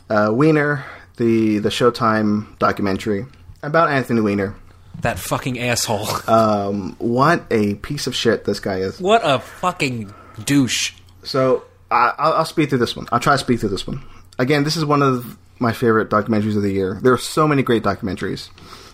Uh, 0.09 0.29
Weiner, 0.31 0.85
the 1.17 1.59
the 1.59 1.67
Showtime 1.69 2.57
documentary 2.57 3.25
about 3.61 3.89
Anthony 3.89 4.21
Weiner. 4.21 4.55
That 5.01 5.19
fucking 5.19 5.59
asshole. 5.59 6.07
Um, 6.27 6.95
what 6.99 7.43
a 7.51 7.75
piece 7.75 8.07
of 8.07 8.15
shit 8.15 8.45
this 8.45 8.59
guy 8.59 8.77
is. 8.77 8.99
what 8.99 9.21
a 9.23 9.39
fucking 9.39 10.13
douche. 10.43 10.93
So 11.23 11.63
I, 11.91 12.13
I'll, 12.17 12.33
I'll 12.33 12.45
speed 12.45 12.69
through 12.69 12.79
this 12.79 12.95
one. 12.95 13.07
I'll 13.11 13.19
try 13.19 13.33
to 13.33 13.37
speed 13.37 13.59
through 13.59 13.69
this 13.69 13.85
one. 13.87 14.03
Again, 14.39 14.63
this 14.63 14.75
is 14.75 14.83
one 14.85 15.01
of 15.03 15.37
my 15.59 15.71
favorite 15.73 16.09
documentaries 16.09 16.57
of 16.57 16.63
the 16.63 16.71
year. 16.71 16.99
There 17.01 17.13
are 17.13 17.17
so 17.17 17.47
many 17.47 17.63
great 17.63 17.83
documentaries, 17.83 18.49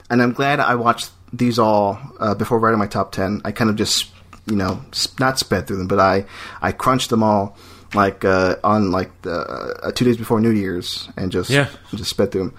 and 0.10 0.22
I'm 0.22 0.34
glad 0.34 0.60
I 0.60 0.76
watched 0.76 1.10
these 1.34 1.58
all 1.58 1.98
uh, 2.20 2.36
before 2.36 2.60
writing 2.60 2.78
my 2.80 2.88
top 2.88 3.12
ten. 3.12 3.42
I 3.46 3.52
kind 3.52 3.70
of 3.70 3.76
just, 3.78 4.12
you 4.46 4.56
know, 4.56 4.82
not 5.20 5.40
sped 5.40 5.66
through 5.68 5.78
them, 5.78 5.88
but 5.88 6.00
I 6.00 6.26
I 6.62 6.74
crunched 6.74 7.10
them 7.10 7.24
all 7.24 7.58
like 7.96 8.24
uh, 8.26 8.58
on 8.64 8.92
like 8.92 9.22
the, 9.24 9.34
uh, 9.34 9.92
two 9.94 10.06
days 10.06 10.18
before 10.18 10.40
New 10.42 10.52
Year's, 10.52 11.10
and 11.18 11.32
just 11.32 11.50
Yeah. 11.50 11.70
just 11.96 12.10
sped 12.12 12.32
through 12.32 12.50
them. 12.50 12.54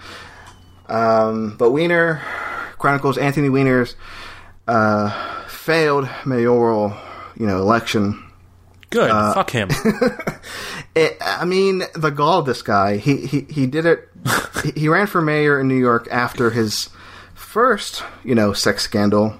Um, 0.89 1.55
but 1.57 1.71
Weiner 1.71 2.21
chronicles 2.83 3.17
Anthony 3.17 3.47
Weiner's 3.47 3.95
uh, 4.67 5.09
failed 5.47 6.09
mayoral, 6.25 6.93
you 7.39 7.47
know, 7.47 7.59
election. 7.59 8.21
Good. 8.89 9.09
Uh, 9.09 9.33
Fuck 9.33 9.51
him. 9.51 9.69
It, 10.95 11.17
I 11.21 11.45
mean, 11.45 11.81
the 11.95 12.11
gall 12.11 12.39
of 12.41 12.45
this 12.45 12.61
guy. 12.61 12.97
He 12.97 13.25
he, 13.25 13.41
he 13.49 13.65
did 13.65 13.87
it. 13.87 14.07
he, 14.75 14.87
ran 14.89 15.07
for 15.07 15.21
mayor 15.23 15.59
in 15.59 15.67
New 15.67 15.79
York 15.79 16.07
after 16.11 16.51
his 16.51 16.89
first, 17.33 18.03
you 18.23 18.35
know, 18.35 18.53
sex 18.53 18.83
scandal. 18.83 19.33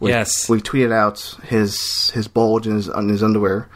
We, 0.00 0.10
Yes. 0.12 0.48
we 0.48 0.62
tweeted 0.62 0.92
out 0.94 1.20
his 1.42 2.08
his 2.14 2.28
bulge 2.28 2.66
in 2.66 2.76
his 2.76 2.88
on 2.88 3.10
his 3.10 3.22
underwear. 3.22 3.68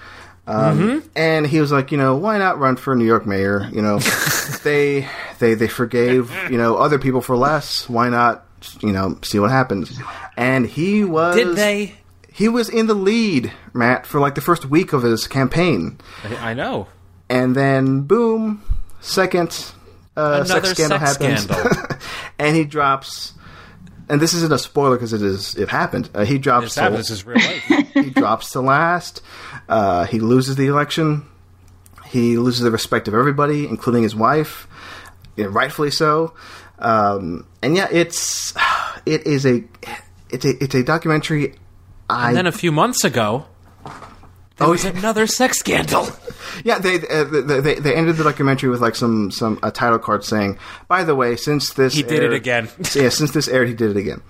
Um, 0.46 1.02
And 1.14 1.46
he 1.46 1.60
was 1.60 1.70
like, 1.70 1.92
you 1.92 1.98
know, 1.98 2.16
why 2.16 2.38
not 2.38 2.58
run 2.58 2.76
for 2.76 2.96
New 2.96 3.04
York 3.04 3.26
mayor? 3.26 3.68
You 3.70 3.82
know, 3.82 3.98
they 4.64 5.06
they 5.40 5.52
they 5.52 5.68
forgave 5.68 6.32
you 6.50 6.56
know 6.56 6.76
other 6.76 6.98
people 6.98 7.20
for 7.20 7.36
less. 7.36 7.86
Why 7.86 8.08
not? 8.08 8.46
You 8.80 8.92
know, 8.92 9.18
see 9.22 9.38
what 9.38 9.50
happens. 9.50 9.98
And 10.36 10.66
he 10.66 11.04
was 11.04 11.36
Did 11.36 11.56
they? 11.56 11.94
he 12.32 12.48
was 12.48 12.68
in 12.68 12.86
the 12.86 12.94
lead, 12.94 13.52
Matt, 13.72 14.06
for 14.06 14.20
like 14.20 14.34
the 14.34 14.40
first 14.40 14.66
week 14.66 14.92
of 14.92 15.02
his 15.02 15.26
campaign 15.26 15.98
I 16.24 16.50
I 16.50 16.54
know. 16.54 16.86
and 17.28 17.54
then 17.54 18.02
boom, 18.02 18.62
second 19.00 19.72
uh, 20.16 20.42
Another 20.44 20.66
sex 20.66 20.70
scandal 20.70 20.98
sex 20.98 21.16
happens, 21.16 21.42
scandal. 21.44 21.96
and 22.38 22.56
he 22.56 22.64
drops. 22.64 23.34
And 24.08 24.20
this 24.20 24.34
isn't 24.34 24.52
a 24.52 24.58
spoiler 24.58 24.96
because 24.96 25.12
it 25.12 25.22
is. 25.22 25.54
It 25.54 25.68
happened. 25.68 26.10
Uh, 26.12 26.24
he 26.24 26.38
drops. 26.38 26.74
This 26.74 26.84
to. 26.84 26.90
This 26.90 27.10
is 27.10 27.24
real 27.24 27.38
life. 27.38 27.88
he 27.94 28.10
drops 28.10 28.50
to 28.52 28.60
last. 28.60 29.22
Uh, 29.68 30.04
he 30.04 30.18
loses 30.18 30.56
the 30.56 30.66
election. 30.66 31.26
He 32.06 32.36
loses 32.36 32.62
the 32.62 32.72
respect 32.72 33.06
of 33.06 33.14
everybody, 33.14 33.68
including 33.68 34.02
his 34.02 34.16
wife, 34.16 34.66
yeah, 35.36 35.46
rightfully 35.48 35.92
so. 35.92 36.34
Um, 36.80 37.46
and 37.62 37.76
yeah, 37.76 37.88
it's 37.90 38.54
it 39.06 39.26
is 39.26 39.46
a 39.46 39.62
it's 40.30 40.44
a 40.44 40.62
it's 40.62 40.74
a 40.74 40.82
documentary. 40.82 41.54
I 42.08 42.28
And 42.28 42.36
then 42.36 42.46
a 42.46 42.52
few 42.52 42.72
months 42.72 43.04
ago, 43.04 43.46
there 43.84 44.66
Oh, 44.68 44.70
was 44.70 44.84
another 44.84 45.26
sex 45.26 45.58
scandal. 45.58 46.08
Yeah, 46.64 46.78
they, 46.78 46.96
uh, 46.96 47.24
they 47.24 47.60
they 47.60 47.74
they 47.76 47.94
ended 47.94 48.16
the 48.16 48.24
documentary 48.24 48.68
with 48.70 48.80
like 48.82 48.94
some 48.96 49.30
some 49.30 49.58
a 49.62 49.70
title 49.70 49.98
card 50.00 50.24
saying, 50.24 50.58
"By 50.88 51.04
the 51.04 51.14
way, 51.14 51.36
since 51.36 51.72
this 51.74 51.94
He 51.94 52.02
did 52.02 52.22
it 52.24 52.32
again. 52.34 52.68
yeah, 52.94 53.08
since 53.08 53.30
this 53.30 53.46
aired, 53.48 53.68
he 53.68 53.74
did 53.74 53.90
it 53.92 53.96
again. 53.96 54.20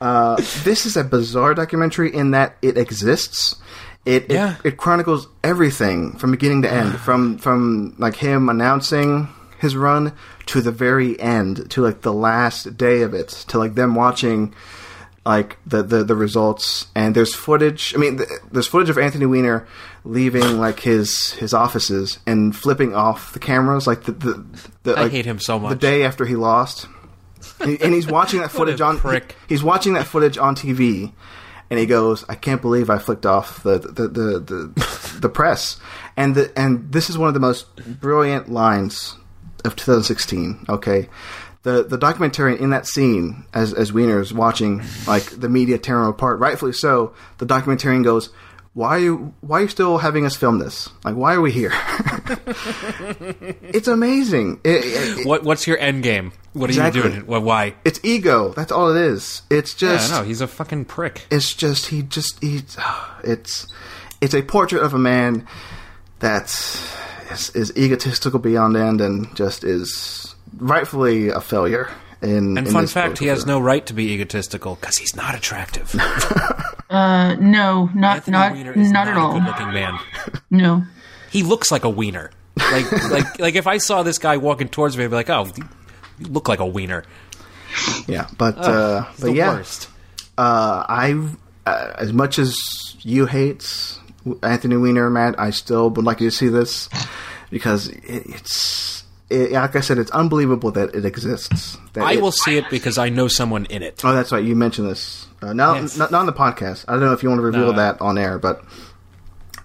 Uh, 0.00 0.36
this 0.62 0.86
is 0.86 0.96
a 0.96 1.04
bizarre 1.04 1.52
documentary 1.52 2.14
in 2.14 2.30
that 2.30 2.56
it 2.62 2.78
exists. 2.78 3.56
It 4.06 4.30
Yeah. 4.30 4.54
it, 4.64 4.68
it 4.68 4.76
chronicles 4.78 5.26
everything 5.42 6.16
from 6.16 6.30
beginning 6.30 6.62
to 6.62 6.72
end, 6.72 6.94
from 7.00 7.36
from 7.38 7.96
like 7.98 8.16
him 8.16 8.48
announcing 8.48 9.28
his 9.64 9.74
run 9.74 10.12
to 10.46 10.60
the 10.60 10.70
very 10.70 11.18
end, 11.18 11.68
to 11.72 11.82
like 11.82 12.02
the 12.02 12.12
last 12.12 12.76
day 12.76 13.02
of 13.02 13.12
it, 13.14 13.28
to 13.48 13.58
like 13.58 13.74
them 13.74 13.96
watching 13.96 14.54
like 15.26 15.56
the, 15.66 15.82
the, 15.82 16.04
the 16.04 16.14
results 16.14 16.86
and 16.94 17.14
there's 17.14 17.34
footage 17.34 17.94
i 17.94 17.98
mean 17.98 18.18
th- 18.18 18.28
there's 18.52 18.66
footage 18.66 18.90
of 18.90 18.98
anthony 18.98 19.24
weiner 19.26 19.66
leaving 20.04 20.58
like 20.58 20.80
his 20.80 21.32
his 21.32 21.54
offices 21.54 22.18
and 22.26 22.54
flipping 22.54 22.94
off 22.94 23.32
the 23.32 23.38
cameras 23.38 23.86
like 23.86 24.02
the, 24.04 24.12
the, 24.12 24.44
the 24.82 24.92
I 24.92 25.02
like, 25.04 25.12
hate 25.12 25.24
him 25.24 25.38
so 25.38 25.58
much. 25.58 25.70
the 25.70 25.76
day 25.76 26.04
after 26.04 26.26
he 26.26 26.36
lost 26.36 26.86
and, 27.60 27.80
and 27.80 27.94
he's 27.94 28.06
watching 28.06 28.40
that 28.40 28.50
footage 28.58 28.80
on 28.80 28.98
prick. 28.98 29.34
he's 29.48 29.62
watching 29.62 29.94
that 29.94 30.06
footage 30.06 30.36
on 30.36 30.54
tv 30.54 31.12
and 31.70 31.78
he 31.78 31.86
goes 31.86 32.24
i 32.28 32.34
can't 32.34 32.60
believe 32.60 32.90
i 32.90 32.98
flicked 32.98 33.24
off 33.24 33.62
the 33.62 33.78
the 33.78 34.08
the, 34.08 34.38
the, 34.40 35.18
the 35.20 35.28
press 35.32 35.80
and 36.18 36.34
the 36.34 36.52
and 36.54 36.92
this 36.92 37.08
is 37.08 37.16
one 37.16 37.28
of 37.28 37.34
the 37.34 37.40
most 37.40 37.74
brilliant 37.98 38.50
lines 38.50 39.16
of 39.64 39.76
2016. 39.76 40.66
Okay, 40.68 41.08
the 41.62 41.82
the 41.84 41.98
documentarian 41.98 42.60
in 42.60 42.70
that 42.70 42.86
scene, 42.86 43.44
as 43.54 43.72
as 43.72 43.92
Weiner's 43.92 44.32
watching 44.32 44.82
like 45.06 45.24
the 45.24 45.48
media 45.48 45.78
tearing 45.78 46.04
him 46.04 46.10
apart, 46.10 46.38
rightfully 46.38 46.72
so. 46.72 47.12
The 47.38 47.46
documentarian 47.46 48.04
goes, 48.04 48.30
"Why 48.74 48.88
are 48.90 48.98
you 49.00 49.34
why 49.40 49.58
are 49.58 49.62
you 49.62 49.68
still 49.68 49.98
having 49.98 50.24
us 50.26 50.36
film 50.36 50.58
this? 50.58 50.88
Like, 51.04 51.14
why 51.16 51.34
are 51.34 51.40
we 51.40 51.50
here?" 51.52 51.72
it's 53.62 53.88
amazing. 53.88 54.60
It- 54.64 54.84
it- 55.20 55.26
What 55.26 55.42
What's 55.44 55.66
your 55.66 55.78
end 55.78 56.02
game? 56.02 56.32
What 56.52 56.70
are 56.70 56.72
Exactly. 56.72 57.02
you 57.02 57.08
doing? 57.08 57.26
Well, 57.26 57.40
why? 57.42 57.74
it's 57.84 57.98
ego. 58.04 58.52
That's 58.52 58.70
all 58.70 58.94
it 58.94 59.00
is. 59.00 59.42
It's 59.50 59.80
Yeah, 59.82 59.92
just 59.94 60.10
no, 60.12 60.22
he's 60.22 60.40
a 60.40 60.46
fucking 60.46 60.84
prick. 60.84 61.26
it's 61.30 61.52
just 61.54 61.86
he 61.86 62.02
just 62.02 62.40
he 62.42 62.62
it's 63.24 63.66
it's 64.20 64.34
a 64.34 64.42
portrait 64.42 64.82
of 64.82 64.94
a 64.94 64.98
man 64.98 65.46
that 66.20 66.48
is, 67.30 67.50
is 67.50 67.76
egotistical 67.76 68.38
beyond 68.38 68.76
end 68.76 69.00
and 69.00 69.34
just 69.36 69.64
is 69.64 70.34
rightfully 70.58 71.28
a 71.28 71.40
failure 71.40 71.90
in 72.22 72.56
And 72.56 72.66
in 72.66 72.72
fun 72.72 72.86
fact, 72.86 73.18
he 73.18 73.26
has 73.26 73.44
no 73.46 73.60
right 73.60 73.84
to 73.86 73.92
be 73.94 74.12
egotistical 74.12 74.76
because 74.76 74.96
he's 74.98 75.14
not 75.16 75.34
attractive. 75.34 75.94
Uh, 76.90 77.34
no, 77.40 77.90
not 77.94 78.16
Anthony 78.18 78.32
not 78.36 78.52
Weiner 78.52 78.72
is 78.72 78.92
not 78.92 79.06
not 79.06 79.08
at 79.08 79.16
a 79.16 79.20
all. 79.20 79.32
good-looking 79.32 79.72
man. 79.72 79.98
No. 80.50 80.84
He 81.30 81.42
looks 81.42 81.72
like 81.72 81.82
a 81.82 81.90
wiener. 81.90 82.30
Like, 82.56 82.92
like, 83.10 83.38
like 83.40 83.54
if 83.56 83.66
I 83.66 83.78
saw 83.78 84.04
this 84.04 84.18
guy 84.18 84.36
walking 84.36 84.68
towards 84.68 84.96
me, 84.96 85.02
I'd 85.02 85.10
be 85.10 85.16
like, 85.16 85.30
"Oh, 85.30 85.48
you 86.18 86.26
look 86.28 86.46
like 86.46 86.60
a 86.60 86.66
wiener." 86.66 87.02
yeah 88.06 88.28
but 88.38 88.56
uh 88.58 89.02
He's 89.06 89.20
but 89.20 89.26
the 89.26 89.32
yeah 89.34 89.54
worst. 89.54 89.88
uh 90.38 90.84
I 90.88 91.28
uh, 91.66 91.92
as 91.98 92.12
much 92.12 92.38
as 92.38 92.56
you 93.00 93.26
hate 93.26 93.98
Anthony 94.42 94.76
Weiner 94.76 95.10
Matt 95.10 95.38
I 95.38 95.50
still 95.50 95.90
would 95.90 96.04
like 96.04 96.20
you 96.20 96.30
to 96.30 96.36
see 96.36 96.48
this 96.48 96.88
because 97.50 97.88
it, 97.88 98.02
it's 98.26 99.04
it, 99.30 99.52
like 99.52 99.74
I 99.76 99.80
said 99.80 99.98
it's 99.98 100.10
unbelievable 100.10 100.70
that 100.72 100.94
it 100.94 101.04
exists 101.04 101.76
that 101.94 102.04
I 102.04 102.14
it- 102.14 102.22
will 102.22 102.32
see 102.32 102.56
it 102.56 102.64
because 102.70 102.98
I 102.98 103.08
know 103.08 103.28
someone 103.28 103.66
in 103.66 103.82
it. 103.82 104.02
Oh, 104.04 104.12
that's 104.12 104.32
right. 104.32 104.44
You 104.44 104.54
mentioned 104.56 104.88
this. 104.88 105.26
Uh, 105.42 105.52
not, 105.52 105.76
Yes. 105.80 105.96
not 105.98 106.10
not 106.10 106.20
on 106.20 106.26
the 106.26 106.32
podcast. 106.32 106.84
I 106.88 106.92
don't 106.92 107.00
know 107.02 107.12
if 107.12 107.22
you 107.22 107.28
want 107.28 107.40
to 107.40 107.44
reveal 107.44 107.72
No. 107.72 107.76
that 107.76 108.00
on 108.00 108.16
air, 108.18 108.38
but 108.38 108.62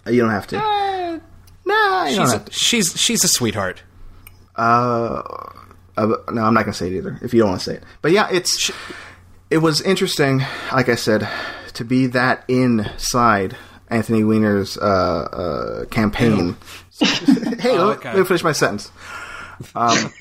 uh, 0.05 0.11
you 0.11 0.21
don't 0.21 0.31
have 0.31 0.47
to. 0.47 0.57
no, 0.57 2.05
you 2.05 2.15
don't 2.15 2.25
She's 2.25 2.31
have 2.33 2.45
to. 2.45 2.51
she's 2.51 2.99
she's 2.99 3.23
a 3.23 3.27
sweetheart. 3.27 3.83
Uh, 4.55 5.21
uh, 5.97 6.07
no, 6.31 6.41
I'm 6.43 6.53
not 6.53 6.63
gonna 6.63 6.73
say 6.73 6.87
it 6.87 6.93
either. 6.97 7.17
If 7.21 7.33
you 7.33 7.39
don't 7.41 7.49
want 7.49 7.61
to 7.61 7.65
say 7.71 7.75
it, 7.77 7.83
but 8.01 8.11
yeah, 8.11 8.27
it's 8.31 8.71
it 9.49 9.59
was 9.59 9.81
interesting. 9.81 10.39
Like 10.73 10.89
I 10.89 10.95
said, 10.95 11.27
to 11.73 11.85
be 11.85 12.07
that 12.07 12.43
inside 12.47 13.55
Anthony 13.89 14.23
Weiner's 14.23 14.77
uh, 14.77 14.81
uh, 14.81 15.85
campaign. 15.85 16.55
hey, 16.99 17.77
Oh, 17.77 17.87
let, 17.87 17.97
okay. 17.97 18.09
let 18.09 18.19
me 18.19 18.25
finish 18.25 18.43
my 18.43 18.51
sentence. 18.51 18.91
Um, 19.75 20.11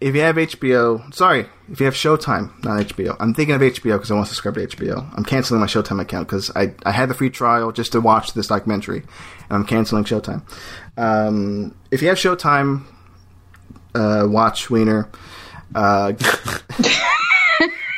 if 0.00 0.14
you 0.14 0.20
have 0.20 0.36
HBO, 0.36 1.12
sorry, 1.14 1.46
if 1.70 1.80
you 1.80 1.86
have 1.86 1.94
Showtime, 1.94 2.50
not 2.64 2.80
HBO. 2.86 3.16
I'm 3.20 3.34
thinking 3.34 3.54
of 3.54 3.60
HBO 3.60 3.92
because 3.94 4.10
I 4.10 4.14
want 4.14 4.26
to 4.28 4.34
subscribe 4.34 4.54
to 4.54 4.66
HBO. 4.76 5.06
I'm 5.16 5.24
canceling 5.24 5.60
my 5.60 5.66
Showtime 5.66 6.00
account 6.00 6.28
because 6.28 6.50
I, 6.56 6.72
I 6.84 6.92
had 6.92 7.08
the 7.10 7.14
free 7.14 7.30
trial 7.30 7.72
just 7.72 7.92
to 7.92 8.00
watch 8.00 8.32
this 8.32 8.46
documentary, 8.46 9.00
and 9.00 9.50
I'm 9.50 9.66
canceling 9.66 10.04
Showtime. 10.04 10.42
Um, 10.96 11.74
if 11.90 12.00
you 12.00 12.08
have 12.08 12.16
Showtime, 12.16 12.84
uh, 13.94 14.26
watch 14.28 14.70
Weiner. 14.70 15.10
Uh, 15.74 16.12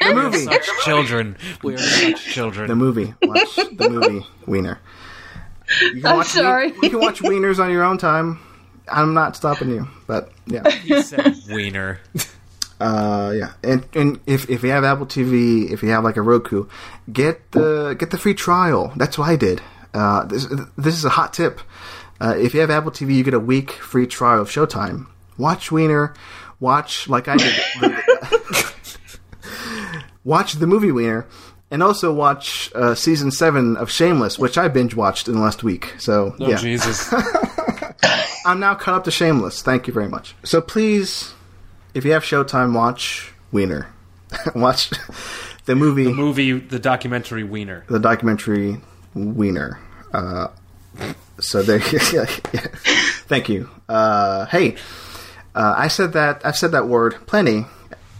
the 0.08 0.22
movie, 0.22 0.38
Such 0.44 0.68
children. 0.84 1.36
We 1.62 1.74
are 1.74 1.78
such 1.78 2.24
children. 2.34 2.68
the 2.68 2.76
movie. 2.76 3.14
Watch 3.22 3.56
the 3.56 3.88
movie 3.90 4.26
Weiner. 4.46 4.78
You 5.82 6.00
can 6.02 6.06
I'm 6.06 6.16
watch 6.18 6.28
sorry. 6.28 6.72
You 6.82 6.90
can 6.90 7.00
watch 7.00 7.20
Wieners 7.20 7.58
on 7.58 7.70
your 7.70 7.84
own 7.84 7.98
time. 7.98 8.40
I'm 8.90 9.12
not 9.14 9.36
stopping 9.36 9.68
you, 9.70 9.86
but 10.06 10.30
yeah. 10.46 10.68
He 10.70 11.02
said 11.02 11.34
wiener. 11.50 12.00
Uh, 12.80 13.32
yeah, 13.36 13.52
and 13.62 13.86
and 13.94 14.20
if 14.26 14.48
if 14.48 14.62
you 14.62 14.70
have 14.70 14.84
Apple 14.84 15.04
TV, 15.06 15.70
if 15.70 15.82
you 15.82 15.90
have 15.90 16.04
like 16.04 16.16
a 16.16 16.22
Roku, 16.22 16.66
get 17.12 17.50
the 17.52 17.94
get 17.98 18.10
the 18.10 18.18
free 18.18 18.34
trial. 18.34 18.92
That's 18.96 19.18
what 19.18 19.28
I 19.28 19.36
did. 19.36 19.60
Uh, 19.92 20.24
this 20.24 20.46
this 20.78 20.94
is 20.94 21.04
a 21.04 21.10
hot 21.10 21.32
tip. 21.34 21.60
Uh, 22.20 22.34
if 22.38 22.54
you 22.54 22.60
have 22.60 22.70
Apple 22.70 22.90
TV, 22.90 23.14
you 23.14 23.24
get 23.24 23.34
a 23.34 23.40
week 23.40 23.72
free 23.72 24.06
trial 24.06 24.40
of 24.40 24.48
Showtime. 24.48 25.06
Watch 25.36 25.70
Weiner. 25.70 26.14
Watch 26.60 27.08
like 27.08 27.28
I 27.28 27.36
did. 27.36 27.54
watch 30.28 30.52
the 30.54 30.66
movie 30.66 30.92
Weiner, 30.92 31.26
and 31.70 31.82
also 31.82 32.12
watch 32.12 32.70
uh, 32.74 32.94
season 32.94 33.30
seven 33.30 33.76
of 33.76 33.90
Shameless, 33.90 34.38
which 34.38 34.58
I 34.58 34.68
binge 34.68 34.94
watched 34.94 35.26
in 35.26 35.34
the 35.34 35.40
last 35.40 35.62
week. 35.64 35.94
So 35.98 36.36
Oh 36.38 36.48
yeah, 36.48 36.56
Jesus! 36.56 37.12
I'm 38.46 38.60
now 38.60 38.74
caught 38.74 38.94
up 38.94 39.04
to 39.04 39.10
Shameless. 39.10 39.62
Thank 39.62 39.86
you 39.86 39.92
very 39.92 40.08
much. 40.08 40.34
So 40.44 40.60
please, 40.60 41.32
if 41.94 42.04
you 42.04 42.12
have 42.12 42.22
Showtime, 42.22 42.74
watch 42.74 43.32
Weiner. 43.50 43.88
watch 44.54 44.90
the 45.64 45.74
movie, 45.74 46.12
Movie, 46.12 46.52
the 46.58 46.78
documentary 46.78 47.44
Weiner. 47.44 47.84
the 47.88 47.98
documentary 47.98 48.80
Weiner. 49.14 49.78
Uh, 50.12 50.48
so 51.40 51.62
there. 51.62 51.78
yeah, 51.92 52.04
yeah. 52.52 52.66
Thank 53.26 53.48
you. 53.48 53.68
Uh, 53.88 54.44
hey, 54.46 54.76
uh, 55.54 55.74
I 55.76 55.88
said 55.88 56.12
that. 56.12 56.44
I've 56.44 56.56
said 56.56 56.72
that 56.72 56.86
word 56.88 57.16
plenty, 57.26 57.64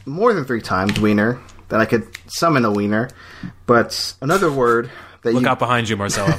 more 0.06 0.32
than 0.32 0.44
three 0.44 0.62
times. 0.62 0.98
Wiener. 1.00 1.38
That 1.69 1.81
I 1.81 1.85
could 1.85 2.07
summon 2.27 2.64
a 2.64 2.71
wiener, 2.73 3.11
but 3.66 4.14
another 4.23 4.51
word 4.51 4.91
that 5.23 5.35
Look 5.35 5.43
you 5.43 5.49
out 5.49 5.59
behind 5.59 5.89
you, 5.89 5.97
Marcelo. 5.97 6.35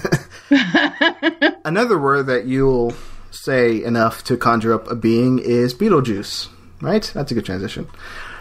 another 1.66 2.00
word 2.00 2.28
that 2.28 2.46
you'll 2.46 2.94
say 3.32 3.84
enough 3.84 4.24
to 4.26 4.38
conjure 4.38 4.74
up 4.74 4.90
a 4.90 4.96
being 4.96 5.40
is 5.40 5.74
Beetlejuice. 5.74 6.48
Right? 6.82 7.10
That's 7.14 7.32
a 7.32 7.36
good 7.36 7.46
transition. 7.46 7.88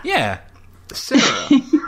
yeah. 0.05 0.41
Sarah, 0.93 1.20
you 1.51 1.61
saw, 1.68 1.84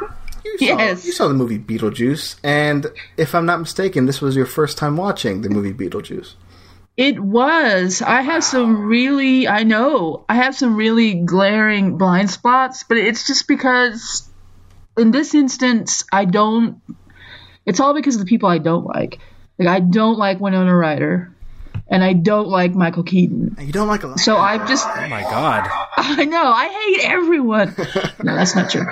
Yes. 0.58 1.06
you 1.06 1.12
saw 1.12 1.28
the 1.28 1.32
movie 1.34 1.58
Beetlejuice, 1.58 2.36
and 2.44 2.86
if 3.16 3.34
I'm 3.34 3.46
not 3.46 3.60
mistaken, 3.60 4.04
this 4.04 4.20
was 4.20 4.36
your 4.36 4.44
first 4.44 4.76
time 4.76 4.98
watching 4.98 5.40
the 5.40 5.48
movie 5.48 5.72
Beetlejuice. 5.72 6.34
It 6.98 7.18
was. 7.18 8.02
I 8.02 8.20
have 8.20 8.44
some 8.44 8.82
really, 8.84 9.48
I 9.48 9.62
know, 9.62 10.26
I 10.28 10.34
have 10.34 10.54
some 10.54 10.76
really 10.76 11.14
glaring 11.14 11.96
blind 11.96 12.28
spots, 12.30 12.82
but 12.86 12.98
it's 12.98 13.26
just 13.26 13.48
because 13.48 14.28
in 14.96 15.10
this 15.10 15.34
instance, 15.34 16.04
I 16.12 16.24
don't, 16.24 16.80
it's 17.66 17.80
all 17.80 17.94
because 17.94 18.16
of 18.16 18.20
the 18.20 18.26
people 18.26 18.48
I 18.48 18.58
don't 18.58 18.84
like. 18.84 19.18
Like, 19.58 19.68
I 19.68 19.80
don't 19.80 20.18
like 20.18 20.40
Winona 20.40 20.74
Ryder, 20.74 21.34
and 21.86 22.04
I 22.04 22.12
don't 22.12 22.48
like 22.48 22.74
Michael 22.74 23.02
Keaton. 23.02 23.56
You 23.60 23.72
don't 23.72 23.88
like 23.88 24.04
a 24.04 24.06
lot. 24.06 24.20
So 24.20 24.36
I've 24.36 24.68
just, 24.68 24.86
Oh 24.88 25.08
my 25.08 25.22
God. 25.22 25.68
I 25.96 26.24
know, 26.24 26.42
I 26.42 26.68
hate 26.68 27.04
everyone. 27.10 27.74
no, 28.22 28.36
that's 28.36 28.54
not 28.54 28.70
true. 28.70 28.86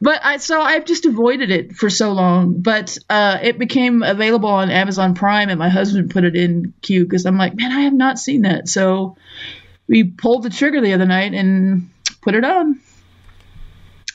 But 0.00 0.24
I, 0.24 0.36
so 0.38 0.60
I've 0.60 0.84
just 0.84 1.06
avoided 1.06 1.50
it 1.50 1.74
for 1.74 1.90
so 1.90 2.12
long. 2.12 2.60
But 2.60 2.96
uh, 3.10 3.38
it 3.42 3.58
became 3.58 4.02
available 4.02 4.48
on 4.48 4.70
Amazon 4.70 5.14
Prime, 5.14 5.48
and 5.48 5.58
my 5.58 5.68
husband 5.68 6.10
put 6.10 6.24
it 6.24 6.36
in 6.36 6.72
queue 6.82 7.04
because 7.04 7.26
I'm 7.26 7.36
like, 7.36 7.56
man, 7.56 7.72
I 7.72 7.80
have 7.82 7.94
not 7.94 8.18
seen 8.18 8.42
that. 8.42 8.68
So 8.68 9.16
we 9.88 10.04
pulled 10.04 10.44
the 10.44 10.50
trigger 10.50 10.80
the 10.80 10.94
other 10.94 11.06
night 11.06 11.34
and 11.34 11.90
put 12.22 12.34
it 12.34 12.44
on. 12.44 12.80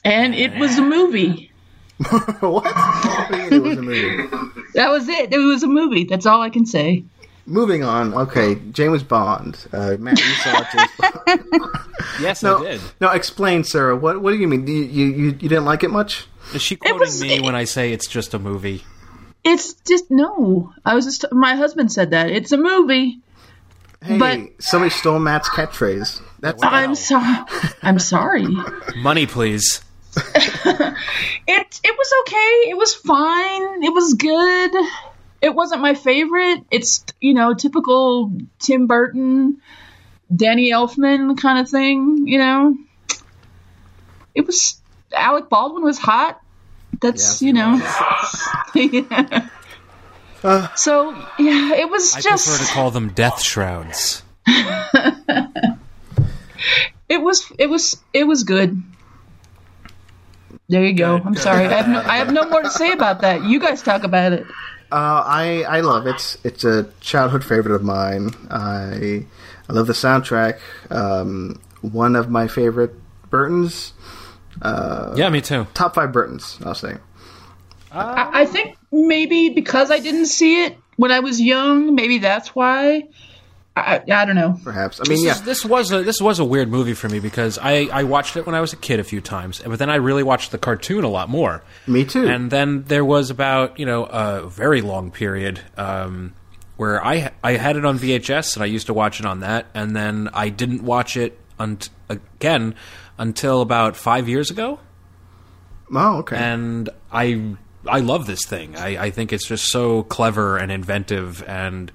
And 0.03 0.33
it 0.35 0.55
was 0.57 0.77
a 0.77 0.81
movie. 0.81 1.51
what? 2.39 2.41
What 2.41 3.31
do 3.31 3.37
you 3.37 3.51
mean 3.51 3.53
it 3.53 3.61
was 3.63 3.77
a 3.77 3.81
movie? 3.81 4.61
That 4.73 4.89
was 4.89 5.07
it. 5.07 5.33
It 5.33 5.37
was 5.37 5.63
a 5.63 5.67
movie. 5.67 6.05
That's 6.05 6.25
all 6.25 6.41
I 6.41 6.49
can 6.49 6.65
say. 6.65 7.03
Moving 7.45 7.83
on. 7.83 8.13
Okay, 8.13 8.55
James 8.71 9.03
Bond. 9.03 9.67
Uh, 9.73 9.97
Matt, 9.99 10.17
you 10.19 10.25
saw 10.25 10.63
James 10.71 10.91
Bond. 10.99 11.67
Yes, 12.19 12.43
No, 12.43 12.57
I 12.59 12.71
did. 12.71 12.81
no. 12.99 13.09
Explain, 13.09 13.63
Sarah. 13.63 13.95
What 13.95 14.21
What 14.21 14.31
do 14.31 14.37
you 14.37 14.47
mean? 14.47 14.67
You 14.67 14.73
you, 14.83 15.05
you, 15.05 15.25
you 15.25 15.31
didn't 15.49 15.65
like 15.65 15.83
it 15.83 15.89
much? 15.91 16.27
Is 16.53 16.61
she 16.61 16.75
quoting 16.75 16.99
was- 16.99 17.21
me 17.21 17.39
when 17.39 17.55
I 17.55 17.63
say 17.63 17.93
it's 17.93 18.07
just 18.07 18.33
a 18.33 18.39
movie? 18.39 18.83
It's 19.43 19.73
just 19.73 20.05
no. 20.11 20.71
I 20.85 20.93
was 20.93 21.05
just 21.05 21.25
my 21.31 21.55
husband 21.55 21.91
said 21.91 22.11
that 22.11 22.29
it's 22.29 22.51
a 22.51 22.57
movie. 22.57 23.19
Hey, 24.03 24.17
But- 24.17 24.39
somebody 24.63 24.89
stole 24.91 25.19
Matt's 25.19 25.49
catchphrase. 25.49 26.21
That's 26.39 26.61
I'm 26.63 26.95
sorry. 26.95 27.37
I'm 27.81 27.99
sorry. 27.99 28.45
Money, 28.97 29.25
please. 29.25 29.81
It 31.47 31.79
it 31.83 31.95
was 31.97 32.13
okay. 32.21 32.69
It 32.69 32.77
was 32.77 32.93
fine. 32.93 33.83
It 33.83 33.93
was 33.93 34.13
good. 34.13 34.71
It 35.41 35.55
wasn't 35.55 35.81
my 35.81 35.95
favorite. 35.95 36.63
It's 36.69 37.03
you 37.19 37.33
know 37.33 37.53
typical 37.53 38.31
Tim 38.59 38.87
Burton, 38.87 39.61
Danny 40.33 40.71
Elfman 40.71 41.37
kind 41.37 41.59
of 41.59 41.69
thing. 41.69 42.27
You 42.27 42.37
know, 42.37 42.77
it 44.35 44.45
was 44.45 44.79
Alec 45.13 45.49
Baldwin 45.49 45.83
was 45.83 45.97
hot. 45.97 46.41
That's 47.01 47.23
Yes, 47.23 47.41
you 47.41 47.53
know. 47.53 47.81
Yeah. 48.73 49.49
Uh. 50.43 50.73
so 50.75 51.11
yeah, 51.37 51.75
it 51.75 51.89
was 51.89 52.15
I 52.15 52.21
just 52.21 52.47
prefer 52.47 52.65
to 52.65 52.71
call 52.71 52.91
them 52.91 53.09
death 53.09 53.41
shrouds. 53.41 54.23
it 54.47 55.77
was 57.09 57.51
it 57.59 57.67
was 57.67 57.97
it 58.13 58.23
was 58.23 58.43
good. 58.43 58.81
There 60.71 60.83
you 60.83 60.93
go. 60.93 61.17
Good, 61.17 61.27
I'm 61.27 61.33
good. 61.33 61.43
sorry. 61.43 61.65
I 61.65 61.73
have 61.73 61.87
no 61.89 61.99
I 61.99 62.15
have 62.17 62.31
no 62.31 62.49
more 62.49 62.63
to 62.63 62.69
say 62.81 62.91
about 62.93 63.21
that. 63.21 63.43
You 63.43 63.59
guys 63.59 63.83
talk 63.83 64.03
about 64.03 64.31
it. 64.31 64.45
Uh, 64.91 65.21
I 65.25 65.63
I 65.67 65.81
love 65.81 66.07
it. 66.07 66.37
It's 66.43 66.63
a 66.63 66.87
childhood 67.01 67.43
favorite 67.43 67.75
of 67.75 67.83
mine. 67.83 68.31
I 68.49 69.25
I 69.69 69.73
love 69.73 69.87
the 69.87 69.93
soundtrack. 69.93 70.59
Um, 70.89 71.59
one 71.81 72.15
of 72.15 72.29
my 72.29 72.47
favorite 72.47 72.93
Burtons. 73.29 73.93
yeah, 74.63 75.29
me 75.29 75.41
too. 75.41 75.67
Top 75.73 75.93
five 75.95 76.11
Burtons, 76.11 76.57
I'll 76.63 76.73
say. 76.75 76.95
I, 77.91 78.41
I 78.43 78.45
think 78.45 78.77
maybe 78.91 79.49
because 79.49 79.91
I 79.91 79.99
didn't 79.99 80.27
see 80.27 80.63
it 80.65 80.77
when 80.95 81.11
I 81.11 81.19
was 81.19 81.41
young, 81.41 81.95
maybe 81.95 82.19
that's 82.19 82.55
why. 82.55 83.03
I, 83.75 84.01
I 84.11 84.25
don't 84.25 84.35
know. 84.35 84.59
Perhaps. 84.63 84.99
I 84.99 85.03
mean, 85.07 85.19
This, 85.19 85.25
yeah. 85.25 85.31
is, 85.31 85.41
this 85.43 85.65
was 85.65 85.91
a 85.93 86.03
this 86.03 86.21
was 86.21 86.39
a 86.39 86.45
weird 86.45 86.69
movie 86.69 86.93
for 86.93 87.07
me 87.07 87.19
because 87.19 87.57
I, 87.57 87.87
I 87.91 88.03
watched 88.03 88.35
it 88.35 88.45
when 88.45 88.53
I 88.53 88.59
was 88.59 88.73
a 88.73 88.75
kid 88.75 88.99
a 88.99 89.03
few 89.03 89.21
times, 89.21 89.61
but 89.65 89.79
then 89.79 89.89
I 89.89 89.95
really 89.95 90.23
watched 90.23 90.51
the 90.51 90.57
cartoon 90.57 91.05
a 91.05 91.09
lot 91.09 91.29
more. 91.29 91.63
Me 91.87 92.03
too. 92.03 92.27
And 92.27 92.51
then 92.51 92.83
there 92.83 93.05
was 93.05 93.29
about 93.29 93.79
you 93.79 93.85
know 93.85 94.03
a 94.05 94.47
very 94.47 94.81
long 94.81 95.09
period 95.09 95.61
um, 95.77 96.33
where 96.75 97.03
I 97.05 97.31
I 97.43 97.53
had 97.53 97.77
it 97.77 97.85
on 97.85 97.97
VHS 97.97 98.55
and 98.55 98.63
I 98.63 98.65
used 98.65 98.87
to 98.87 98.93
watch 98.93 99.21
it 99.21 99.25
on 99.25 99.39
that, 99.39 99.67
and 99.73 99.95
then 99.95 100.29
I 100.33 100.49
didn't 100.49 100.83
watch 100.83 101.15
it 101.15 101.39
un- 101.57 101.79
again 102.09 102.75
until 103.17 103.61
about 103.61 103.95
five 103.95 104.27
years 104.27 104.51
ago, 104.51 104.79
oh, 105.93 106.17
okay. 106.17 106.35
and 106.35 106.89
I 107.09 107.55
I 107.87 107.99
love 107.99 108.27
this 108.27 108.45
thing. 108.45 108.75
I, 108.75 109.05
I 109.05 109.11
think 109.11 109.31
it's 109.31 109.47
just 109.47 109.65
so 109.69 110.03
clever 110.03 110.57
and 110.57 110.71
inventive, 110.73 111.41
and 111.47 111.89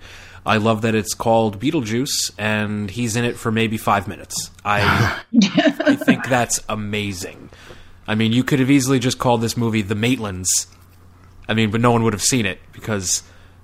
I 0.47 0.59
love 0.59 0.83
that 0.83 0.95
it's 0.95 1.13
called 1.15 1.59
Beetlejuice, 1.61 2.33
and 2.39 2.91
he's 2.91 3.17
in 3.17 3.25
it 3.25 3.37
for 3.37 3.51
maybe 3.51 3.77
five 3.77 4.07
minutes. 4.09 4.51
I 4.65 5.23
I 5.85 5.97
think 5.97 6.29
that's 6.29 6.61
amazing. 6.69 7.51
I 8.09 8.15
mean, 8.15 8.33
you 8.33 8.45
could 8.45 8.61
have 8.61 8.71
easily 8.71 8.99
just 9.01 9.19
called 9.19 9.41
this 9.41 9.57
movie 9.57 9.83
The 9.83 9.97
Maitlands. 9.97 10.47
I 11.49 11.55
mean, 11.55 11.71
but 11.71 11.81
no 11.81 11.91
one 11.91 12.03
would 12.05 12.13
have 12.13 12.23
seen 12.23 12.47
it 12.47 12.61
because 12.73 13.23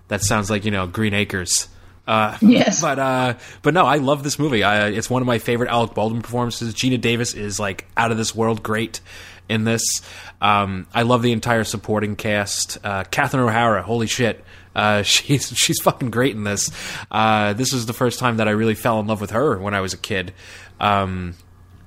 that 0.08 0.22
sounds 0.22 0.50
like 0.50 0.64
you 0.64 0.70
know 0.70 0.86
Green 0.86 1.14
Acres. 1.14 1.68
Uh, 2.06 2.36
Yes. 2.40 2.80
but 2.80 2.98
uh, 2.98 3.34
but 3.62 3.74
no, 3.74 3.84
I 3.86 3.96
love 3.98 4.24
this 4.24 4.38
movie. 4.38 4.64
I, 4.64 4.88
it's 4.88 5.08
one 5.08 5.22
of 5.22 5.26
my 5.26 5.38
favorite 5.38 5.70
Alec 5.70 5.94
Baldwin 5.94 6.20
performances. 6.22 6.74
Geena 6.74 7.00
Davis 7.00 7.34
is 7.34 7.60
like 7.60 7.86
out 7.96 8.10
of 8.10 8.16
this 8.16 8.34
world 8.34 8.62
great 8.64 9.00
in 9.48 9.62
this. 9.64 9.82
Um, 10.40 10.88
I 10.92 11.02
love 11.02 11.22
the 11.22 11.30
entire 11.32 11.62
supporting 11.62 12.16
cast. 12.16 12.78
Uh, 12.84 13.04
Catherine 13.04 13.44
O'Hara, 13.44 13.82
holy 13.84 14.08
shit, 14.08 14.44
uh, 14.74 15.02
she's 15.02 15.48
she's 15.56 15.80
fucking 15.80 16.10
great 16.10 16.34
in 16.34 16.44
this. 16.44 16.70
Uh, 17.10 17.52
this 17.52 17.72
is 17.72 17.86
the 17.86 17.92
first 17.92 18.18
time 18.18 18.36
that 18.38 18.48
I 18.48 18.52
really 18.52 18.74
fell 18.74 19.00
in 19.00 19.06
love 19.06 19.20
with 19.20 19.30
her 19.30 19.58
when 19.58 19.74
I 19.74 19.80
was 19.80 19.92
a 19.92 19.98
kid. 19.98 20.32
Um, 20.80 21.34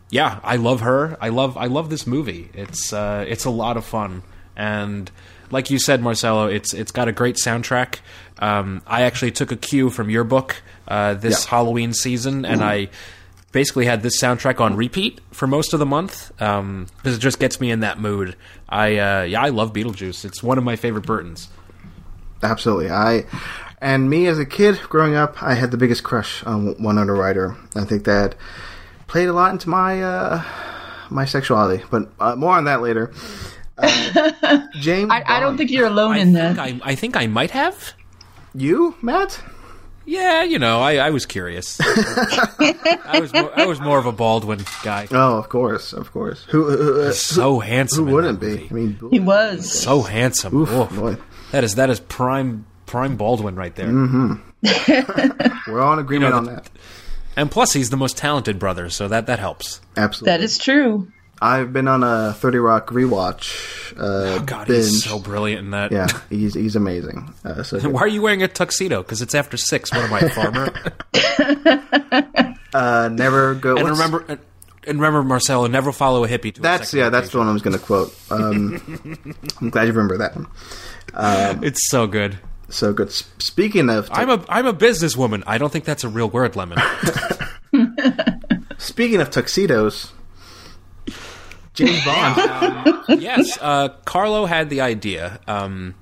yeah, 0.10 0.40
I 0.44 0.56
love 0.58 0.82
her. 0.82 1.18
I 1.20 1.30
love 1.30 1.58
I 1.58 1.66
love 1.66 1.90
this 1.90 2.06
movie. 2.08 2.50
It's 2.54 2.94
uh, 2.94 3.26
it's 3.28 3.46
a 3.46 3.50
lot 3.50 3.76
of 3.78 3.86
fun, 3.86 4.24
and 4.56 5.10
like 5.52 5.70
you 5.70 5.80
said, 5.80 6.02
Marcelo, 6.02 6.48
it's 6.48 6.74
it's 6.74 6.92
got 6.92 7.08
a 7.08 7.12
great 7.12 7.36
soundtrack. 7.44 8.00
Um, 8.40 8.82
I 8.86 9.04
actually 9.04 9.32
took 9.32 9.52
a 9.52 9.56
cue 9.56 9.90
from 9.90 10.10
your 10.10 10.24
book 10.24 10.62
uh, 10.88 11.14
this 11.16 11.46
Yeah. 11.46 11.50
Halloween 11.52 11.94
season, 11.94 12.46
and 12.46 12.64
I 12.64 12.90
basically 13.52 13.86
had 13.86 14.04
this 14.04 14.22
soundtrack 14.22 14.60
on 14.60 14.76
repeat 14.76 15.22
for 15.32 15.48
most 15.48 15.74
of 15.74 15.80
the 15.80 15.86
month 15.86 16.32
because 16.38 17.16
it 17.16 17.20
just 17.20 17.40
gets 17.40 17.60
me 17.62 17.72
in 17.72 17.80
that 17.80 18.00
mood. 18.00 18.36
I 18.70 18.98
uh, 18.98 19.24
yeah, 19.24 19.42
I 19.42 19.50
love 19.50 19.74
Beetlejuice. 19.74 20.26
It's 20.26 20.44
one 20.44 20.58
of 20.58 20.64
my 20.64 20.76
favorite 20.76 21.06
Burtons. 21.06 21.50
Absolutely. 22.44 22.90
I 22.92 23.26
and 23.82 24.10
me 24.10 24.28
as 24.28 24.40
a 24.40 24.46
kid 24.46 24.80
growing 24.90 25.16
up, 25.16 25.42
I 25.44 25.54
had 25.54 25.72
the 25.72 25.78
biggest 25.78 26.04
crush 26.04 26.44
on 26.44 26.76
Winona 26.82 27.14
Ryder. 27.14 27.56
I 27.76 27.84
think 27.86 28.06
that 28.06 28.36
played 29.08 29.28
a 29.30 29.34
lot 29.34 29.52
into 29.52 29.70
my 29.70 30.02
uh, 30.04 30.44
my 31.10 31.26
sexuality, 31.26 31.84
but 31.92 32.10
uh, 32.20 32.36
more 32.36 32.54
on 32.56 32.66
that 32.66 32.82
later. 32.82 33.12
Uh, 33.78 34.62
James, 34.80 35.12
I, 35.12 35.24
I 35.26 35.40
don't 35.40 35.58
think 35.58 35.70
you're 35.72 35.88
alone 35.88 36.14
I 36.14 36.18
in 36.20 36.34
that. 36.34 36.58
I, 36.60 36.80
I 36.84 36.96
think 36.96 37.18
I 37.18 37.28
might 37.28 37.52
have. 37.52 37.94
you, 38.54 38.96
Matt. 39.02 39.42
Yeah, 40.08 40.44
you 40.44 40.60
know, 40.60 40.82
I, 40.82 40.98
I 40.98 41.10
was 41.10 41.26
curious. 41.26 41.80
I 41.84 43.18
was 43.20 43.34
more, 43.34 43.60
I 43.60 43.66
was 43.66 43.80
more 43.82 43.98
of 43.98 44.06
a 44.06 44.12
Baldwin 44.12 44.64
guy. 44.84 45.08
Oh, 45.12 45.38
of 45.38 45.50
course, 45.50 45.94
of 45.94 46.12
course. 46.12 46.44
Who 46.50 46.64
who, 46.70 47.02
uh, 47.02 47.12
So 47.12 47.60
handsome. 47.60 48.06
who 48.08 48.14
wouldn't 48.14 48.40
be? 48.40 48.68
I 48.70 48.74
mean, 48.74 49.00
He 49.10 49.20
was. 49.20 49.70
so 49.72 50.04
handsome. 50.04 50.56
Oof, 50.56 50.72
Oof. 50.72 50.96
boy. 50.96 51.18
That 51.56 51.64
is 51.64 51.76
that 51.76 51.90
is 51.90 52.02
prime 52.02 52.66
prime 52.86 53.16
Baldwin 53.16 53.56
right 53.56 53.74
there. 53.74 53.88
we're 55.68 55.80
all 55.80 55.94
in 55.94 56.00
agreement 56.00 56.10
You 56.12 56.30
know, 56.32 56.36
on 56.38 56.44
the- 56.44 56.52
that. 56.52 56.70
And 57.38 57.50
plus, 57.50 57.72
he's 57.72 57.90
the 57.90 57.96
most 57.96 58.18
talented 58.18 58.60
brother, 58.60 58.90
so 58.90 59.08
that 59.08 59.28
that 59.28 59.40
helps. 59.40 59.80
Absolutely. 59.96 60.32
That 60.38 60.44
is 60.44 60.58
true. 60.58 61.08
I've 61.42 61.72
been 61.72 61.88
on 61.88 62.04
a 62.04 62.34
Thirty 62.34 62.58
Rock 62.58 62.90
rewatch. 62.90 63.94
Uh, 63.98 64.36
Oh 64.36 64.44
God, 64.46 64.68
binge. 64.68 64.84
he's 64.84 65.06
so 65.06 65.18
brilliant 65.18 65.64
in 65.64 65.72
that. 65.72 65.94
yeah, 65.94 66.08
he's 66.30 66.56
he's 66.56 66.76
amazing. 66.76 67.34
Uh, 67.46 67.64
so. 67.64 67.80
Why 67.90 68.02
are 68.02 68.08
you 68.08 68.22
wearing 68.22 68.44
a 68.44 68.50
tuxedo? 68.50 69.02
Because 69.02 69.22
it's 69.22 69.34
after 69.34 69.56
six. 69.56 69.94
What 69.94 70.04
am 70.04 70.14
I, 70.14 70.20
a 70.20 70.30
farmer? 70.30 70.74
uh, 72.74 73.10
never 73.14 73.56
go. 73.56 73.76
and 73.78 73.84
what's- 73.86 73.98
remember, 73.98 74.40
and, 74.86 74.88
and 74.88 75.00
remember, 75.00 75.24
Marcelo, 75.24 75.68
never 75.68 75.92
follow 75.92 76.24
a 76.24 76.28
hippie 76.28 76.54
to. 76.54 76.62
That's 76.62 76.84
a 76.84 76.86
sexual 76.86 77.00
yeah, 77.02 77.10
that's 77.10 77.30
the 77.30 77.38
one 77.38 77.48
I 77.48 77.54
was 77.54 77.62
going 77.62 77.78
to 77.78 77.84
quote. 77.84 78.14
Um, 78.30 78.82
I'm 79.62 79.70
glad 79.70 79.84
you 79.84 79.94
remember 79.94 80.18
that 80.18 80.36
one. 80.36 80.48
location. 81.14 81.64
It's 81.64 81.90
so 81.90 82.08
good. 82.08 82.38
So 82.70 82.94
good. 82.94 83.08
S- 83.10 83.30
Speaking 83.38 83.90
of 83.90 84.10
I'm 84.12 84.30
a 84.30 84.44
I'm 84.50 84.66
a 84.66 84.74
businesswoman. 84.74 85.44
I 85.46 85.58
don't 85.58 85.72
think 85.72 85.86
that's 85.86 86.04
a 86.04 86.10
real 86.10 86.30
word, 86.30 86.56
Lemon. 86.56 86.80
speaking 88.78 89.22
of 89.22 89.30
tuxedos, 89.30 90.12
James 91.74 92.04
Bond. 92.06 93.04
yes, 93.22 93.58
uh, 93.62 93.90
Carlo 94.06 94.46
had 94.46 94.70
the 94.70 94.82
idea 94.82 95.40
um, 95.48 95.94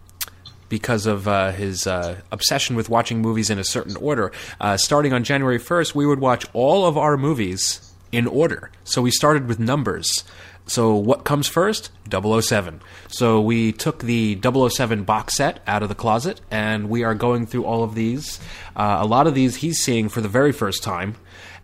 because 0.70 1.06
of 1.06 1.28
uh, 1.28 1.52
his 1.52 1.86
uh, 1.86 2.20
obsession 2.32 2.76
with 2.76 2.90
watching 2.90 3.22
movies 3.22 3.50
in 3.50 3.60
a 3.60 3.64
certain 3.64 3.96
order. 3.98 4.32
Uh, 4.62 4.78
starting 4.78 5.14
on 5.14 5.24
January 5.24 5.60
1st, 5.60 5.94
we 5.96 6.06
would 6.06 6.20
watch 6.20 6.46
all 6.54 6.86
of 6.86 6.98
our 6.98 7.18
movies 7.18 7.93
in 8.14 8.28
order. 8.28 8.70
So 8.86 9.02
we 9.02 9.12
started 9.12 9.48
with 9.48 9.60
numbers. 9.60 10.24
So 10.66 10.96
what 10.96 11.26
comes 11.26 11.48
first? 11.48 11.90
007. 12.10 12.80
So 13.10 13.42
we 13.42 13.74
took 13.74 14.00
the 14.00 14.40
007 14.42 15.04
box 15.04 15.36
set 15.36 15.62
out 15.68 15.84
of 15.84 15.90
the 15.90 15.96
closet, 15.96 16.40
and 16.50 16.90
we 16.90 17.04
are 17.04 17.16
going 17.16 17.46
through 17.46 17.66
all 17.66 17.84
of 17.84 17.96
these. 17.96 18.40
Uh, 18.76 19.00
a 19.02 19.06
lot 19.06 19.28
of 19.28 19.36
these 19.36 19.58
he's 19.58 19.84
seeing 19.84 20.08
for 20.08 20.22
the 20.22 20.30
very 20.30 20.54
first 20.54 20.84
time, 20.84 21.16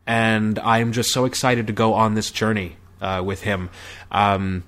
and 0.06 0.60
I'm 0.60 0.92
just 0.92 1.12
so 1.12 1.24
excited 1.24 1.68
to 1.68 1.74
go 1.74 1.94
on 1.94 2.16
this 2.16 2.32
journey 2.32 2.76
uh, 3.00 3.22
with 3.24 3.44
him. 3.44 3.70
Um, 4.12 4.64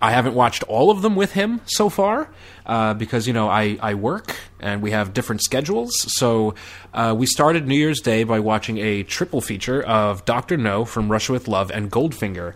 I 0.00 0.12
haven't 0.12 0.34
watched 0.34 0.62
all 0.62 0.90
of 0.92 1.02
them 1.02 1.16
with 1.16 1.32
him 1.32 1.60
so 1.66 1.88
far 1.88 2.30
uh, 2.68 2.94
because 2.94 3.26
you 3.26 3.32
know 3.32 3.48
I, 3.48 3.78
I 3.80 3.94
work 3.94 4.36
and 4.60 4.82
we 4.82 4.90
have 4.90 5.14
different 5.14 5.42
schedules. 5.42 5.92
So 6.16 6.54
uh, 6.92 7.14
we 7.16 7.26
started 7.26 7.66
New 7.66 7.76
Year's 7.76 8.00
Day 8.00 8.24
by 8.24 8.40
watching 8.40 8.78
a 8.78 9.02
triple 9.02 9.40
feature 9.40 9.82
of 9.82 10.24
Doctor 10.24 10.56
No 10.56 10.84
from 10.84 11.10
Russia 11.10 11.32
with 11.32 11.48
Love 11.48 11.70
and 11.70 11.90
Goldfinger, 11.90 12.54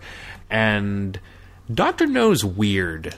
and 0.49 1.19
Doctor 1.73 2.05
No's 2.05 2.45
weird. 2.45 3.15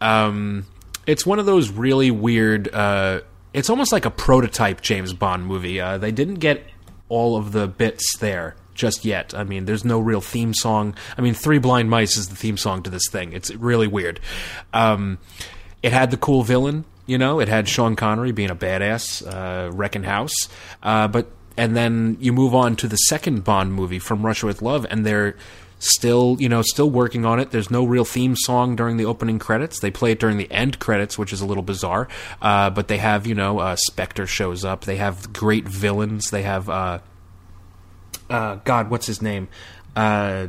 Um, 0.00 0.66
it's 1.06 1.26
one 1.26 1.38
of 1.38 1.46
those 1.46 1.70
really 1.70 2.10
weird. 2.10 2.72
Uh, 2.74 3.20
it's 3.52 3.68
almost 3.68 3.92
like 3.92 4.06
a 4.06 4.10
prototype 4.10 4.80
James 4.80 5.12
Bond 5.12 5.46
movie. 5.46 5.80
Uh, 5.80 5.98
they 5.98 6.10
didn't 6.10 6.36
get 6.36 6.64
all 7.08 7.36
of 7.36 7.52
the 7.52 7.68
bits 7.68 8.16
there 8.18 8.56
just 8.74 9.04
yet. 9.04 9.34
I 9.34 9.44
mean, 9.44 9.66
there's 9.66 9.84
no 9.84 10.00
real 10.00 10.22
theme 10.22 10.54
song. 10.54 10.94
I 11.18 11.20
mean, 11.20 11.34
Three 11.34 11.58
Blind 11.58 11.90
Mice 11.90 12.16
is 12.16 12.28
the 12.28 12.36
theme 12.36 12.56
song 12.56 12.82
to 12.84 12.90
this 12.90 13.06
thing. 13.10 13.34
It's 13.34 13.50
really 13.54 13.86
weird. 13.86 14.20
Um, 14.72 15.18
it 15.82 15.92
had 15.92 16.10
the 16.10 16.16
cool 16.16 16.42
villain, 16.42 16.84
you 17.06 17.18
know. 17.18 17.40
It 17.40 17.48
had 17.48 17.68
Sean 17.68 17.96
Connery 17.96 18.32
being 18.32 18.50
a 18.50 18.56
badass, 18.56 19.26
uh, 19.26 19.70
wrecking 19.72 20.04
house. 20.04 20.34
Uh, 20.82 21.08
but 21.08 21.28
and 21.56 21.76
then 21.76 22.16
you 22.20 22.32
move 22.32 22.54
on 22.54 22.76
to 22.76 22.88
the 22.88 22.96
second 22.96 23.44
Bond 23.44 23.74
movie 23.74 23.98
from 23.98 24.24
Russia 24.24 24.46
with 24.46 24.62
Love, 24.62 24.86
and 24.88 25.04
they're 25.04 25.36
still 25.82 26.36
you 26.38 26.48
know 26.48 26.62
still 26.62 26.88
working 26.88 27.24
on 27.24 27.40
it. 27.40 27.50
There's 27.50 27.70
no 27.70 27.84
real 27.84 28.04
theme 28.04 28.36
song 28.36 28.76
during 28.76 28.96
the 28.96 29.04
opening 29.04 29.38
credits. 29.38 29.80
They 29.80 29.90
play 29.90 30.12
it 30.12 30.20
during 30.20 30.38
the 30.38 30.50
end 30.50 30.78
credits 30.78 31.18
which 31.18 31.32
is 31.32 31.40
a 31.40 31.46
little 31.46 31.62
bizarre. 31.62 32.08
Uh, 32.40 32.70
but 32.70 32.88
they 32.88 32.98
have 32.98 33.26
you 33.26 33.34
know 33.34 33.58
uh, 33.58 33.76
spectre 33.76 34.26
shows 34.26 34.64
up. 34.64 34.84
They 34.84 34.96
have 34.96 35.32
great 35.32 35.66
villains. 35.68 36.30
They 36.30 36.42
have 36.42 36.68
uh, 36.68 37.00
uh, 38.30 38.56
god 38.56 38.90
what's 38.90 39.06
his 39.06 39.20
name? 39.20 39.48
Uh, 39.94 40.48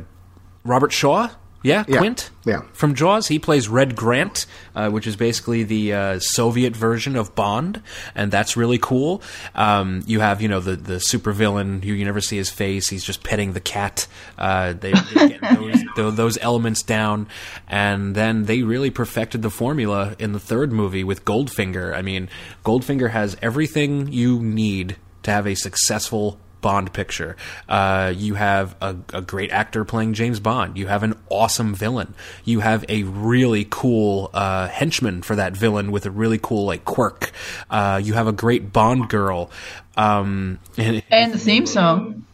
robert 0.64 0.92
shaw 0.92 1.28
yeah, 1.64 1.82
Yeah. 1.88 1.98
quint? 1.98 2.30
Yeah. 2.46 2.60
from 2.74 2.94
jaws 2.94 3.26
he 3.28 3.38
plays 3.38 3.68
red 3.68 3.96
grant 3.96 4.44
uh, 4.76 4.90
which 4.90 5.06
is 5.06 5.16
basically 5.16 5.62
the 5.64 5.92
uh, 5.94 6.18
soviet 6.20 6.76
version 6.76 7.16
of 7.16 7.34
bond 7.34 7.80
and 8.14 8.30
that's 8.30 8.54
really 8.56 8.76
cool. 8.78 9.22
Um, 9.54 10.02
you 10.06 10.20
have 10.20 10.40
you 10.42 10.48
know 10.48 10.60
the, 10.60 10.76
the 10.76 10.94
supervillain 10.96 11.82
who 11.82 11.92
you 11.94 12.04
never 12.04 12.20
see 12.20 12.36
his 12.36 12.50
face. 12.50 12.88
He's 12.90 13.02
just 13.04 13.22
petting 13.24 13.54
the 13.54 13.60
cat. 13.60 14.06
Uh, 14.38 14.74
they, 14.74 14.92
they 14.92 15.28
get 15.38 15.40
those, 15.58 15.82
tho- 15.96 16.10
those 16.10 16.38
elements 16.38 16.82
down 16.82 17.26
and 17.66 18.14
then 18.14 18.44
they 18.44 18.62
really 18.62 18.90
perfected 18.90 19.40
the 19.42 19.50
formula 19.50 20.14
in 20.18 20.32
the 20.32 20.40
third 20.40 20.70
movie 20.70 21.02
with 21.04 21.24
goldfinger. 21.24 21.94
I 21.96 22.02
mean 22.02 22.28
goldfinger 22.64 23.10
has 23.10 23.36
everything 23.40 24.12
you 24.12 24.38
need 24.42 24.96
to 25.22 25.30
have 25.30 25.46
a 25.46 25.54
successful 25.54 26.38
Bond 26.64 26.94
picture. 26.94 27.36
Uh, 27.68 28.10
you 28.16 28.36
have 28.36 28.74
a, 28.80 28.96
a 29.12 29.20
great 29.20 29.50
actor 29.50 29.84
playing 29.84 30.14
James 30.14 30.40
Bond. 30.40 30.78
You 30.78 30.86
have 30.86 31.02
an 31.02 31.12
awesome 31.28 31.74
villain. 31.74 32.14
You 32.42 32.60
have 32.60 32.86
a 32.88 33.02
really 33.02 33.66
cool 33.68 34.30
uh, 34.32 34.68
henchman 34.68 35.20
for 35.20 35.36
that 35.36 35.54
villain 35.54 35.92
with 35.92 36.06
a 36.06 36.10
really 36.10 36.38
cool 36.38 36.64
like 36.64 36.86
quirk. 36.86 37.32
Uh, 37.68 38.00
you 38.02 38.14
have 38.14 38.26
a 38.26 38.32
great 38.32 38.72
Bond 38.72 39.10
girl. 39.10 39.50
Um, 39.94 40.58
and, 40.78 41.02
And 41.10 41.34
the 41.34 41.38
theme 41.38 41.66
song. 41.66 42.24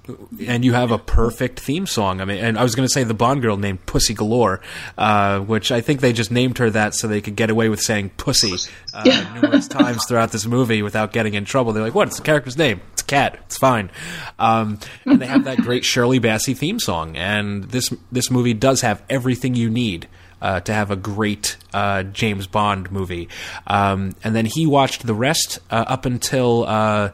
And 0.47 0.65
you 0.65 0.73
have 0.73 0.91
a 0.91 0.99
perfect 0.99 1.61
theme 1.61 1.87
song. 1.87 2.21
I 2.21 2.25
mean, 2.25 2.39
and 2.39 2.59
I 2.59 2.63
was 2.63 2.75
going 2.75 2.87
to 2.87 2.93
say 2.93 3.05
the 3.05 3.15
Bond 3.15 3.43
girl 3.43 3.57
named 3.57 3.85
Pussy 3.87 4.15
Galore, 4.15 4.61
uh, 4.99 5.41
which 5.41 5.73
I 5.73 5.81
think 5.81 6.01
they 6.01 6.13
just 6.13 6.31
named 6.31 6.59
her 6.59 6.71
that 6.71 6.95
so 6.95 7.09
they 7.09 7.21
could 7.21 7.37
get 7.37 7.51
away 7.51 7.69
with 7.69 7.81
saying 7.81 8.11
pussy 8.17 8.55
uh, 8.95 9.31
numerous 9.35 9.69
times 9.69 10.05
throughout 10.07 10.33
this 10.33 10.47
movie 10.47 10.83
without 10.83 11.13
getting 11.13 11.35
in 11.35 11.45
trouble. 11.45 11.73
They're 11.73 11.83
like, 11.83 11.95
"What? 11.95 12.09
It's 12.09 12.17
the 12.19 12.23
character's 12.23 12.57
name. 12.57 12.81
It's 12.93 13.03
a 13.03 13.07
cat. 13.07 13.39
It's 13.47 13.59
fine." 13.59 13.91
Um, 14.39 14.79
and 15.05 15.21
they 15.21 15.27
have 15.27 15.45
that 15.45 15.59
great 15.59 15.85
Shirley 15.85 16.21
Bassey 16.21 16.57
theme 16.57 16.79
song, 16.79 17.17
and 17.17 17.65
this 17.65 17.93
this 18.11 18.31
movie 18.31 18.55
does 18.55 18.81
have 18.83 19.03
everything 19.09 19.55
you 19.55 19.71
need. 19.71 20.09
Uh, 20.43 20.59
to 20.59 20.73
have 20.73 20.91
a 20.91 20.97
great 20.97 21.59
uh, 21.75 22.03
James 22.03 22.47
Bond 22.47 22.91
movie, 22.91 23.29
um, 23.67 24.15
and 24.25 24.35
then 24.35 24.47
he 24.47 24.67
watched 24.67 25.07
the 25.07 25.13
rest 25.13 25.59
uh, 25.71 25.85
up 25.87 26.07
until 26.07 26.65
uh, 26.67 27.11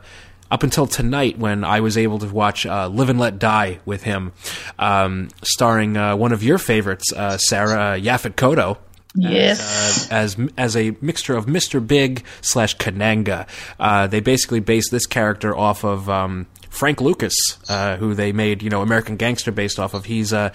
up 0.50 0.62
until 0.62 0.86
tonight 0.86 1.38
when 1.38 1.64
I 1.64 1.80
was 1.80 1.96
able 1.96 2.18
to 2.20 2.28
watch 2.28 2.66
uh, 2.66 2.88
Live 2.88 3.08
and 3.08 3.18
Let 3.18 3.38
Die 3.38 3.78
with 3.84 4.02
him, 4.02 4.32
um, 4.78 5.28
starring 5.42 5.96
uh, 5.96 6.16
one 6.16 6.32
of 6.32 6.42
your 6.42 6.58
favorites, 6.58 7.12
uh, 7.12 7.38
Sarah 7.38 7.96
uh, 7.96 7.96
Kotto. 7.96 8.34
Kotto. 8.34 8.78
Yes. 9.16 10.10
Uh, 10.10 10.14
as 10.14 10.36
as 10.58 10.76
a 10.76 10.94
mixture 11.00 11.36
of 11.36 11.46
Mr. 11.46 11.84
Big 11.84 12.22
slash 12.42 12.76
Kananga, 12.76 13.48
uh, 13.80 14.06
they 14.06 14.20
basically 14.20 14.60
based 14.60 14.90
this 14.90 15.06
character 15.06 15.56
off 15.56 15.84
of 15.84 16.10
um, 16.10 16.46
Frank 16.68 17.00
Lucas, 17.00 17.34
uh, 17.70 17.96
who 17.96 18.14
they 18.14 18.32
made 18.32 18.62
you 18.62 18.68
know 18.68 18.82
American 18.82 19.16
Gangster 19.16 19.52
based 19.52 19.78
off 19.78 19.94
of. 19.94 20.04
He's 20.04 20.32
uh, 20.32 20.52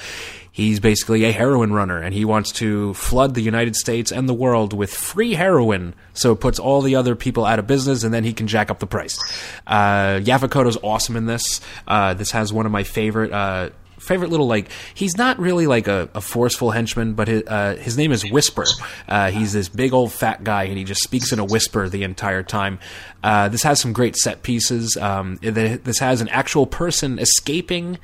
he's 0.51 0.79
basically 0.79 1.23
a 1.23 1.31
heroin 1.31 1.73
runner, 1.73 2.01
and 2.01 2.13
he 2.13 2.25
wants 2.25 2.51
to 2.53 2.93
flood 2.93 3.33
the 3.33 3.41
United 3.41 3.75
States 3.75 4.11
and 4.11 4.27
the 4.27 4.33
world 4.33 4.73
with 4.73 4.93
free 4.93 5.33
heroin, 5.33 5.93
so 6.13 6.33
it 6.33 6.39
puts 6.39 6.59
all 6.59 6.81
the 6.81 6.95
other 6.95 7.15
people 7.15 7.45
out 7.45 7.59
of 7.59 7.67
business, 7.67 8.03
and 8.03 8.13
then 8.13 8.23
he 8.23 8.33
can 8.33 8.47
jack 8.47 8.69
up 8.69 8.79
the 8.79 8.87
price. 8.87 9.17
Uh, 9.65 10.19
Yaphet 10.19 10.49
Kotto's 10.49 10.77
awesome 10.83 11.15
in 11.15 11.25
this. 11.25 11.61
Uh, 11.87 12.13
this 12.13 12.31
has 12.31 12.51
one 12.51 12.65
of 12.65 12.71
my 12.71 12.83
favorite. 12.83 13.31
Uh, 13.31 13.69
favorite 14.01 14.31
little 14.31 14.47
like 14.47 14.67
he's 14.95 15.15
not 15.15 15.37
really 15.37 15.67
like 15.67 15.87
a, 15.87 16.09
a 16.15 16.21
forceful 16.21 16.71
henchman 16.71 17.13
but 17.13 17.27
his, 17.27 17.43
uh, 17.45 17.75
his 17.79 17.97
name 17.97 18.11
is 18.11 18.29
whisper 18.31 18.65
uh, 19.07 19.29
he's 19.29 19.53
this 19.53 19.69
big 19.69 19.93
old 19.93 20.11
fat 20.11 20.43
guy 20.43 20.63
and 20.63 20.75
he 20.75 20.83
just 20.83 21.03
speaks 21.03 21.31
in 21.31 21.37
a 21.37 21.45
whisper 21.45 21.87
the 21.87 22.01
entire 22.01 22.41
time 22.41 22.79
uh, 23.23 23.47
this 23.47 23.61
has 23.61 23.79
some 23.79 23.93
great 23.93 24.15
set 24.15 24.41
pieces 24.41 24.97
um, 24.97 25.37
this 25.43 25.99
has 25.99 26.19
an 26.19 26.27
actual 26.29 26.65
person 26.65 27.19
escaping 27.19 27.99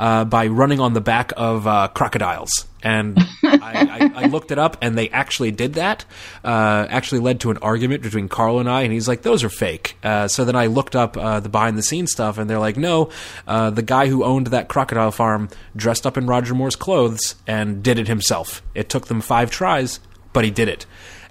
uh, 0.00 0.24
by 0.24 0.46
running 0.46 0.80
on 0.80 0.94
the 0.94 1.00
back 1.00 1.32
of 1.36 1.66
uh, 1.66 1.88
crocodiles. 1.88 2.50
And 2.82 3.18
I, 3.44 4.10
I, 4.14 4.22
I 4.22 4.26
looked 4.26 4.50
it 4.50 4.58
up, 4.58 4.78
and 4.80 4.96
they 4.96 5.10
actually 5.10 5.50
did 5.50 5.74
that. 5.74 6.06
Uh, 6.42 6.86
actually 6.88 7.20
led 7.20 7.40
to 7.40 7.50
an 7.50 7.58
argument 7.58 8.02
between 8.02 8.26
Carl 8.26 8.58
and 8.58 8.68
I, 8.68 8.80
and 8.80 8.92
he's 8.92 9.06
like, 9.06 9.20
"Those 9.20 9.44
are 9.44 9.50
fake." 9.50 9.98
Uh, 10.02 10.26
so 10.26 10.46
then 10.46 10.56
I 10.56 10.66
looked 10.66 10.96
up 10.96 11.18
uh, 11.18 11.40
the 11.40 11.50
behind 11.50 11.76
the 11.76 11.82
scenes 11.82 12.10
stuff, 12.10 12.38
and 12.38 12.48
they're 12.48 12.58
like, 12.58 12.78
"No, 12.78 13.10
uh, 13.46 13.68
the 13.68 13.82
guy 13.82 14.06
who 14.06 14.24
owned 14.24 14.48
that 14.48 14.68
crocodile 14.68 15.12
farm 15.12 15.50
dressed 15.76 16.06
up 16.06 16.16
in 16.16 16.26
Roger 16.26 16.54
Moore's 16.54 16.76
clothes 16.76 17.34
and 17.46 17.82
did 17.82 17.98
it 17.98 18.08
himself. 18.08 18.62
It 18.74 18.88
took 18.88 19.08
them 19.08 19.20
five 19.20 19.50
tries, 19.50 20.00
but 20.32 20.44
he 20.44 20.50
did 20.50 20.68
it, 20.68 20.86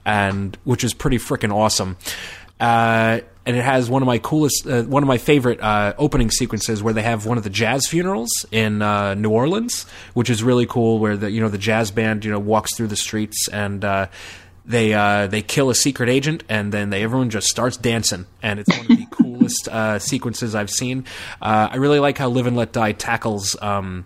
and 0.05 0.55
which 0.63 0.83
is 0.83 0.93
pretty 0.93 1.17
freaking 1.17 1.51
awesome." 1.51 1.97
And 3.45 3.55
it 3.55 3.63
has 3.63 3.89
one 3.89 4.03
of 4.03 4.05
my 4.05 4.19
coolest, 4.19 4.67
uh, 4.67 4.83
one 4.83 5.01
of 5.01 5.07
my 5.07 5.17
favorite 5.17 5.59
uh, 5.59 5.93
opening 5.97 6.29
sequences 6.29 6.83
where 6.83 6.93
they 6.93 7.01
have 7.01 7.25
one 7.25 7.37
of 7.37 7.43
the 7.43 7.49
jazz 7.49 7.87
funerals 7.87 8.29
in 8.51 8.81
uh, 8.81 9.15
New 9.15 9.31
Orleans, 9.31 9.83
which 10.13 10.29
is 10.29 10.43
really 10.43 10.67
cool. 10.67 10.99
Where 10.99 11.17
the 11.17 11.31
you 11.31 11.41
know 11.41 11.49
the 11.49 11.57
jazz 11.57 11.89
band 11.89 12.25
you 12.25 12.31
know 12.31 12.39
walks 12.39 12.75
through 12.75 12.87
the 12.87 12.95
streets 12.95 13.47
and 13.47 13.83
uh, 13.83 14.07
they 14.65 14.93
uh, 14.93 15.27
they 15.27 15.41
kill 15.41 15.69
a 15.71 15.75
secret 15.75 16.09
agent 16.09 16.43
and 16.47 16.71
then 16.71 16.91
they 16.91 17.03
everyone 17.03 17.31
just 17.31 17.47
starts 17.47 17.75
dancing 17.75 18.27
and 18.43 18.59
it's 18.59 18.69
one 18.69 18.81
of 18.81 18.87
the 18.87 19.07
coolest 19.11 19.67
uh, 19.67 19.97
sequences 19.97 20.53
I've 20.53 20.69
seen. 20.69 21.05
Uh, 21.41 21.69
I 21.71 21.77
really 21.77 21.99
like 21.99 22.19
how 22.19 22.29
Live 22.29 22.45
and 22.45 22.55
Let 22.55 22.71
Die 22.71 22.91
tackles. 22.93 23.55
Um, 23.61 24.05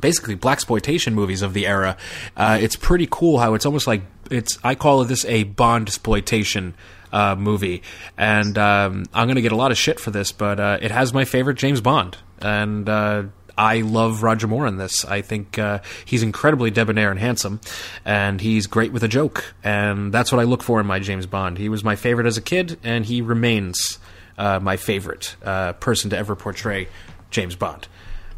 basically 0.00 0.36
blaxploitation 0.36 1.12
movies 1.12 1.42
of 1.42 1.52
the 1.52 1.66
era. 1.66 1.96
Uh, 2.36 2.58
it's 2.60 2.76
pretty 2.76 3.06
cool 3.10 3.38
how 3.38 3.54
it's 3.54 3.66
almost 3.66 3.86
like 3.86 4.02
it's. 4.30 4.58
I 4.64 4.74
call 4.74 5.04
this 5.04 5.24
a 5.26 5.44
Bond 5.44 5.88
exploitation 5.88 6.74
uh, 7.16 7.34
movie, 7.34 7.82
and 8.18 8.58
um, 8.58 9.06
I'm 9.14 9.26
going 9.26 9.36
to 9.36 9.42
get 9.42 9.52
a 9.52 9.56
lot 9.56 9.70
of 9.70 9.78
shit 9.78 9.98
for 9.98 10.10
this, 10.10 10.32
but 10.32 10.60
uh, 10.60 10.78
it 10.82 10.90
has 10.90 11.14
my 11.14 11.24
favorite 11.24 11.56
James 11.56 11.80
Bond, 11.80 12.18
and. 12.40 12.88
Uh, 12.88 13.22
I 13.58 13.80
love 13.80 14.22
Roger 14.22 14.46
Moore 14.46 14.66
in 14.66 14.76
this. 14.76 15.02
I 15.06 15.22
think 15.22 15.58
uh, 15.58 15.78
he's 16.04 16.22
incredibly 16.22 16.70
debonair 16.70 17.10
and 17.10 17.18
handsome, 17.18 17.62
and 18.04 18.38
he's 18.38 18.66
great 18.66 18.92
with 18.92 19.02
a 19.02 19.08
joke. 19.08 19.54
And 19.64 20.12
that's 20.12 20.30
what 20.30 20.42
I 20.42 20.44
look 20.44 20.62
for 20.62 20.78
in 20.78 20.86
my 20.86 20.98
James 20.98 21.24
Bond. 21.24 21.56
He 21.56 21.70
was 21.70 21.82
my 21.82 21.96
favorite 21.96 22.26
as 22.26 22.36
a 22.36 22.42
kid, 22.42 22.78
and 22.84 23.06
he 23.06 23.22
remains 23.22 23.98
uh, 24.36 24.60
my 24.60 24.76
favorite 24.76 25.36
uh, 25.42 25.72
person 25.72 26.10
to 26.10 26.18
ever 26.18 26.36
portray 26.36 26.88
James 27.30 27.56
Bond. 27.56 27.88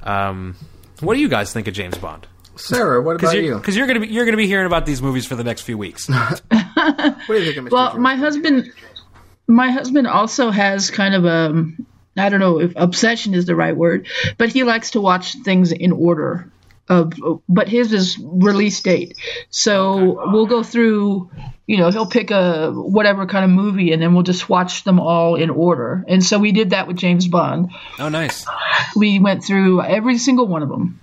Um, 0.05 0.55
what 1.01 1.15
do 1.15 1.21
you 1.21 1.29
guys 1.29 1.53
think 1.53 1.67
of 1.67 1.75
James 1.75 1.99
Bond? 1.99 2.29
Sarah, 2.61 3.01
what 3.01 3.13
about 3.17 3.21
Because 3.21 3.35
you're, 3.35 3.43
you? 3.45 3.59
'cause 3.61 3.77
you're 3.77 3.87
gonna 3.87 4.01
be 4.01 4.09
you're 4.09 4.25
gonna 4.25 4.37
be 4.37 4.47
hearing 4.47 4.67
about 4.67 4.85
these 4.87 5.01
movies 5.03 5.27
for 5.27 5.35
the 5.37 5.45
next 5.45 5.63
few 5.63 5.79
weeks. 5.79 6.09
What 6.51 7.27
do 7.29 7.35
you 7.35 7.45
think 7.45 7.57
of 7.57 7.65
Mr. 7.67 7.71
Well, 7.73 7.91
Jones? 7.91 8.01
my 8.01 8.15
husband, 8.17 8.73
my 9.47 9.71
husband 9.71 10.07
also 10.07 10.51
has 10.51 10.91
kind 10.91 11.15
of 11.15 11.25
a, 11.25 11.65
I 12.17 12.29
don't 12.29 12.41
know 12.41 12.61
if 12.61 12.73
obsession 12.77 13.35
is 13.35 13.47
the 13.47 13.55
right 13.57 13.77
word, 13.77 14.07
but 14.39 14.49
he 14.51 14.63
likes 14.65 14.93
to 14.93 15.01
watch 15.01 15.35
things 15.45 15.73
in 15.73 15.93
order. 15.93 16.51
Of, 16.89 17.13
but 17.51 17.69
his 17.69 17.93
is 17.93 18.17
release 18.19 18.81
date, 18.81 19.19
so 19.51 20.23
we'll 20.33 20.47
go 20.47 20.63
through. 20.63 21.31
You 21.67 21.77
know, 21.77 21.91
he'll 21.91 22.07
pick 22.09 22.31
a 22.31 22.71
whatever 22.73 23.27
kind 23.27 23.45
of 23.45 23.51
movie, 23.51 23.93
and 23.93 24.01
then 24.01 24.15
we'll 24.15 24.23
just 24.23 24.49
watch 24.49 24.85
them 24.85 24.99
all 24.99 25.35
in 25.35 25.51
order. 25.51 26.03
And 26.09 26.25
so 26.25 26.39
we 26.39 26.51
did 26.53 26.71
that 26.71 26.87
with 26.89 26.97
James 26.97 27.29
Bond. 27.29 27.73
oh, 27.99 28.09
nice. 28.09 28.47
We 28.97 29.19
went 29.19 29.45
through 29.45 29.83
every 29.83 30.17
single 30.17 30.47
one 30.47 30.63
of 30.63 30.71
them. 30.71 30.99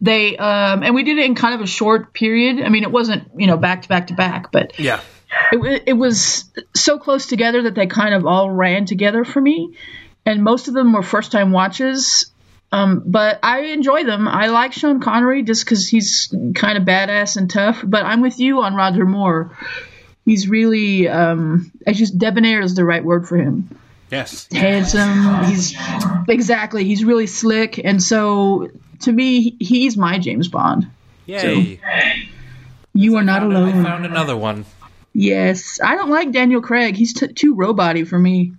They 0.00 0.36
um, 0.36 0.82
and 0.82 0.94
we 0.94 1.02
did 1.02 1.18
it 1.18 1.24
in 1.24 1.34
kind 1.34 1.54
of 1.54 1.60
a 1.60 1.66
short 1.66 2.12
period. 2.14 2.62
I 2.62 2.68
mean, 2.68 2.82
it 2.84 2.90
wasn't 2.92 3.28
you 3.36 3.46
know 3.46 3.56
back 3.56 3.82
to 3.82 3.88
back 3.88 4.06
to 4.08 4.14
back, 4.14 4.52
but 4.52 4.78
Yeah. 4.78 5.00
it, 5.52 5.82
it 5.86 5.92
was 5.94 6.44
so 6.74 6.98
close 6.98 7.26
together 7.26 7.62
that 7.62 7.74
they 7.74 7.86
kind 7.86 8.14
of 8.14 8.24
all 8.26 8.50
ran 8.50 8.86
together 8.86 9.24
for 9.24 9.40
me. 9.40 9.76
And 10.24 10.44
most 10.44 10.68
of 10.68 10.74
them 10.74 10.92
were 10.92 11.02
first 11.02 11.32
time 11.32 11.52
watches. 11.52 12.30
Um, 12.70 13.02
but 13.06 13.38
i 13.42 13.60
enjoy 13.72 14.04
them. 14.04 14.28
I 14.28 14.48
like 14.48 14.74
sean 14.74 15.00
connery 15.00 15.42
just 15.42 15.64
because 15.64 15.88
he's 15.88 16.32
kind 16.54 16.76
of 16.76 16.84
badass 16.84 17.38
and 17.38 17.48
tough 17.50 17.82
but 17.82 18.04
i'm 18.04 18.20
with 18.20 18.38
you 18.38 18.60
on 18.60 18.74
roger 18.74 19.06
moore. 19.06 19.56
He's 20.26 20.46
really 20.48 21.08
um, 21.08 21.72
I 21.86 21.92
just 21.94 22.18
debonair 22.18 22.60
is 22.60 22.74
the 22.74 22.84
right 22.84 23.02
word 23.02 23.26
for 23.26 23.38
him. 23.38 23.70
Yes. 24.10 24.46
handsome. 24.52 25.44
He's 25.44 25.74
exactly. 26.28 26.84
He's 26.84 27.04
really 27.04 27.26
slick. 27.26 27.80
And 27.82 28.02
so 28.02 28.70
to 29.00 29.12
me 29.12 29.56
he's 29.60 29.96
my 29.96 30.18
james 30.18 30.48
bond 30.48 30.86
Yay. 31.26 31.78
you 32.94 33.16
are 33.16 33.22
not 33.24 33.42
alone. 33.42 33.68
I 33.80 33.82
found 33.82 34.06
another 34.06 34.36
one. 34.36 34.64
yes 35.12 35.78
i 35.84 35.94
don't 35.94 36.10
like 36.10 36.32
daniel 36.32 36.60
craig 36.60 36.96
he's 36.96 37.12
t- 37.14 37.28
too 37.32 37.54
robot 37.54 37.96
for 38.06 38.18
me 38.18 38.52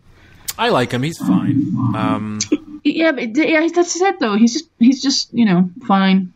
I 0.58 0.70
like 0.70 0.92
him. 0.92 1.04
He's 1.04 1.18
fine. 1.18 1.74
Um, 1.96 2.40
Yeah, 2.84 3.14
but 3.14 3.34
yeah, 3.38 3.66
that's 3.74 3.96
it 4.02 4.20
though. 4.20 4.36
He's 4.36 4.52
just 4.52 4.70
he's 4.78 5.02
just 5.02 5.34
you 5.34 5.46
know 5.46 5.70
fine. 5.88 6.34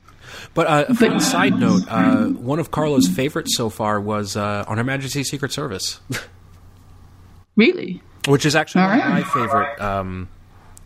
but 0.54 0.66
uh, 0.66 0.86
a 0.88 0.94
fun 0.96 1.20
side 1.20 1.60
note: 1.60 1.82
uh, 1.90 2.28
one 2.28 2.60
of 2.60 2.72
Carlo's 2.72 3.06
favorites 3.06 3.58
so 3.58 3.70
far 3.70 4.00
was 4.00 4.38
uh, 4.38 4.64
on 4.66 4.78
Her 4.78 4.84
Majesty's 4.86 5.30
Secret 5.30 5.52
Service, 5.52 6.00
Really? 7.58 8.02
which 8.28 8.46
is 8.46 8.56
actually 8.56 8.82
All 8.84 8.90
one 8.90 9.00
of 9.00 9.06
right. 9.06 9.14
my 9.14 9.24
favorite 9.24 9.82
um, 9.82 10.30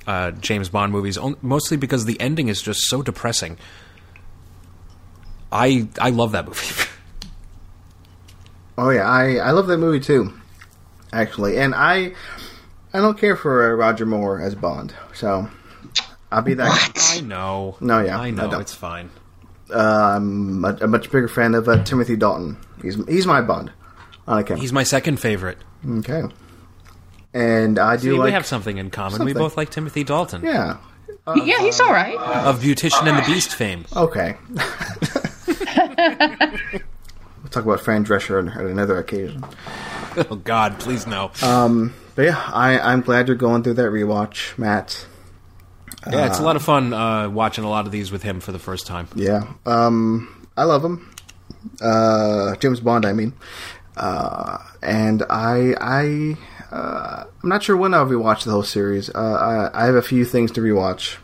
uh, 0.07 0.31
James 0.31 0.69
Bond 0.69 0.91
movies. 0.91 1.19
Mostly 1.43 1.77
because 1.77 2.05
the 2.05 2.19
ending 2.19 2.47
is 2.47 2.61
just 2.61 2.81
so 2.87 3.01
depressing. 3.03 3.57
I 5.51 5.87
I 5.99 6.09
love 6.09 6.31
that 6.31 6.45
movie. 6.47 6.65
Oh 8.79 8.91
yeah, 8.91 9.09
I 9.09 9.37
I 9.37 9.51
love 9.51 9.65
that 9.67 9.79
movie 9.79 9.99
too, 9.99 10.31
actually, 11.11 11.57
and 11.57 11.73
I 11.73 12.13
I 12.93 12.99
don't 12.99 13.17
care 13.17 13.35
for 13.35 13.71
uh, 13.71 13.75
Roger 13.75 14.05
Moore 14.05 14.39
as 14.39 14.53
Bond, 14.53 14.93
so 15.15 15.49
I'll 16.31 16.43
be 16.43 16.53
that. 16.53 17.15
I 17.17 17.21
know. 17.21 17.75
No, 17.81 18.01
yeah, 18.03 18.19
I 18.19 18.27
I 18.27 18.29
know. 18.29 18.51
don't. 18.51 18.61
it's 18.61 18.75
fine. 18.75 19.09
Uh, 19.73 20.13
I'm 20.17 20.63
a, 20.63 20.77
a 20.81 20.87
much 20.87 21.05
bigger 21.11 21.27
fan 21.27 21.55
of 21.55 21.67
uh, 21.67 21.83
Timothy 21.85 22.15
Dalton. 22.15 22.57
He's 22.83 23.03
he's 23.07 23.25
my 23.25 23.41
Bond. 23.41 23.71
I 24.27 24.35
like 24.35 24.49
him. 24.49 24.59
He's 24.59 24.71
my 24.73 24.83
second 24.83 25.17
favorite. 25.19 25.57
okay, 25.89 26.21
and 27.37 27.79
I 27.79 27.97
do 27.97 28.11
See, 28.11 28.17
like 28.17 28.25
we 28.25 28.31
have 28.31 28.45
something 28.45 28.77
in 28.77 28.89
common. 28.89 29.23
We 29.23 29.33
both 29.33 29.57
like 29.57 29.69
Timothy 29.69 30.03
Dalton 30.03 30.43
yeah. 30.43 30.77
yeah, 31.35 31.61
he's 31.61 31.79
all 31.79 31.91
right. 31.91 32.15
of 32.15 32.59
Beautician 32.59 33.07
and 33.07 33.17
the 33.17 33.23
Beast 33.23 33.53
fame. 33.53 33.85
Okay. 33.95 34.37
we'll 37.43 37.49
talk 37.49 37.63
about 37.63 37.81
Fran 37.81 38.05
Drescher 38.05 38.55
at 38.55 38.65
another 38.65 38.97
occasion. 38.97 39.43
Oh 40.29 40.35
God, 40.35 40.79
please 40.79 41.05
no. 41.05 41.31
But 42.17 42.23
yeah, 42.23 42.51
I, 42.51 42.79
I'm 42.79 43.01
glad 43.01 43.27
you're 43.27 43.37
going 43.37 43.61
through 43.61 43.75
that 43.75 43.91
rewatch, 43.91 44.57
Matt. 44.57 45.05
Yeah, 46.11 46.25
it's 46.25 46.39
a 46.39 46.41
lot 46.41 46.55
of 46.55 46.63
fun 46.63 46.91
uh, 46.91 47.29
watching 47.29 47.63
a 47.63 47.69
lot 47.69 47.85
of 47.85 47.91
these 47.91 48.11
with 48.11 48.23
him 48.23 48.39
for 48.39 48.51
the 48.51 48.57
first 48.57 48.87
time. 48.87 49.07
Yeah, 49.13 49.53
um, 49.67 50.47
I 50.57 50.63
love 50.63 50.83
him. 50.83 51.13
Uh, 51.79 52.55
James 52.55 52.79
Bond, 52.79 53.05
I 53.05 53.13
mean, 53.13 53.33
uh, 53.97 54.57
and 54.81 55.21
I, 55.29 55.75
I, 55.79 56.37
uh, 56.71 57.23
I'm 57.43 57.49
not 57.49 57.63
sure 57.63 57.77
when 57.77 57.93
I'll 57.93 58.05
rewatch 58.05 58.43
the 58.43 58.51
whole 58.51 58.63
series. 58.63 59.09
Uh, 59.09 59.69
I, 59.73 59.83
I 59.83 59.85
have 59.85 59.95
a 59.95 60.01
few 60.01 60.25
things 60.25 60.51
to 60.53 60.61
rewatch 60.61 61.17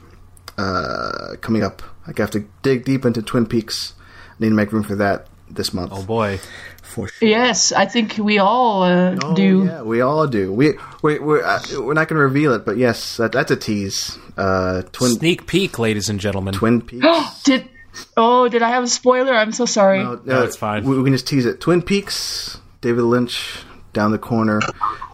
uh, 0.58 1.36
coming 1.42 1.64
up. 1.64 1.82
Like 2.08 2.20
I 2.20 2.24
have 2.24 2.32
to 2.32 2.46
dig 2.62 2.86
deep 2.86 3.06
into 3.06 3.22
Twin 3.22 3.46
Peaks. 3.46 3.94
I 4.30 4.36
need 4.40 4.50
to 4.50 4.56
make 4.56 4.72
room 4.72 4.84
for 4.84 4.96
that 4.96 5.28
this 5.50 5.74
month. 5.74 5.92
Oh 5.94 6.04
boy, 6.04 6.40
for 6.82 7.08
sure. 7.08 7.28
Yes, 7.28 7.72
I 7.72 7.86
think 7.86 8.18
we 8.18 8.40
all 8.40 8.84
uh, 8.84 9.18
Oh, 9.24 9.36
do. 9.36 9.66
Yeah, 9.66 9.82
we 9.84 10.02
all 10.02 10.28
do. 10.28 10.52
We 10.52 10.74
we 11.02 11.20
we're, 11.20 11.44
uh, 11.44 11.62
we're 11.80 11.94
not 11.94 12.08
going 12.08 12.18
to 12.18 12.24
reveal 12.24 12.54
it, 12.54 12.66
but 12.66 12.78
yes, 12.78 13.18
that, 13.18 13.32
that's 13.32 13.52
a 13.52 13.56
tease. 13.56 14.18
Uh, 14.36 14.82
Twin 14.92 15.12
sneak 15.14 15.48
peek, 15.48 15.80
ladies 15.80 16.10
and 16.10 16.20
gentlemen. 16.20 16.54
Twin 16.54 16.82
Peaks. 16.86 17.44
Did 17.44 17.70
oh, 18.18 18.50
did 18.50 18.62
I 18.62 18.70
have 18.70 18.84
a 18.84 18.88
spoiler? 18.88 19.34
I'm 19.34 19.52
so 19.52 19.66
sorry. 19.66 20.04
No, 20.04 20.20
No, 20.26 20.44
it's 20.44 20.58
fine. 20.58 20.84
We, 20.84 20.98
we 20.98 21.04
can 21.04 21.14
just 21.14 21.28
tease 21.28 21.46
it. 21.46 21.62
Twin 21.62 21.82
Peaks, 21.82 22.60
David 22.82 23.04
Lynch, 23.04 23.60
down 23.94 24.12
the 24.12 24.18
corner 24.18 24.60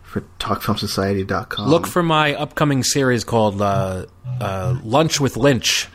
for 0.09 0.21
TalkFilmSociety.com. 0.39 1.69
Look 1.69 1.85
for 1.85 2.01
my 2.01 2.33
upcoming 2.33 2.83
series 2.83 3.23
called 3.23 3.61
uh, 3.61 4.07
uh, 4.41 4.79
Lunch 4.83 5.19
with 5.19 5.37
Lynch, 5.37 5.87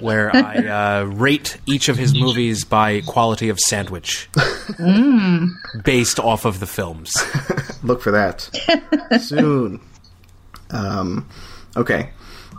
where 0.00 0.34
I 0.34 0.56
uh, 1.00 1.04
rate 1.04 1.58
each 1.66 1.88
of 1.88 1.96
his 1.96 2.12
movies 2.12 2.64
by 2.64 3.02
quality 3.02 3.48
of 3.50 3.60
sandwich, 3.60 4.28
based 5.84 6.18
off 6.18 6.44
of 6.44 6.58
the 6.58 6.66
films. 6.66 7.12
look 7.84 8.02
for 8.02 8.10
that 8.10 8.50
soon. 9.20 9.80
Um, 10.70 11.28
okay. 11.76 12.10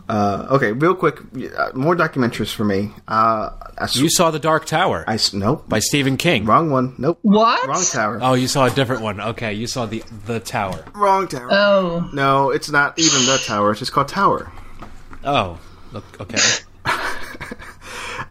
Uh, 0.09 0.47
okay, 0.51 0.73
real 0.73 0.93
quick, 0.95 1.17
uh, 1.57 1.71
more 1.73 1.95
documentaries 1.95 2.53
for 2.53 2.65
me. 2.65 2.91
Uh, 3.07 3.49
I, 3.77 3.83
s- 3.85 3.95
You 3.95 4.09
saw 4.09 4.31
The 4.31 4.39
Dark 4.39 4.65
Tower 4.65 5.05
I 5.07 5.13
s- 5.15 5.33
nope, 5.33 5.67
by 5.69 5.79
Stephen 5.79 6.17
King. 6.17 6.45
wrong 6.45 6.69
one. 6.69 6.93
Nope. 6.97 7.19
What? 7.21 7.65
Wrong 7.67 7.83
tower. 7.89 8.19
Oh, 8.21 8.33
you 8.33 8.47
saw 8.49 8.65
a 8.65 8.69
different 8.69 9.01
one. 9.01 9.21
Okay, 9.21 9.53
you 9.53 9.65
saw 9.65 9.85
the 9.85 10.03
the 10.25 10.39
Tower. 10.41 10.83
Wrong 10.93 11.27
tower. 11.27 11.47
Oh, 11.51 12.09
no, 12.13 12.49
it's 12.51 12.69
not 12.69 12.99
even 12.99 13.25
the 13.25 13.41
tower. 13.45 13.71
It's 13.71 13.79
just 13.79 13.93
called 13.93 14.09
Tower. 14.09 14.51
Oh, 15.23 15.57
look, 15.93 16.03
okay. 16.19 16.37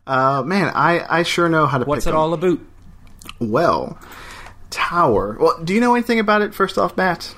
Uh, 0.06 0.42
man, 0.44 0.70
I, 0.74 1.18
I 1.20 1.22
sure 1.22 1.48
know 1.48 1.66
how 1.66 1.78
to 1.78 1.84
What's 1.84 2.04
pick 2.04 2.10
it 2.12 2.14
'em. 2.14 2.20
all 2.20 2.34
about? 2.34 2.58
Well, 3.38 3.98
Tower. 4.70 5.36
Well, 5.40 5.62
do 5.62 5.74
you 5.74 5.80
know 5.80 5.94
anything 5.94 6.18
about 6.18 6.42
it? 6.42 6.54
First 6.54 6.76
off, 6.76 6.96
Matt. 6.96 7.34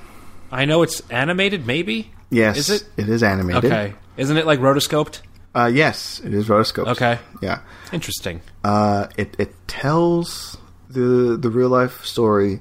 I 0.51 0.65
know 0.65 0.82
it's 0.82 1.02
animated. 1.11 1.66
Maybe. 1.66 2.11
Yes, 2.31 2.56
Is 2.56 2.70
it? 2.70 2.89
It 2.97 3.09
is 3.09 3.23
animated. 3.23 3.66
Okay. 3.66 3.94
Isn't 4.16 4.36
it 4.36 4.47
like 4.47 4.61
rotoscoped? 4.61 5.20
Uh, 5.55 5.70
yes, 5.73 6.20
it 6.24 6.35
is 6.35 6.49
rotoscoped. 6.49 6.89
Okay. 6.89 7.19
Yeah. 7.41 7.61
Interesting. 7.93 8.41
Uh, 8.62 9.07
it 9.16 9.35
it 9.39 9.55
tells 9.69 10.57
the 10.91 11.36
the 11.41 11.51
real 11.51 11.69
life 11.69 12.05
story 12.05 12.61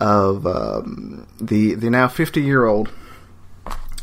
of 0.00 0.46
um, 0.46 1.26
the 1.40 1.74
the 1.74 1.88
now 1.90 2.08
fifty 2.08 2.42
year 2.42 2.66
old 2.66 2.90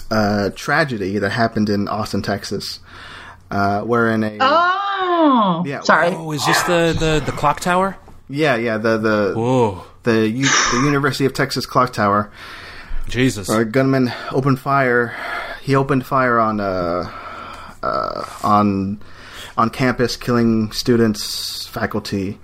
uh, 0.10 0.50
tragedy 0.56 1.20
that 1.20 1.30
happened 1.32 1.70
in 1.70 1.88
Austin, 1.88 2.22
Texas, 2.22 2.80
uh, 3.52 3.82
wherein 3.82 4.24
a 4.24 4.38
oh, 4.40 5.64
Yeah, 5.66 5.82
Sorry. 5.82 6.10
Oh, 6.10 6.32
is 6.32 6.46
this 6.46 6.62
the 6.64 6.96
the, 6.98 7.24
the 7.26 7.32
clock 7.32 7.60
tower? 7.60 7.98
yeah 8.30 8.56
yeah 8.56 8.78
the 8.78 8.98
the 8.98 9.34
Whoa, 9.36 9.84
the, 10.04 10.28
U- 10.30 10.48
the 10.72 10.82
University 10.86 11.26
of 11.26 11.34
Texas 11.34 11.66
clock 11.66 11.92
tower 11.92 12.32
Jesus. 13.08 13.50
a 13.50 13.66
gunman 13.66 14.12
opened 14.32 14.60
fire. 14.60 15.14
He 15.64 15.76
opened 15.76 16.06
fire 16.06 16.42
on 16.42 16.60
uh, 16.60 17.10
uh, 17.82 18.26
on 18.44 19.02
on 19.58 19.70
campus, 19.70 20.18
killing 20.18 20.74
students, 20.74 21.66
faculty, 21.68 22.38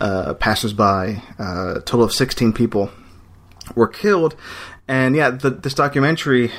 uh, 0.00 0.34
passersby. 0.34 1.20
Uh, 1.40 1.74
a 1.78 1.82
total 1.84 2.04
of 2.04 2.12
sixteen 2.12 2.52
people 2.52 2.92
were 3.74 3.88
killed, 3.88 4.36
and 4.86 5.16
yeah, 5.16 5.30
the, 5.30 5.50
this 5.50 5.74
documentary 5.74 6.52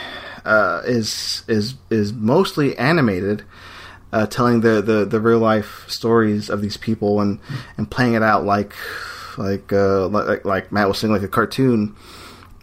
uh, 0.44 0.82
is 0.84 1.46
is 1.48 1.76
is 1.90 2.12
mostly 2.12 2.78
animated. 2.78 3.44
Uh, 4.12 4.28
telling 4.28 4.62
the, 4.62 4.80
the, 4.80 5.06
the 5.06 5.20
real 5.20 5.40
life 5.40 5.86
stories 5.88 6.48
of 6.48 6.62
these 6.62 6.78
people 6.78 7.20
and, 7.20 7.40
and 7.80 7.90
playing 7.90 8.14
it 8.14 8.22
out 8.22 8.46
like 8.46 8.76
like 9.40 9.74
uh, 9.74 10.08
like 10.08 10.46
like 10.46 10.72
Matt 10.72 10.88
was 10.88 11.00
saying 11.00 11.12
like 11.12 11.24
a 11.24 11.28
cartoon 11.28 11.96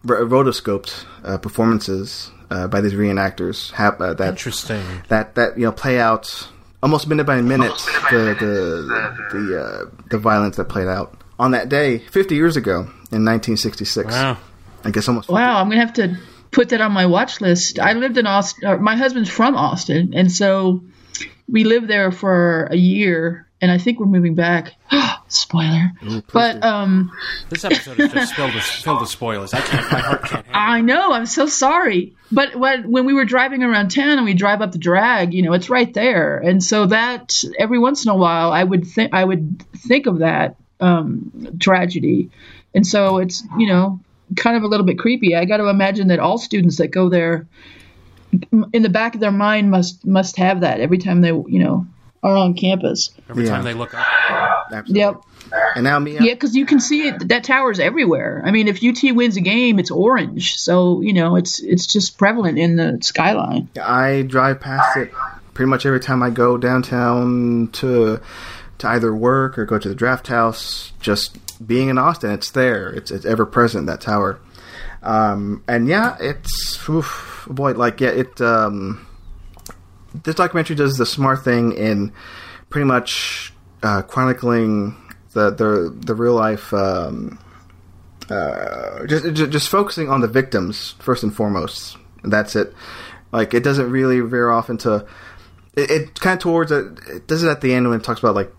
ro- 0.04 0.24
rotoscoped 0.24 1.42
performances 1.42 2.30
uh, 2.51 2.66
by 2.68 2.81
these 2.81 2.94
reenactors 2.94 3.70
hap- 3.72 4.01
uh, 4.01 4.14
that 4.14 4.31
Interesting. 4.31 4.82
that 5.09 5.35
that 5.36 5.56
you 5.56 5.64
know 5.64 5.72
play 5.72 6.01
out 6.01 6.48
almost 6.82 7.06
minute 7.06 7.24
by 7.24 7.40
minute 7.40 7.77
the 8.10 8.36
the 8.39 9.28
the 9.32 9.60
uh, 9.60 9.90
the 10.10 10.18
violence 10.18 10.56
that 10.56 10.66
played 10.66 10.89
out 10.89 11.16
on 11.39 11.52
that 11.52 11.68
day 11.68 11.98
50 11.98 12.35
years 12.35 12.56
ago 12.56 12.81
in 13.12 13.24
1966. 13.24 14.12
Wow. 14.12 14.39
I 14.85 14.90
guess 14.90 15.09
almost. 15.09 15.27
50. 15.27 15.35
Wow, 15.35 15.60
I'm 15.60 15.68
gonna 15.68 15.81
have 15.81 15.94
to 15.94 16.18
put 16.51 16.70
that 16.70 16.81
on 16.81 16.93
my 16.93 17.06
watch 17.06 17.40
list. 17.40 17.78
I 17.78 17.93
lived 17.93 18.18
in 18.18 18.27
Austin. 18.27 18.68
Or 18.68 18.78
my 18.78 18.97
husband's 18.97 19.31
from 19.31 19.56
Austin, 19.56 20.12
and 20.14 20.31
so 20.31 20.82
we 21.48 21.64
lived 21.64 21.89
there 21.89 22.12
for 22.12 22.64
a 22.64 22.77
year. 22.77 23.47
And 23.60 23.70
I 23.70 23.78
think 23.78 24.00
we're 24.00 24.06
moving 24.06 24.34
back. 24.34 24.74
Spoiler. 25.28 25.92
But 26.32 26.64
um, 26.64 27.12
This 27.50 27.64
episode 27.64 28.00
is 28.00 28.12
just 28.12 28.34
filled 28.34 28.54
with 28.54 28.64
filled 28.84 29.00
with 29.00 29.10
spoilers. 29.10 29.54
I 29.54 29.60
can't. 29.60 29.92
My 29.92 30.00
heart 30.00 30.22
can't 30.22 30.46
handle. 30.46 30.52
I 30.54 30.80
know. 30.80 31.12
I'm 31.12 31.26
so 31.26 31.46
sorry. 31.46 32.14
But 32.32 32.56
when 32.56 32.90
when 32.90 33.04
we 33.04 33.14
were 33.14 33.24
driving 33.24 33.62
around 33.62 33.90
town 33.90 34.18
and 34.18 34.24
we 34.24 34.34
drive 34.34 34.60
up 34.60 34.72
the 34.72 34.78
drag, 34.78 35.32
you 35.32 35.42
know, 35.42 35.52
it's 35.52 35.70
right 35.70 35.92
there. 35.94 36.38
And 36.38 36.62
so 36.62 36.86
that 36.86 37.44
every 37.58 37.78
once 37.78 38.04
in 38.04 38.10
a 38.10 38.16
while, 38.16 38.50
I 38.50 38.64
would 38.64 38.86
think 38.86 39.14
I 39.14 39.24
would 39.24 39.62
think 39.76 40.06
of 40.06 40.18
that 40.18 40.56
um, 40.80 41.56
tragedy. 41.60 42.30
And 42.74 42.86
so 42.86 43.18
it's 43.18 43.44
you 43.56 43.66
know 43.66 44.00
kind 44.36 44.56
of 44.56 44.62
a 44.62 44.66
little 44.66 44.86
bit 44.86 44.98
creepy. 44.98 45.36
I 45.36 45.44
got 45.44 45.58
to 45.58 45.68
imagine 45.68 46.08
that 46.08 46.18
all 46.18 46.38
students 46.38 46.78
that 46.78 46.88
go 46.88 47.08
there, 47.08 47.46
in 48.72 48.82
the 48.82 48.88
back 48.88 49.14
of 49.14 49.20
their 49.20 49.32
mind, 49.32 49.70
must 49.70 50.04
must 50.06 50.36
have 50.38 50.60
that 50.60 50.80
every 50.80 50.98
time 50.98 51.20
they 51.20 51.28
you 51.28 51.58
know 51.62 51.86
are 52.22 52.36
on 52.36 52.55
campus. 52.55 53.10
Every 53.28 53.44
Yeah. 53.44 53.51
time 53.51 53.64
they 53.64 53.74
look 53.74 53.94
up. 53.94 54.06
Absolutely. 54.72 55.01
Yep. 55.01 55.20
And 55.74 55.84
now 55.84 55.98
me. 55.98 56.12
Yeah, 56.12 56.34
because 56.34 56.55
you 56.55 56.64
can 56.66 56.78
see 56.80 57.09
it. 57.09 57.28
That 57.28 57.42
tower's 57.44 57.80
everywhere. 57.80 58.42
I 58.44 58.51
mean, 58.52 58.68
if 58.68 58.82
UT 58.84 59.12
wins 59.12 59.36
a 59.36 59.40
game, 59.40 59.78
it's 59.78 59.90
orange. 59.90 60.56
So 60.59 61.01
you 61.01 61.12
know, 61.12 61.36
it's 61.36 61.60
it's 61.60 61.86
just 61.86 62.18
prevalent 62.18 62.59
in 62.59 62.76
the 62.76 62.98
skyline. 63.02 63.68
I 63.82 64.22
drive 64.22 64.60
past 64.60 64.97
it 64.97 65.12
pretty 65.55 65.68
much 65.68 65.84
every 65.86 65.98
time 66.01 66.22
I 66.22 66.30
go 66.30 66.56
downtown 66.56 67.68
to 67.72 68.20
to 68.78 68.88
either 68.88 69.14
work 69.14 69.59
or 69.59 69.64
go 69.64 69.78
to 69.78 69.88
the 69.88 69.94
Drafthouse. 69.94 70.90
Just 71.01 71.36
being 71.66 71.88
in 71.88 71.98
Austin, 71.98 72.30
it's 72.30 72.51
there. 72.51 72.88
It's 72.90 73.10
it's 73.10 73.24
ever 73.24 73.44
present 73.47 73.86
that 73.86 74.01
tower. 74.01 74.38
Um, 75.02 75.64
and 75.66 75.88
yeah, 75.88 76.16
it's 76.20 76.78
oof, 76.88 77.47
boy, 77.51 77.72
like 77.72 78.01
yeah, 78.01 78.10
it. 78.10 78.40
Um, 78.40 79.05
this 80.14 80.34
documentary 80.34 80.76
does 80.76 80.96
the 80.96 81.06
smart 81.06 81.44
thing 81.44 81.72
in 81.72 82.12
pretty 82.68 82.84
much 82.84 83.52
uh, 83.82 84.02
chronicling 84.02 84.96
the 85.32 85.50
the 85.50 85.96
the 86.06 86.14
real 86.14 86.34
life. 86.34 86.72
Um, 86.72 87.38
uh, 88.28 89.06
just, 89.06 89.34
just 89.34 89.68
focusing 89.68 90.08
on 90.08 90.20
the 90.20 90.28
victims 90.28 90.94
first 91.00 91.22
and 91.22 91.34
foremost. 91.34 91.96
That's 92.22 92.54
it. 92.54 92.72
Like 93.32 93.54
it 93.54 93.64
doesn't 93.64 93.90
really 93.90 94.20
veer 94.20 94.50
off 94.50 94.70
into 94.70 95.06
it. 95.76 95.90
it 95.90 96.20
kind 96.20 96.34
of 96.34 96.42
towards 96.42 96.70
it. 96.72 96.86
It 97.08 97.26
does 97.26 97.42
it 97.42 97.48
at 97.48 97.60
the 97.60 97.74
end 97.74 97.88
when 97.88 97.98
it 98.00 98.04
talks 98.04 98.20
about 98.20 98.34
like 98.34 98.52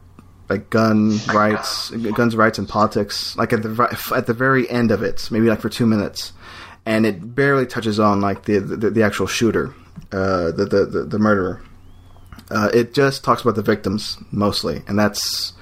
like 0.49 0.69
gun 0.69 1.17
rights, 1.33 1.91
guns 1.91 2.35
rights 2.35 2.57
and 2.57 2.67
politics. 2.67 3.37
Like 3.37 3.53
at 3.53 3.63
the 3.63 4.11
at 4.13 4.27
the 4.27 4.33
very 4.33 4.69
end 4.69 4.91
of 4.91 5.03
it, 5.03 5.29
maybe 5.31 5.47
like 5.47 5.61
for 5.61 5.69
two 5.69 5.85
minutes, 5.85 6.33
and 6.85 7.05
it 7.05 7.35
barely 7.35 7.65
touches 7.65 7.99
on 7.99 8.19
like 8.19 8.43
the 8.43 8.59
the, 8.59 8.89
the 8.89 9.03
actual 9.03 9.27
shooter, 9.27 9.73
uh, 10.11 10.51
the, 10.51 10.65
the 10.65 10.85
the 10.85 11.03
the 11.03 11.19
murderer. 11.19 11.61
Uh, 12.49 12.69
it 12.73 12.93
just 12.93 13.23
talks 13.23 13.41
about 13.41 13.55
the 13.55 13.61
victims 13.61 14.17
mostly, 14.31 14.81
and 14.87 14.99
that's 14.99 15.53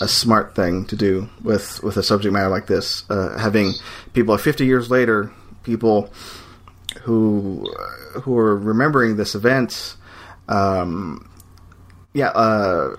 a 0.00 0.08
smart 0.08 0.54
thing 0.54 0.84
to 0.86 0.96
do 0.96 1.28
with 1.42 1.82
with 1.82 1.96
a 1.96 2.02
subject 2.02 2.32
matter 2.32 2.48
like 2.48 2.66
this. 2.66 3.08
Uh, 3.08 3.38
having 3.38 3.72
people 4.12 4.36
50 4.36 4.66
years 4.66 4.90
later, 4.90 5.30
people 5.62 6.12
who 7.02 7.66
uh, 7.78 8.20
who 8.20 8.36
are 8.36 8.56
remembering 8.56 9.16
this 9.16 9.34
event, 9.34 9.96
um, 10.48 11.30
yeah, 12.12 12.28
uh, 12.28 12.96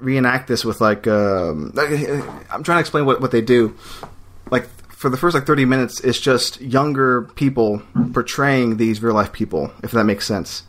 reenact 0.00 0.48
this 0.48 0.64
with 0.64 0.80
like 0.80 1.06
um, 1.06 1.72
I'm 1.76 2.62
trying 2.62 2.76
to 2.76 2.80
explain 2.80 3.06
what 3.06 3.20
what 3.20 3.30
they 3.30 3.42
do. 3.42 3.74
For 5.00 5.08
the 5.08 5.16
first 5.16 5.32
like 5.32 5.46
30 5.46 5.64
minutes, 5.64 6.00
it's 6.00 6.20
just 6.20 6.60
younger 6.60 7.22
people 7.22 7.80
portraying 8.12 8.76
these 8.76 9.02
real 9.02 9.14
life 9.14 9.32
people, 9.32 9.72
if 9.82 9.92
that 9.92 10.04
makes 10.04 10.26
sense. 10.26 10.62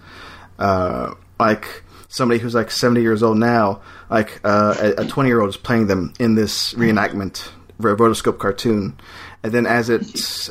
Uh, 0.58 1.16
like 1.38 1.84
somebody 2.08 2.40
who's 2.40 2.56
like 2.56 2.72
70 2.72 3.02
years 3.02 3.24
old 3.24 3.38
now, 3.40 3.82
like 4.10 4.40
uh, 4.46 4.94
a 4.98 5.06
20 5.06 5.28
year 5.28 5.42
old 5.42 5.50
is 5.50 5.58
playing 5.58 5.88
them 5.88 6.14
in 6.18 6.36
this 6.36 6.74
reenactment 6.76 7.52
rotoscope 7.78 8.40
cartoon, 8.40 8.98
and 9.44 9.52
then 9.52 9.66
as 9.66 9.90
it 9.90 10.04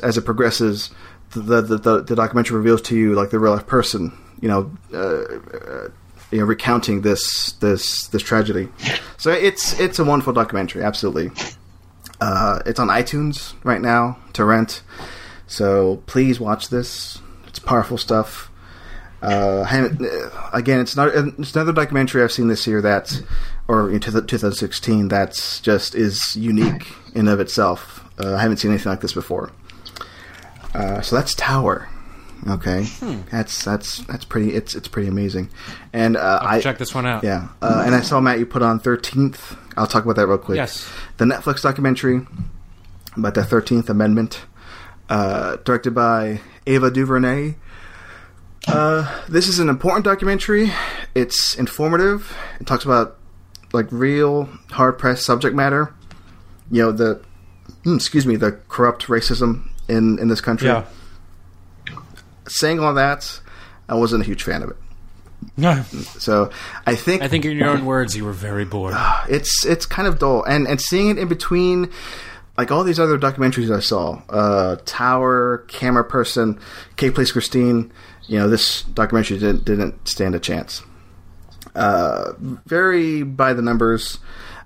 as 0.03 0.15
it 0.15 0.25
progresses, 0.25 0.91
the, 1.31 1.61
the 1.61 1.77
the 1.77 2.03
the 2.03 2.15
documentary 2.15 2.57
reveals 2.57 2.83
to 2.83 2.95
you 2.95 3.15
like 3.15 3.31
the 3.31 3.39
real 3.39 3.53
life 3.53 3.65
person, 3.65 4.15
you 4.41 4.47
know, 4.47 4.71
uh, 4.93 5.23
uh, 5.23 5.87
you 6.29 6.37
know, 6.37 6.45
recounting 6.45 7.01
this 7.01 7.53
this 7.53 8.05
this 8.09 8.21
tragedy. 8.21 8.69
So 9.17 9.31
it's 9.31 9.79
it's 9.79 9.97
a 9.97 10.03
wonderful 10.03 10.33
documentary, 10.33 10.83
absolutely. 10.83 11.31
Uh, 12.21 12.59
it's 12.65 12.79
on 12.79 12.87
iTunes 12.87 13.55
right 13.63 13.81
now 13.81 14.17
to 14.33 14.45
rent. 14.45 14.83
So 15.47 16.01
please 16.05 16.39
watch 16.39 16.69
this. 16.69 17.19
It's 17.47 17.59
powerful 17.59 17.97
stuff. 17.97 18.49
Uh, 19.21 19.65
uh, 19.69 20.49
again, 20.53 20.79
it's 20.79 20.95
not 20.95 21.09
it's 21.09 21.53
another 21.53 21.73
documentary 21.73 22.23
I've 22.23 22.31
seen 22.31 22.47
this 22.47 22.65
year 22.65 22.81
that, 22.81 23.21
or 23.67 23.91
in 23.91 23.99
2016, 23.99 25.07
that's 25.09 25.59
just 25.59 25.93
is 25.93 26.35
unique 26.35 26.87
in 27.13 27.27
of 27.27 27.39
itself. 27.39 28.07
Uh, 28.23 28.35
I 28.35 28.41
haven't 28.41 28.57
seen 28.57 28.71
anything 28.71 28.89
like 28.91 29.01
this 29.01 29.13
before. 29.13 29.51
Uh, 30.73 31.01
so 31.01 31.15
that's 31.15 31.35
Tower. 31.35 31.87
Okay, 32.49 32.87
that's 33.31 33.63
that's 33.63 33.99
that's 34.05 34.25
pretty. 34.25 34.55
It's 34.55 34.73
it's 34.73 34.87
pretty 34.87 35.07
amazing. 35.07 35.49
And 35.93 36.17
uh, 36.17 36.39
I 36.41 36.59
Check 36.59 36.79
this 36.79 36.95
one 36.95 37.05
out. 37.05 37.23
yeah, 37.23 37.49
uh, 37.61 37.83
and 37.85 37.93
I 37.93 38.01
saw 38.01 38.19
Matt 38.19 38.39
you 38.39 38.47
put 38.47 38.63
on 38.63 38.79
Thirteenth. 38.79 39.55
I'll 39.77 39.87
talk 39.87 40.03
about 40.03 40.15
that 40.17 40.27
real 40.27 40.37
quick. 40.37 40.57
Yes. 40.57 40.89
the 41.17 41.25
Netflix 41.25 41.61
documentary 41.61 42.25
about 43.15 43.33
the 43.35 43.43
Thirteenth 43.43 43.89
Amendment, 43.89 44.41
uh, 45.09 45.57
directed 45.63 45.91
by 45.95 46.41
Ava 46.67 46.91
DuVernay. 46.91 47.55
Uh, 48.67 49.21
this 49.27 49.47
is 49.47 49.59
an 49.59 49.69
important 49.69 50.05
documentary. 50.05 50.71
It's 51.15 51.55
informative. 51.55 52.35
It 52.59 52.67
talks 52.67 52.85
about 52.85 53.17
like 53.73 53.87
real 53.91 54.45
hard 54.71 54.97
pressed 54.99 55.25
subject 55.25 55.55
matter. 55.55 55.93
You 56.69 56.83
know 56.83 56.91
the, 56.91 57.21
hmm, 57.83 57.95
excuse 57.95 58.25
me, 58.27 58.35
the 58.35 58.53
corrupt 58.69 59.07
racism 59.07 59.67
in 59.87 60.19
in 60.19 60.27
this 60.27 60.41
country. 60.41 60.67
Yeah. 60.67 60.85
Saying 62.47 62.79
all 62.79 62.93
that, 62.93 63.39
I 63.89 63.95
wasn't 63.95 64.23
a 64.23 64.25
huge 64.25 64.43
fan 64.43 64.61
of 64.61 64.69
it. 64.69 64.77
I 65.63 65.81
So 66.19 66.51
I 66.85 66.95
think 66.95 67.21
I 67.21 67.27
think 67.27 67.45
in 67.45 67.57
your 67.57 67.69
own 67.69 67.85
words, 67.85 68.15
you 68.15 68.25
were 68.25 68.31
very 68.33 68.65
bored. 68.65 68.95
it's 69.29 69.65
it's 69.65 69.85
kind 69.85 70.07
of 70.07 70.19
dull. 70.19 70.43
And 70.43 70.67
and 70.67 70.79
seeing 70.81 71.09
it 71.09 71.17
in 71.17 71.27
between 71.27 71.89
like 72.57 72.71
all 72.71 72.83
these 72.83 72.99
other 72.99 73.17
documentaries 73.17 73.75
i 73.75 73.79
saw 73.79 74.21
uh 74.29 74.75
tower 74.85 75.59
camera 75.69 76.03
person 76.03 76.59
Kate 76.97 77.15
Plays 77.15 77.31
Christine 77.31 77.91
you 78.27 78.37
know 78.37 78.49
this 78.49 78.83
documentary 78.83 79.39
didn't 79.39 79.65
didn't 79.65 80.07
stand 80.07 80.35
a 80.35 80.39
chance. 80.39 80.81
Uh 81.75 82.33
very 82.65 83.23
by 83.23 83.53
the 83.53 83.61
numbers. 83.61 84.19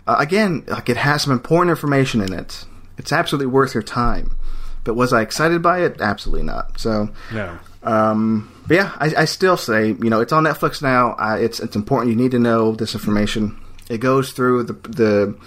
Uh, 0.08 0.18
again 0.20 0.64
like 0.68 0.90
it 0.90 0.98
has 0.98 1.24
some 1.24 1.34
important 1.34 1.70
information 1.72 2.22
in 2.22 2.34
it. 2.34 2.66
It's 2.98 3.12
absolutely 3.12 3.48
worth 3.48 3.74
your 3.74 3.84
time. 3.84 4.36
But 4.84 4.96
was 4.96 5.14
i 5.14 5.22
excited 5.22 5.62
by 5.62 5.80
it? 5.84 6.00
Absolutely 6.00 6.44
not. 6.44 6.80
So 6.80 7.10
No. 7.34 7.58
um, 7.84 8.52
but 8.68 8.76
yeah, 8.76 8.92
I, 8.98 9.14
I 9.18 9.26
still 9.26 9.58
say 9.58 9.88
you 9.88 10.10
know 10.10 10.22
it's 10.22 10.34
on 10.34 10.44
Netflix 10.44 10.82
now. 10.82 11.12
I, 11.14 11.40
it's 11.40 11.60
it's 11.60 11.76
important. 11.76 12.12
You 12.12 12.22
need 12.22 12.32
to 12.32 12.40
know 12.40 12.74
this 12.74 12.94
information. 12.94 13.62
It 13.90 14.00
goes 14.00 14.32
through 14.32 14.64
the 14.64 14.74
the 14.74 15.38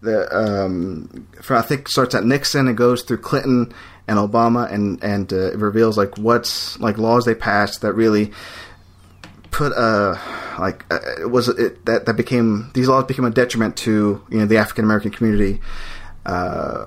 the 0.00 0.36
um, 0.36 1.26
for, 1.42 1.56
I 1.56 1.62
think 1.62 1.88
starts 1.88 2.14
at 2.14 2.24
Nixon. 2.24 2.68
It 2.68 2.76
goes 2.76 3.02
through 3.02 3.18
Clinton 3.18 3.72
and 4.06 4.18
Obama, 4.18 4.70
and 4.72 5.02
and 5.02 5.32
uh, 5.32 5.52
it 5.52 5.58
reveals 5.58 5.96
like 5.96 6.18
what's 6.18 6.78
like 6.80 6.98
laws 6.98 7.24
they 7.24 7.34
passed 7.34 7.82
that 7.82 7.92
really 7.92 8.32
put 9.50 9.72
a 9.72 10.20
like 10.58 10.84
uh, 10.92 10.98
it 11.20 11.30
was 11.30 11.48
it 11.48 11.84
that 11.86 12.06
that 12.06 12.14
became 12.14 12.70
these 12.74 12.88
laws 12.88 13.04
became 13.04 13.24
a 13.24 13.30
detriment 13.30 13.76
to 13.76 14.24
you 14.30 14.38
know 14.38 14.46
the 14.46 14.58
African 14.58 14.84
American 14.84 15.10
community. 15.10 15.60
Uh, 16.26 16.86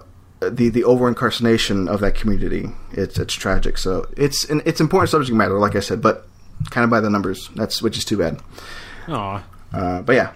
the 0.50 0.70
the 0.70 0.84
over 0.84 1.08
incarceration 1.08 1.88
of 1.88 2.00
that 2.02 2.16
community 2.16 2.70
it's 2.92 3.20
it's 3.20 3.34
tragic. 3.34 3.78
So 3.78 4.08
it's 4.18 4.50
an, 4.50 4.62
it's 4.66 4.82
important 4.82 5.10
subject 5.10 5.36
matter 5.36 5.60
like 5.60 5.76
I 5.76 5.80
said 5.82 6.02
but 6.02 6.28
kind 6.70 6.84
of 6.84 6.90
by 6.90 7.00
the 7.00 7.10
numbers 7.10 7.50
that's 7.56 7.82
which 7.82 7.98
is 7.98 8.06
too 8.06 8.18
bad. 8.18 8.40
Aw. 9.08 9.44
uh, 9.74 10.02
but 10.02 10.14
yeah. 10.16 10.34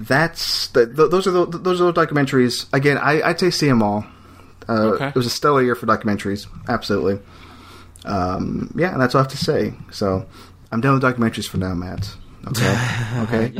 That's 0.00 0.68
the, 0.68 0.86
th 0.86 1.10
those 1.10 1.26
are 1.26 1.30
the, 1.30 1.46
those 1.46 1.80
are 1.80 1.90
the 1.92 2.06
documentaries. 2.06 2.66
Again 2.72 2.98
I 2.98 3.22
I'd 3.22 3.40
say 3.40 3.50
see 3.50 3.68
them 3.68 3.82
all. 3.82 4.04
Uh, 4.68 4.92
Okay. 4.94 5.08
it 5.08 5.14
was 5.14 5.26
a 5.26 5.30
stellar 5.30 5.62
year 5.62 5.74
for 5.74 5.86
documentaries 5.86 6.46
absolutely. 6.68 7.18
Um, 8.04 8.72
yeah 8.76 8.92
and 8.92 9.00
that's 9.00 9.14
all 9.14 9.20
I 9.20 9.24
have 9.24 9.30
to 9.32 9.36
say. 9.38 9.74
So 9.90 10.26
I'm 10.70 10.80
done 10.80 10.94
with 10.94 11.02
documentaries 11.02 11.48
for 11.48 11.58
now 11.58 11.74
Matt. 11.74 12.14
Okay? 12.48 12.74
Okay? 13.22 13.52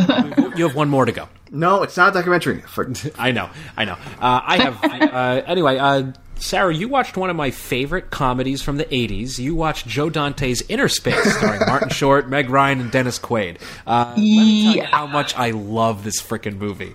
You 0.56 0.66
have 0.66 0.74
one 0.74 0.88
more 0.88 1.04
to 1.04 1.12
go. 1.12 1.28
No 1.54 1.82
it's 1.82 1.96
not 1.96 2.08
a 2.10 2.12
documentary 2.14 2.62
for, 2.62 2.90
I 3.18 3.30
know, 3.30 3.50
I 3.76 3.84
know. 3.84 3.96
Uh, 4.20 4.40
I 4.44 4.56
have. 4.58 4.78
Uh, 5.12 5.42
anyway, 5.46 5.76
uh, 5.78 6.12
Sarah, 6.36 6.74
you 6.74 6.88
watched 6.88 7.16
one 7.16 7.28
of 7.30 7.36
my 7.36 7.50
favorite 7.50 8.10
comedies 8.10 8.62
from 8.62 8.76
the 8.78 8.84
'80s. 8.86 9.38
You 9.38 9.54
watched 9.54 9.86
Joe 9.86 10.08
Dante's 10.10 10.62
Innerspace, 10.62 11.22
starring 11.36 11.60
Martin 11.66 11.90
Short, 11.90 12.28
Meg 12.28 12.48
Ryan, 12.50 12.80
and 12.80 12.90
Dennis 12.90 13.18
Quaid. 13.18 13.58
Uh, 13.86 14.06
let 14.08 14.16
me 14.18 14.64
tell 14.64 14.74
you 14.74 14.80
Yeah. 14.80 14.86
how 14.86 15.06
much 15.06 15.36
I 15.36 15.50
love 15.50 16.02
this 16.02 16.20
freaking 16.22 16.56
movie. 16.56 16.94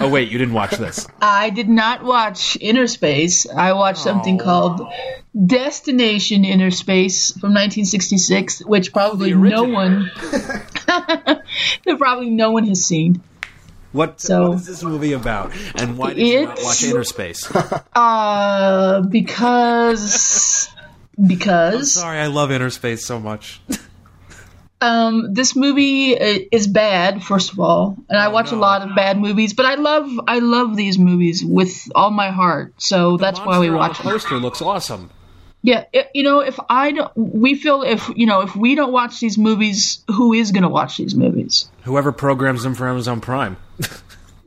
Oh 0.00 0.08
wait, 0.08 0.30
you 0.30 0.38
didn't 0.38 0.54
watch 0.54 0.70
this? 0.72 1.06
I 1.20 1.50
did 1.50 1.68
not 1.68 2.04
watch 2.04 2.56
Innerspace. 2.60 3.52
I 3.52 3.72
watched 3.72 3.98
something 3.98 4.38
called 4.38 4.80
Destination 5.44 6.44
Inner 6.44 6.70
Space 6.70 7.32
from 7.32 7.50
1966, 7.52 8.64
which 8.64 8.92
probably 8.92 9.34
no 9.34 9.64
one, 9.64 10.10
that 10.16 11.96
probably 11.98 12.30
no 12.30 12.52
one 12.52 12.66
has 12.68 12.84
seen. 12.84 13.20
What, 13.92 14.20
So- 14.20 14.48
what 14.50 14.56
is 14.56 14.66
this 14.66 14.82
movie 14.82 15.12
about? 15.12 15.52
And 15.76 15.96
why 15.96 16.14
did 16.14 16.26
you 16.26 16.44
not 16.46 16.58
watch 16.62 16.82
Innerspace? 16.82 17.82
Uh, 17.96 19.00
because 19.02 20.68
because 21.26 21.92
Sorry, 21.94 22.18
I 22.18 22.26
love 22.26 22.50
Innerspace 22.50 22.98
so 23.00 23.18
much. 23.18 23.60
um, 24.82 25.32
this 25.32 25.56
movie 25.56 26.18
uh, 26.18 26.40
is 26.52 26.66
bad. 26.66 27.22
First 27.22 27.52
of 27.52 27.60
all, 27.60 27.96
and 28.10 28.18
I 28.18 28.28
watch 28.28 28.52
no. 28.52 28.58
a 28.58 28.60
lot 28.60 28.82
of 28.82 28.94
bad 28.94 29.18
movies, 29.18 29.54
but 29.54 29.64
I 29.64 29.76
love 29.76 30.08
I 30.28 30.40
love 30.40 30.76
these 30.76 30.98
movies 30.98 31.42
with 31.44 31.88
all 31.94 32.10
my 32.10 32.30
heart. 32.30 32.74
So 32.76 33.16
that's 33.16 33.40
why 33.40 33.58
we 33.58 33.70
Monster 33.70 33.72
on 33.72 33.78
watch 33.78 33.96
the 33.98 34.02
them. 34.04 34.12
poster 34.12 34.36
looks 34.36 34.60
awesome. 34.60 35.10
Yeah, 35.62 35.84
it, 35.92 36.10
you 36.14 36.22
know, 36.22 36.40
if 36.40 36.58
I 36.68 36.92
don't, 36.92 37.10
we 37.16 37.56
feel 37.56 37.82
if 37.82 38.08
you 38.14 38.26
know 38.26 38.42
if 38.42 38.54
we 38.54 38.74
don't 38.74 38.92
watch 38.92 39.18
these 39.20 39.36
movies, 39.36 40.04
who 40.08 40.32
is 40.32 40.52
going 40.52 40.62
to 40.62 40.68
watch 40.68 40.96
these 40.96 41.14
movies? 41.14 41.68
Whoever 41.82 42.12
programs 42.12 42.62
them 42.62 42.74
for 42.74 42.88
Amazon 42.88 43.20
Prime. 43.20 43.56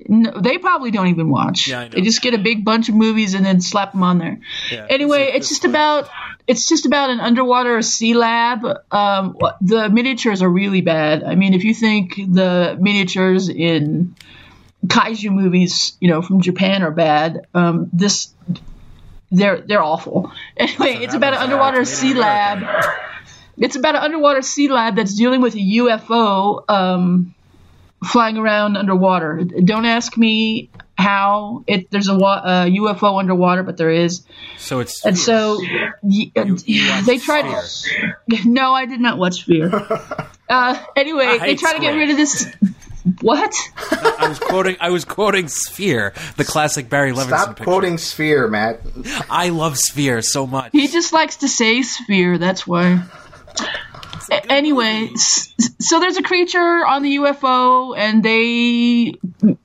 No, 0.08 0.32
they 0.40 0.58
probably 0.58 0.92
don't 0.92 1.08
even 1.08 1.30
watch. 1.30 1.68
Yeah, 1.68 1.82
I 1.82 1.84
know. 1.84 1.90
They 1.92 2.02
just 2.02 2.22
get 2.22 2.34
a 2.34 2.38
big 2.38 2.64
bunch 2.64 2.90
of 2.90 2.96
movies 2.96 3.34
and 3.34 3.46
then 3.46 3.62
slap 3.62 3.92
them 3.92 4.02
on 4.02 4.18
there. 4.18 4.40
Yeah, 4.72 4.88
anyway, 4.90 5.24
it's 5.26 5.38
it's 5.38 5.50
just 5.50 5.66
about 5.66 6.10
it's 6.48 6.68
just 6.68 6.86
about 6.86 7.10
an 7.12 7.20
underwater 7.20 7.82
sea 7.82 8.16
lab. 8.16 8.66
Um, 8.92 9.38
the 9.62 9.90
miniatures 9.90 10.42
are 10.42 10.50
really 10.50 10.82
bad. 10.82 11.24
I 11.24 11.36
mean, 11.36 11.54
if 11.54 11.64
you 11.64 11.76
think 11.76 12.16
the 12.16 12.78
miniatures 12.80 13.50
in 13.50 14.16
kaiju 14.88 15.32
movies, 15.32 15.96
you 16.00 16.10
know, 16.10 16.22
from 16.22 16.42
Japan 16.42 16.82
are 16.82 16.92
bad, 16.92 17.46
um, 17.54 17.90
this 17.94 18.34
they're 19.32 19.62
they're 19.62 19.84
awful. 19.84 20.32
Anyway, 20.58 21.04
it's 21.04 21.14
about 21.14 21.34
an 21.34 21.40
underwater 21.40 21.86
sea 21.86 22.14
lab. 22.14 22.64
It's 23.58 23.76
about 23.76 23.96
an 23.96 24.02
underwater 24.02 24.42
sea 24.42 24.70
lab 24.70 24.96
that's 24.96 25.16
dealing 25.16 25.42
with 25.42 25.56
a 25.56 25.60
UFO 25.60 26.64
um, 26.70 27.34
flying 28.04 28.38
around 28.38 28.78
underwater. 28.78 29.44
Don't 29.44 29.86
ask 29.86 30.18
me 30.18 30.70
how 30.98 31.64
it 31.68 31.90
there's 31.92 32.08
a 32.10 32.16
wa- 32.18 32.42
uh, 32.44 32.66
UFO 32.66 33.20
underwater, 33.20 33.64
but 33.64 33.78
there 33.78 33.90
is. 33.92 34.26
So 34.58 34.80
it's 34.80 35.06
And 35.06 35.18
so 35.18 35.60
y- 36.02 36.32
uh, 36.36 36.46
you 36.66 37.02
they 37.04 37.18
tried. 37.18 37.46
No, 38.46 38.74
I 38.74 38.86
did 38.86 39.00
not 39.02 39.18
watch 39.18 39.42
Sphere. 39.42 39.70
Uh, 40.50 40.84
anyway, 40.96 41.38
they 41.38 41.54
try 41.54 41.74
to 41.74 41.80
get 41.80 41.92
rid 41.94 42.10
of 42.10 42.18
this. 42.18 42.48
What? 43.22 43.54
I 43.92 44.28
was 44.28 44.40
quoting. 44.40 44.78
I 44.80 44.90
was 44.90 45.06
quoting 45.06 45.48
Sphere, 45.48 46.14
the 46.38 46.44
classic 46.44 46.90
Barry 46.90 47.12
Levinson 47.12 47.28
stop 47.28 47.48
picture. 47.50 47.64
quoting 47.66 47.98
Sphere 47.98 48.48
Matt 48.48 48.82
I 49.30 49.50
love 49.50 49.78
Sphere 49.78 50.22
so 50.22 50.46
much. 50.48 50.72
He 50.72 50.88
just 50.88 51.14
likes 51.14 51.38
to 51.38 51.48
say 51.48 51.82
sphere. 51.82 52.38
That's 52.38 52.66
why. 52.68 53.04
Anyway, 54.50 55.10
s- 55.14 55.54
so 55.80 56.00
there's 56.00 56.18
a 56.18 56.22
creature 56.24 56.60
on 56.86 57.02
the 57.02 57.16
UFO, 57.18 57.98
and 57.98 58.22
they, 58.24 59.16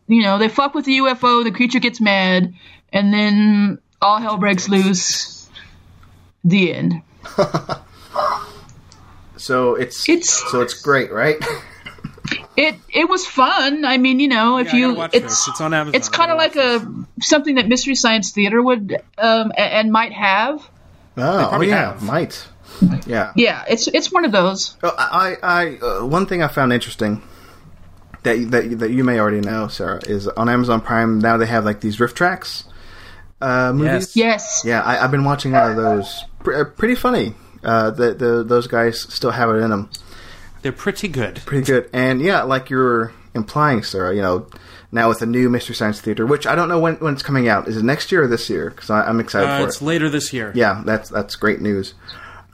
you 0.06 0.22
know, 0.22 0.38
they 0.38 0.48
fuck 0.48 0.74
with 0.74 0.86
the 0.86 0.98
UFO. 0.98 1.44
The 1.44 1.50
creature 1.50 1.80
gets 1.80 2.00
mad, 2.00 2.54
and 2.92 3.12
then 3.12 3.78
all 4.00 4.18
hell 4.20 4.38
breaks 4.38 4.68
loose. 4.68 5.48
The 6.44 6.72
end. 6.74 7.02
so 9.36 9.74
it's 9.74 10.08
It's- 10.08 10.42
so 10.50 10.60
it's 10.60 10.74
great 10.74 11.12
right 11.12 11.36
It 12.56 12.76
it 12.92 13.08
was 13.08 13.26
fun. 13.26 13.84
I 13.84 13.98
mean, 13.98 14.18
you 14.20 14.28
know, 14.28 14.58
if 14.58 14.72
Yeah, 14.72 14.78
you 14.78 14.94
watch 14.94 15.14
it's 15.14 15.24
this. 15.26 15.48
It's 15.48 15.60
on 15.60 15.74
Amazon. 15.74 15.94
it's 15.96 16.08
kind 16.08 16.30
of 16.30 16.38
like 16.38 16.56
a 16.56 16.86
something 17.20 17.56
that 17.56 17.68
Mystery 17.68 17.94
Science 17.94 18.30
Theater 18.32 18.62
would 18.62 18.96
um 19.18 19.50
a- 19.52 19.60
and 19.60 19.90
might 19.92 20.12
have. 20.12 20.60
Oh, 21.16 21.50
oh 21.52 21.60
yeah, 21.60 21.92
have. 21.92 22.02
might. 22.02 22.46
Yeah. 23.06 23.32
Yeah, 23.36 23.64
it's 23.68 23.86
it's 23.88 24.10
one 24.10 24.24
of 24.24 24.32
those. 24.32 24.76
Oh, 24.82 24.92
I, 24.96 25.36
I, 25.42 25.76
uh, 25.76 26.06
one 26.06 26.26
thing 26.26 26.42
I 26.42 26.48
found 26.48 26.72
interesting 26.72 27.22
that 28.22 28.50
that 28.50 28.78
that 28.80 28.90
you 28.90 29.04
may 29.04 29.18
already 29.20 29.40
know, 29.40 29.68
Sarah, 29.68 30.00
is 30.06 30.26
on 30.28 30.48
Amazon 30.48 30.80
Prime 30.80 31.18
now 31.18 31.36
they 31.36 31.46
have 31.46 31.64
like 31.64 31.80
these 31.80 31.98
RiffTrax. 31.98 32.64
uh, 33.40 33.72
movies. 33.74 34.16
Yes. 34.16 34.62
Yeah, 34.64 34.80
I, 34.82 35.04
I've 35.04 35.10
been 35.10 35.24
watching 35.24 35.54
a 35.54 35.58
lot 35.60 35.70
of 35.72 35.76
those. 35.76 36.24
Pr- 36.42 36.54
uh, 36.54 36.64
pretty 36.64 36.94
funny. 36.94 37.34
Uh, 37.62 37.90
the, 37.90 38.14
the 38.14 38.44
those 38.44 38.66
guys 38.66 39.00
still 39.12 39.30
have 39.30 39.50
it 39.50 39.56
in 39.58 39.70
them. 39.70 39.90
They're 40.64 40.72
pretty 40.72 41.06
good. 41.06 41.40
Pretty 41.46 41.64
good. 41.64 41.88
And 41.92 42.20
yeah, 42.20 42.42
like 42.42 42.70
you 42.70 42.78
were 42.78 43.12
implying, 43.34 43.82
Sarah. 43.84 44.14
You 44.16 44.22
know, 44.22 44.46
now 44.90 45.08
with 45.10 45.18
the 45.20 45.26
new 45.26 45.48
Mystery 45.50 45.74
Science 45.76 46.00
Theater, 46.00 46.24
which 46.26 46.46
I 46.46 46.54
don't 46.54 46.68
know 46.68 46.80
when, 46.80 46.94
when 46.96 47.12
it's 47.14 47.22
coming 47.22 47.48
out. 47.48 47.68
Is 47.68 47.76
it 47.76 47.84
next 47.84 48.10
year 48.10 48.24
or 48.24 48.26
this 48.26 48.48
year? 48.50 48.70
Because 48.70 48.88
I'm 48.90 49.20
excited 49.20 49.48
Uh, 49.48 49.58
for 49.60 49.68
it's 49.68 49.80
it. 49.80 49.84
later 49.84 50.08
this 50.08 50.32
year. 50.32 50.50
Yeah, 50.54 50.82
that's 50.84 51.10
that's 51.10 51.36
great 51.36 51.60
news. 51.60 51.94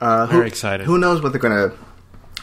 Uh, 0.01 0.25
Very 0.27 0.41
who, 0.41 0.47
excited. 0.47 0.85
Who 0.85 0.97
knows 0.97 1.21
what 1.21 1.31
they're 1.31 1.41
going 1.41 1.69
to 1.71 1.75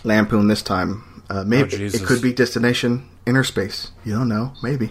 lampoon 0.04 0.48
this 0.48 0.62
time? 0.62 1.22
Uh, 1.28 1.44
maybe 1.44 1.64
Oh, 1.74 1.78
Jesus. 1.78 2.00
it 2.00 2.06
could 2.06 2.22
be 2.22 2.32
Destination 2.32 3.06
Inner 3.26 3.44
Space. 3.44 3.90
You 4.04 4.14
don't 4.14 4.28
know. 4.28 4.54
Maybe 4.62 4.90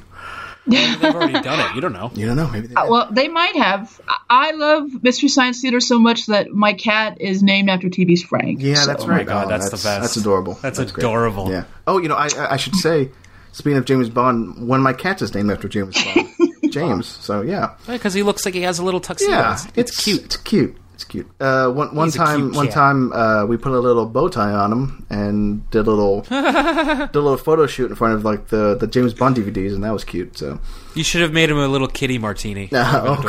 They've 0.68 1.03
already 1.15 1.41
done 1.41 1.60
it. 1.60 1.76
You 1.76 1.81
don't 1.81 1.94
know. 1.94 2.11
you 2.15 2.26
don't 2.27 2.35
know. 2.35 2.48
Maybe 2.49 2.68
they 2.68 2.76
Uh. 2.76 2.88
Well, 2.89 3.07
they 3.11 3.27
might 3.27 3.56
have. 3.56 3.99
I- 4.07 4.15
I 4.30 4.52
love 4.52 5.03
Mystery 5.03 5.30
Science 5.30 5.61
Theater 5.61 5.80
so 5.80 5.98
much 5.99 6.26
that 6.27 6.52
my 6.52 6.73
cat 6.73 7.22
is 7.22 7.41
named 7.41 7.69
after 7.69 7.88
TV's 7.89 8.23
Frank. 8.23 8.61
Yeah, 8.61 8.76
so- 8.76 8.88
that's 8.88 9.06
right. 9.06 9.22
Oh 9.22 9.23
my. 9.23 9.23
God, 9.23 9.45
Oh, 9.45 9.49
that's 9.49 9.65
the 9.69 9.72
best. 9.77 9.84
That's 10.02 10.18
adorable. 10.18 10.53
That's 10.61 10.77
great. 10.80 10.98
adorable. 10.98 11.49
Yeah. 11.49 11.64
Oh, 11.88 11.98
you 11.98 12.10
know, 12.10 12.15
I 12.15 12.27
I 12.38 12.53
I 12.53 12.57
should 12.57 12.76
say, 12.76 13.10
speaking 13.53 13.77
of 13.77 13.85
James 13.85 14.10
Bond, 14.10 14.68
one 14.68 14.80
of 14.81 14.84
my 14.84 14.94
cats 14.94 15.22
is 15.22 15.34
named 15.34 15.49
after 15.52 15.68
James 15.69 15.95
Bond, 16.03 16.27
James. 16.72 17.07
So 17.07 17.41
yeah, 17.41 17.76
Because 17.88 18.14
he 18.14 18.22
looks 18.23 18.45
like 18.45 18.53
he 18.53 18.61
has 18.64 18.80
a 18.80 18.84
little 18.84 18.99
tuxedo. 18.99 19.31
yeah, 19.31 19.53
It's, 19.53 19.68
it's 19.76 20.03
cute. 20.03 20.26
It's 20.26 20.38
cute. 20.38 20.76
It's 20.98 21.03
cute. 21.03 21.30
Uh, 21.40 21.69
one 21.69 21.94
one 21.94 22.07
He's 22.07 22.15
time, 22.15 22.53
one 22.53 22.65
cat. 22.65 22.74
time, 22.74 23.14
uh, 23.14 23.45
we 23.45 23.56
put 23.56 23.72
a 23.72 23.80
little 23.80 24.07
bow 24.07 24.30
tie 24.30 24.52
on 24.52 24.72
him 24.72 25.06
and 25.11 25.69
did 25.69 25.86
a 25.86 25.91
little 25.91 26.22
did 26.22 26.32
a 26.34 27.10
little 27.14 27.38
photo 27.38 27.68
shoot 27.68 27.91
in 27.91 27.95
front 27.95 28.15
of 28.15 28.26
like 28.26 28.48
the 28.48 28.74
the 28.74 28.88
James 28.88 29.14
Bond 29.14 29.36
DVDs, 29.36 29.76
and 29.76 29.84
that 29.84 29.94
was 29.94 30.03
cute. 30.03 30.36
So 30.40 30.60
You 30.95 31.03
should 31.03 31.22
have 31.22 31.32
made 31.32 31.52
him 31.52 31.60
a 31.60 31.68
little 31.68 31.88
kitty 31.88 32.18
martini. 32.18 32.65
That 32.72 33.03
oh 33.06 33.15
been. 33.18 33.26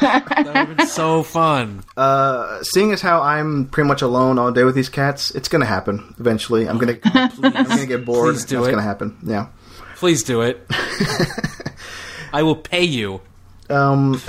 That 0.00 0.46
would 0.46 0.56
have 0.56 0.76
been 0.78 0.86
so 0.88 1.22
fun. 1.22 1.84
Uh, 1.96 2.60
seeing 2.64 2.90
as 2.90 3.00
how 3.02 3.22
I'm 3.22 3.66
pretty 3.68 3.86
much 3.86 4.02
alone 4.02 4.36
all 4.40 4.50
day 4.50 4.64
with 4.64 4.74
these 4.74 4.88
cats, 4.88 5.30
it's 5.30 5.46
gonna 5.48 5.64
happen 5.64 6.12
eventually. 6.18 6.68
I'm 6.68 6.78
gonna 6.78 6.98
I'm 7.04 7.66
gonna 7.68 7.86
get 7.86 8.04
bored. 8.04 8.34
Please 8.34 8.44
do 8.46 8.58
It's 8.58 8.66
it. 8.66 8.70
gonna 8.72 8.82
happen. 8.82 9.16
Yeah. 9.22 9.46
Please 9.94 10.24
do 10.24 10.40
it. 10.40 10.66
I 12.32 12.42
will 12.42 12.56
pay 12.56 12.82
you. 12.82 13.20
Um, 13.70 14.20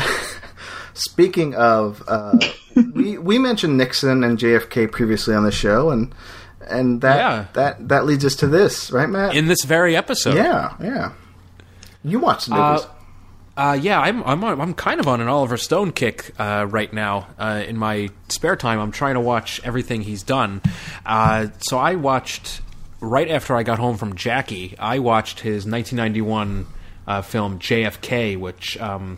speaking 0.98 1.56
of, 1.56 2.04
uh, 2.08 2.38
we 2.94 3.18
we 3.18 3.40
mentioned 3.40 3.78
Nixon 3.78 4.24
and 4.24 4.38
JFK 4.38 4.92
previously 4.92 5.34
on 5.36 5.44
the 5.44 5.52
show, 5.52 5.90
and 5.92 6.14
and 6.70 7.02
that 7.02 7.16
Yeah. 7.18 7.46
that 7.54 7.88
that 7.90 8.06
leads 8.06 8.26
us 8.26 8.36
to 8.38 8.48
this, 8.48 8.92
right, 8.92 9.10
Matt? 9.10 9.36
In 9.36 9.48
this 9.48 9.64
very 9.66 9.96
episode. 9.96 10.36
yeah, 10.36 10.74
yeah. 10.82 11.12
You 12.04 12.20
watched 12.20 12.48
the 12.50 12.56
movies. 12.56 12.88
Uh, 13.58 13.78
yeah, 13.82 14.00
I'm 14.00 14.24
I'm 14.24 14.44
on, 14.44 14.62
I'm 14.62 14.74
kind 14.76 15.00
of 15.00 15.08
on 15.08 15.20
an 15.20 15.28
Oliver 15.28 15.58
Stone 15.58 15.94
kick 15.94 16.32
uh, 16.38 16.68
right 16.70 16.94
now. 16.94 17.28
Uh, 17.40 17.64
in 17.68 17.76
my 17.76 18.10
spare 18.30 18.56
time, 18.56 18.80
I'm 18.80 18.92
trying 18.92 19.16
to 19.16 19.20
watch 19.20 19.60
everything 19.64 20.02
he's 20.02 20.22
done. 20.22 20.62
Uh, 21.06 21.48
so 21.60 21.80
I 21.80 21.96
watched 21.96 22.62
right 23.02 23.28
after 23.30 23.56
I 23.56 23.64
got 23.64 23.80
home 23.80 23.98
from 23.98 24.16
Jackie. 24.16 24.76
I 24.78 25.00
watched 25.00 25.40
his 25.40 25.66
1991 25.66 26.68
uh, 27.08 27.22
film 27.24 27.58
JFK, 27.60 28.38
which. 28.40 28.78
Um, 28.78 29.18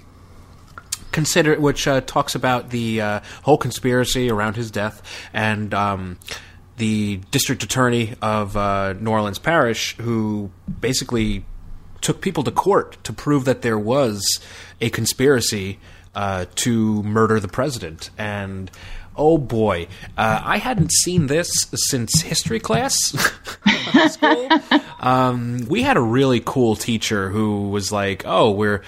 consider 1.19 1.59
which 1.59 1.85
uh, 1.85 1.99
talks 1.99 2.33
about 2.33 2.69
the 2.69 3.01
uh, 3.01 3.19
whole 3.43 3.57
conspiracy 3.57 4.31
around 4.31 4.55
his 4.55 4.71
death 4.71 5.01
and 5.33 5.73
um, 5.73 6.17
the 6.77 7.17
district 7.29 7.61
attorney 7.61 8.15
of 8.21 8.55
uh, 8.55 8.93
New 8.93 9.11
Orleans 9.11 9.37
Parish 9.37 9.97
who 9.97 10.49
basically 10.79 11.43
took 11.99 12.21
people 12.21 12.41
to 12.43 12.51
court 12.51 12.97
to 13.03 13.11
prove 13.11 13.43
that 13.43 13.63
there 13.63 13.77
was 13.77 14.21
a 14.79 14.89
conspiracy 14.89 15.77
uh, 16.15 16.45
to 16.55 17.03
murder 17.03 17.39
the 17.39 17.49
president 17.49 18.11
and. 18.17 18.71
Oh 19.17 19.37
boy, 19.37 19.87
uh, 20.17 20.41
I 20.45 20.59
hadn't 20.59 20.93
seen 20.93 21.27
this 21.27 21.49
since 21.75 22.21
history 22.21 22.61
class 22.61 22.95
school. 24.07 24.49
Um, 25.01 25.65
we 25.69 25.81
had 25.83 25.95
a 25.95 26.01
really 26.01 26.41
cool 26.45 26.75
teacher 26.75 27.29
who 27.29 27.69
was 27.69 27.89
like, 27.89 28.23
"Oh, 28.25 28.51
we're 28.51 28.81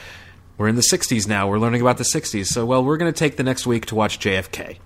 we're 0.58 0.68
in 0.68 0.76
the 0.76 0.82
60s 0.82 1.28
now. 1.28 1.50
We're 1.50 1.60
learning 1.60 1.82
about 1.82 1.98
the 1.98 2.04
60s. 2.04 2.46
So, 2.46 2.66
well, 2.66 2.84
we're 2.84 2.98
going 2.98 3.12
to 3.12 3.18
take 3.18 3.38
the 3.38 3.44
next 3.44 3.66
week 3.66 3.88
to 3.88 3.96
watch 3.96 4.20
JFK. 4.20 4.78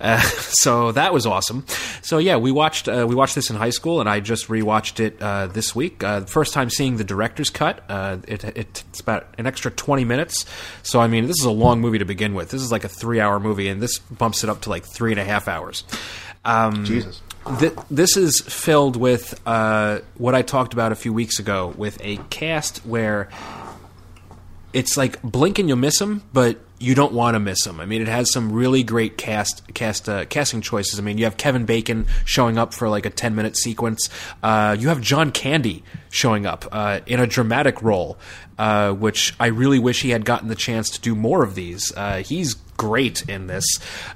Uh, 0.00 0.20
so 0.20 0.92
that 0.92 1.12
was 1.12 1.26
awesome. 1.26 1.64
So 2.02 2.18
yeah, 2.18 2.36
we 2.36 2.52
watched 2.52 2.88
uh, 2.88 3.06
we 3.08 3.14
watched 3.14 3.34
this 3.34 3.50
in 3.50 3.56
high 3.56 3.70
school, 3.70 4.00
and 4.00 4.08
I 4.08 4.20
just 4.20 4.48
rewatched 4.48 5.00
it 5.00 5.20
uh, 5.20 5.46
this 5.46 5.74
week. 5.74 6.02
Uh, 6.02 6.22
first 6.22 6.52
time 6.52 6.70
seeing 6.70 6.96
the 6.96 7.04
director's 7.04 7.50
cut. 7.50 7.82
Uh, 7.88 8.18
it, 8.28 8.44
it, 8.44 8.84
it's 8.90 9.00
about 9.00 9.26
an 9.38 9.46
extra 9.46 9.70
20 9.70 10.04
minutes. 10.04 10.44
So 10.82 11.00
I 11.00 11.06
mean, 11.06 11.26
this 11.26 11.38
is 11.38 11.46
a 11.46 11.50
long 11.50 11.80
movie 11.80 11.98
to 11.98 12.04
begin 12.04 12.34
with. 12.34 12.50
This 12.50 12.62
is 12.62 12.72
like 12.72 12.84
a 12.84 12.88
three 12.88 13.20
hour 13.20 13.40
movie, 13.40 13.68
and 13.68 13.82
this 13.82 13.98
bumps 13.98 14.44
it 14.44 14.50
up 14.50 14.62
to 14.62 14.70
like 14.70 14.84
three 14.84 15.12
and 15.12 15.20
a 15.20 15.24
half 15.24 15.48
hours. 15.48 15.84
Um, 16.44 16.84
Jesus. 16.84 17.22
Th- 17.58 17.72
this 17.90 18.16
is 18.16 18.40
filled 18.40 18.96
with 18.96 19.40
uh, 19.46 20.00
what 20.16 20.34
I 20.34 20.42
talked 20.42 20.72
about 20.72 20.92
a 20.92 20.94
few 20.94 21.12
weeks 21.12 21.38
ago, 21.38 21.74
with 21.76 21.98
a 22.02 22.16
cast 22.30 22.78
where 22.86 23.28
it's 24.74 24.96
like 24.96 25.22
blink 25.22 25.58
and 25.58 25.68
you'll 25.68 25.78
miss 25.78 25.98
them, 25.98 26.22
but 26.32 26.58
you 26.80 26.94
don't 26.94 27.12
want 27.12 27.36
to 27.36 27.40
miss 27.40 27.62
them. 27.62 27.80
I 27.80 27.86
mean, 27.86 28.02
it 28.02 28.08
has 28.08 28.30
some 28.32 28.52
really 28.52 28.82
great 28.82 29.16
cast 29.16 29.72
cast 29.72 30.08
uh, 30.08 30.24
casting 30.26 30.60
choices. 30.60 30.98
I 30.98 31.02
mean, 31.02 31.16
you 31.16 31.24
have 31.24 31.36
Kevin 31.36 31.64
Bacon 31.64 32.06
showing 32.24 32.58
up 32.58 32.74
for 32.74 32.88
like 32.88 33.06
a 33.06 33.10
ten 33.10 33.36
minute 33.36 33.56
sequence. 33.56 34.10
Uh, 34.42 34.76
you 34.78 34.88
have 34.88 35.00
John 35.00 35.30
Candy 35.30 35.84
showing 36.10 36.44
up 36.44 36.66
uh, 36.72 37.00
in 37.06 37.20
a 37.20 37.26
dramatic 37.26 37.82
role, 37.82 38.18
uh, 38.58 38.92
which 38.92 39.34
I 39.38 39.46
really 39.46 39.78
wish 39.78 40.02
he 40.02 40.10
had 40.10 40.24
gotten 40.24 40.48
the 40.48 40.56
chance 40.56 40.90
to 40.90 41.00
do 41.00 41.14
more 41.14 41.44
of 41.44 41.54
these. 41.54 41.92
Uh, 41.96 42.16
he's 42.16 42.54
great 42.76 43.28
in 43.28 43.46
this. 43.46 43.64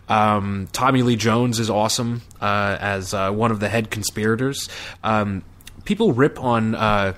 Um, 0.08 0.68
Tommy 0.72 1.02
Lee 1.02 1.16
Jones 1.16 1.60
is 1.60 1.70
awesome 1.70 2.22
uh, 2.40 2.76
as 2.80 3.12
one 3.12 3.52
of 3.52 3.60
the 3.60 3.68
head 3.68 3.90
conspirators. 3.90 4.68
Um, 5.04 5.44
people 5.84 6.12
rip 6.12 6.42
on. 6.42 7.16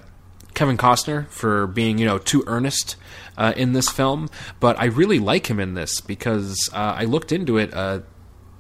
Kevin 0.53 0.77
Costner 0.77 1.29
for 1.29 1.69
being, 1.69 1.97
you 1.97 2.05
know, 2.05 2.19
too 2.19 2.43
earnest 2.47 2.97
uh, 3.41 3.55
in 3.57 3.73
this 3.73 3.89
film, 3.89 4.29
but 4.61 4.79
I 4.79 4.85
really 4.85 5.19
like 5.19 5.49
him 5.49 5.59
in 5.59 5.73
this 5.73 6.03
because 6.03 6.69
uh, 6.75 6.95
I 6.99 7.07
looked 7.07 7.33
into 7.33 7.57
it. 7.57 7.73
Uh, 7.73 8.01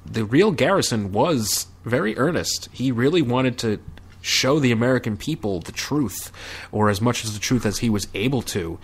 the 0.06 0.24
real 0.24 0.52
Garrison 0.52 1.12
was 1.12 1.66
very 1.84 2.16
earnest. 2.16 2.70
He 2.72 2.90
really 2.90 3.20
wanted 3.20 3.58
to 3.58 3.78
show 4.22 4.58
the 4.58 4.72
American 4.72 5.18
people 5.18 5.60
the 5.60 5.72
truth, 5.72 6.32
or 6.72 6.88
as 6.88 7.00
much 7.00 7.24
as 7.24 7.34
the 7.34 7.40
truth 7.40 7.66
as 7.66 7.78
he 7.78 7.90
was 7.90 8.08
able 8.14 8.40
to. 8.40 8.78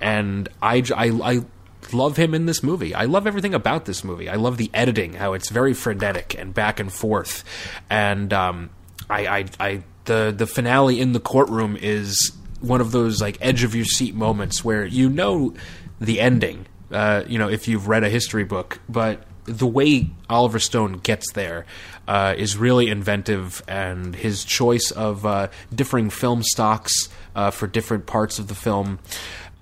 And 0.00 0.48
I, 0.60 0.82
I, 0.96 1.10
I 1.22 1.44
love 1.92 2.16
him 2.16 2.34
in 2.34 2.46
this 2.46 2.64
movie. 2.64 2.92
I 2.92 3.04
love 3.04 3.28
everything 3.28 3.54
about 3.54 3.84
this 3.84 4.02
movie. 4.02 4.28
I 4.28 4.34
love 4.34 4.56
the 4.56 4.70
editing, 4.74 5.12
how 5.12 5.32
it's 5.34 5.48
very 5.48 5.74
frenetic 5.74 6.34
and 6.36 6.52
back 6.52 6.80
and 6.80 6.92
forth. 6.92 7.44
And 7.88 8.32
um, 8.32 8.70
I, 9.08 9.26
I, 9.26 9.44
I, 9.60 9.82
the 10.06 10.34
the 10.36 10.46
finale 10.46 11.00
in 11.00 11.12
the 11.12 11.20
courtroom 11.20 11.76
is 11.80 12.32
one 12.60 12.80
of 12.80 12.92
those 12.92 13.20
like 13.20 13.38
edge 13.40 13.64
of 13.64 13.74
your 13.74 13.84
seat 13.84 14.14
moments 14.14 14.64
where 14.64 14.84
you 14.84 15.08
know 15.08 15.54
the 16.00 16.20
ending. 16.20 16.66
Uh, 16.90 17.24
you 17.26 17.38
know, 17.38 17.48
if 17.48 17.66
you've 17.66 17.88
read 17.88 18.04
a 18.04 18.08
history 18.08 18.44
book, 18.44 18.78
but 18.88 19.24
the 19.44 19.66
way 19.66 20.10
Oliver 20.28 20.58
Stone 20.58 20.98
gets 20.98 21.32
there 21.32 21.66
uh, 22.06 22.34
is 22.36 22.56
really 22.56 22.88
inventive, 22.88 23.62
and 23.66 24.14
his 24.14 24.44
choice 24.44 24.90
of 24.90 25.26
uh, 25.26 25.48
differing 25.74 26.10
film 26.10 26.42
stocks 26.42 27.08
uh, 27.34 27.50
for 27.50 27.66
different 27.66 28.06
parts 28.06 28.38
of 28.38 28.48
the 28.48 28.54
film 28.54 28.98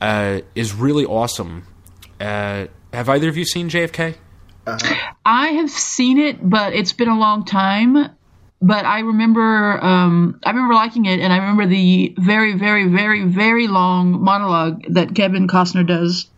uh, 0.01 0.41
is 0.55 0.75
really 0.75 1.05
awesome. 1.05 1.67
Uh, 2.21 2.67
have 2.93 3.09
either 3.09 3.29
of 3.29 3.37
you 3.37 3.45
seen 3.45 3.69
JFK? 3.69 4.17
I 5.27 5.49
have 5.49 5.71
seen 5.71 6.19
it, 6.19 6.39
but 6.49 6.73
it's 6.73 6.93
been 6.93 7.09
a 7.09 7.19
long 7.19 7.45
time. 7.45 8.11
But 8.65 8.87
I 8.87 9.01
remember, 9.01 9.85
um, 9.85 10.41
I 10.43 10.51
remember 10.51 10.73
liking 10.73 11.05
it, 11.05 11.21
and 11.21 11.31
I 11.31 11.37
remember 11.37 11.67
the 11.67 12.15
very, 12.17 12.55
very, 12.55 12.89
very, 12.89 13.23
very 13.25 13.69
long 13.69 14.23
monologue 14.23 14.85
that 14.95 15.15
Kevin 15.15 15.47
Costner 15.47 15.87
does 15.87 16.29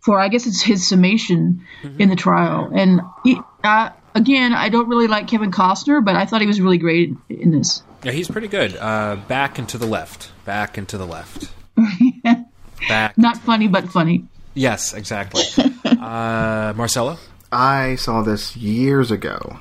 for, 0.00 0.18
I 0.18 0.26
guess 0.26 0.44
it's 0.48 0.60
his 0.60 0.88
summation 0.88 1.64
in 2.00 2.08
the 2.08 2.16
trial. 2.16 2.72
And 2.74 3.00
he, 3.22 3.38
uh, 3.62 3.90
again, 4.16 4.54
I 4.54 4.68
don't 4.68 4.88
really 4.88 5.06
like 5.06 5.28
Kevin 5.28 5.52
Costner, 5.52 6.04
but 6.04 6.16
I 6.16 6.26
thought 6.26 6.40
he 6.40 6.48
was 6.48 6.60
really 6.60 6.78
great 6.78 7.14
in 7.28 7.52
this. 7.52 7.84
Yeah, 8.02 8.10
he's 8.10 8.28
pretty 8.28 8.48
good. 8.48 8.76
Uh, 8.76 9.16
back 9.28 9.60
and 9.60 9.68
to 9.68 9.78
the 9.78 9.86
left. 9.86 10.32
Back 10.44 10.78
and 10.78 10.88
to 10.88 10.98
the 10.98 11.06
left. 11.06 11.48
Back. 12.88 13.16
Not 13.16 13.38
funny, 13.38 13.68
but 13.68 13.88
funny. 13.88 14.24
Yes, 14.54 14.94
exactly. 14.94 15.44
uh, 15.84 16.72
Marcelo. 16.76 17.18
I 17.52 17.94
saw 17.94 18.22
this 18.22 18.56
years 18.56 19.12
ago, 19.12 19.58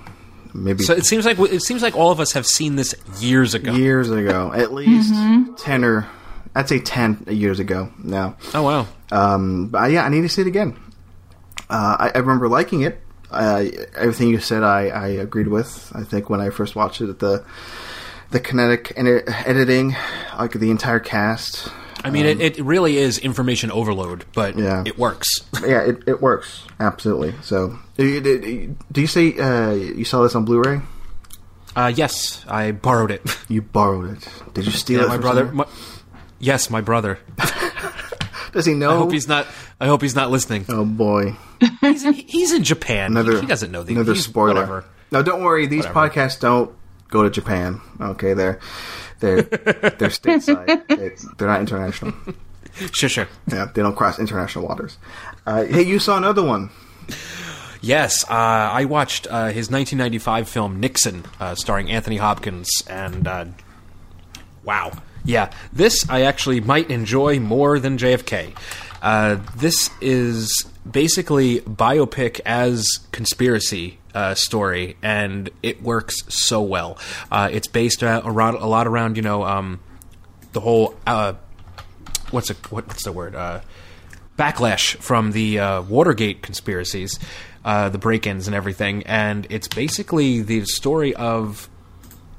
maybe 0.63 0.83
So 0.83 0.93
it 0.93 1.05
seems 1.05 1.25
like 1.25 1.37
it 1.39 1.61
seems 1.61 1.81
like 1.81 1.95
all 1.95 2.11
of 2.11 2.19
us 2.19 2.31
have 2.33 2.45
seen 2.45 2.75
this 2.75 2.95
years 3.19 3.53
ago. 3.53 3.73
years 3.73 4.09
ago, 4.09 4.51
at 4.53 4.73
least 4.73 5.13
ten 5.57 5.83
or 5.83 6.07
I'd 6.55 6.69
say 6.69 6.79
ten 6.79 7.25
years 7.29 7.59
ago 7.59 7.91
now. 8.03 8.37
Oh 8.53 8.63
wow. 8.63 8.87
Um, 9.11 9.67
but 9.67 9.91
yeah, 9.91 10.03
I 10.05 10.09
need 10.09 10.21
to 10.21 10.29
see 10.29 10.41
it 10.41 10.47
again. 10.47 10.77
Uh, 11.69 11.97
I, 11.99 12.11
I 12.15 12.17
remember 12.19 12.47
liking 12.47 12.81
it. 12.81 13.01
Uh, 13.31 13.65
everything 13.95 14.29
you 14.29 14.39
said, 14.39 14.63
I, 14.63 14.87
I 14.87 15.07
agreed 15.07 15.47
with. 15.47 15.91
I 15.93 16.03
think 16.03 16.29
when 16.29 16.39
I 16.39 16.49
first 16.51 16.75
watched 16.75 17.01
it, 17.01 17.19
the 17.19 17.43
the 18.31 18.39
kinetic 18.39 18.93
edi- 18.97 19.23
editing, 19.45 19.95
like 20.37 20.51
the 20.53 20.71
entire 20.71 20.99
cast, 20.99 21.69
I 22.03 22.09
mean, 22.11 22.25
it, 22.25 22.39
it 22.41 22.59
really 22.63 22.97
is 22.97 23.17
information 23.17 23.71
overload, 23.71 24.25
but 24.33 24.57
Yeah. 24.57 24.83
it 24.85 24.97
works. 24.99 25.27
Yeah, 25.65 25.81
it, 25.81 26.03
it 26.07 26.21
works 26.21 26.63
absolutely. 26.79 27.33
So, 27.41 27.77
do 27.97 28.05
you, 28.05 28.21
do 28.21 28.75
do 28.91 29.01
you 29.01 29.07
say 29.07 29.37
uh, 29.37 29.71
you 29.71 30.05
saw 30.05 30.21
this 30.23 30.35
on 30.35 30.45
Blu-ray? 30.45 30.81
Uh, 31.75 31.91
yes, 31.95 32.45
I 32.47 32.71
borrowed 32.71 33.11
it. 33.11 33.21
You 33.49 33.61
borrowed 33.61 34.17
it. 34.17 34.27
Did 34.53 34.65
you 34.65 34.71
steal 34.71 34.99
Yeah, 35.01 35.05
it? 35.05 35.09
my 35.09 35.13
from 35.15 35.21
brother. 35.21 35.45
My, 35.51 35.65
yes, 36.39 36.69
my 36.69 36.81
brother. 36.81 37.19
Does 38.53 38.65
he 38.65 38.73
know? 38.73 38.91
I 38.91 38.97
hope 38.97 39.11
he's 39.11 39.27
not. 39.27 39.47
I 39.79 39.87
hope 39.87 40.01
he's 40.01 40.15
not 40.15 40.31
listening. 40.31 40.65
Oh 40.69 40.85
boy, 40.85 41.35
He's 41.81 42.03
in, 42.05 42.13
he's 42.13 42.53
in 42.53 42.63
Japan. 42.63 43.11
Another 43.11 43.41
he, 43.41 43.47
doesn't 43.47 43.71
know 43.71 43.83
the 43.83 43.93
another 43.93 44.15
spoiler. 44.15 44.53
Whatever. 44.53 44.85
No, 45.11 45.21
don't 45.23 45.43
worry. 45.43 45.67
These 45.67 45.85
Whatever. 45.85 46.09
podcasts 46.09 46.39
don't 46.39 46.71
go 47.09 47.23
to 47.23 47.29
Japan. 47.29 47.81
Okay, 47.99 48.33
they're 48.33 48.59
they're 49.19 49.41
they're 49.43 50.09
stateside. 50.09 50.87
They- 50.87 51.15
They're 51.37 51.47
not 51.47 51.59
international. 51.61 52.13
Sure, 52.91 53.07
sure. 53.09 53.27
Yeah, 53.47 53.69
they 53.73 53.81
don't 53.81 53.95
cross 53.95 54.19
international 54.19 54.67
waters. 54.67 54.97
Uh, 55.45 55.63
hey, 55.63 55.83
you 55.83 55.97
saw 55.99 56.17
another 56.17 56.43
one. 56.43 56.69
Yes, 57.81 58.23
uh, 58.29 58.33
I 58.33 58.85
watched 58.85 59.27
uh, 59.27 59.47
his 59.47 59.69
1995 59.69 60.49
film 60.49 60.79
Nixon, 60.79 61.23
uh, 61.39 61.55
starring 61.55 61.89
Anthony 61.91 62.17
Hopkins, 62.17 62.69
and 62.89 63.27
uh, 63.27 63.45
wow, 64.63 64.91
yeah, 65.23 65.51
this 65.71 66.09
I 66.09 66.21
actually 66.23 66.61
might 66.61 66.89
enjoy 66.89 67.39
more 67.39 67.79
than 67.79 67.97
JFK. 67.97 68.55
Uh, 69.01 69.37
this 69.55 69.89
is 70.01 70.65
basically 70.89 71.59
biopic 71.61 72.39
as 72.45 72.87
conspiracy 73.11 73.99
uh, 74.13 74.33
story, 74.35 74.97
and 75.01 75.49
it 75.61 75.81
works 75.81 76.15
so 76.27 76.61
well. 76.61 76.97
Uh, 77.31 77.49
it's 77.51 77.67
based 77.67 78.01
around 78.03 78.55
a 78.55 78.65
lot 78.65 78.87
around 78.87 79.17
you 79.17 79.23
know 79.23 79.43
um, 79.43 79.79
the 80.53 80.59
whole 80.59 80.95
uh, 81.05 81.33
what's 82.31 82.49
a, 82.49 82.53
what, 82.69 82.87
what's 82.87 83.03
the 83.03 83.11
word 83.11 83.35
uh, 83.35 83.61
backlash 84.37 84.95
from 84.97 85.31
the 85.31 85.59
uh, 85.59 85.81
Watergate 85.81 86.41
conspiracies, 86.41 87.19
the 87.63 87.97
break-ins 87.99 88.47
and 88.47 88.55
everything, 88.55 89.03
and 89.03 89.47
it's 89.49 89.67
basically 89.67 90.41
the 90.41 90.65
story 90.65 91.13
of 91.15 91.69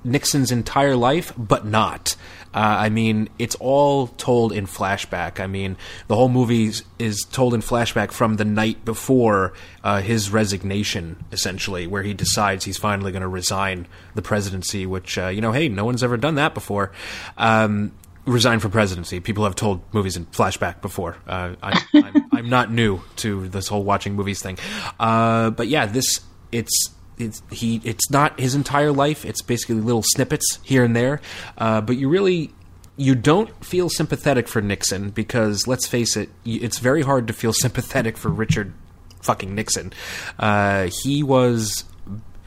Nixon's 0.06 0.52
entire 0.52 0.96
life, 0.96 1.32
but 1.36 1.66
not. 1.66 2.16
Uh, 2.56 2.76
I 2.86 2.88
mean, 2.88 3.28
it's 3.38 3.54
all 3.56 4.06
told 4.06 4.50
in 4.52 4.66
flashback. 4.66 5.40
I 5.40 5.46
mean, 5.46 5.76
the 6.08 6.16
whole 6.16 6.30
movie 6.30 6.72
is- 6.98 7.24
told 7.30 7.52
in 7.52 7.60
flashback 7.60 8.12
from 8.12 8.36
the 8.36 8.46
night 8.46 8.82
before 8.84 9.52
uh, 9.84 10.00
his 10.00 10.30
resignation, 10.30 11.22
essentially, 11.30 11.86
where 11.86 12.02
he 12.02 12.14
decides 12.14 12.64
he's 12.64 12.78
finally 12.78 13.12
going 13.12 13.20
to 13.20 13.28
resign 13.28 13.86
the 14.14 14.22
presidency. 14.22 14.86
Which, 14.86 15.18
uh, 15.18 15.28
you 15.28 15.42
know, 15.42 15.52
hey, 15.52 15.68
no 15.68 15.84
one's 15.84 16.02
ever 16.02 16.16
done 16.16 16.36
that 16.36 16.54
before. 16.54 16.92
Um, 17.36 17.92
resign 18.24 18.58
from 18.58 18.70
presidency. 18.70 19.20
People 19.20 19.44
have 19.44 19.54
told 19.54 19.82
movies 19.92 20.16
in 20.16 20.24
flashback 20.26 20.80
before. 20.80 21.16
Uh, 21.28 21.56
I, 21.62 21.82
I'm, 21.94 22.28
I'm 22.32 22.48
not 22.48 22.72
new 22.72 23.00
to 23.16 23.48
this 23.48 23.68
whole 23.68 23.84
watching 23.84 24.14
movies 24.14 24.40
thing, 24.42 24.58
uh, 24.98 25.50
but 25.50 25.68
yeah, 25.68 25.84
this 25.86 26.20
it's 26.50 26.90
it's 27.18 27.42
he 27.50 27.80
it's 27.84 28.10
not 28.10 28.38
his 28.38 28.54
entire 28.54 28.92
life. 28.92 29.24
It's 29.24 29.42
basically 29.42 29.76
little 29.76 30.02
snippets 30.02 30.58
here 30.62 30.84
and 30.84 30.94
there, 30.94 31.20
uh, 31.58 31.80
but 31.80 31.96
you 31.96 32.08
really. 32.08 32.52
You 32.98 33.14
don't 33.14 33.62
feel 33.62 33.90
sympathetic 33.90 34.48
for 34.48 34.62
Nixon 34.62 35.10
because, 35.10 35.66
let's 35.66 35.86
face 35.86 36.16
it, 36.16 36.30
it's 36.46 36.78
very 36.78 37.02
hard 37.02 37.26
to 37.26 37.34
feel 37.34 37.52
sympathetic 37.60 38.16
for 38.16 38.30
Richard 38.30 38.72
fucking 39.20 39.54
Nixon. 39.54 39.92
Uh, 40.38 40.88
he 41.02 41.22
was 41.22 41.84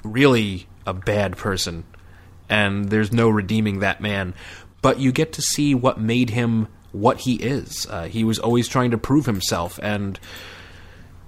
really 0.04 0.66
a 0.88 0.94
bad 0.96 1.38
person 1.38 1.84
and 2.50 2.90
there's 2.90 3.14
no 3.14 3.30
redeeming 3.30 3.80
that 3.80 4.02
man. 4.02 4.34
But 4.82 5.00
you 5.00 5.12
get 5.12 5.34
to 5.34 5.42
see 5.42 5.76
what 5.76 6.00
made 6.00 6.32
him 6.32 6.68
what 6.92 7.20
he 7.20 7.36
is. 7.36 7.86
Uh, 7.90 8.08
he 8.08 8.24
was 8.24 8.40
always 8.40 8.68
trying 8.68 8.92
to 8.92 8.98
prove 8.98 9.26
himself, 9.26 9.80
and 9.84 10.20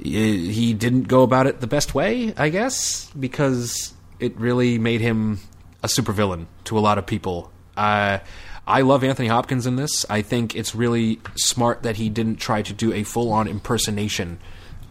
he 0.03 0.73
didn't 0.73 1.03
go 1.03 1.23
about 1.23 1.48
it 1.48 1.60
the 1.60 1.68
best 1.68 1.94
way, 1.94 2.34
I 2.36 2.49
guess, 2.49 3.10
because 3.11 3.94
it 4.19 4.36
really 4.38 4.78
made 4.78 5.02
him 5.02 5.40
a 5.84 5.88
supervillain 5.88 6.45
to 6.65 6.78
a 6.78 6.82
lot 6.82 6.98
of 6.98 7.06
people. 7.06 7.52
Uh, 7.78 8.19
I 8.68 8.82
love 8.82 9.03
Anthony 9.03 9.28
Hopkins 9.28 9.65
in 9.65 9.76
this. 9.76 10.06
I 10.10 10.22
think 10.22 10.56
it's 10.56 10.76
really 10.76 11.19
smart 11.36 11.84
that 11.84 11.98
he 11.98 12.10
didn't 12.10 12.38
try 12.38 12.61
to 12.61 12.73
do 12.73 12.94
a 12.94 13.03
full-on 13.03 13.48
impersonation 13.48 14.40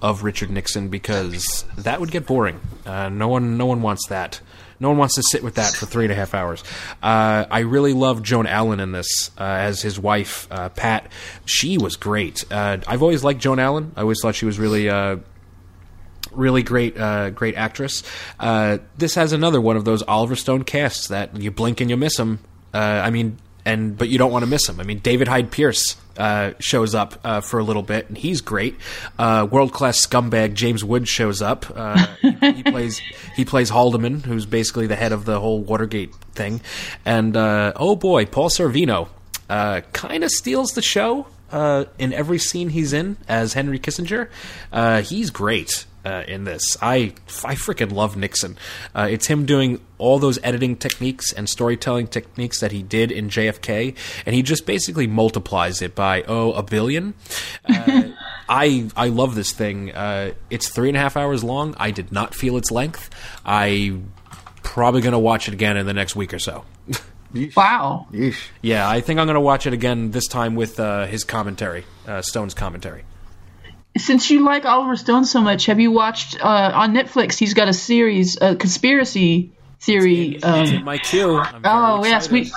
of 0.03 0.23
Richard 0.23 0.51
Nixon 0.51 0.89
because 0.89 1.65
that 1.77 2.01
would 2.01 2.11
get 2.11 2.27
boring. 2.27 2.61
Uh, 2.85 3.09
no 3.09 3.29
one, 3.29 3.57
no 3.57 3.67
one 3.67 3.83
wants 3.83 4.09
that. 4.09 4.41
No 4.81 4.89
one 4.89 4.99
wants 4.99 5.15
to 5.17 5.23
sit 5.23 5.43
with 5.43 5.57
that 5.57 5.75
for 5.75 5.87
three 5.87 6.07
and 6.07 6.13
a 6.13 6.17
half 6.17 6.35
hours. 6.35 6.65
Uh, 7.03 7.45
I 7.51 7.61
really 7.61 7.93
love 7.93 8.23
Joan 8.23 8.47
Allen 8.47 8.81
in 8.81 8.93
this 8.93 9.31
uh, 9.39 9.45
as 9.45 9.83
his 9.83 10.01
wife, 10.01 10.49
uh, 10.51 10.71
Pat. 10.71 11.13
She 11.45 11.77
was 11.77 11.97
great. 11.97 12.45
Uh, 12.51 12.79
I've 12.87 13.03
always 13.03 13.23
liked 13.23 13.41
Joan 13.41 13.59
Allen. 13.59 13.93
I 13.95 14.01
always 14.01 14.19
thought 14.23 14.35
she 14.35 14.47
was 14.47 14.59
really 14.59 14.89
uh, 14.89 15.19
really 16.33 16.63
great, 16.63 16.99
uh, 16.99 17.31
great 17.31 17.57
actress. 17.57 18.03
Uh, 18.39 18.79
this 18.97 19.15
has 19.15 19.33
another 19.33 19.61
one 19.61 19.77
of 19.77 19.85
those 19.85 20.03
Oliver 20.03 20.37
Stone 20.37 20.65
casts 20.65 21.09
that 21.09 21.37
you 21.37 21.51
blink 21.51 21.81
and 21.81 21.91
you 21.91 21.97
miss 21.97 22.19
him. 22.19 22.41
Uh, 22.73 22.79
I 22.79 23.11
mean, 23.11 23.39
and 23.65 23.97
but 23.97 24.09
you 24.09 24.19
don't 24.19 24.33
want 24.33 24.45
to 24.45 24.51
miss 24.51 24.69
him. 24.69 24.81
I 24.81 24.85
mean, 24.85 24.99
David 24.99 25.29
Hyde 25.29 25.51
Pierce 25.51 25.97
uh, 26.21 26.53
shows 26.59 26.95
up 26.95 27.19
uh, 27.25 27.41
for 27.41 27.59
a 27.59 27.65
little 27.65 27.83
bit, 27.83 28.09
and 28.09 28.19
he's 28.19 28.43
great. 28.43 28.77
Uh, 29.19 29.49
World 29.51 29.73
class 29.73 30.07
scumbag 30.07 30.53
James 30.53 30.85
Woods 30.85 31.09
shows 31.09 31.41
up. 31.41 31.65
Uh, 31.75 32.07
he, 32.21 32.53
he 32.53 32.63
plays 32.63 32.99
he 33.37 33.45
plays 33.47 33.71
Haldeman, 33.71 34.25
who's 34.25 34.45
basically 34.45 34.87
the 34.87 34.97
head 34.97 35.13
of 35.13 35.25
the 35.25 35.41
whole 35.41 35.61
Watergate 35.61 36.15
thing. 36.35 36.61
And 37.07 37.37
uh, 37.37 37.73
oh 37.77 37.97
boy, 37.97 38.27
Paul 38.27 38.51
Sorvino 38.51 39.09
kind 39.49 40.23
of 40.23 40.31
steals 40.31 40.73
the 40.73 40.83
show 40.83 41.27
in 41.99 42.13
every 42.13 42.39
scene 42.39 42.69
he's 42.69 42.93
in 42.93 43.17
as 43.27 43.55
Henry 43.55 43.79
Kissinger. 43.79 44.29
He's 45.03 45.31
great 45.31 45.87
uh, 46.05 46.25
in 46.27 46.45
this. 46.45 46.77
I 46.81 47.15
I 47.45 47.55
freaking 47.55 47.93
love 47.93 48.17
Nixon. 48.17 48.57
Uh, 48.95 49.09
it's 49.11 49.27
him 49.27 49.47
doing 49.47 49.81
all 49.99 50.19
those 50.19 50.39
editing 50.43 50.77
techniques 50.77 51.33
and 51.33 51.49
storytelling 51.49 52.09
techniques 52.09 52.61
that 52.61 52.73
he 52.73 52.83
did 52.83 53.11
in 53.13 53.29
JFK, 53.29 53.97
and 54.27 54.35
he 54.35 54.43
just 54.43 54.67
basically 54.67 55.07
multiplies 55.07 55.83
it 55.83 55.95
by 55.95 56.23
oh 56.29 56.53
a 56.53 56.63
billion. 56.63 57.15
Uh, 57.69 58.03
I 58.49 58.89
I 58.97 59.09
love 59.09 59.35
this 59.35 59.53
thing. 59.53 59.93
Uh, 59.93 60.33
it's 60.51 60.69
three 60.69 60.89
and 60.89 60.97
a 60.97 61.01
half 61.01 61.17
hours 61.17 61.45
long. 61.45 61.75
I 61.79 61.91
did 61.91 62.13
not 62.13 62.35
feel 62.35 62.57
its 62.57 62.71
length. 62.71 63.11
I 63.45 63.99
probably 64.63 65.01
gonna 65.01 65.19
watch 65.19 65.49
it 65.49 65.55
again 65.55 65.77
in 65.77 65.87
the 65.87 65.95
next 65.95 66.17
week 66.17 66.35
or 66.35 66.39
so. 66.39 66.65
Yeesh. 67.35 67.55
Wow. 67.55 68.09
Yeesh. 68.13 68.49
Yeah, 68.61 68.89
I 68.89 69.01
think 69.01 69.21
I'm 69.21 69.27
going 69.27 69.35
to 69.37 69.41
watch 69.41 69.67
it 69.67 69.73
again 69.73 70.11
this 70.11 70.27
time 70.27 70.57
with 70.57 70.81
uh, 70.81 71.07
his 71.07 71.23
commentary, 71.23 71.85
uh, 72.07 72.23
Stone's 72.23 72.55
commentary. 72.55 73.05
Since 73.97 74.31
you 74.31 74.45
like 74.45 74.65
Oliver 74.65 74.97
Stone 74.97 75.25
so 75.25 75.41
much, 75.41 75.67
have 75.67 75.81
you 75.81 75.91
watched 75.91 76.41
uh, 76.43 76.73
on 76.75 76.95
Netflix? 76.95 77.37
He's 77.39 77.55
got 77.55 77.69
a 77.69 77.73
series, 77.73 78.39
a 78.41 78.55
conspiracy 78.55 79.53
theory. 79.81 80.37
It's 80.37 80.45
in 80.45 80.77
Um, 80.79 80.85
my 80.85 80.99
queue. 80.99 81.37
I'm 81.39 81.63
very 81.63 81.75
oh 81.75 82.05
yes, 82.05 82.31
we. 82.31 82.51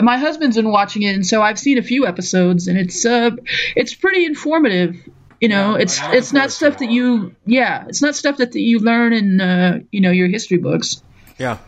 My 0.00 0.16
husband's 0.18 0.56
been 0.56 0.70
watching 0.70 1.02
it, 1.02 1.14
and 1.14 1.26
so 1.26 1.42
I've 1.42 1.58
seen 1.58 1.78
a 1.78 1.82
few 1.82 2.06
episodes, 2.06 2.68
and 2.68 2.78
it's 2.78 3.04
uh, 3.04 3.30
it's 3.74 3.94
pretty 3.94 4.24
informative. 4.26 4.96
You 5.40 5.48
know, 5.48 5.76
Yeah, 5.76 5.82
it's 5.82 6.00
it's 6.02 6.32
not 6.32 6.50
stuff 6.50 6.78
that 6.78 6.90
you, 6.90 7.34
yeah, 7.46 7.84
it's 7.88 8.02
not 8.02 8.14
stuff 8.16 8.36
that, 8.38 8.52
that 8.52 8.60
you 8.60 8.80
learn 8.80 9.12
in 9.12 9.40
uh, 9.40 9.80
you 9.90 10.00
know 10.00 10.10
your 10.10 10.28
history 10.28 10.58
books. 10.58 11.02
Yeah, 11.38 11.58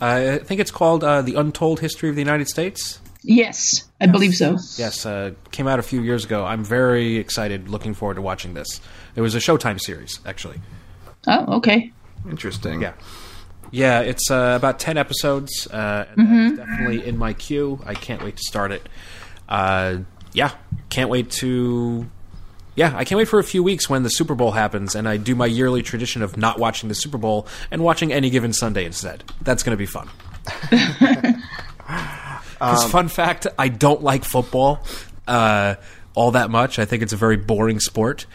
uh, 0.00 0.04
I 0.34 0.38
think 0.38 0.60
it's 0.60 0.70
called 0.70 1.04
uh, 1.04 1.22
"The 1.22 1.34
Untold 1.34 1.80
History 1.80 2.08
of 2.08 2.14
the 2.16 2.22
United 2.22 2.48
States." 2.48 3.00
Yes, 3.28 3.84
I 4.00 4.06
believe 4.06 4.34
so. 4.34 4.52
Yes, 4.76 5.04
uh, 5.04 5.32
came 5.50 5.66
out 5.66 5.80
a 5.80 5.82
few 5.82 6.00
years 6.00 6.24
ago. 6.24 6.44
I'm 6.44 6.62
very 6.62 7.16
excited, 7.16 7.68
looking 7.68 7.92
forward 7.92 8.14
to 8.14 8.22
watching 8.22 8.54
this. 8.54 8.80
It 9.16 9.20
was 9.20 9.34
a 9.34 9.38
Showtime 9.38 9.80
series, 9.80 10.20
actually. 10.24 10.60
Oh, 11.26 11.56
okay. 11.56 11.92
Interesting. 12.30 12.82
Yeah. 12.82 12.92
Yeah, 13.72 14.00
it's 14.00 14.30
uh, 14.30 14.54
about 14.56 14.78
10 14.78 14.96
episodes. 14.96 15.66
Uh, 15.66 16.06
and 16.16 16.56
that's 16.58 16.68
definitely 16.68 17.04
in 17.04 17.18
my 17.18 17.32
queue. 17.32 17.80
I 17.84 17.94
can't 17.94 18.22
wait 18.22 18.36
to 18.36 18.42
start 18.44 18.70
it. 18.70 18.88
Uh, 19.48 19.98
yeah, 20.32 20.52
can't 20.88 21.10
wait 21.10 21.30
to. 21.32 22.08
Yeah, 22.76 22.92
I 22.96 23.04
can't 23.04 23.16
wait 23.16 23.26
for 23.26 23.40
a 23.40 23.44
few 23.44 23.64
weeks 23.64 23.90
when 23.90 24.04
the 24.04 24.10
Super 24.10 24.36
Bowl 24.36 24.52
happens 24.52 24.94
and 24.94 25.08
I 25.08 25.16
do 25.16 25.34
my 25.34 25.46
yearly 25.46 25.82
tradition 25.82 26.22
of 26.22 26.36
not 26.36 26.60
watching 26.60 26.88
the 26.88 26.94
Super 26.94 27.18
Bowl 27.18 27.48
and 27.72 27.82
watching 27.82 28.12
any 28.12 28.30
given 28.30 28.52
Sunday 28.52 28.84
instead. 28.84 29.24
That's 29.40 29.64
going 29.64 29.72
to 29.72 29.78
be 29.78 29.86
fun. 29.86 30.08
Because, 32.58 32.90
fun 32.90 33.08
fact, 33.08 33.46
I 33.58 33.68
don't 33.68 34.02
like 34.02 34.24
football 34.24 34.84
uh, 35.28 35.76
all 36.14 36.30
that 36.32 36.50
much. 36.50 36.78
I 36.78 36.84
think 36.84 37.02
it's 37.02 37.12
a 37.12 37.16
very 37.16 37.36
boring 37.36 37.80
sport. 37.80 38.26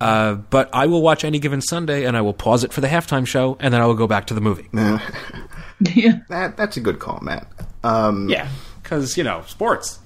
Uh, 0.00 0.34
but 0.34 0.68
I 0.72 0.86
will 0.86 1.02
watch 1.02 1.24
any 1.24 1.38
given 1.38 1.60
Sunday 1.60 2.04
and 2.04 2.16
I 2.16 2.20
will 2.20 2.34
pause 2.34 2.64
it 2.64 2.72
for 2.72 2.80
the 2.80 2.88
halftime 2.88 3.26
show 3.26 3.56
and 3.60 3.72
then 3.72 3.80
I 3.80 3.86
will 3.86 3.94
go 3.94 4.06
back 4.06 4.26
to 4.26 4.34
the 4.34 4.40
movie. 4.40 4.68
yeah. 4.72 6.20
That 6.28 6.56
that's 6.56 6.76
a 6.76 6.80
good 6.80 6.98
call, 6.98 7.20
Matt. 7.22 7.46
Um, 7.82 8.28
Yeah, 8.28 8.48
because, 8.82 9.16
you 9.16 9.24
know, 9.24 9.42
sports. 9.46 9.98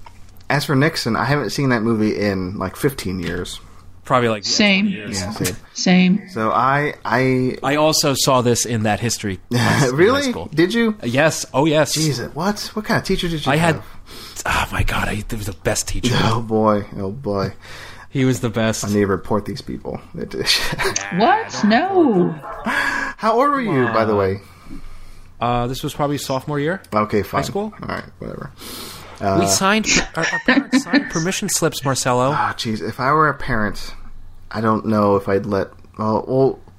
As 0.51 0.65
for 0.65 0.75
Nixon, 0.75 1.15
I 1.17 1.25
haven't 1.25 1.51
seen 1.51 1.69
that 1.71 1.83
movie 1.83 2.19
in 2.19 2.59
like 2.59 2.77
15 2.77 3.21
years. 3.21 3.61
Probably 4.09 4.31
like 4.31 4.47
Same. 4.47 4.87
years. 4.87 5.21
Yeah. 5.21 5.31
see. 5.33 5.55
Same. 5.75 6.29
So 6.31 6.51
I 6.51 6.95
I 7.05 7.59
I 7.63 7.77
also 7.77 8.15
saw 8.17 8.41
this 8.41 8.65
in 8.65 8.85
that 8.85 9.01
history. 9.01 9.37
class 9.51 9.83
high 9.83 9.89
really 9.95 10.23
school. 10.23 10.47
did 10.47 10.73
you? 10.73 10.97
Yes. 11.03 11.45
Oh, 11.53 11.67
yes. 11.67 11.93
Jesus, 11.93 12.35
what 12.35 12.59
what 12.73 12.87
kind 12.87 12.97
of 12.99 13.05
teacher 13.05 13.29
did 13.29 13.45
you 13.45 13.53
I 13.53 13.57
had 13.57 13.75
have? 13.75 13.85
oh 14.47 14.69
my 14.73 14.83
god, 14.83 15.09
he 15.09 15.23
was 15.37 15.45
the 15.45 15.53
best 15.63 15.89
teacher. 15.89 16.15
Oh 16.23 16.41
boy, 16.41 16.87
oh 16.97 17.11
boy. 17.11 17.53
He 18.09 18.25
was 18.25 18.41
the 18.41 18.49
best. 18.49 18.83
I 18.87 18.89
need 18.89 19.01
to 19.01 19.07
report 19.09 19.45
these 19.45 19.61
people. 19.61 20.01
What? 20.15 21.65
No. 21.65 22.31
How 22.65 23.33
old 23.35 23.51
were 23.51 23.61
you, 23.61 23.89
by 23.93 24.07
the 24.07 24.17
way? 24.17 24.41
Uh, 25.39 25.67
this 25.67 25.83
was 25.83 25.93
probably 25.93 26.17
sophomore 26.17 26.59
year. 26.59 26.81
Okay, 26.95 27.23
fine. 27.23 27.43
High 27.43 27.47
school? 27.47 27.75
All 27.83 27.89
right, 27.89 28.05
whatever. 28.21 28.53
we 29.39 29.47
signed 29.47 29.87
our, 30.17 30.25
our 30.33 30.41
parents 30.47 30.85
signed 30.85 31.11
permission 31.11 31.51
slips, 31.51 31.85
Marcelo. 31.85 32.31
Ah, 32.33 32.55
jeez. 32.57 32.81
If 32.81 33.01
I 33.01 33.13
were 33.13 33.29
a 33.29 33.35
parent, 33.35 33.95
I 34.51 34.61
don't 34.61 34.87
know 34.87 35.17
if 35.17 35.29
I'd 35.29 35.47
let. 35.47 35.69
Well, 35.99 36.25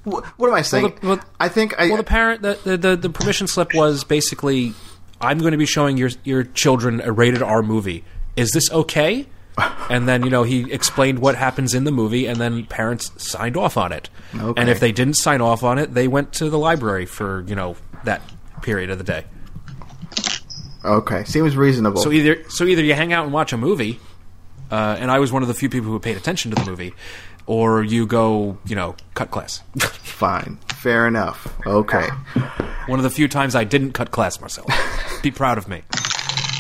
well 0.06 0.24
what 0.38 0.48
am 0.48 0.56
I 0.56 0.62
saying? 0.62 0.84
Well, 0.84 0.94
the- 1.02 1.08
well- 1.08 1.24
I 1.40 1.50
think 1.50 1.80
I. 1.80 1.88
Well, 1.88 1.98
the 1.98 2.04
parent, 2.04 2.42
the, 2.42 2.60
the 2.64 2.78
the 2.78 2.96
the 2.96 3.10
permission 3.10 3.48
slip 3.48 3.74
was 3.74 4.04
basically, 4.04 4.74
I'm 5.22 5.40
going 5.40 5.52
to 5.52 5.58
be 5.58 5.66
showing 5.66 5.98
your 5.98 6.10
your 6.24 6.44
children 6.44 7.02
a 7.02 7.12
rated 7.12 7.42
R 7.44 7.62
movie. 7.62 8.04
Is 8.36 8.52
this 8.52 8.72
okay? 8.72 9.28
And 9.90 10.08
then 10.08 10.24
you 10.24 10.30
know 10.30 10.44
he 10.44 10.72
explained 10.72 11.20
what 11.20 11.36
happens 11.36 11.74
in 11.74 11.84
the 11.84 11.92
movie, 11.92 12.28
and 12.28 12.40
then 12.40 12.66
parents 12.66 13.12
signed 13.18 13.58
off 13.58 13.76
on 13.76 13.92
it. 13.92 14.10
Okay. 14.34 14.62
And 14.62 14.70
if 14.70 14.80
they 14.80 14.92
didn't 14.92 15.16
sign 15.16 15.42
off 15.42 15.64
on 15.64 15.80
it, 15.80 15.94
they 15.96 16.08
went 16.08 16.32
to 16.34 16.50
the 16.50 16.60
library 16.60 17.06
for 17.08 17.44
you 17.48 17.56
know 17.56 17.76
that 18.04 18.22
period 18.62 18.90
of 18.92 19.00
the 19.00 19.04
day. 19.04 19.26
okay, 20.86 21.24
seems 21.26 21.58
reasonable. 21.58 22.02
So 22.02 22.12
either 22.12 22.48
so 22.50 22.66
either 22.66 22.84
you 22.84 22.94
hang 22.94 23.12
out 23.14 23.24
and 23.26 23.34
watch 23.34 23.52
a 23.52 23.58
movie, 23.58 24.00
uh, 24.72 24.96
and 25.00 25.12
I 25.12 25.20
was 25.20 25.32
one 25.32 25.42
of 25.42 25.48
the 25.48 25.54
few 25.54 25.70
people 25.70 25.90
who 25.92 26.00
paid 26.00 26.18
attention 26.18 26.52
to 26.52 26.64
the 26.64 26.70
movie, 26.70 26.94
or 27.50 27.84
you 27.84 28.06
go 28.06 28.58
you 28.66 28.76
know 28.76 28.96
cut 29.16 29.32
class. 29.32 29.62
Fine, 29.80 30.60
fair 30.76 31.08
enough. 31.08 31.54
Okay. 31.66 32.08
one 32.88 33.00
of 33.00 33.04
the 33.04 33.10
few 33.10 33.28
times 33.28 33.56
I 33.56 33.64
didn't 33.64 33.94
cut 33.94 34.12
class, 34.12 34.40
Marcel. 34.40 34.68
Be 35.24 35.32
proud 35.32 35.58
of 35.58 35.68
me. 35.68 35.82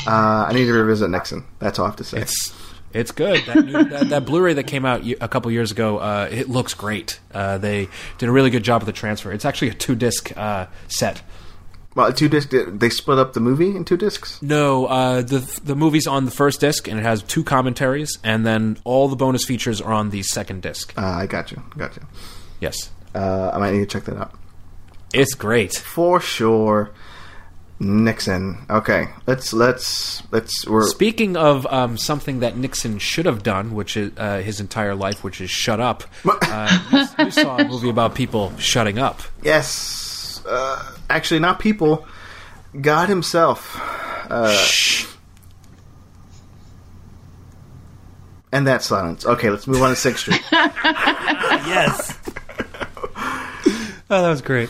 Uh, 0.08 0.48
I 0.50 0.52
need 0.54 0.66
to 0.66 0.74
revisit 0.74 1.10
Nixon. 1.12 1.46
That's 1.60 1.78
all 1.78 1.86
I 1.86 1.90
have 1.90 1.98
to 1.98 2.04
say. 2.04 2.22
It's 2.22 2.54
it's 2.92 3.12
good. 3.12 3.46
That, 3.46 3.66
new, 3.66 3.84
that, 3.84 4.10
that 4.10 4.26
Blu-ray 4.26 4.56
that 4.56 4.64
came 4.66 4.84
out 4.84 5.06
a 5.06 5.28
couple 5.28 5.52
years 5.52 5.72
ago, 5.72 6.00
uh, 6.00 6.28
it 6.32 6.50
looks 6.50 6.74
great. 6.74 7.20
Uh, 7.32 7.60
they 7.60 7.88
did 8.18 8.28
a 8.28 8.32
really 8.32 8.50
good 8.50 8.64
job 8.64 8.82
with 8.82 8.88
the 8.88 9.00
transfer. 9.00 9.32
It's 9.32 9.46
actually 9.46 9.70
a 9.70 9.76
two-disc 9.76 10.36
uh, 10.36 10.66
set. 10.88 11.22
Well, 11.96 12.14
two 12.14 12.30
disc. 12.30 12.50
They 12.52 12.90
split 12.90 13.18
up 13.20 13.34
the 13.34 13.40
movie 13.40 13.76
in 13.76 13.84
two 13.86 13.98
discs. 13.98 14.42
No, 14.42 14.86
uh, 14.86 15.22
the 15.22 15.40
the 15.64 15.76
movie's 15.76 16.08
on 16.08 16.26
the 16.26 16.32
first 16.32 16.60
disc, 16.60 16.88
and 16.88 17.00
it 17.00 17.04
has 17.04 17.24
two 17.24 17.44
commentaries, 17.44 18.18
and 18.24 18.46
then 18.46 18.78
all 18.84 19.08
the 19.08 19.16
bonus 19.16 19.44
features 19.46 19.82
are 19.82 19.92
on 19.94 20.10
the 20.12 20.24
second 20.24 20.62
disc. 20.62 20.94
Uh, 20.98 21.02
I 21.02 21.26
got 21.26 21.52
you. 21.52 21.62
Got 21.78 21.96
you. 21.98 22.04
Yes, 22.60 22.90
Uh, 23.16 23.52
I 23.54 23.58
might 23.58 23.72
need 23.74 23.80
to 23.80 23.86
check 23.86 24.04
that 24.06 24.18
out 24.18 24.34
it's 25.14 25.34
great. 25.34 25.74
for 25.74 26.20
sure. 26.20 26.92
Nixon. 27.82 28.58
Okay, 28.70 29.08
let's 29.26 29.54
let's 29.54 30.22
let's. 30.32 30.68
We're 30.68 30.84
Speaking 30.90 31.38
of 31.38 31.66
um, 31.68 31.98
something 31.98 32.42
that 32.42 32.58
Nixon 32.58 33.00
should 33.00 33.26
have 33.26 33.42
done, 33.42 33.74
which 33.74 33.96
is 33.96 34.12
uh, 34.18 34.40
his 34.42 34.60
entire 34.60 34.96
life, 34.96 35.24
which 35.24 35.40
is 35.42 35.50
shut 35.50 35.80
up. 35.80 36.04
Uh, 36.52 36.80
you, 37.18 37.26
you 37.26 37.32
saw 37.32 37.58
a 37.58 37.64
movie 37.66 37.90
about 37.90 38.16
people 38.16 38.52
shutting 38.58 39.00
up. 39.00 39.22
yes. 39.44 40.42
Uh, 40.48 40.92
actually, 41.10 41.40
not 41.40 41.60
people. 41.60 42.08
God 42.80 43.10
Himself. 43.10 43.76
Uh, 44.30 44.56
Shh. 44.56 45.06
And 48.52 48.66
that 48.68 48.82
silence. 48.84 49.26
Okay, 49.26 49.50
let's 49.50 49.68
move 49.68 49.82
on 49.84 49.90
to 49.90 49.96
Sixth 49.96 50.22
Street. 50.22 50.42
Yes. 51.70 52.18
oh, 53.16 54.22
that 54.22 54.30
was 54.30 54.42
great. 54.42 54.70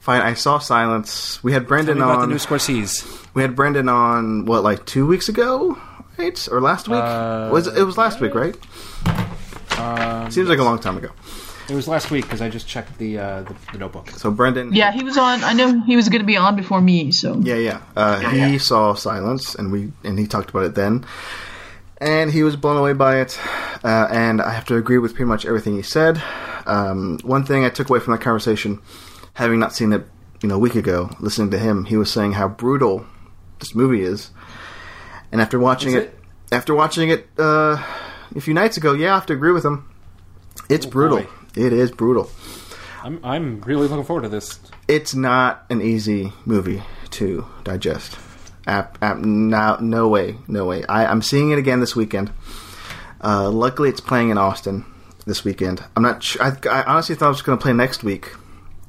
Fine, 0.00 0.22
I 0.22 0.34
saw 0.34 0.58
Silence. 0.58 1.42
We 1.44 1.52
had 1.52 1.62
Tell 1.62 1.68
Brendan 1.68 1.98
me 1.98 2.02
about 2.02 2.16
the 2.16 2.22
on. 2.22 2.28
new 2.30 2.36
Scorsese. 2.36 3.04
we 3.34 3.42
had 3.42 3.54
Brendan 3.54 3.88
on 3.88 4.44
what, 4.46 4.64
like 4.64 4.84
two 4.86 5.06
weeks 5.06 5.28
ago, 5.28 5.78
right? 6.16 6.48
Or 6.50 6.60
last 6.60 6.88
week? 6.88 6.98
Uh, 7.00 7.50
was 7.52 7.66
it 7.68 7.82
was 7.84 7.96
last 7.98 8.20
week, 8.20 8.34
right? 8.34 8.56
Um, 9.78 10.30
Seems 10.30 10.48
like 10.48 10.58
a 10.58 10.64
long 10.64 10.78
time 10.80 10.96
ago. 10.96 11.10
It 11.68 11.74
was 11.74 11.86
last 11.86 12.10
week 12.10 12.24
because 12.24 12.40
I 12.40 12.48
just 12.48 12.66
checked 12.66 12.96
the, 12.98 13.18
uh, 13.18 13.42
the 13.42 13.54
the 13.72 13.78
notebook. 13.78 14.10
So 14.10 14.30
Brendan, 14.30 14.72
Yeah, 14.72 14.90
he 14.90 15.04
was 15.04 15.18
on. 15.18 15.44
I 15.44 15.52
know 15.52 15.80
he 15.82 15.96
was 15.96 16.08
going 16.08 16.20
to 16.22 16.26
be 16.26 16.36
on 16.36 16.56
before 16.56 16.80
me. 16.80 17.12
So 17.12 17.38
yeah, 17.40 17.56
yeah. 17.56 17.80
Uh, 17.94 18.20
he 18.20 18.58
saw 18.58 18.94
Silence, 18.94 19.54
and 19.54 19.70
we 19.70 19.92
and 20.02 20.18
he 20.18 20.26
talked 20.26 20.48
about 20.50 20.64
it 20.64 20.74
then, 20.74 21.04
and 21.98 22.32
he 22.32 22.42
was 22.42 22.56
blown 22.56 22.76
away 22.78 22.94
by 22.94 23.20
it. 23.20 23.38
Uh, 23.84 24.08
and 24.10 24.40
I 24.40 24.52
have 24.52 24.64
to 24.66 24.76
agree 24.76 24.96
with 24.98 25.12
pretty 25.14 25.28
much 25.28 25.44
everything 25.44 25.76
he 25.76 25.82
said. 25.82 26.22
Um, 26.66 27.18
one 27.22 27.44
thing 27.44 27.64
I 27.64 27.68
took 27.70 27.90
away 27.90 28.00
from 28.00 28.12
that 28.12 28.20
conversation, 28.22 28.80
having 29.34 29.58
not 29.60 29.74
seen 29.74 29.92
it, 29.92 30.06
you 30.42 30.48
know, 30.48 30.56
a 30.56 30.58
week 30.58 30.74
ago, 30.74 31.10
listening 31.20 31.50
to 31.50 31.58
him, 31.58 31.84
he 31.84 31.96
was 31.98 32.10
saying 32.10 32.32
how 32.32 32.48
brutal 32.48 33.04
this 33.58 33.74
movie 33.74 34.02
is, 34.02 34.30
and 35.32 35.40
after 35.42 35.58
watching 35.58 35.90
Is 35.90 35.94
it, 35.96 36.02
it? 36.04 36.18
after 36.52 36.74
watching 36.74 37.10
it 37.10 37.28
uh, 37.38 37.82
a 38.34 38.40
few 38.40 38.54
nights 38.54 38.76
ago, 38.78 38.94
yeah, 38.94 39.12
I 39.12 39.14
have 39.16 39.26
to 39.26 39.32
agree 39.34 39.52
with 39.52 39.64
him. 39.64 39.84
It's 40.70 40.86
Oh, 40.86 40.90
brutal. 40.90 41.18
boy. 41.18 41.26
It 41.58 41.72
is 41.72 41.90
brutal. 41.90 42.30
I'm 43.02 43.20
I'm 43.24 43.60
really 43.62 43.88
looking 43.88 44.04
forward 44.04 44.22
to 44.22 44.28
this. 44.28 44.60
it's 44.86 45.14
not 45.14 45.64
an 45.70 45.82
easy 45.82 46.32
movie 46.44 46.82
to 47.10 47.46
digest. 47.64 48.16
App, 48.66 48.98
app, 49.02 49.18
no, 49.18 49.78
no 49.80 50.08
way, 50.08 50.36
no 50.46 50.66
way. 50.66 50.84
I, 50.84 51.06
I'm 51.06 51.22
seeing 51.22 51.50
it 51.52 51.58
again 51.58 51.80
this 51.80 51.96
weekend. 51.96 52.30
Uh, 53.24 53.48
luckily, 53.50 53.88
it's 53.88 54.00
playing 54.00 54.28
in 54.30 54.36
Austin 54.38 54.84
this 55.26 55.42
weekend. 55.44 55.82
I'm 55.96 56.02
not. 56.02 56.22
Sh- 56.22 56.36
I, 56.40 56.52
I 56.70 56.82
honestly 56.84 57.14
thought 57.16 57.26
it 57.26 57.30
was 57.30 57.42
going 57.42 57.58
to 57.58 57.62
play 57.62 57.72
next 57.72 58.04
week. 58.04 58.30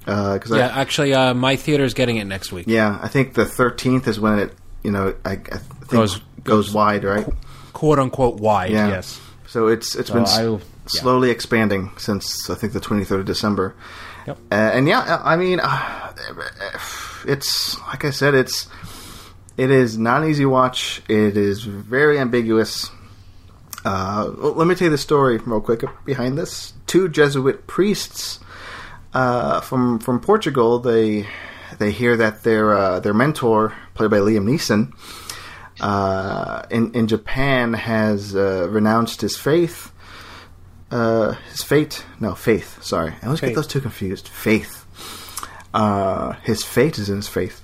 Because 0.06 0.50
Yeah, 0.52 0.68
actually, 0.68 1.14
uh, 1.14 1.34
my 1.34 1.54
is 1.54 1.94
getting 1.94 2.18
it 2.18 2.26
next 2.26 2.52
week. 2.52 2.66
yeah, 2.68 3.00
I 3.02 3.08
think 3.08 3.36
the 3.36 3.44
13th 3.46 4.08
is 4.08 4.20
when 4.20 4.40
it, 4.40 4.54
you 4.84 4.92
know, 4.92 5.14
I, 5.24 5.32
I 5.34 5.36
think 5.36 5.88
Goes- 5.90 6.16
goes, 6.18 6.22
goes- 6.44 6.74
wide, 6.74 7.04
right? 7.04 7.28
"Quote 7.74 8.00
unquote" 8.00 8.40
wide. 8.40 8.72
Yeah. 8.72 8.88
Yes. 8.90 9.20
So 9.50 9.68
it's 9.68 9.96
it's 9.96 10.12
been 10.12 10.24
s- 10.24 10.40
yeah. 10.40 10.58
slowly 10.86 11.32
expanding 11.32 11.92
since 11.98 12.50
I 12.52 12.56
think 12.56 12.74
the 12.74 12.80
23rd 12.80 13.22
of 13.22 13.26
December. 13.26 13.76
Yep. 14.28 14.38
Uh, 14.52 14.56
and 14.56 14.88
yeah, 14.88 15.20
I 15.24 15.36
mean, 15.38 15.60
uh, 15.62 16.14
it's 17.26 17.80
like 17.88 18.06
I 18.06 18.12
said, 18.12 18.36
it's 18.36 18.68
it 19.58 19.72
is 19.72 19.98
not 19.98 20.22
an 20.24 20.30
easy 20.30 20.46
watch. 20.46 21.02
It 21.10 21.36
is 21.36 21.64
very 21.64 22.20
ambiguous. 22.20 22.92
Uh, 23.84 24.26
let 24.38 24.68
me 24.68 24.76
tell 24.76 24.86
you 24.86 24.92
the 24.92 24.98
story 25.00 25.38
real 25.38 25.62
quick 25.62 25.84
behind 26.06 26.38
this. 26.38 26.74
Two 26.86 27.10
Jesuit 27.10 27.66
priests 27.66 28.40
uh, 29.16 29.62
from 29.62 29.98
from 29.98 30.20
Portugal. 30.20 30.78
They 30.78 31.26
they 31.80 31.92
hear 31.92 32.16
that 32.18 32.44
their 32.44 32.78
uh, 32.78 33.00
their 33.00 33.16
mentor, 33.16 33.74
played 33.96 34.12
by 34.12 34.18
Liam 34.18 34.46
Neeson, 34.46 34.94
uh, 35.82 36.64
in 36.70 36.94
in 36.94 37.08
Japan, 37.08 37.74
has 37.74 38.36
uh, 38.36 38.68
renounced 38.70 39.22
his 39.22 39.38
faith. 39.38 39.92
Uh, 40.92 41.34
his 41.52 41.62
fate, 41.62 42.04
no 42.20 42.34
faith. 42.34 42.82
Sorry, 42.84 43.14
I 43.22 43.26
always 43.26 43.40
Faith. 43.40 43.50
get 43.52 43.56
those 43.56 43.68
two 43.68 43.80
confused. 43.82 44.28
Faith. 44.28 44.86
Uh, 45.74 46.34
his 46.44 46.64
fate 46.64 46.98
is 46.98 47.10
in 47.10 47.18
his 47.18 47.28
faith. 47.28 47.62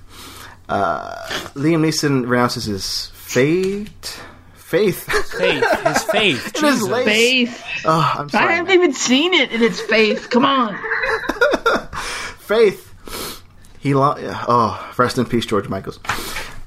Uh, 0.68 1.14
Liam 1.54 1.80
Neeson 1.84 2.28
renounces 2.28 2.64
his 2.66 3.06
fate. 3.14 4.20
Faith. 4.54 5.04
Faith, 5.38 5.64
his 5.82 6.02
faith. 6.10 6.46
It 6.48 6.56
is 6.56 6.60
Jesus. 6.62 6.88
late. 6.88 7.04
faith. 7.04 7.64
oh, 7.84 8.14
I'm 8.18 8.28
I 8.32 8.52
haven't 8.52 8.72
even 8.74 8.92
seen 8.92 9.32
it, 9.34 9.50
and 9.52 9.62
it's 9.62 9.80
faith. 9.80 10.28
Come 10.30 10.44
on. 10.44 10.76
Faith. 12.38 13.42
He 13.80 13.94
lo- 13.94 14.14
oh, 14.18 14.94
rest 14.96 15.18
in 15.18 15.24
peace, 15.26 15.46
George 15.46 15.68
Michaels. 15.68 15.98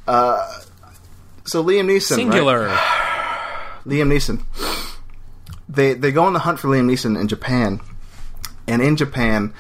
Uh, 0.08 0.62
so 1.50 1.64
Liam 1.64 1.86
Neeson, 1.86 1.90
right? 1.90 2.02
Singular. 2.18 2.68
Liam 3.86 4.10
Neeson. 4.12 4.44
They 5.68 5.94
they 5.94 6.12
go 6.12 6.24
on 6.24 6.34
the 6.34 6.40
hunt 6.40 6.60
for 6.60 6.68
Liam 6.68 6.86
Neeson 6.92 7.20
in 7.20 7.28
Japan, 7.28 7.80
and 8.68 8.82
in 8.82 8.96
Japan, 8.96 9.54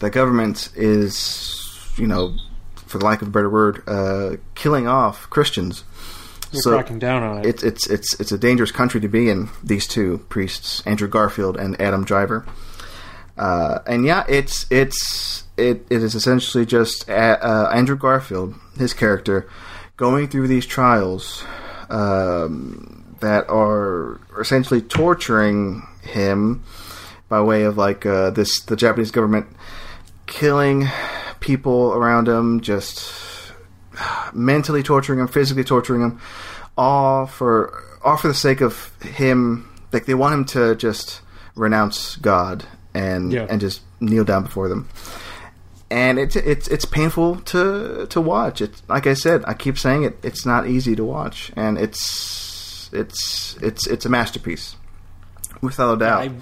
the 0.00 0.10
government 0.10 0.70
is, 0.74 1.88
you 1.96 2.06
know, 2.06 2.34
for 2.86 2.98
the 2.98 3.04
lack 3.04 3.22
of 3.22 3.28
a 3.28 3.30
better 3.30 3.48
word, 3.50 3.82
uh, 3.86 4.36
killing 4.54 4.86
off 4.88 5.28
Christians. 5.30 5.84
You're 6.50 6.62
So- 6.62 6.70
cracking 6.72 6.98
down 6.98 7.22
on 7.22 7.38
it. 7.38 7.46
It's 7.46 7.62
it's 7.62 7.86
it's 7.88 8.20
it's 8.20 8.32
a 8.32 8.38
dangerous 8.38 8.72
country 8.72 9.00
to 9.00 9.08
be 9.08 9.30
in. 9.30 9.48
These 9.64 9.86
two 9.86 10.18
priests, 10.28 10.82
Andrew 10.84 11.08
Garfield 11.08 11.56
and 11.56 11.80
Adam 11.80 12.04
Driver, 12.04 12.44
uh, 13.38 13.78
and 13.86 14.04
yeah, 14.04 14.24
it's 14.28 14.66
it's 14.68 15.44
it, 15.56 15.86
it 15.88 16.02
is 16.02 16.14
essentially 16.14 16.66
just 16.66 17.08
uh, 17.08 17.12
uh, 17.40 17.70
Andrew 17.72 17.96
Garfield, 17.96 18.54
his 18.78 18.92
character, 18.92 19.48
going 19.96 20.28
through 20.28 20.48
these 20.48 20.66
trials 20.66 21.44
um, 21.90 23.16
that 23.20 23.48
are 23.48 24.20
essentially 24.40 24.80
torturing 24.80 25.86
him 26.02 26.62
by 27.28 27.40
way 27.40 27.62
of 27.62 27.76
like 27.78 28.04
uh, 28.04 28.30
this 28.30 28.60
the 28.62 28.76
Japanese 28.76 29.10
government 29.10 29.46
killing 30.26 30.88
people 31.40 31.92
around 31.92 32.28
him, 32.28 32.60
just 32.60 33.12
mentally 34.32 34.82
torturing 34.82 35.18
him, 35.20 35.28
physically 35.28 35.64
torturing 35.64 36.00
him, 36.02 36.20
all 36.76 37.26
for 37.26 37.82
all 38.04 38.16
for 38.16 38.28
the 38.28 38.34
sake 38.34 38.60
of 38.60 38.94
him. 39.02 39.68
Like 39.92 40.06
they 40.06 40.14
want 40.14 40.34
him 40.34 40.44
to 40.46 40.74
just 40.74 41.20
renounce 41.54 42.16
God 42.16 42.64
and 42.94 43.32
Yeah. 43.32 43.46
and 43.48 43.60
just 43.60 43.82
kneel 44.00 44.24
down 44.24 44.42
before 44.44 44.68
them. 44.68 44.88
And 45.92 46.18
it's 46.18 46.36
it's 46.36 46.68
it's 46.68 46.86
painful 46.86 47.36
to 47.42 48.06
to 48.08 48.20
watch. 48.20 48.62
It's 48.62 48.82
like 48.88 49.06
I 49.06 49.12
said, 49.14 49.44
I 49.46 49.52
keep 49.52 49.78
saying 49.78 50.04
it. 50.04 50.18
It's 50.22 50.46
not 50.46 50.66
easy 50.66 50.96
to 50.96 51.04
watch, 51.04 51.52
and 51.54 51.78
it's 51.78 52.88
it's 52.92 53.56
it's 53.60 53.86
it's 53.86 54.06
a 54.06 54.08
masterpiece, 54.08 54.76
without 55.60 55.94
a 55.94 55.98
doubt. 55.98 56.22
I 56.22 56.32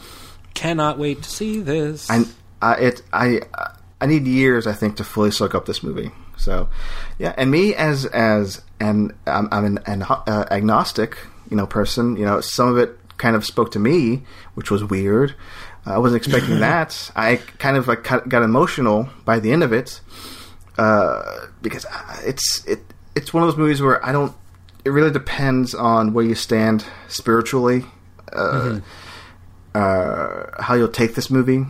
cannot 0.55 0.99
wait 0.99 1.23
to 1.23 1.31
see 1.31 1.61
this. 1.61 2.09
I, 2.09 2.25
I 2.63 2.75
it 2.77 3.03
I 3.13 3.41
I 4.01 4.07
need 4.07 4.27
years 4.27 4.69
I 4.69 4.73
think 4.73 4.97
to 4.97 5.05
fully 5.05 5.33
soak 5.33 5.55
up 5.55 5.67
this 5.67 5.83
movie. 5.83 6.13
So, 6.37 6.69
yeah, 7.19 7.35
and 7.37 7.51
me 7.51 7.75
as 7.75 8.07
as 8.07 8.63
an 8.79 9.13
I'm, 9.27 9.49
I'm 9.51 9.65
an, 9.65 9.79
an 9.87 10.03
uh, 10.03 10.47
agnostic, 10.51 11.19
you 11.51 11.57
know, 11.57 11.67
person. 11.67 12.17
You 12.17 12.25
know, 12.25 12.41
some 12.41 12.69
of 12.69 12.79
it 12.79 12.97
kind 13.19 13.37
of 13.37 13.45
spoke 13.45 13.73
to 13.73 13.79
me, 13.79 14.23
which 14.55 14.71
was 14.71 14.83
weird. 14.85 15.35
I 15.87 15.99
wasn't 15.99 16.25
expecting 16.25 16.61
that. 16.61 17.11
I 17.17 17.37
kind 17.37 17.77
of 17.77 17.89
like 17.89 18.03
got 18.29 18.43
emotional 18.43 19.09
by 19.25 19.41
the 19.41 19.53
end 19.53 19.63
of 19.63 19.73
it 19.73 20.01
uh, 20.79 21.47
because 21.61 21.85
it's 22.25 22.65
it 22.65 22.81
it's 23.15 23.35
one 23.35 23.43
of 23.43 23.49
those 23.49 23.59
movies 23.59 23.83
where 23.83 24.05
I 24.05 24.13
don't. 24.13 24.35
It 24.85 24.91
really 24.91 25.11
depends 25.11 25.75
on 25.75 26.15
where 26.15 26.25
you 26.25 26.35
stand 26.35 26.87
spiritually, 27.07 27.85
uh, 28.33 28.39
mm-hmm. 28.39 28.79
uh, 29.75 30.63
how 30.63 30.75
you'll 30.75 30.89
take 30.89 31.15
this 31.15 31.31
movie. 31.31 31.67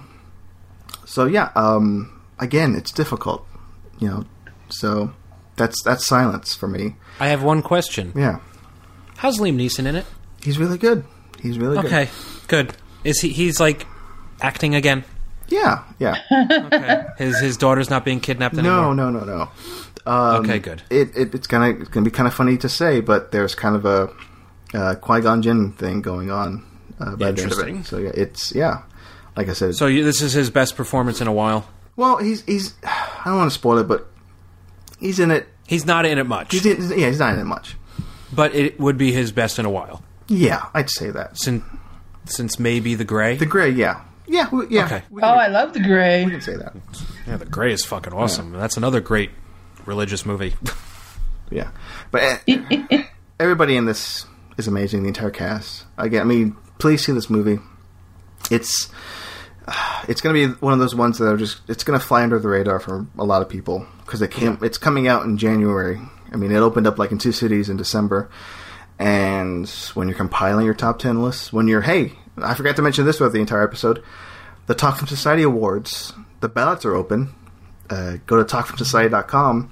So 1.06 1.26
yeah, 1.26 1.50
um, 1.56 2.22
again, 2.38 2.76
it's 2.76 2.92
difficult, 2.92 3.44
you 3.98 4.08
know. 4.08 4.24
So 4.68 5.12
that's 5.56 5.82
that's 5.82 6.06
silence 6.06 6.54
for 6.54 6.68
me. 6.68 6.96
I 7.18 7.28
have 7.28 7.42
one 7.42 7.62
question. 7.62 8.12
Yeah, 8.14 8.38
how's 9.16 9.38
Liam 9.38 9.56
Neeson 9.56 9.86
in 9.86 9.96
it? 9.96 10.06
He's 10.40 10.56
really 10.58 10.78
good. 10.78 11.04
He's 11.42 11.58
really 11.58 11.76
good. 11.76 11.86
okay. 11.86 12.08
Good. 12.46 12.68
good. 12.68 12.76
Is 13.02 13.20
he? 13.20 13.30
He's 13.30 13.58
like 13.58 13.86
acting 14.40 14.74
again. 14.74 15.04
Yeah, 15.48 15.82
yeah. 15.98 16.16
okay. 16.66 17.06
His 17.18 17.38
his 17.40 17.56
daughter's 17.56 17.90
not 17.90 18.04
being 18.04 18.20
kidnapped 18.20 18.56
anymore. 18.56 18.94
No, 18.94 19.10
no, 19.10 19.10
no, 19.10 19.24
no. 19.24 19.48
Um, 20.06 20.44
okay, 20.44 20.58
good. 20.58 20.82
It, 20.90 21.16
it 21.16 21.34
it's 21.34 21.46
gonna 21.46 21.70
it's 21.70 21.88
gonna 21.88 22.04
be 22.04 22.10
kind 22.10 22.26
of 22.26 22.34
funny 22.34 22.56
to 22.58 22.68
say, 22.68 23.00
but 23.00 23.32
there's 23.32 23.54
kind 23.54 23.76
of 23.76 23.84
a 23.84 24.10
uh, 24.72 24.94
Qui 24.94 25.20
Gon 25.20 25.42
Jinn 25.42 25.72
thing 25.72 26.02
going 26.02 26.30
on 26.30 26.64
uh, 27.00 27.16
by 27.16 27.32
the 27.32 27.42
end 27.42 27.52
of 27.52 27.58
it. 27.58 27.84
So 27.84 27.98
yeah, 27.98 28.12
it's 28.14 28.54
yeah. 28.54 28.82
Like 29.36 29.48
I 29.48 29.52
said. 29.52 29.74
So 29.74 29.86
you, 29.86 30.04
this 30.04 30.22
is 30.22 30.32
his 30.32 30.50
best 30.50 30.76
performance 30.76 31.20
in 31.20 31.26
a 31.26 31.32
while. 31.32 31.68
Well, 31.96 32.18
he's 32.18 32.42
he's. 32.44 32.74
I 32.84 33.22
don't 33.26 33.36
want 33.38 33.50
to 33.50 33.54
spoil 33.54 33.78
it, 33.78 33.88
but 33.88 34.08
he's 34.98 35.18
in 35.18 35.30
it. 35.30 35.48
He's 35.66 35.84
not 35.84 36.04
in 36.04 36.18
it 36.18 36.26
much. 36.26 36.52
He's 36.52 36.66
in, 36.66 36.98
yeah, 36.98 37.08
he's 37.08 37.18
not 37.18 37.34
in 37.34 37.40
it 37.40 37.44
much. 37.44 37.76
But 38.32 38.54
it 38.54 38.78
would 38.78 38.98
be 38.98 39.12
his 39.12 39.32
best 39.32 39.58
in 39.58 39.66
a 39.66 39.70
while. 39.70 40.02
Yeah, 40.28 40.66
I'd 40.74 40.90
say 40.90 41.10
that. 41.10 41.38
Since 41.38 41.64
since 42.24 42.58
maybe 42.58 42.94
the 42.94 43.04
Grey. 43.04 43.36
The 43.36 43.46
Grey, 43.46 43.70
yeah. 43.70 44.02
Yeah, 44.30 44.48
we, 44.52 44.68
yeah. 44.68 44.84
Okay. 44.84 45.02
oh, 45.20 45.26
I 45.26 45.48
love 45.48 45.72
the 45.72 45.80
Grey. 45.80 46.24
We 46.24 46.30
can 46.30 46.40
say 46.40 46.54
that. 46.54 46.72
Yeah, 47.26 47.36
the 47.36 47.46
Grey 47.46 47.72
is 47.72 47.84
fucking 47.84 48.12
awesome. 48.12 48.54
Yeah. 48.54 48.60
That's 48.60 48.76
another 48.76 49.00
great 49.00 49.30
religious 49.86 50.24
movie. 50.24 50.54
yeah, 51.50 51.70
but 52.12 52.40
uh, 52.48 52.98
everybody 53.40 53.76
in 53.76 53.86
this 53.86 54.26
is 54.56 54.68
amazing. 54.68 55.02
The 55.02 55.08
entire 55.08 55.30
cast. 55.30 55.84
Again, 55.98 56.20
I 56.20 56.24
mean, 56.24 56.56
please 56.78 57.04
see 57.04 57.10
this 57.10 57.28
movie. 57.28 57.58
It's 58.52 58.88
uh, 59.66 60.04
it's 60.08 60.20
going 60.20 60.34
to 60.34 60.48
be 60.48 60.54
one 60.60 60.72
of 60.72 60.78
those 60.78 60.94
ones 60.94 61.18
that 61.18 61.26
are 61.26 61.36
just 61.36 61.62
it's 61.68 61.82
going 61.82 61.98
to 61.98 62.06
fly 62.06 62.22
under 62.22 62.38
the 62.38 62.48
radar 62.48 62.78
for 62.78 63.06
a 63.18 63.24
lot 63.24 63.42
of 63.42 63.48
people 63.48 63.84
because 64.06 64.22
it 64.22 64.30
came. 64.30 64.52
Yeah. 64.60 64.66
It's 64.66 64.78
coming 64.78 65.08
out 65.08 65.24
in 65.24 65.38
January. 65.38 66.00
I 66.32 66.36
mean, 66.36 66.52
it 66.52 66.58
opened 66.58 66.86
up 66.86 67.00
like 67.00 67.10
in 67.10 67.18
two 67.18 67.32
cities 67.32 67.68
in 67.68 67.76
December. 67.76 68.30
And 69.00 69.68
when 69.94 70.08
you're 70.08 70.16
compiling 70.16 70.66
your 70.66 70.74
top 70.74 70.98
10 70.98 71.22
lists, 71.22 71.52
when 71.52 71.66
you're, 71.68 71.80
hey, 71.80 72.12
I 72.42 72.54
forgot 72.54 72.76
to 72.76 72.82
mention 72.82 73.04
this 73.04 73.18
throughout 73.18 73.32
the 73.32 73.40
entire 73.40 73.62
episode. 73.62 74.02
The 74.66 74.74
Talk 74.74 74.96
Film 74.96 75.08
Society 75.08 75.42
Awards, 75.42 76.12
the 76.40 76.48
ballots 76.48 76.84
are 76.84 76.94
open. 76.94 77.34
Uh, 77.88 78.18
go 78.26 78.42
to 78.42 78.44
talkfilmsociety.com, 78.44 79.70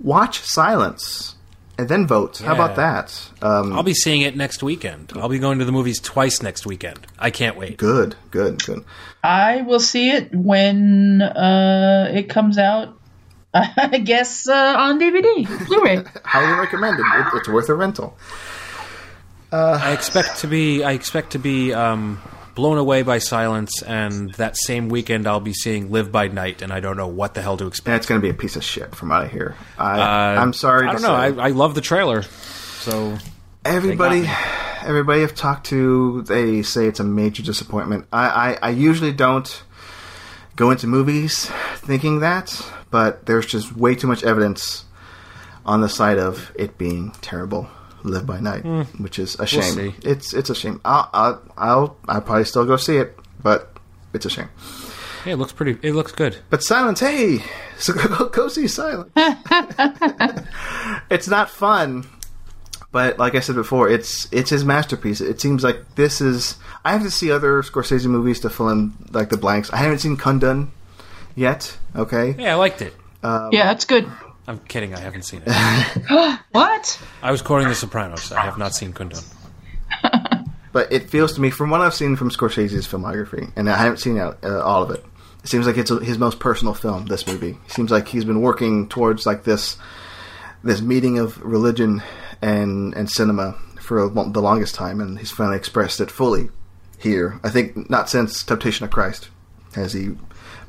watch 0.00 0.40
Silence, 0.40 1.36
and 1.78 1.88
then 1.88 2.06
vote. 2.06 2.40
Yeah. 2.40 2.48
How 2.48 2.54
about 2.54 2.76
that? 2.76 3.30
Um, 3.40 3.72
I'll 3.72 3.82
be 3.82 3.94
seeing 3.94 4.22
it 4.22 4.36
next 4.36 4.62
weekend. 4.62 5.12
I'll 5.14 5.28
be 5.28 5.38
going 5.38 5.58
to 5.60 5.64
the 5.64 5.72
movies 5.72 6.00
twice 6.00 6.42
next 6.42 6.66
weekend. 6.66 7.06
I 7.18 7.30
can't 7.30 7.56
wait. 7.56 7.76
Good, 7.76 8.16
good, 8.30 8.64
good. 8.64 8.84
I 9.22 9.62
will 9.62 9.80
see 9.80 10.10
it 10.10 10.34
when 10.34 11.22
uh, 11.22 12.10
it 12.12 12.28
comes 12.28 12.58
out. 12.58 12.98
I 13.54 13.98
guess 13.98 14.48
uh, 14.48 14.74
on 14.78 14.98
DVD, 14.98 15.66
Blu-ray. 15.66 16.02
Highly 16.24 16.58
recommended. 16.58 17.04
It, 17.04 17.26
it's 17.34 17.48
worth 17.48 17.68
a 17.68 17.74
rental. 17.74 18.16
Uh, 19.52 19.78
I 19.82 19.92
expect 19.92 20.38
to 20.38 20.48
be. 20.48 20.82
I 20.82 20.92
expect 20.92 21.32
to 21.32 21.38
be 21.38 21.74
um, 21.74 22.22
blown 22.54 22.78
away 22.78 23.02
by 23.02 23.18
silence, 23.18 23.82
and 23.82 24.32
that 24.34 24.56
same 24.56 24.88
weekend 24.88 25.26
I'll 25.26 25.40
be 25.40 25.52
seeing 25.52 25.90
Live 25.90 26.10
by 26.10 26.28
Night, 26.28 26.62
and 26.62 26.72
I 26.72 26.80
don't 26.80 26.96
know 26.96 27.06
what 27.06 27.34
the 27.34 27.42
hell 27.42 27.58
to 27.58 27.66
expect. 27.66 27.92
That's 27.92 28.06
going 28.06 28.20
to 28.20 28.24
be 28.24 28.30
a 28.30 28.34
piece 28.34 28.56
of 28.56 28.64
shit 28.64 28.94
from 28.94 29.12
out 29.12 29.26
of 29.26 29.30
here. 29.30 29.54
I, 29.78 30.40
am 30.40 30.50
uh, 30.50 30.52
sorry. 30.52 30.88
I 30.88 30.92
don't 30.92 31.02
know. 31.02 31.14
I, 31.14 31.48
I, 31.48 31.48
love 31.50 31.74
the 31.74 31.82
trailer, 31.82 32.22
so 32.22 33.18
everybody, 33.62 34.24
everybody 34.82 35.22
I've 35.22 35.34
talked 35.34 35.66
to, 35.66 36.22
they 36.22 36.62
say 36.62 36.86
it's 36.86 37.00
a 37.00 37.04
major 37.04 37.42
disappointment. 37.42 38.06
I, 38.10 38.28
I, 38.28 38.58
I 38.62 38.70
usually 38.70 39.12
don't 39.12 39.62
go 40.56 40.70
into 40.70 40.86
movies 40.86 41.50
thinking 41.76 42.20
that, 42.20 42.58
but 42.90 43.26
there's 43.26 43.46
just 43.46 43.76
way 43.76 43.94
too 43.94 44.06
much 44.06 44.24
evidence 44.24 44.86
on 45.66 45.82
the 45.82 45.88
side 45.90 46.18
of 46.18 46.52
it 46.54 46.78
being 46.78 47.10
terrible. 47.20 47.68
Live 48.04 48.26
by 48.26 48.40
Night, 48.40 48.64
mm. 48.64 48.86
which 49.00 49.18
is 49.18 49.36
a 49.38 49.46
shame. 49.46 49.76
We'll 49.76 50.12
it's 50.12 50.34
it's 50.34 50.50
a 50.50 50.54
shame. 50.54 50.80
I'll, 50.84 51.08
I'll 51.12 51.42
I'll 51.56 51.96
I'll 52.08 52.20
probably 52.20 52.44
still 52.44 52.64
go 52.64 52.76
see 52.76 52.96
it, 52.96 53.16
but 53.42 53.76
it's 54.12 54.26
a 54.26 54.30
shame. 54.30 54.48
Yeah, 55.24 55.34
it 55.34 55.36
looks 55.36 55.52
pretty. 55.52 55.78
It 55.86 55.94
looks 55.94 56.12
good. 56.12 56.38
But 56.50 56.62
Silence, 56.62 57.00
hey, 57.00 57.44
so 57.78 57.92
go, 57.92 58.28
go 58.28 58.48
see 58.48 58.66
Silence. 58.66 59.10
it's 61.10 61.28
not 61.28 61.48
fun, 61.48 62.06
but 62.90 63.18
like 63.18 63.34
I 63.34 63.40
said 63.40 63.54
before, 63.54 63.88
it's 63.88 64.28
it's 64.32 64.50
his 64.50 64.64
masterpiece. 64.64 65.20
It 65.20 65.40
seems 65.40 65.62
like 65.62 65.94
this 65.94 66.20
is. 66.20 66.56
I 66.84 66.92
have 66.92 67.02
to 67.02 67.10
see 67.10 67.30
other 67.30 67.62
Scorsese 67.62 68.06
movies 68.06 68.40
to 68.40 68.50
fill 68.50 68.68
in 68.70 68.92
like 69.10 69.28
the 69.28 69.36
blanks. 69.36 69.72
I 69.72 69.76
haven't 69.76 69.98
seen 69.98 70.16
Kundun 70.16 70.68
yet. 71.36 71.76
Okay. 71.94 72.34
Yeah, 72.38 72.54
I 72.54 72.56
liked 72.56 72.82
it. 72.82 72.94
Um, 73.22 73.50
yeah, 73.52 73.64
that's 73.64 73.84
good. 73.84 74.10
I'm 74.46 74.58
kidding. 74.58 74.94
I 74.94 75.00
haven't 75.00 75.22
seen 75.22 75.42
it. 75.46 75.52
what? 76.52 77.02
I 77.22 77.30
was 77.30 77.42
quoting 77.42 77.68
The 77.68 77.74
Sopranos. 77.74 78.32
I 78.32 78.40
have 78.40 78.58
not 78.58 78.74
seen 78.74 78.92
Kundun. 78.92 79.24
but 80.72 80.92
it 80.92 81.10
feels 81.10 81.34
to 81.34 81.40
me, 81.40 81.50
from 81.50 81.70
what 81.70 81.80
I've 81.80 81.94
seen 81.94 82.16
from 82.16 82.30
Scorsese's 82.30 82.86
filmography, 82.86 83.52
and 83.56 83.70
I 83.70 83.76
haven't 83.76 83.98
seen 83.98 84.18
uh, 84.18 84.34
all 84.42 84.82
of 84.82 84.90
it, 84.90 85.04
it 85.42 85.48
seems 85.48 85.66
like 85.66 85.76
it's 85.76 85.90
his 85.90 86.18
most 86.18 86.40
personal 86.40 86.74
film. 86.74 87.06
This 87.06 87.26
movie 87.26 87.58
it 87.66 87.72
seems 87.72 87.90
like 87.90 88.08
he's 88.08 88.24
been 88.24 88.40
working 88.40 88.88
towards 88.88 89.26
like 89.26 89.44
this 89.44 89.76
this 90.64 90.80
meeting 90.80 91.18
of 91.18 91.42
religion 91.42 92.02
and 92.40 92.94
and 92.94 93.10
cinema 93.10 93.52
for 93.80 94.08
the 94.08 94.40
longest 94.40 94.74
time, 94.74 95.00
and 95.00 95.18
he's 95.18 95.30
finally 95.30 95.56
expressed 95.56 96.00
it 96.00 96.10
fully 96.10 96.48
here. 96.98 97.40
I 97.42 97.50
think 97.50 97.90
not 97.90 98.08
since 98.08 98.42
Temptation 98.44 98.84
of 98.84 98.90
Christ 98.90 99.28
has 99.74 99.92
he 99.92 100.10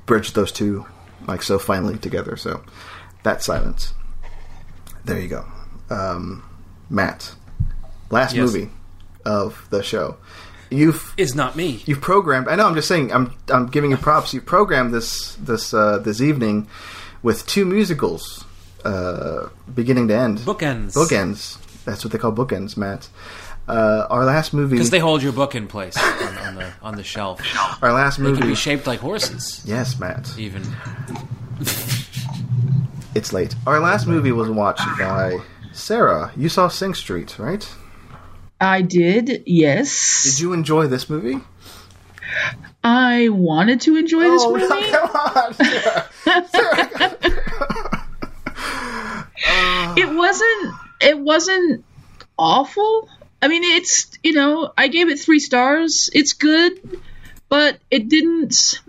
bridged 0.06 0.36
those 0.36 0.52
two 0.52 0.86
like 1.28 1.44
so 1.44 1.60
finally 1.60 1.98
together. 1.98 2.36
So 2.36 2.64
that 3.24 3.44
silence. 3.44 3.94
There 5.06 5.20
you 5.20 5.28
go. 5.28 5.46
Um, 5.90 6.44
Matt, 6.90 7.36
last 8.10 8.36
yes. 8.36 8.46
movie 8.46 8.70
of 9.26 9.68
the 9.70 9.84
show. 9.84 10.18
You've 10.70 11.14
is 11.18 11.36
not 11.36 11.56
me. 11.56 11.84
You've 11.86 12.02
programmed. 12.02 12.48
I 12.48 12.56
know. 12.56 12.66
I'm 12.66 12.76
just 12.76 12.88
saying. 12.88 13.12
I'm 13.12 13.36
I'm 13.50 13.68
giving 13.68 13.92
you 13.92 13.98
props. 13.98 14.34
You 14.34 14.42
programmed 14.42 14.94
this 14.94 15.36
this 15.36 15.74
uh, 15.74 16.00
this 16.00 16.20
evening 16.20 16.68
with 17.22 17.46
two 17.46 17.66
musicals, 17.66 18.44
uh, 18.84 19.50
beginning 19.74 20.08
to 20.08 20.16
end. 20.16 20.40
Bookends. 20.40 20.94
Bookends. 20.94 21.60
That's 21.84 22.04
what 22.04 22.12
they 22.12 22.18
call 22.18 22.32
bookends, 22.32 22.76
Matt. 22.76 23.10
Uh, 23.68 24.08
our 24.10 24.26
last 24.26 24.54
movie 24.54 24.76
because 24.76 24.90
they 24.90 25.00
hold 25.00 25.22
your 25.22 25.32
book 25.32 25.56
in 25.56 25.68
place 25.68 25.96
on, 25.98 26.38
on, 26.40 26.56
the 26.56 26.74
on 26.82 26.96
the 26.96 27.04
shelf. 27.04 27.40
Our 27.82 27.94
last 27.94 28.20
movie 28.20 28.34
they 28.34 28.40
can 28.40 28.50
be 28.50 28.56
shaped 28.56 28.88
like 28.88 29.00
horses. 29.00 29.62
Yes, 29.66 30.00
Matt. 30.00 30.38
Even. 30.38 30.64
It's 33.16 33.32
late. 33.32 33.56
Our 33.68 33.80
last 33.80 34.08
movie 34.08 34.32
was 34.32 34.50
watched 34.50 34.88
by 34.98 35.40
Sarah. 35.72 36.32
You 36.36 36.50
saw 36.50 36.68
Sing 36.68 36.94
Street, 36.94 37.38
right? 37.38 37.68
I 38.60 38.82
did, 38.82 39.44
yes. 39.46 40.24
Did 40.24 40.40
you 40.40 40.54
enjoy 40.54 40.88
this 40.88 41.10
movie? 41.10 41.40
I 42.84 43.30
wanted 43.30 43.82
to 43.82 43.96
enjoy 43.96 44.22
this 44.22 44.42
oh, 44.44 44.52
movie. 44.58 44.66
it 50.02 50.16
wasn't 50.16 50.74
it 51.02 51.20
wasn't 51.20 51.86
awful. 52.38 53.10
I 53.42 53.50
mean, 53.50 53.64
it's, 53.64 54.18
you 54.24 54.34
know, 54.34 54.72
I 54.78 54.88
gave 54.88 55.10
it 55.10 55.20
3 55.20 55.40
stars. 55.40 56.10
It's 56.14 56.34
good, 56.34 57.02
but 57.50 57.78
it 57.92 58.08
didn't 58.08 58.80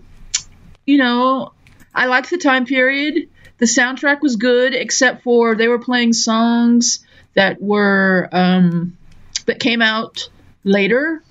you 0.85 0.97
know, 0.97 1.51
I 1.93 2.07
like 2.07 2.29
the 2.29 2.37
time 2.37 2.65
period. 2.65 3.29
The 3.57 3.65
soundtrack 3.65 4.21
was 4.21 4.35
good, 4.35 4.73
except 4.73 5.23
for 5.23 5.55
they 5.55 5.67
were 5.67 5.79
playing 5.79 6.13
songs 6.13 7.05
that 7.35 7.61
were 7.61 8.27
um, 8.31 8.97
that 9.45 9.59
came 9.59 9.81
out 9.81 10.29
later 10.63 11.21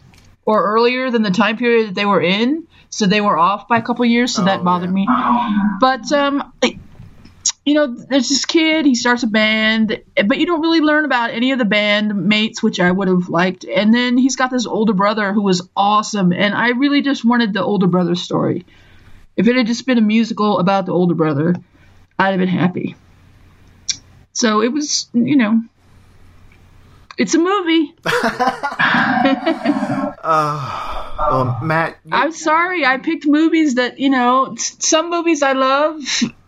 or 0.46 0.64
earlier 0.74 1.10
than 1.10 1.22
the 1.22 1.30
time 1.30 1.56
period 1.56 1.88
that 1.88 1.94
they 1.94 2.06
were 2.06 2.20
in. 2.22 2.66
so 2.90 3.06
they 3.06 3.20
were 3.20 3.36
off 3.36 3.66
by 3.68 3.78
a 3.78 3.82
couple 3.82 4.04
years, 4.04 4.34
so 4.34 4.42
Oh, 4.42 4.44
that 4.44 4.62
bothered 4.62 4.90
yeah. 4.90 4.94
me. 4.94 5.06
But 5.80 6.10
um, 6.12 6.52
I- 6.62 6.78
you 7.66 7.72
know, 7.74 7.86
there's 7.86 8.28
this 8.28 8.44
kid. 8.44 8.84
He 8.84 8.94
starts 8.94 9.22
a 9.22 9.26
band, 9.26 10.02
but 10.26 10.36
you 10.38 10.44
don't 10.44 10.60
really 10.60 10.80
learn 10.80 11.06
about 11.06 11.30
any 11.30 11.52
of 11.52 11.58
the 11.58 11.64
band 11.64 12.14
mates, 12.28 12.62
which 12.62 12.78
I 12.78 12.90
would 12.90 13.08
have 13.08 13.30
liked. 13.30 13.64
And 13.64 13.92
then 13.92 14.18
he's 14.18 14.36
got 14.36 14.50
this 14.50 14.66
older 14.66 14.92
brother 14.92 15.32
who 15.32 15.40
was 15.42 15.66
awesome, 15.74 16.32
and 16.34 16.54
I 16.54 16.68
really 16.72 17.00
just 17.00 17.24
wanted 17.24 17.54
the 17.54 17.62
older 17.64 17.86
brother 17.86 18.14
story. 18.16 18.66
If 19.34 19.48
it 19.48 19.56
had 19.56 19.66
just 19.66 19.86
been 19.86 19.96
a 19.96 20.02
musical 20.02 20.58
about 20.58 20.84
the 20.84 20.92
older 20.92 21.14
brother, 21.14 21.54
I'd 22.18 22.30
have 22.30 22.38
been 22.38 22.48
happy. 22.48 22.94
So 24.32 24.62
it 24.62 24.72
was, 24.72 25.08
you 25.12 25.36
know, 25.36 25.62
it's 27.18 27.34
a 27.34 27.38
movie. 27.38 27.94
Uh, 30.26 31.26
well, 31.30 31.58
Matt, 31.62 31.98
you- 32.04 32.10
I'm 32.12 32.32
sorry, 32.32 32.86
I 32.86 32.96
picked 32.96 33.26
movies 33.26 33.74
that, 33.74 33.98
you 33.98 34.08
know, 34.08 34.54
some 34.56 35.10
movies 35.10 35.42
I 35.42 35.52
love 35.52 36.00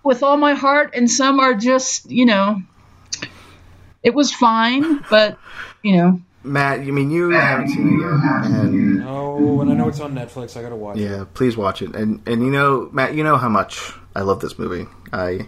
with 0.02 0.22
all 0.22 0.38
my 0.38 0.54
heart, 0.54 0.92
and 0.94 1.10
some 1.10 1.40
are 1.40 1.52
just, 1.54 2.10
you 2.10 2.24
know, 2.24 2.62
it 4.02 4.14
was 4.14 4.32
fine, 4.32 5.04
but, 5.10 5.38
you 5.82 5.96
know, 5.96 6.20
Matt, 6.42 6.84
you 6.86 6.92
mean 6.94 7.10
you 7.10 7.30
haven't 7.30 7.68
seen 7.68 7.86
it 7.86 8.00
yet, 8.00 8.50
and 8.50 9.02
Oh, 9.02 9.60
and 9.60 9.70
I 9.70 9.74
know 9.74 9.88
it's 9.88 10.00
on 10.00 10.14
Netflix. 10.14 10.56
I 10.56 10.62
gotta 10.62 10.76
watch 10.76 10.96
it. 10.96 11.02
yeah, 11.02 11.24
please 11.34 11.54
watch 11.56 11.82
it. 11.82 11.94
And 11.94 12.22
and 12.26 12.42
you 12.42 12.50
know, 12.50 12.88
Matt, 12.92 13.14
you 13.14 13.24
know 13.24 13.36
how 13.36 13.48
much 13.50 13.92
I 14.16 14.22
love 14.22 14.40
this 14.40 14.58
movie. 14.58 14.86
I 15.12 15.46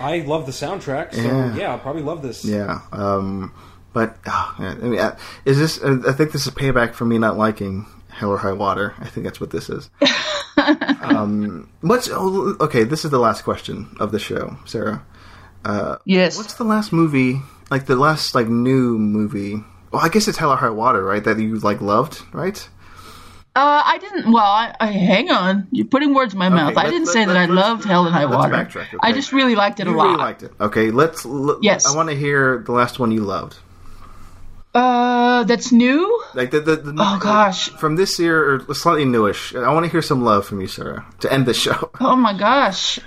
I 0.00 0.18
love 0.20 0.46
the 0.46 0.52
soundtrack, 0.52 1.14
so 1.14 1.22
Yeah. 1.22 1.54
yeah, 1.54 1.70
I'll 1.70 1.78
probably 1.78 2.02
love 2.02 2.20
this. 2.20 2.44
yeah, 2.44 2.80
um, 2.90 3.52
but 3.92 4.18
oh, 4.26 4.54
yeah, 4.58 4.70
I 4.70 4.74
mean, 4.74 4.98
uh, 4.98 5.16
is 5.44 5.58
this? 5.58 5.80
Uh, 5.80 6.02
I 6.08 6.12
think 6.12 6.32
this 6.32 6.46
is 6.46 6.52
payback 6.52 6.94
for 6.94 7.04
me 7.04 7.18
not 7.18 7.38
liking 7.38 7.86
Hell 8.08 8.30
or 8.30 8.38
High 8.38 8.52
Water. 8.52 8.94
I 8.98 9.06
think 9.06 9.24
that's 9.24 9.40
what 9.40 9.50
this 9.50 9.70
is. 9.70 9.88
um, 11.02 11.70
what's 11.80 12.08
oh, 12.12 12.56
okay? 12.60 12.82
This 12.82 13.04
is 13.04 13.12
the 13.12 13.20
last 13.20 13.42
question 13.42 13.94
of 14.00 14.10
the 14.10 14.18
show, 14.18 14.56
Sarah. 14.64 15.04
yes. 16.04 16.36
What's 16.36 16.54
the 16.54 16.64
last 16.64 16.92
movie? 16.92 17.40
Like 17.70 17.86
the 17.86 17.96
last 17.96 18.34
like 18.34 18.48
new 18.48 18.98
movie? 18.98 19.62
Well, 19.92 20.02
I 20.02 20.08
guess 20.08 20.26
it's 20.26 20.38
Hell 20.38 20.50
or 20.50 20.56
High 20.56 20.70
Water, 20.70 21.04
right? 21.04 21.22
That 21.22 21.38
you 21.38 21.54
like 21.60 21.80
loved, 21.80 22.20
right? 22.32 22.68
Uh, 23.54 23.82
I 23.84 23.98
didn't. 23.98 24.32
Well, 24.32 24.42
I, 24.44 24.74
I 24.80 24.86
hang 24.86 25.30
on. 25.30 25.68
You're 25.72 25.86
putting 25.86 26.14
words 26.14 26.32
in 26.32 26.38
my 26.38 26.48
mouth. 26.48 26.76
I 26.78 26.88
didn't 26.88 27.08
say 27.08 27.24
that 27.26 27.36
I 27.36 27.44
loved 27.44 27.84
Hell 27.84 28.06
and 28.06 28.14
High 28.14 28.24
Water. 28.24 28.52
backtrack, 28.52 28.98
I 29.00 29.12
just 29.12 29.30
really 29.32 29.54
liked 29.54 29.78
it 29.78 29.86
You 29.86 29.94
a 29.94 29.96
lot. 29.96 30.04
really 30.04 30.16
liked 30.16 30.42
it. 30.42 30.52
Okay, 30.58 30.90
let's. 30.90 31.26
L- 31.26 31.58
Yes. 31.60 31.84
I 31.86 31.94
want 31.94 32.08
to 32.08 32.16
hear 32.16 32.62
the 32.64 32.72
last 32.72 32.98
one 32.98 33.12
you 33.12 33.20
loved. 33.20 33.58
Uh, 34.74 35.44
that's 35.44 35.70
new. 35.70 36.22
Like 36.32 36.50
the 36.50 36.60
the, 36.60 36.76
the 36.76 36.94
Oh, 36.96 37.18
gosh. 37.20 37.68
from 37.68 37.96
this 37.96 38.18
year 38.18 38.54
or 38.68 38.74
slightly 38.74 39.04
newish. 39.04 39.54
I 39.54 39.70
want 39.70 39.84
to 39.84 39.92
hear 39.92 40.00
some 40.00 40.24
love 40.24 40.46
from 40.46 40.62
you, 40.62 40.66
Sarah, 40.66 41.04
to 41.20 41.30
end 41.30 41.44
the 41.44 41.52
show. 41.52 41.90
Oh 42.00 42.16
my 42.16 42.32
gosh, 42.32 42.98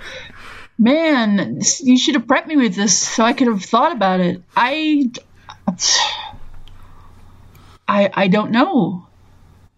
man! 0.78 1.58
You 1.82 1.98
should 1.98 2.14
have 2.14 2.26
prepped 2.26 2.46
me 2.46 2.54
with 2.56 2.76
this 2.76 2.96
so 2.96 3.24
I 3.24 3.32
could 3.32 3.48
have 3.48 3.64
thought 3.64 3.90
about 3.90 4.20
it. 4.20 4.42
I, 4.56 5.10
I, 7.88 8.10
I 8.14 8.28
don't 8.28 8.52
know. 8.52 9.05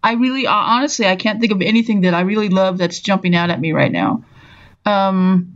I 0.03 0.13
really, 0.13 0.47
uh, 0.47 0.53
honestly, 0.53 1.07
I 1.07 1.15
can't 1.15 1.39
think 1.39 1.51
of 1.51 1.61
anything 1.61 2.01
that 2.01 2.13
I 2.13 2.21
really 2.21 2.49
love 2.49 2.77
that's 2.77 2.99
jumping 2.99 3.35
out 3.35 3.49
at 3.49 3.59
me 3.59 3.73
right 3.73 3.91
now. 3.91 4.23
Um, 4.85 5.53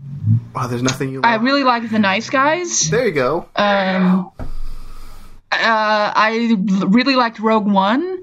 Wow, 0.55 0.67
there's 0.67 0.83
nothing 0.83 1.09
you. 1.09 1.21
Love. 1.21 1.25
I 1.25 1.35
really 1.35 1.63
like 1.63 1.89
The 1.89 1.99
Nice 1.99 2.29
Guys. 2.29 2.89
there 2.89 3.05
you 3.05 3.11
go. 3.11 3.45
Um, 3.55 4.31
uh, 4.39 4.45
I 5.51 6.55
really 6.87 7.15
liked 7.15 7.39
Rogue 7.39 7.67
One. 7.67 8.19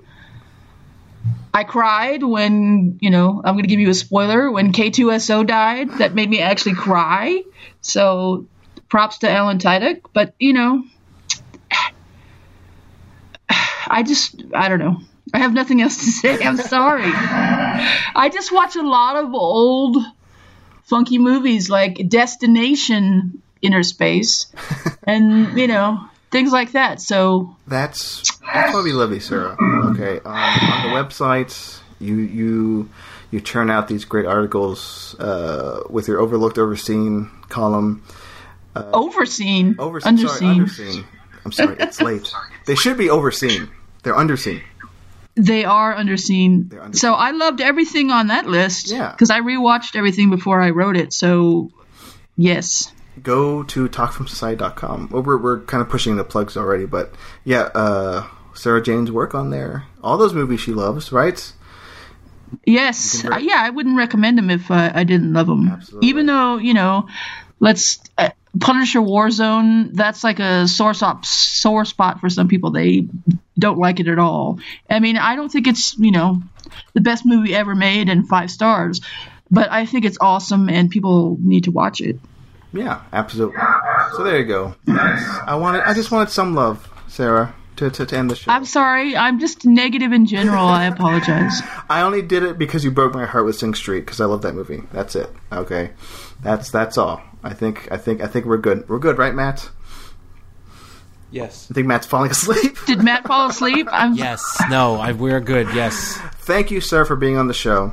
I 1.53 1.65
cried 1.65 2.23
when, 2.23 2.99
you 3.01 3.11
know, 3.11 3.43
I'm 3.45 3.55
going 3.55 3.65
to 3.65 3.69
give 3.69 3.81
you 3.81 3.91
a 3.91 3.95
spoiler, 3.95 4.51
when 4.51 4.73
K2SO 4.73 5.47
died. 5.47 5.91
That 5.99 6.15
made 6.15 6.31
me 6.31 6.41
actually 6.41 6.77
cry. 6.77 7.43
So 7.81 8.47
props 8.89 9.19
to 9.19 9.31
Alan 9.31 9.59
Tudyk. 9.59 10.03
But, 10.13 10.35
you 10.39 10.53
know, 10.53 10.85
I 13.89 14.05
just, 14.05 14.43
I 14.55 14.69
don't 14.69 14.79
know. 14.79 15.01
I 15.33 15.39
have 15.39 15.53
nothing 15.53 15.81
else 15.83 15.97
to 15.99 16.05
say. 16.05 16.45
I'm 16.45 16.57
sorry. 16.57 17.05
I 17.07 18.31
just 18.33 18.53
watch 18.53 18.77
a 18.77 18.83
lot 18.83 19.17
of 19.17 19.33
old 19.35 19.97
funky 20.85 21.19
movies 21.19 21.71
like 21.71 22.09
Destination 22.09 23.43
Inner 23.63 23.83
Space 23.83 24.47
and, 25.05 25.57
you 25.59 25.67
know, 25.67 26.01
things 26.31 26.53
like 26.53 26.73
that. 26.73 27.01
So, 27.01 27.55
That's 27.67 28.23
that's 28.53 28.75
why 28.75 28.83
we 28.83 28.93
love 28.93 29.13
you, 29.13 29.21
Sarah. 29.21 29.57
Okay, 29.91 30.19
um, 30.25 30.33
on 30.35 30.83
the 30.91 30.95
websites, 30.97 31.79
you 32.01 32.17
you 32.17 32.89
you 33.31 33.41
churn 33.41 33.71
out 33.71 33.87
these 33.87 34.05
great 34.05 34.27
articles 34.27 35.15
uh, 35.21 35.83
with 35.89 36.09
your 36.09 36.19
overlooked, 36.21 36.59
overseen 36.59 37.31
column. 37.49 38.03
overseen, 38.75 39.75
Overseen, 39.77 40.17
underseen. 40.19 40.29
sorry, 40.29 40.57
underseen. 40.57 41.05
I'm 41.45 41.53
sorry, 41.53 41.77
it's 41.79 42.01
late. 42.01 42.33
They 42.67 42.75
should 42.75 42.97
be 42.99 43.09
overseen. 43.11 43.69
They're 44.03 44.15
underseen. 44.15 44.63
They 45.37 45.65
are 45.65 45.95
underseen. 45.95 46.69
underseen. 46.69 46.97
So 46.97 47.15
I 47.15 47.31
loved 47.31 47.61
everything 47.61 48.11
on 48.11 48.29
that 48.29 48.47
list. 48.47 48.91
Yeah. 48.91 49.13
Because 49.13 49.31
I 49.31 49.41
rewatched 49.41 49.97
everything 49.97 50.31
before 50.31 50.61
I 50.61 50.71
wrote 50.71 50.97
it. 50.97 51.13
So, 51.13 51.71
yes. 52.37 52.93
Go 53.23 53.63
to 53.65 53.89
talkfilmsociety.com. 53.89 55.11
Well, 55.11 55.23
we're 55.23 55.37
we're 55.37 55.61
kind 55.61 55.83
of 55.83 55.89
pushing 55.89 56.17
the 56.17 56.25
plugs 56.25 56.57
already, 56.57 56.87
but 56.87 57.15
yeah, 57.45 57.69
uh, 57.75 58.27
Sarah 58.55 58.83
Jane's 58.83 59.11
work 59.11 59.35
on 59.35 59.51
there. 59.51 59.85
All 60.03 60.17
those 60.17 60.33
movies 60.33 60.61
she 60.61 60.73
loves, 60.73 61.13
right? 61.13 61.53
Yes. 62.65 63.23
Can 63.23 63.33
Uh, 63.33 63.39
yeah, 63.39 63.63
I 63.63 63.71
wouldn't 63.71 63.97
recommend 63.97 64.39
them 64.39 64.51
if 64.51 64.71
uh, 64.71 64.93
I 64.95 65.05
didn't 65.05 65.33
love 65.33 65.47
them. 65.47 65.69
Absolutely. 65.69 66.09
Even 66.09 66.27
though, 66.27 66.57
you 66.57 66.75
know, 66.75 67.07
let's. 67.61 68.01
Uh, 68.19 68.31
Punisher 68.59 68.99
Warzone, 68.99 69.95
that's 69.95 70.25
like 70.25 70.41
a 70.41 70.67
sore 70.67 70.93
spot, 70.93 71.25
sore 71.25 71.85
spot 71.85 72.19
for 72.19 72.29
some 72.29 72.49
people. 72.49 72.73
They 72.73 73.07
don't 73.57 73.79
like 73.79 74.01
it 74.01 74.09
at 74.09 74.19
all. 74.19 74.59
I 74.89 74.99
mean, 74.99 75.17
I 75.17 75.37
don't 75.37 75.51
think 75.51 75.69
it's, 75.69 75.97
you 75.97 76.11
know, 76.11 76.43
the 76.95 77.01
best 77.01 77.25
movie 77.25 77.55
ever 77.55 77.77
made 77.77 78.09
and 78.09 78.29
five 78.29 78.51
stars, 78.51 79.01
but 79.53 79.71
I 79.71 79.87
think 79.87 80.05
it's 80.05 80.19
awesome 80.21 80.69
and 80.69 80.91
people 80.91 81.39
need 81.41 81.65
to 81.65 81.71
watch 81.71 82.01
it. 82.01 82.19
Yeah, 82.73 83.03
absolutely. 83.13 83.61
So 84.17 84.25
there 84.25 84.39
you 84.39 84.47
go. 84.47 84.75
I 84.89 85.57
wanted. 85.57 85.83
I 85.83 85.95
just 85.95 86.11
wanted 86.11 86.31
some 86.31 86.55
love, 86.55 86.89
Sarah, 87.09 87.55
to 87.77 87.91
to, 87.91 88.07
to 88.07 88.17
end 88.17 88.31
the 88.31 88.37
show. 88.37 88.51
I'm 88.51 88.65
sorry. 88.65 89.17
I'm 89.17 89.41
just 89.41 89.65
negative 89.65 90.13
in 90.13 90.27
general. 90.27 90.67
I 90.67 90.87
apologize. 90.87 91.61
I 91.91 92.03
only 92.03 92.23
did 92.23 92.45
it 92.45 92.59
because 92.59 92.85
you 92.85 92.93
broke 92.93 93.13
my 93.13 93.27
heart 93.27 93.45
with 93.45 93.57
Sing 93.57 93.75
Street 93.75 94.01
because 94.01 94.21
I 94.21 94.27
love 94.27 94.43
that 94.43 94.55
movie. 94.55 94.83
That's 94.93 95.17
it. 95.17 95.31
Okay, 95.51 95.91
that's 96.43 96.71
that's 96.71 96.99
all. 96.99 97.23
I 97.43 97.55
think 97.55 97.89
I 97.91 97.97
think 97.97 98.23
I 98.23 98.27
think 98.27 98.47
we're 98.47 98.59
good. 98.59 98.89
We're 98.89 98.99
good, 98.99 99.19
right, 99.19 99.35
Matt? 99.35 99.69
Yes. 101.31 101.69
I 101.71 101.75
think 101.75 101.87
Matt's 101.87 102.07
falling 102.07 102.31
asleep. 102.31 102.77
Did 102.87 103.03
Matt 103.03 103.27
fall 103.27 103.49
asleep? 103.51 103.87
I'm, 103.91 104.15
Yes. 104.15 104.43
No. 104.69 104.97
I, 104.97 105.13
we're 105.13 105.41
good. 105.41 105.69
Yes. 105.75 106.19
Thank 106.41 106.71
you, 106.71 106.81
sir, 106.81 107.05
for 107.05 107.15
being 107.15 107.37
on 107.37 107.47
the 107.47 107.55
show. 107.55 107.93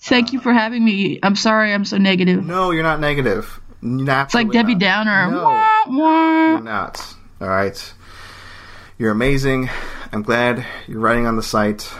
Thank 0.00 0.32
you 0.32 0.40
for 0.40 0.52
having 0.52 0.84
me. 0.84 1.18
I'm 1.22 1.34
sorry 1.34 1.72
I'm 1.72 1.84
so 1.84 1.96
negative. 1.96 2.44
No, 2.44 2.70
you're 2.70 2.82
not 2.82 3.00
negative. 3.00 3.60
It's 3.82 4.08
It's 4.08 4.34
like 4.34 4.52
Debbie 4.52 4.74
Downer. 4.74 5.30
No. 5.30 5.42
Wah, 5.44 5.82
wah. 5.88 6.50
You're 6.52 6.60
not. 6.60 7.14
All 7.40 7.48
right. 7.48 7.92
You're 8.98 9.10
amazing. 9.10 9.68
I'm 10.12 10.22
glad 10.22 10.64
you're 10.86 11.00
writing 11.00 11.26
on 11.26 11.36
the 11.36 11.42
site. 11.42 11.90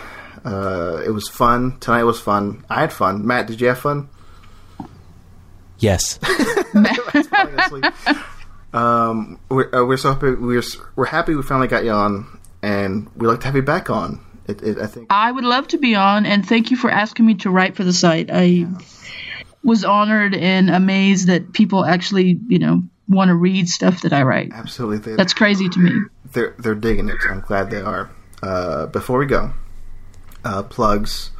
Uh, 0.44 1.02
it 1.04 1.10
was 1.10 1.28
fun. 1.28 1.78
Tonight 1.80 2.04
was 2.04 2.20
fun. 2.20 2.64
I 2.70 2.80
had 2.80 2.92
fun. 2.92 3.26
Matt, 3.26 3.46
did 3.48 3.60
you 3.60 3.68
have 3.68 3.78
fun? 3.78 4.08
Yes. 5.78 6.18
Um, 8.72 9.40
we're, 9.48 9.74
uh, 9.74 9.86
we're 9.86 9.96
so 9.96 10.12
happy. 10.12 10.32
We're 10.32 10.62
we're 10.96 11.06
happy 11.06 11.34
we 11.34 11.42
finally 11.42 11.68
got 11.68 11.84
you 11.84 11.92
on, 11.92 12.38
and 12.62 13.08
we'd 13.16 13.28
like 13.28 13.40
to 13.40 13.46
have 13.46 13.56
you 13.56 13.62
back 13.62 13.88
on. 13.88 14.20
It, 14.46 14.60
it, 14.62 14.78
I 14.78 14.86
think. 14.86 15.06
I 15.08 15.32
would 15.32 15.44
love 15.44 15.68
to 15.68 15.78
be 15.78 15.94
on, 15.94 16.26
and 16.26 16.46
thank 16.46 16.70
you 16.70 16.76
for 16.76 16.90
asking 16.90 17.24
me 17.24 17.36
to 17.36 17.50
write 17.50 17.74
for 17.74 17.84
the 17.84 17.92
site. 17.94 18.28
I 18.30 18.66
was 19.64 19.82
honored 19.84 20.34
and 20.34 20.68
amazed 20.68 21.28
that 21.28 21.54
people 21.54 21.86
actually, 21.86 22.38
you 22.48 22.58
know, 22.58 22.82
want 23.08 23.28
to 23.28 23.34
read 23.34 23.68
stuff 23.68 24.02
that 24.02 24.12
I 24.12 24.22
write. 24.24 24.52
Absolutely, 24.52 24.98
they, 24.98 25.16
That's 25.16 25.32
crazy 25.32 25.68
to 25.70 25.78
me. 25.78 25.92
they're 26.32 26.54
they're 26.58 26.74
digging 26.74 27.08
it. 27.08 27.16
I'm 27.30 27.40
glad 27.40 27.70
they 27.70 27.80
are. 27.80 28.10
Uh, 28.42 28.86
before 28.86 29.18
we 29.18 29.26
go, 29.26 29.52
uh, 30.44 30.64
plugs. 30.64 31.30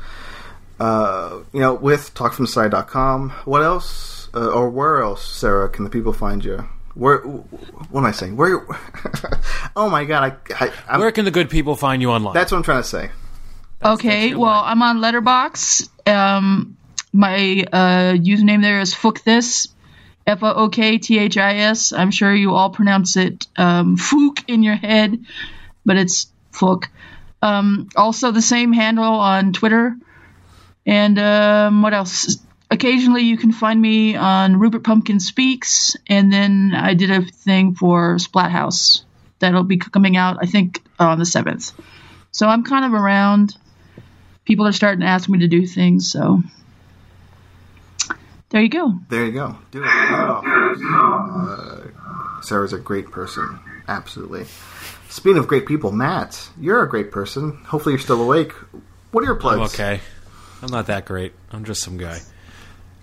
Uh, 0.81 1.41
you 1.53 1.61
know, 1.61 1.75
with 1.75 2.15
talkfromside.com. 2.15 3.31
What 3.47 3.63
else, 3.63 4.16
uh, 4.37 4.51
or 4.51 4.69
where 4.69 5.03
else, 5.03 5.27
Sarah? 5.27 5.69
Can 5.69 5.85
the 5.85 5.91
people 5.91 6.13
find 6.13 6.45
you? 6.45 6.69
Where? 6.95 7.19
What 7.19 8.01
am 8.01 8.07
I 8.07 8.13
saying? 8.13 8.37
Where? 8.37 8.65
oh 9.77 9.89
my 9.91 10.05
god! 10.05 10.39
I, 10.51 10.67
I 10.67 10.73
I'm, 10.89 11.01
Where 11.01 11.11
can 11.13 11.25
the 11.25 11.31
good 11.31 11.51
people 11.51 11.75
find 11.75 12.03
you 12.03 12.11
online? 12.11 12.35
that's 12.35 12.53
what 12.53 12.59
I'm 12.59 12.65
trying 12.65 12.83
to 12.83 12.89
say. 12.89 13.11
okay, 13.83 14.29
your 14.29 14.39
well, 14.41 14.51
line. 14.51 14.73
I'm 14.73 14.83
on 14.83 14.99
Letterboxd. 14.99 16.09
Um, 16.09 16.77
my 17.13 17.65
uh, 17.73 18.13
username 18.15 18.63
there 18.63 18.81
is 18.81 18.95
Fook 18.95 19.23
this. 19.25 19.69
F 20.27 20.43
O 20.43 20.53
O 20.53 20.69
K 20.69 20.99
T 20.99 21.19
H 21.19 21.37
I 21.37 21.57
S. 21.57 21.93
I'm 21.93 22.11
sure 22.11 22.35
you 22.35 22.55
all 22.55 22.71
pronounce 22.71 23.17
it 23.17 23.47
um, 23.57 23.97
Fook 23.97 24.45
in 24.49 24.63
your 24.63 24.75
head, 24.75 25.25
but 25.85 25.97
it's 25.97 26.27
Fook. 26.53 26.87
Um, 27.43 27.89
also, 27.97 28.33
the 28.33 28.43
same 28.43 28.73
handle 28.73 29.05
on 29.05 29.53
Twitter 29.53 29.97
And 30.85 31.19
um, 31.19 31.83
what 31.83 31.95
else? 31.95 32.39
Occasionally, 32.77 33.23
you 33.23 33.39
can 33.39 33.53
find 33.53 33.81
me 33.81 34.17
on 34.17 34.59
Rupert 34.61 34.85
Pupkin 34.85 35.19
Speaks, 35.19 35.97
and 36.07 36.31
then 36.31 36.75
I 36.77 36.93
did 36.93 37.11
a 37.11 37.23
thing 37.23 37.75
for 37.75 38.17
Splathouse 38.17 39.03
that'll 39.39 39.65
be 39.65 39.79
coming 39.79 40.19
out, 40.19 40.37
I 40.43 40.47
think, 40.47 40.83
on 40.99 41.19
the 41.19 41.25
seventh. 41.25 41.73
So 42.33 42.47
I'm 42.47 42.65
kind 42.65 42.85
of 42.85 42.93
around. 42.93 43.57
People 44.45 44.67
are 44.67 44.73
starting 44.73 45.01
to 45.01 45.07
ask 45.07 45.27
me 45.27 45.39
to 45.39 45.49
do 45.49 45.67
things, 45.67 46.13
so 46.13 46.43
there 48.51 48.61
you 48.61 48.69
go. 48.69 48.93
There 49.09 49.25
you 49.25 49.33
go. 49.33 49.57
Do 49.71 49.83
it. 49.83 49.87
Do 49.87 49.89
it 49.89 50.21
all, 50.21 50.43
folks. 50.43 50.81
Uh, 50.85 52.43
Sarah's 52.43 52.75
a 52.75 52.79
great 52.79 53.11
person. 53.11 53.59
Absolutely. 53.89 54.45
Speaking 55.09 55.39
of 55.39 55.49
great 55.49 55.65
people, 55.65 55.93
Matt, 55.93 56.51
you're 56.61 56.83
a 56.83 56.89
great 56.91 57.11
person. 57.11 57.57
Hopefully, 57.65 57.95
you're 57.95 58.01
still 58.01 58.23
awake. 58.23 58.53
What 59.13 59.23
are 59.23 59.27
your 59.29 59.37
plugs? 59.37 59.73
Okay. 59.73 60.03
I'm 60.61 60.71
not 60.71 60.89
that 60.89 61.07
great. 61.07 61.33
I'm 61.51 61.65
just 61.65 61.83
some 61.83 61.97
guy. 61.97 62.21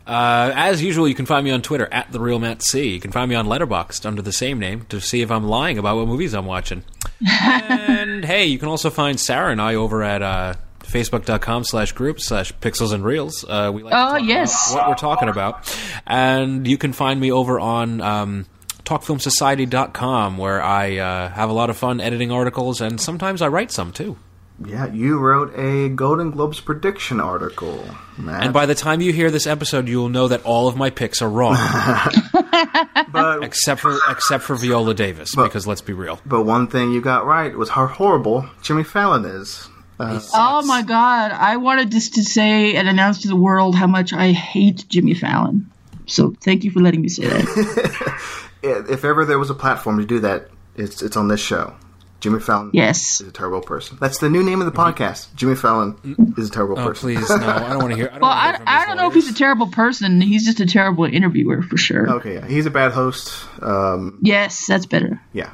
Uh, 0.06 0.52
as 0.56 0.84
usual, 0.84 1.08
you 1.08 1.16
can 1.16 1.26
find 1.26 1.46
me 1.46 1.52
on 1.52 1.62
Twitter 1.62 1.88
at 1.92 2.12
the 2.12 2.20
real 2.20 2.38
Matt 2.40 2.62
C. 2.62 2.90
You 2.90 3.00
can 3.00 3.12
find 3.12 3.30
me 3.30 3.36
on 3.36 3.46
Letterboxd 3.48 4.06
under 4.06 4.22
the 4.22 4.34
same 4.34 4.60
name 4.60 4.86
to 4.90 5.00
see 5.00 5.22
if 5.22 5.32
I'm 5.32 5.46
lying 5.46 5.78
about 5.78 5.96
what 5.98 6.08
movies 6.08 6.34
I'm 6.34 6.46
watching. 6.46 6.84
and 7.30 8.26
hey, 8.26 8.46
you 8.46 8.60
can 8.60 8.68
also 8.68 8.90
find 8.90 9.20
Sarah 9.20 9.52
and 9.52 9.62
I 9.62 9.76
over 9.76 10.04
at 10.04 10.22
uh, 10.22 10.56
facebook.com 10.82 11.64
slash 11.64 11.94
group 11.94 12.20
slash 12.20 12.52
pixels 12.56 12.92
and 12.94 13.06
reels. 13.06 13.46
Uh, 13.48 13.72
we 13.74 13.84
like 13.84 13.94
to 13.94 14.14
Oh, 14.14 14.18
yes. 14.18 14.74
what 14.74 14.88
we're 14.90 14.96
talking 14.96 15.30
about. 15.30 15.74
And 16.06 16.68
you 16.68 16.78
can 16.78 16.92
find 16.92 17.20
me 17.20 17.32
over 17.32 17.60
on 17.60 18.02
um, 18.02 18.46
talkfilmsociety.com 18.84 20.38
where 20.38 20.62
I 20.62 20.98
uh, 20.98 21.30
have 21.30 21.50
a 21.50 21.54
lot 21.54 21.70
of 21.70 21.78
fun 21.78 22.00
editing 22.02 22.32
articles 22.32 22.82
and 22.82 23.00
sometimes 23.00 23.42
I 23.42 23.48
write 23.48 23.72
some 23.72 23.92
too. 23.92 24.18
Yeah, 24.66 24.86
you 24.86 25.18
wrote 25.18 25.58
a 25.58 25.90
Golden 25.90 26.32
Globes 26.32 26.60
prediction 26.60 27.20
article, 27.20 27.84
Matt. 28.18 28.44
And 28.44 28.54
by 28.54 28.66
the 28.66 28.76
time 28.76 29.02
you 29.02 29.12
hear 29.12 29.32
this 29.32 29.48
episode, 29.48 29.88
you 29.88 29.98
will 29.98 30.10
know 30.10 30.28
that 30.28 30.44
all 30.46 30.68
of 30.68 30.78
my 30.78 30.90
picks 30.90 31.22
are 31.22 31.30
wrong, 31.30 31.56
but, 33.12 33.44
except 33.44 33.82
for 33.82 33.98
except 34.10 34.44
for 34.44 34.56
Viola 34.56 34.94
Davis. 34.94 35.36
because 35.36 35.66
let's 35.66 35.82
be 35.82 35.94
real, 35.94 36.20
but 36.26 36.44
one 36.44 36.68
thing 36.68 36.92
you 36.92 37.02
got 37.02 37.26
right 37.26 37.56
was 37.56 37.70
how 37.70 37.88
horrible 37.88 38.48
Jimmy 38.62 38.84
Fallon 38.84 39.26
is. 39.26 39.68
Uh, 40.00 40.20
Oh 40.34 40.66
my 40.66 40.82
god, 40.82 41.32
I 41.32 41.58
wanted 41.58 41.92
just 41.92 42.16
to 42.16 42.24
say 42.24 42.76
and 42.76 42.88
announce 42.88 43.22
to 43.24 43.28
the 43.28 43.36
world 43.36 43.76
how 43.76 43.88
much 43.88 44.14
I 44.14 44.32
hate 44.32 44.86
Jimmy 44.88 45.14
Fallon. 45.14 45.70
So 46.06 46.36
thank 46.42 46.64
you 46.64 46.72
for 46.72 46.80
letting 46.80 47.02
me 47.02 47.10
say 47.10 47.28
that. 47.28 48.20
if 48.64 49.04
ever 49.06 49.26
there 49.26 49.40
was 49.40 49.50
a 49.50 49.56
platform 49.56 50.00
to 50.00 50.06
do 50.06 50.20
that, 50.22 50.50
it's 50.76 51.02
it's 51.02 51.18
on 51.18 51.28
this 51.28 51.40
show. 51.40 51.76
Jimmy 52.24 52.40
Fallon 52.40 52.70
Yes. 52.72 53.20
is 53.20 53.28
a 53.28 53.32
terrible 53.34 53.60
person. 53.60 53.98
That's 54.00 54.20
the 54.20 54.30
new 54.30 54.41
name 54.44 54.62
of 54.62 54.66
the 54.66 54.72
podcast. 54.72 55.28
Jimmy 55.36 55.56
Fallon 55.56 55.95
mm. 55.95 56.40
is 56.40 56.48
a 56.48 56.52
terrible 56.54 56.78
person. 56.78 56.88
oh 57.12 57.16
person. 57.16 57.16
please, 57.18 57.30
no, 57.41 57.48
I 57.50 57.70
don't 57.70 57.80
want 57.80 57.90
to 57.91 57.95
hear. 57.98 58.08
I 58.08 58.12
don't 58.14 58.22
Well, 58.22 58.32
hear 58.32 58.64
I, 58.66 58.84
I 58.84 58.86
don't 58.86 58.95
know 58.95 59.08
if 59.10 59.14
he's 59.14 59.30
a 59.30 59.34
terrible 59.34 59.68
person. 59.68 60.22
He's 60.22 60.45
just 60.45 60.62
a 60.62 60.66
terrible 60.66 61.04
interviewer 61.04 61.62
for 61.64 61.76
sure. 61.76 62.10
Okay, 62.14 62.36
yeah, 62.36 62.48
he's 62.48 62.66
a 62.66 62.72
bad 62.72 62.94
host. 62.94 63.45
Um, 63.62 64.20
Yes, 64.22 64.66
that's 64.68 64.86
better. 64.86 65.20
yeah, 65.34 65.50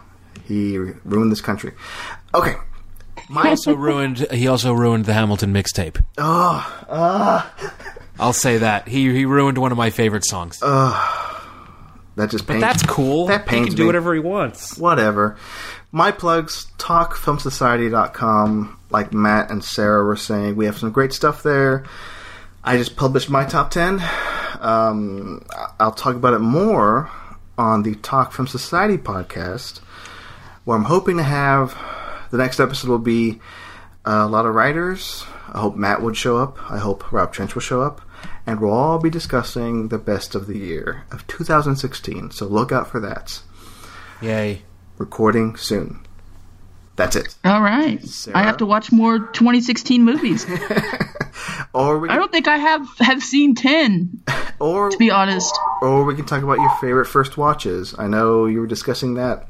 he 0.45 0.77
ruined 0.77 1.31
this 1.31 1.41
country. 1.41 1.73
Okay, 2.35 2.53
He 3.27 3.35
also 3.39 3.73
ruined. 3.73 4.19
He 4.31 4.47
also 4.47 4.71
ruined 4.73 5.05
the 5.05 5.13
Hamilton 5.13 5.51
mixtape. 5.51 6.03
Oh, 6.19 7.51
I'll 8.19 8.31
say 8.33 8.59
that 8.59 8.87
he 8.87 9.11
he 9.11 9.25
ruined 9.25 9.57
one 9.57 9.71
of 9.71 9.77
my 9.79 9.89
favorite 9.89 10.23
songs. 10.23 10.59
that 10.59 12.29
just 12.29 12.45
but 12.45 12.53
pains. 12.53 12.61
that's 12.61 12.83
cool. 12.83 13.25
That 13.25 13.41
he 13.45 13.47
pains 13.47 13.67
can 13.69 13.75
do 13.77 13.81
me. 13.83 13.87
whatever 13.87 14.13
he 14.13 14.19
wants. 14.19 14.77
Whatever. 14.77 15.37
My 15.91 16.11
plugs, 16.11 16.67
talkfilmsociety.com. 16.77 18.79
Like 18.91 19.13
Matt 19.13 19.51
and 19.51 19.63
Sarah 19.63 20.03
were 20.03 20.15
saying, 20.15 20.55
we 20.55 20.65
have 20.65 20.77
some 20.77 20.91
great 20.91 21.13
stuff 21.13 21.43
there. 21.43 21.85
I 22.63 22.77
just 22.77 22.95
published 22.95 23.29
my 23.29 23.45
top 23.45 23.71
10. 23.71 24.01
Um, 24.59 25.45
I'll 25.79 25.91
talk 25.91 26.15
about 26.15 26.33
it 26.33 26.39
more 26.39 27.09
on 27.57 27.83
the 27.83 27.95
Talk 27.95 28.33
Film 28.33 28.47
Society 28.47 28.97
podcast, 28.97 29.79
where 30.65 30.77
I'm 30.77 30.85
hoping 30.85 31.17
to 31.17 31.23
have 31.23 31.77
the 32.31 32.37
next 32.37 32.59
episode 32.59 32.89
will 32.89 32.99
be 32.99 33.39
a 34.05 34.27
lot 34.27 34.45
of 34.45 34.53
writers. 34.53 35.23
I 35.51 35.59
hope 35.59 35.75
Matt 35.75 36.01
would 36.01 36.17
show 36.17 36.37
up. 36.37 36.71
I 36.71 36.77
hope 36.77 37.11
Rob 37.11 37.33
Trench 37.33 37.55
will 37.55 37.61
show 37.61 37.81
up. 37.81 38.01
And 38.45 38.59
we'll 38.59 38.73
all 38.73 38.99
be 38.99 39.09
discussing 39.09 39.87
the 39.87 39.97
best 39.97 40.35
of 40.35 40.47
the 40.47 40.57
year 40.57 41.05
of 41.11 41.25
2016. 41.27 42.31
So 42.31 42.45
look 42.45 42.71
out 42.71 42.89
for 42.89 42.99
that. 42.99 43.41
Yay! 44.21 44.63
Recording 44.99 45.55
soon. 45.55 46.05
That's 46.95 47.15
it. 47.15 47.33
All 47.43 47.61
right. 47.61 48.03
Sarah? 48.05 48.37
I 48.37 48.43
have 48.43 48.57
to 48.57 48.65
watch 48.67 48.91
more 48.91 49.17
2016 49.17 50.03
movies. 50.03 50.45
Or 51.73 51.99
we 51.99 52.09
I 52.09 52.15
don't 52.15 52.31
think 52.31 52.47
I 52.47 52.57
have 52.57 52.87
have 52.99 53.23
seen 53.23 53.53
10 53.55 54.23
or 54.59 54.89
to 54.89 54.97
be 54.97 55.11
honest. 55.11 55.57
or 55.81 56.03
we 56.03 56.15
can 56.15 56.25
talk 56.25 56.41
about 56.41 56.57
your 56.59 56.69
favorite 56.81 57.05
first 57.05 57.37
watches. 57.37 57.93
I 57.97 58.07
know 58.07 58.45
you 58.47 58.59
were 58.59 58.67
discussing 58.67 59.15
that 59.15 59.47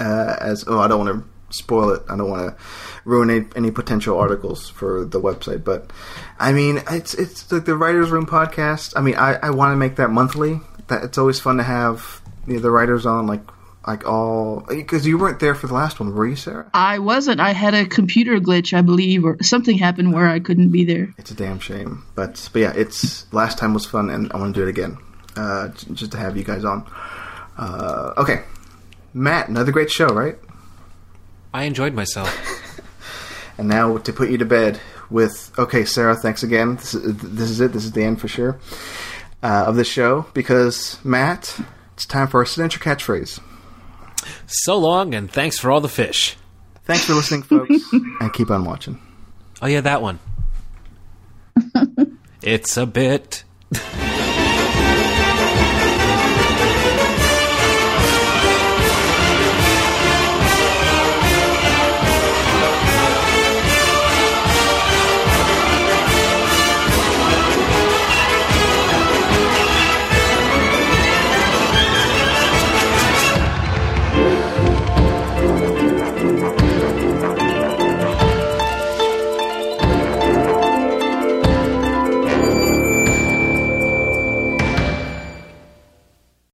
uh, 0.00 0.36
as 0.40 0.64
oh 0.66 0.78
I 0.78 0.88
don't 0.88 1.06
want 1.06 1.22
to 1.22 1.56
spoil 1.56 1.90
it. 1.90 2.02
I 2.08 2.16
don't 2.16 2.30
want 2.30 2.56
to 2.56 2.64
ruin 3.04 3.30
any, 3.30 3.46
any 3.54 3.70
potential 3.70 4.18
articles 4.18 4.68
for 4.70 5.04
the 5.04 5.20
website. 5.20 5.62
But 5.62 5.90
I 6.38 6.52
mean, 6.52 6.82
it's 6.90 7.14
it's 7.14 7.50
like 7.52 7.66
the 7.66 7.76
Writers 7.76 8.10
Room 8.10 8.26
podcast. 8.26 8.94
I 8.96 9.02
mean, 9.02 9.16
I, 9.16 9.34
I 9.34 9.50
want 9.50 9.72
to 9.72 9.76
make 9.76 9.96
that 9.96 10.10
monthly. 10.10 10.60
That 10.88 11.04
it's 11.04 11.18
always 11.18 11.38
fun 11.38 11.58
to 11.58 11.64
have 11.64 12.22
you 12.46 12.54
know, 12.54 12.60
the 12.60 12.70
writers 12.70 13.04
on 13.04 13.26
like 13.26 13.42
like 13.86 14.06
all 14.06 14.64
because 14.68 15.06
you 15.06 15.18
weren't 15.18 15.40
there 15.40 15.54
for 15.54 15.66
the 15.66 15.74
last 15.74 16.00
one, 16.00 16.14
were 16.14 16.26
you, 16.26 16.36
Sarah? 16.36 16.70
I 16.74 16.98
wasn't. 16.98 17.40
I 17.40 17.52
had 17.52 17.74
a 17.74 17.86
computer 17.86 18.38
glitch, 18.38 18.76
I 18.76 18.82
believe, 18.82 19.24
or 19.24 19.42
something 19.42 19.78
happened 19.78 20.12
where 20.12 20.28
I 20.28 20.40
couldn't 20.40 20.70
be 20.70 20.84
there. 20.84 21.14
It's 21.18 21.30
a 21.30 21.34
damn 21.34 21.58
shame, 21.58 22.04
but 22.14 22.48
but 22.52 22.60
yeah, 22.60 22.72
it's 22.74 23.32
last 23.32 23.58
time 23.58 23.74
was 23.74 23.86
fun, 23.86 24.10
and 24.10 24.32
I 24.32 24.38
want 24.38 24.54
to 24.54 24.60
do 24.60 24.66
it 24.66 24.70
again, 24.70 24.98
uh, 25.36 25.68
just 25.68 26.12
to 26.12 26.18
have 26.18 26.36
you 26.36 26.44
guys 26.44 26.64
on. 26.64 26.86
Uh, 27.56 28.12
okay, 28.18 28.42
Matt, 29.14 29.48
another 29.48 29.72
great 29.72 29.90
show, 29.90 30.08
right? 30.08 30.36
I 31.54 31.64
enjoyed 31.64 31.94
myself. 31.94 32.34
And 33.58 33.68
now 33.68 33.96
to 33.96 34.12
put 34.12 34.30
you 34.30 34.38
to 34.38 34.44
bed 34.44 34.80
with 35.10 35.52
okay, 35.58 35.84
Sarah. 35.84 36.14
Thanks 36.14 36.42
again. 36.42 36.76
This 36.76 36.94
is, 36.94 37.16
this 37.16 37.50
is 37.50 37.60
it. 37.60 37.72
This 37.72 37.84
is 37.84 37.92
the 37.92 38.04
end 38.04 38.20
for 38.20 38.28
sure 38.28 38.58
uh, 39.42 39.64
of 39.66 39.76
the 39.76 39.84
show 39.84 40.26
because 40.34 40.98
Matt, 41.04 41.58
it's 41.94 42.06
time 42.06 42.28
for 42.28 42.40
our 42.40 42.46
signature 42.46 42.80
catchphrase. 42.80 43.40
So 44.46 44.76
long, 44.78 45.14
and 45.14 45.30
thanks 45.30 45.58
for 45.58 45.70
all 45.70 45.80
the 45.80 45.88
fish. 45.88 46.36
Thanks 46.84 47.04
for 47.04 47.14
listening, 47.14 47.42
folks, 47.42 47.74
and 48.20 48.32
keep 48.32 48.50
on 48.50 48.64
watching. 48.64 49.00
Oh 49.60 49.66
yeah, 49.66 49.80
that 49.80 50.02
one. 50.02 50.18
it's 52.42 52.76
a 52.76 52.86
bit. 52.86 53.44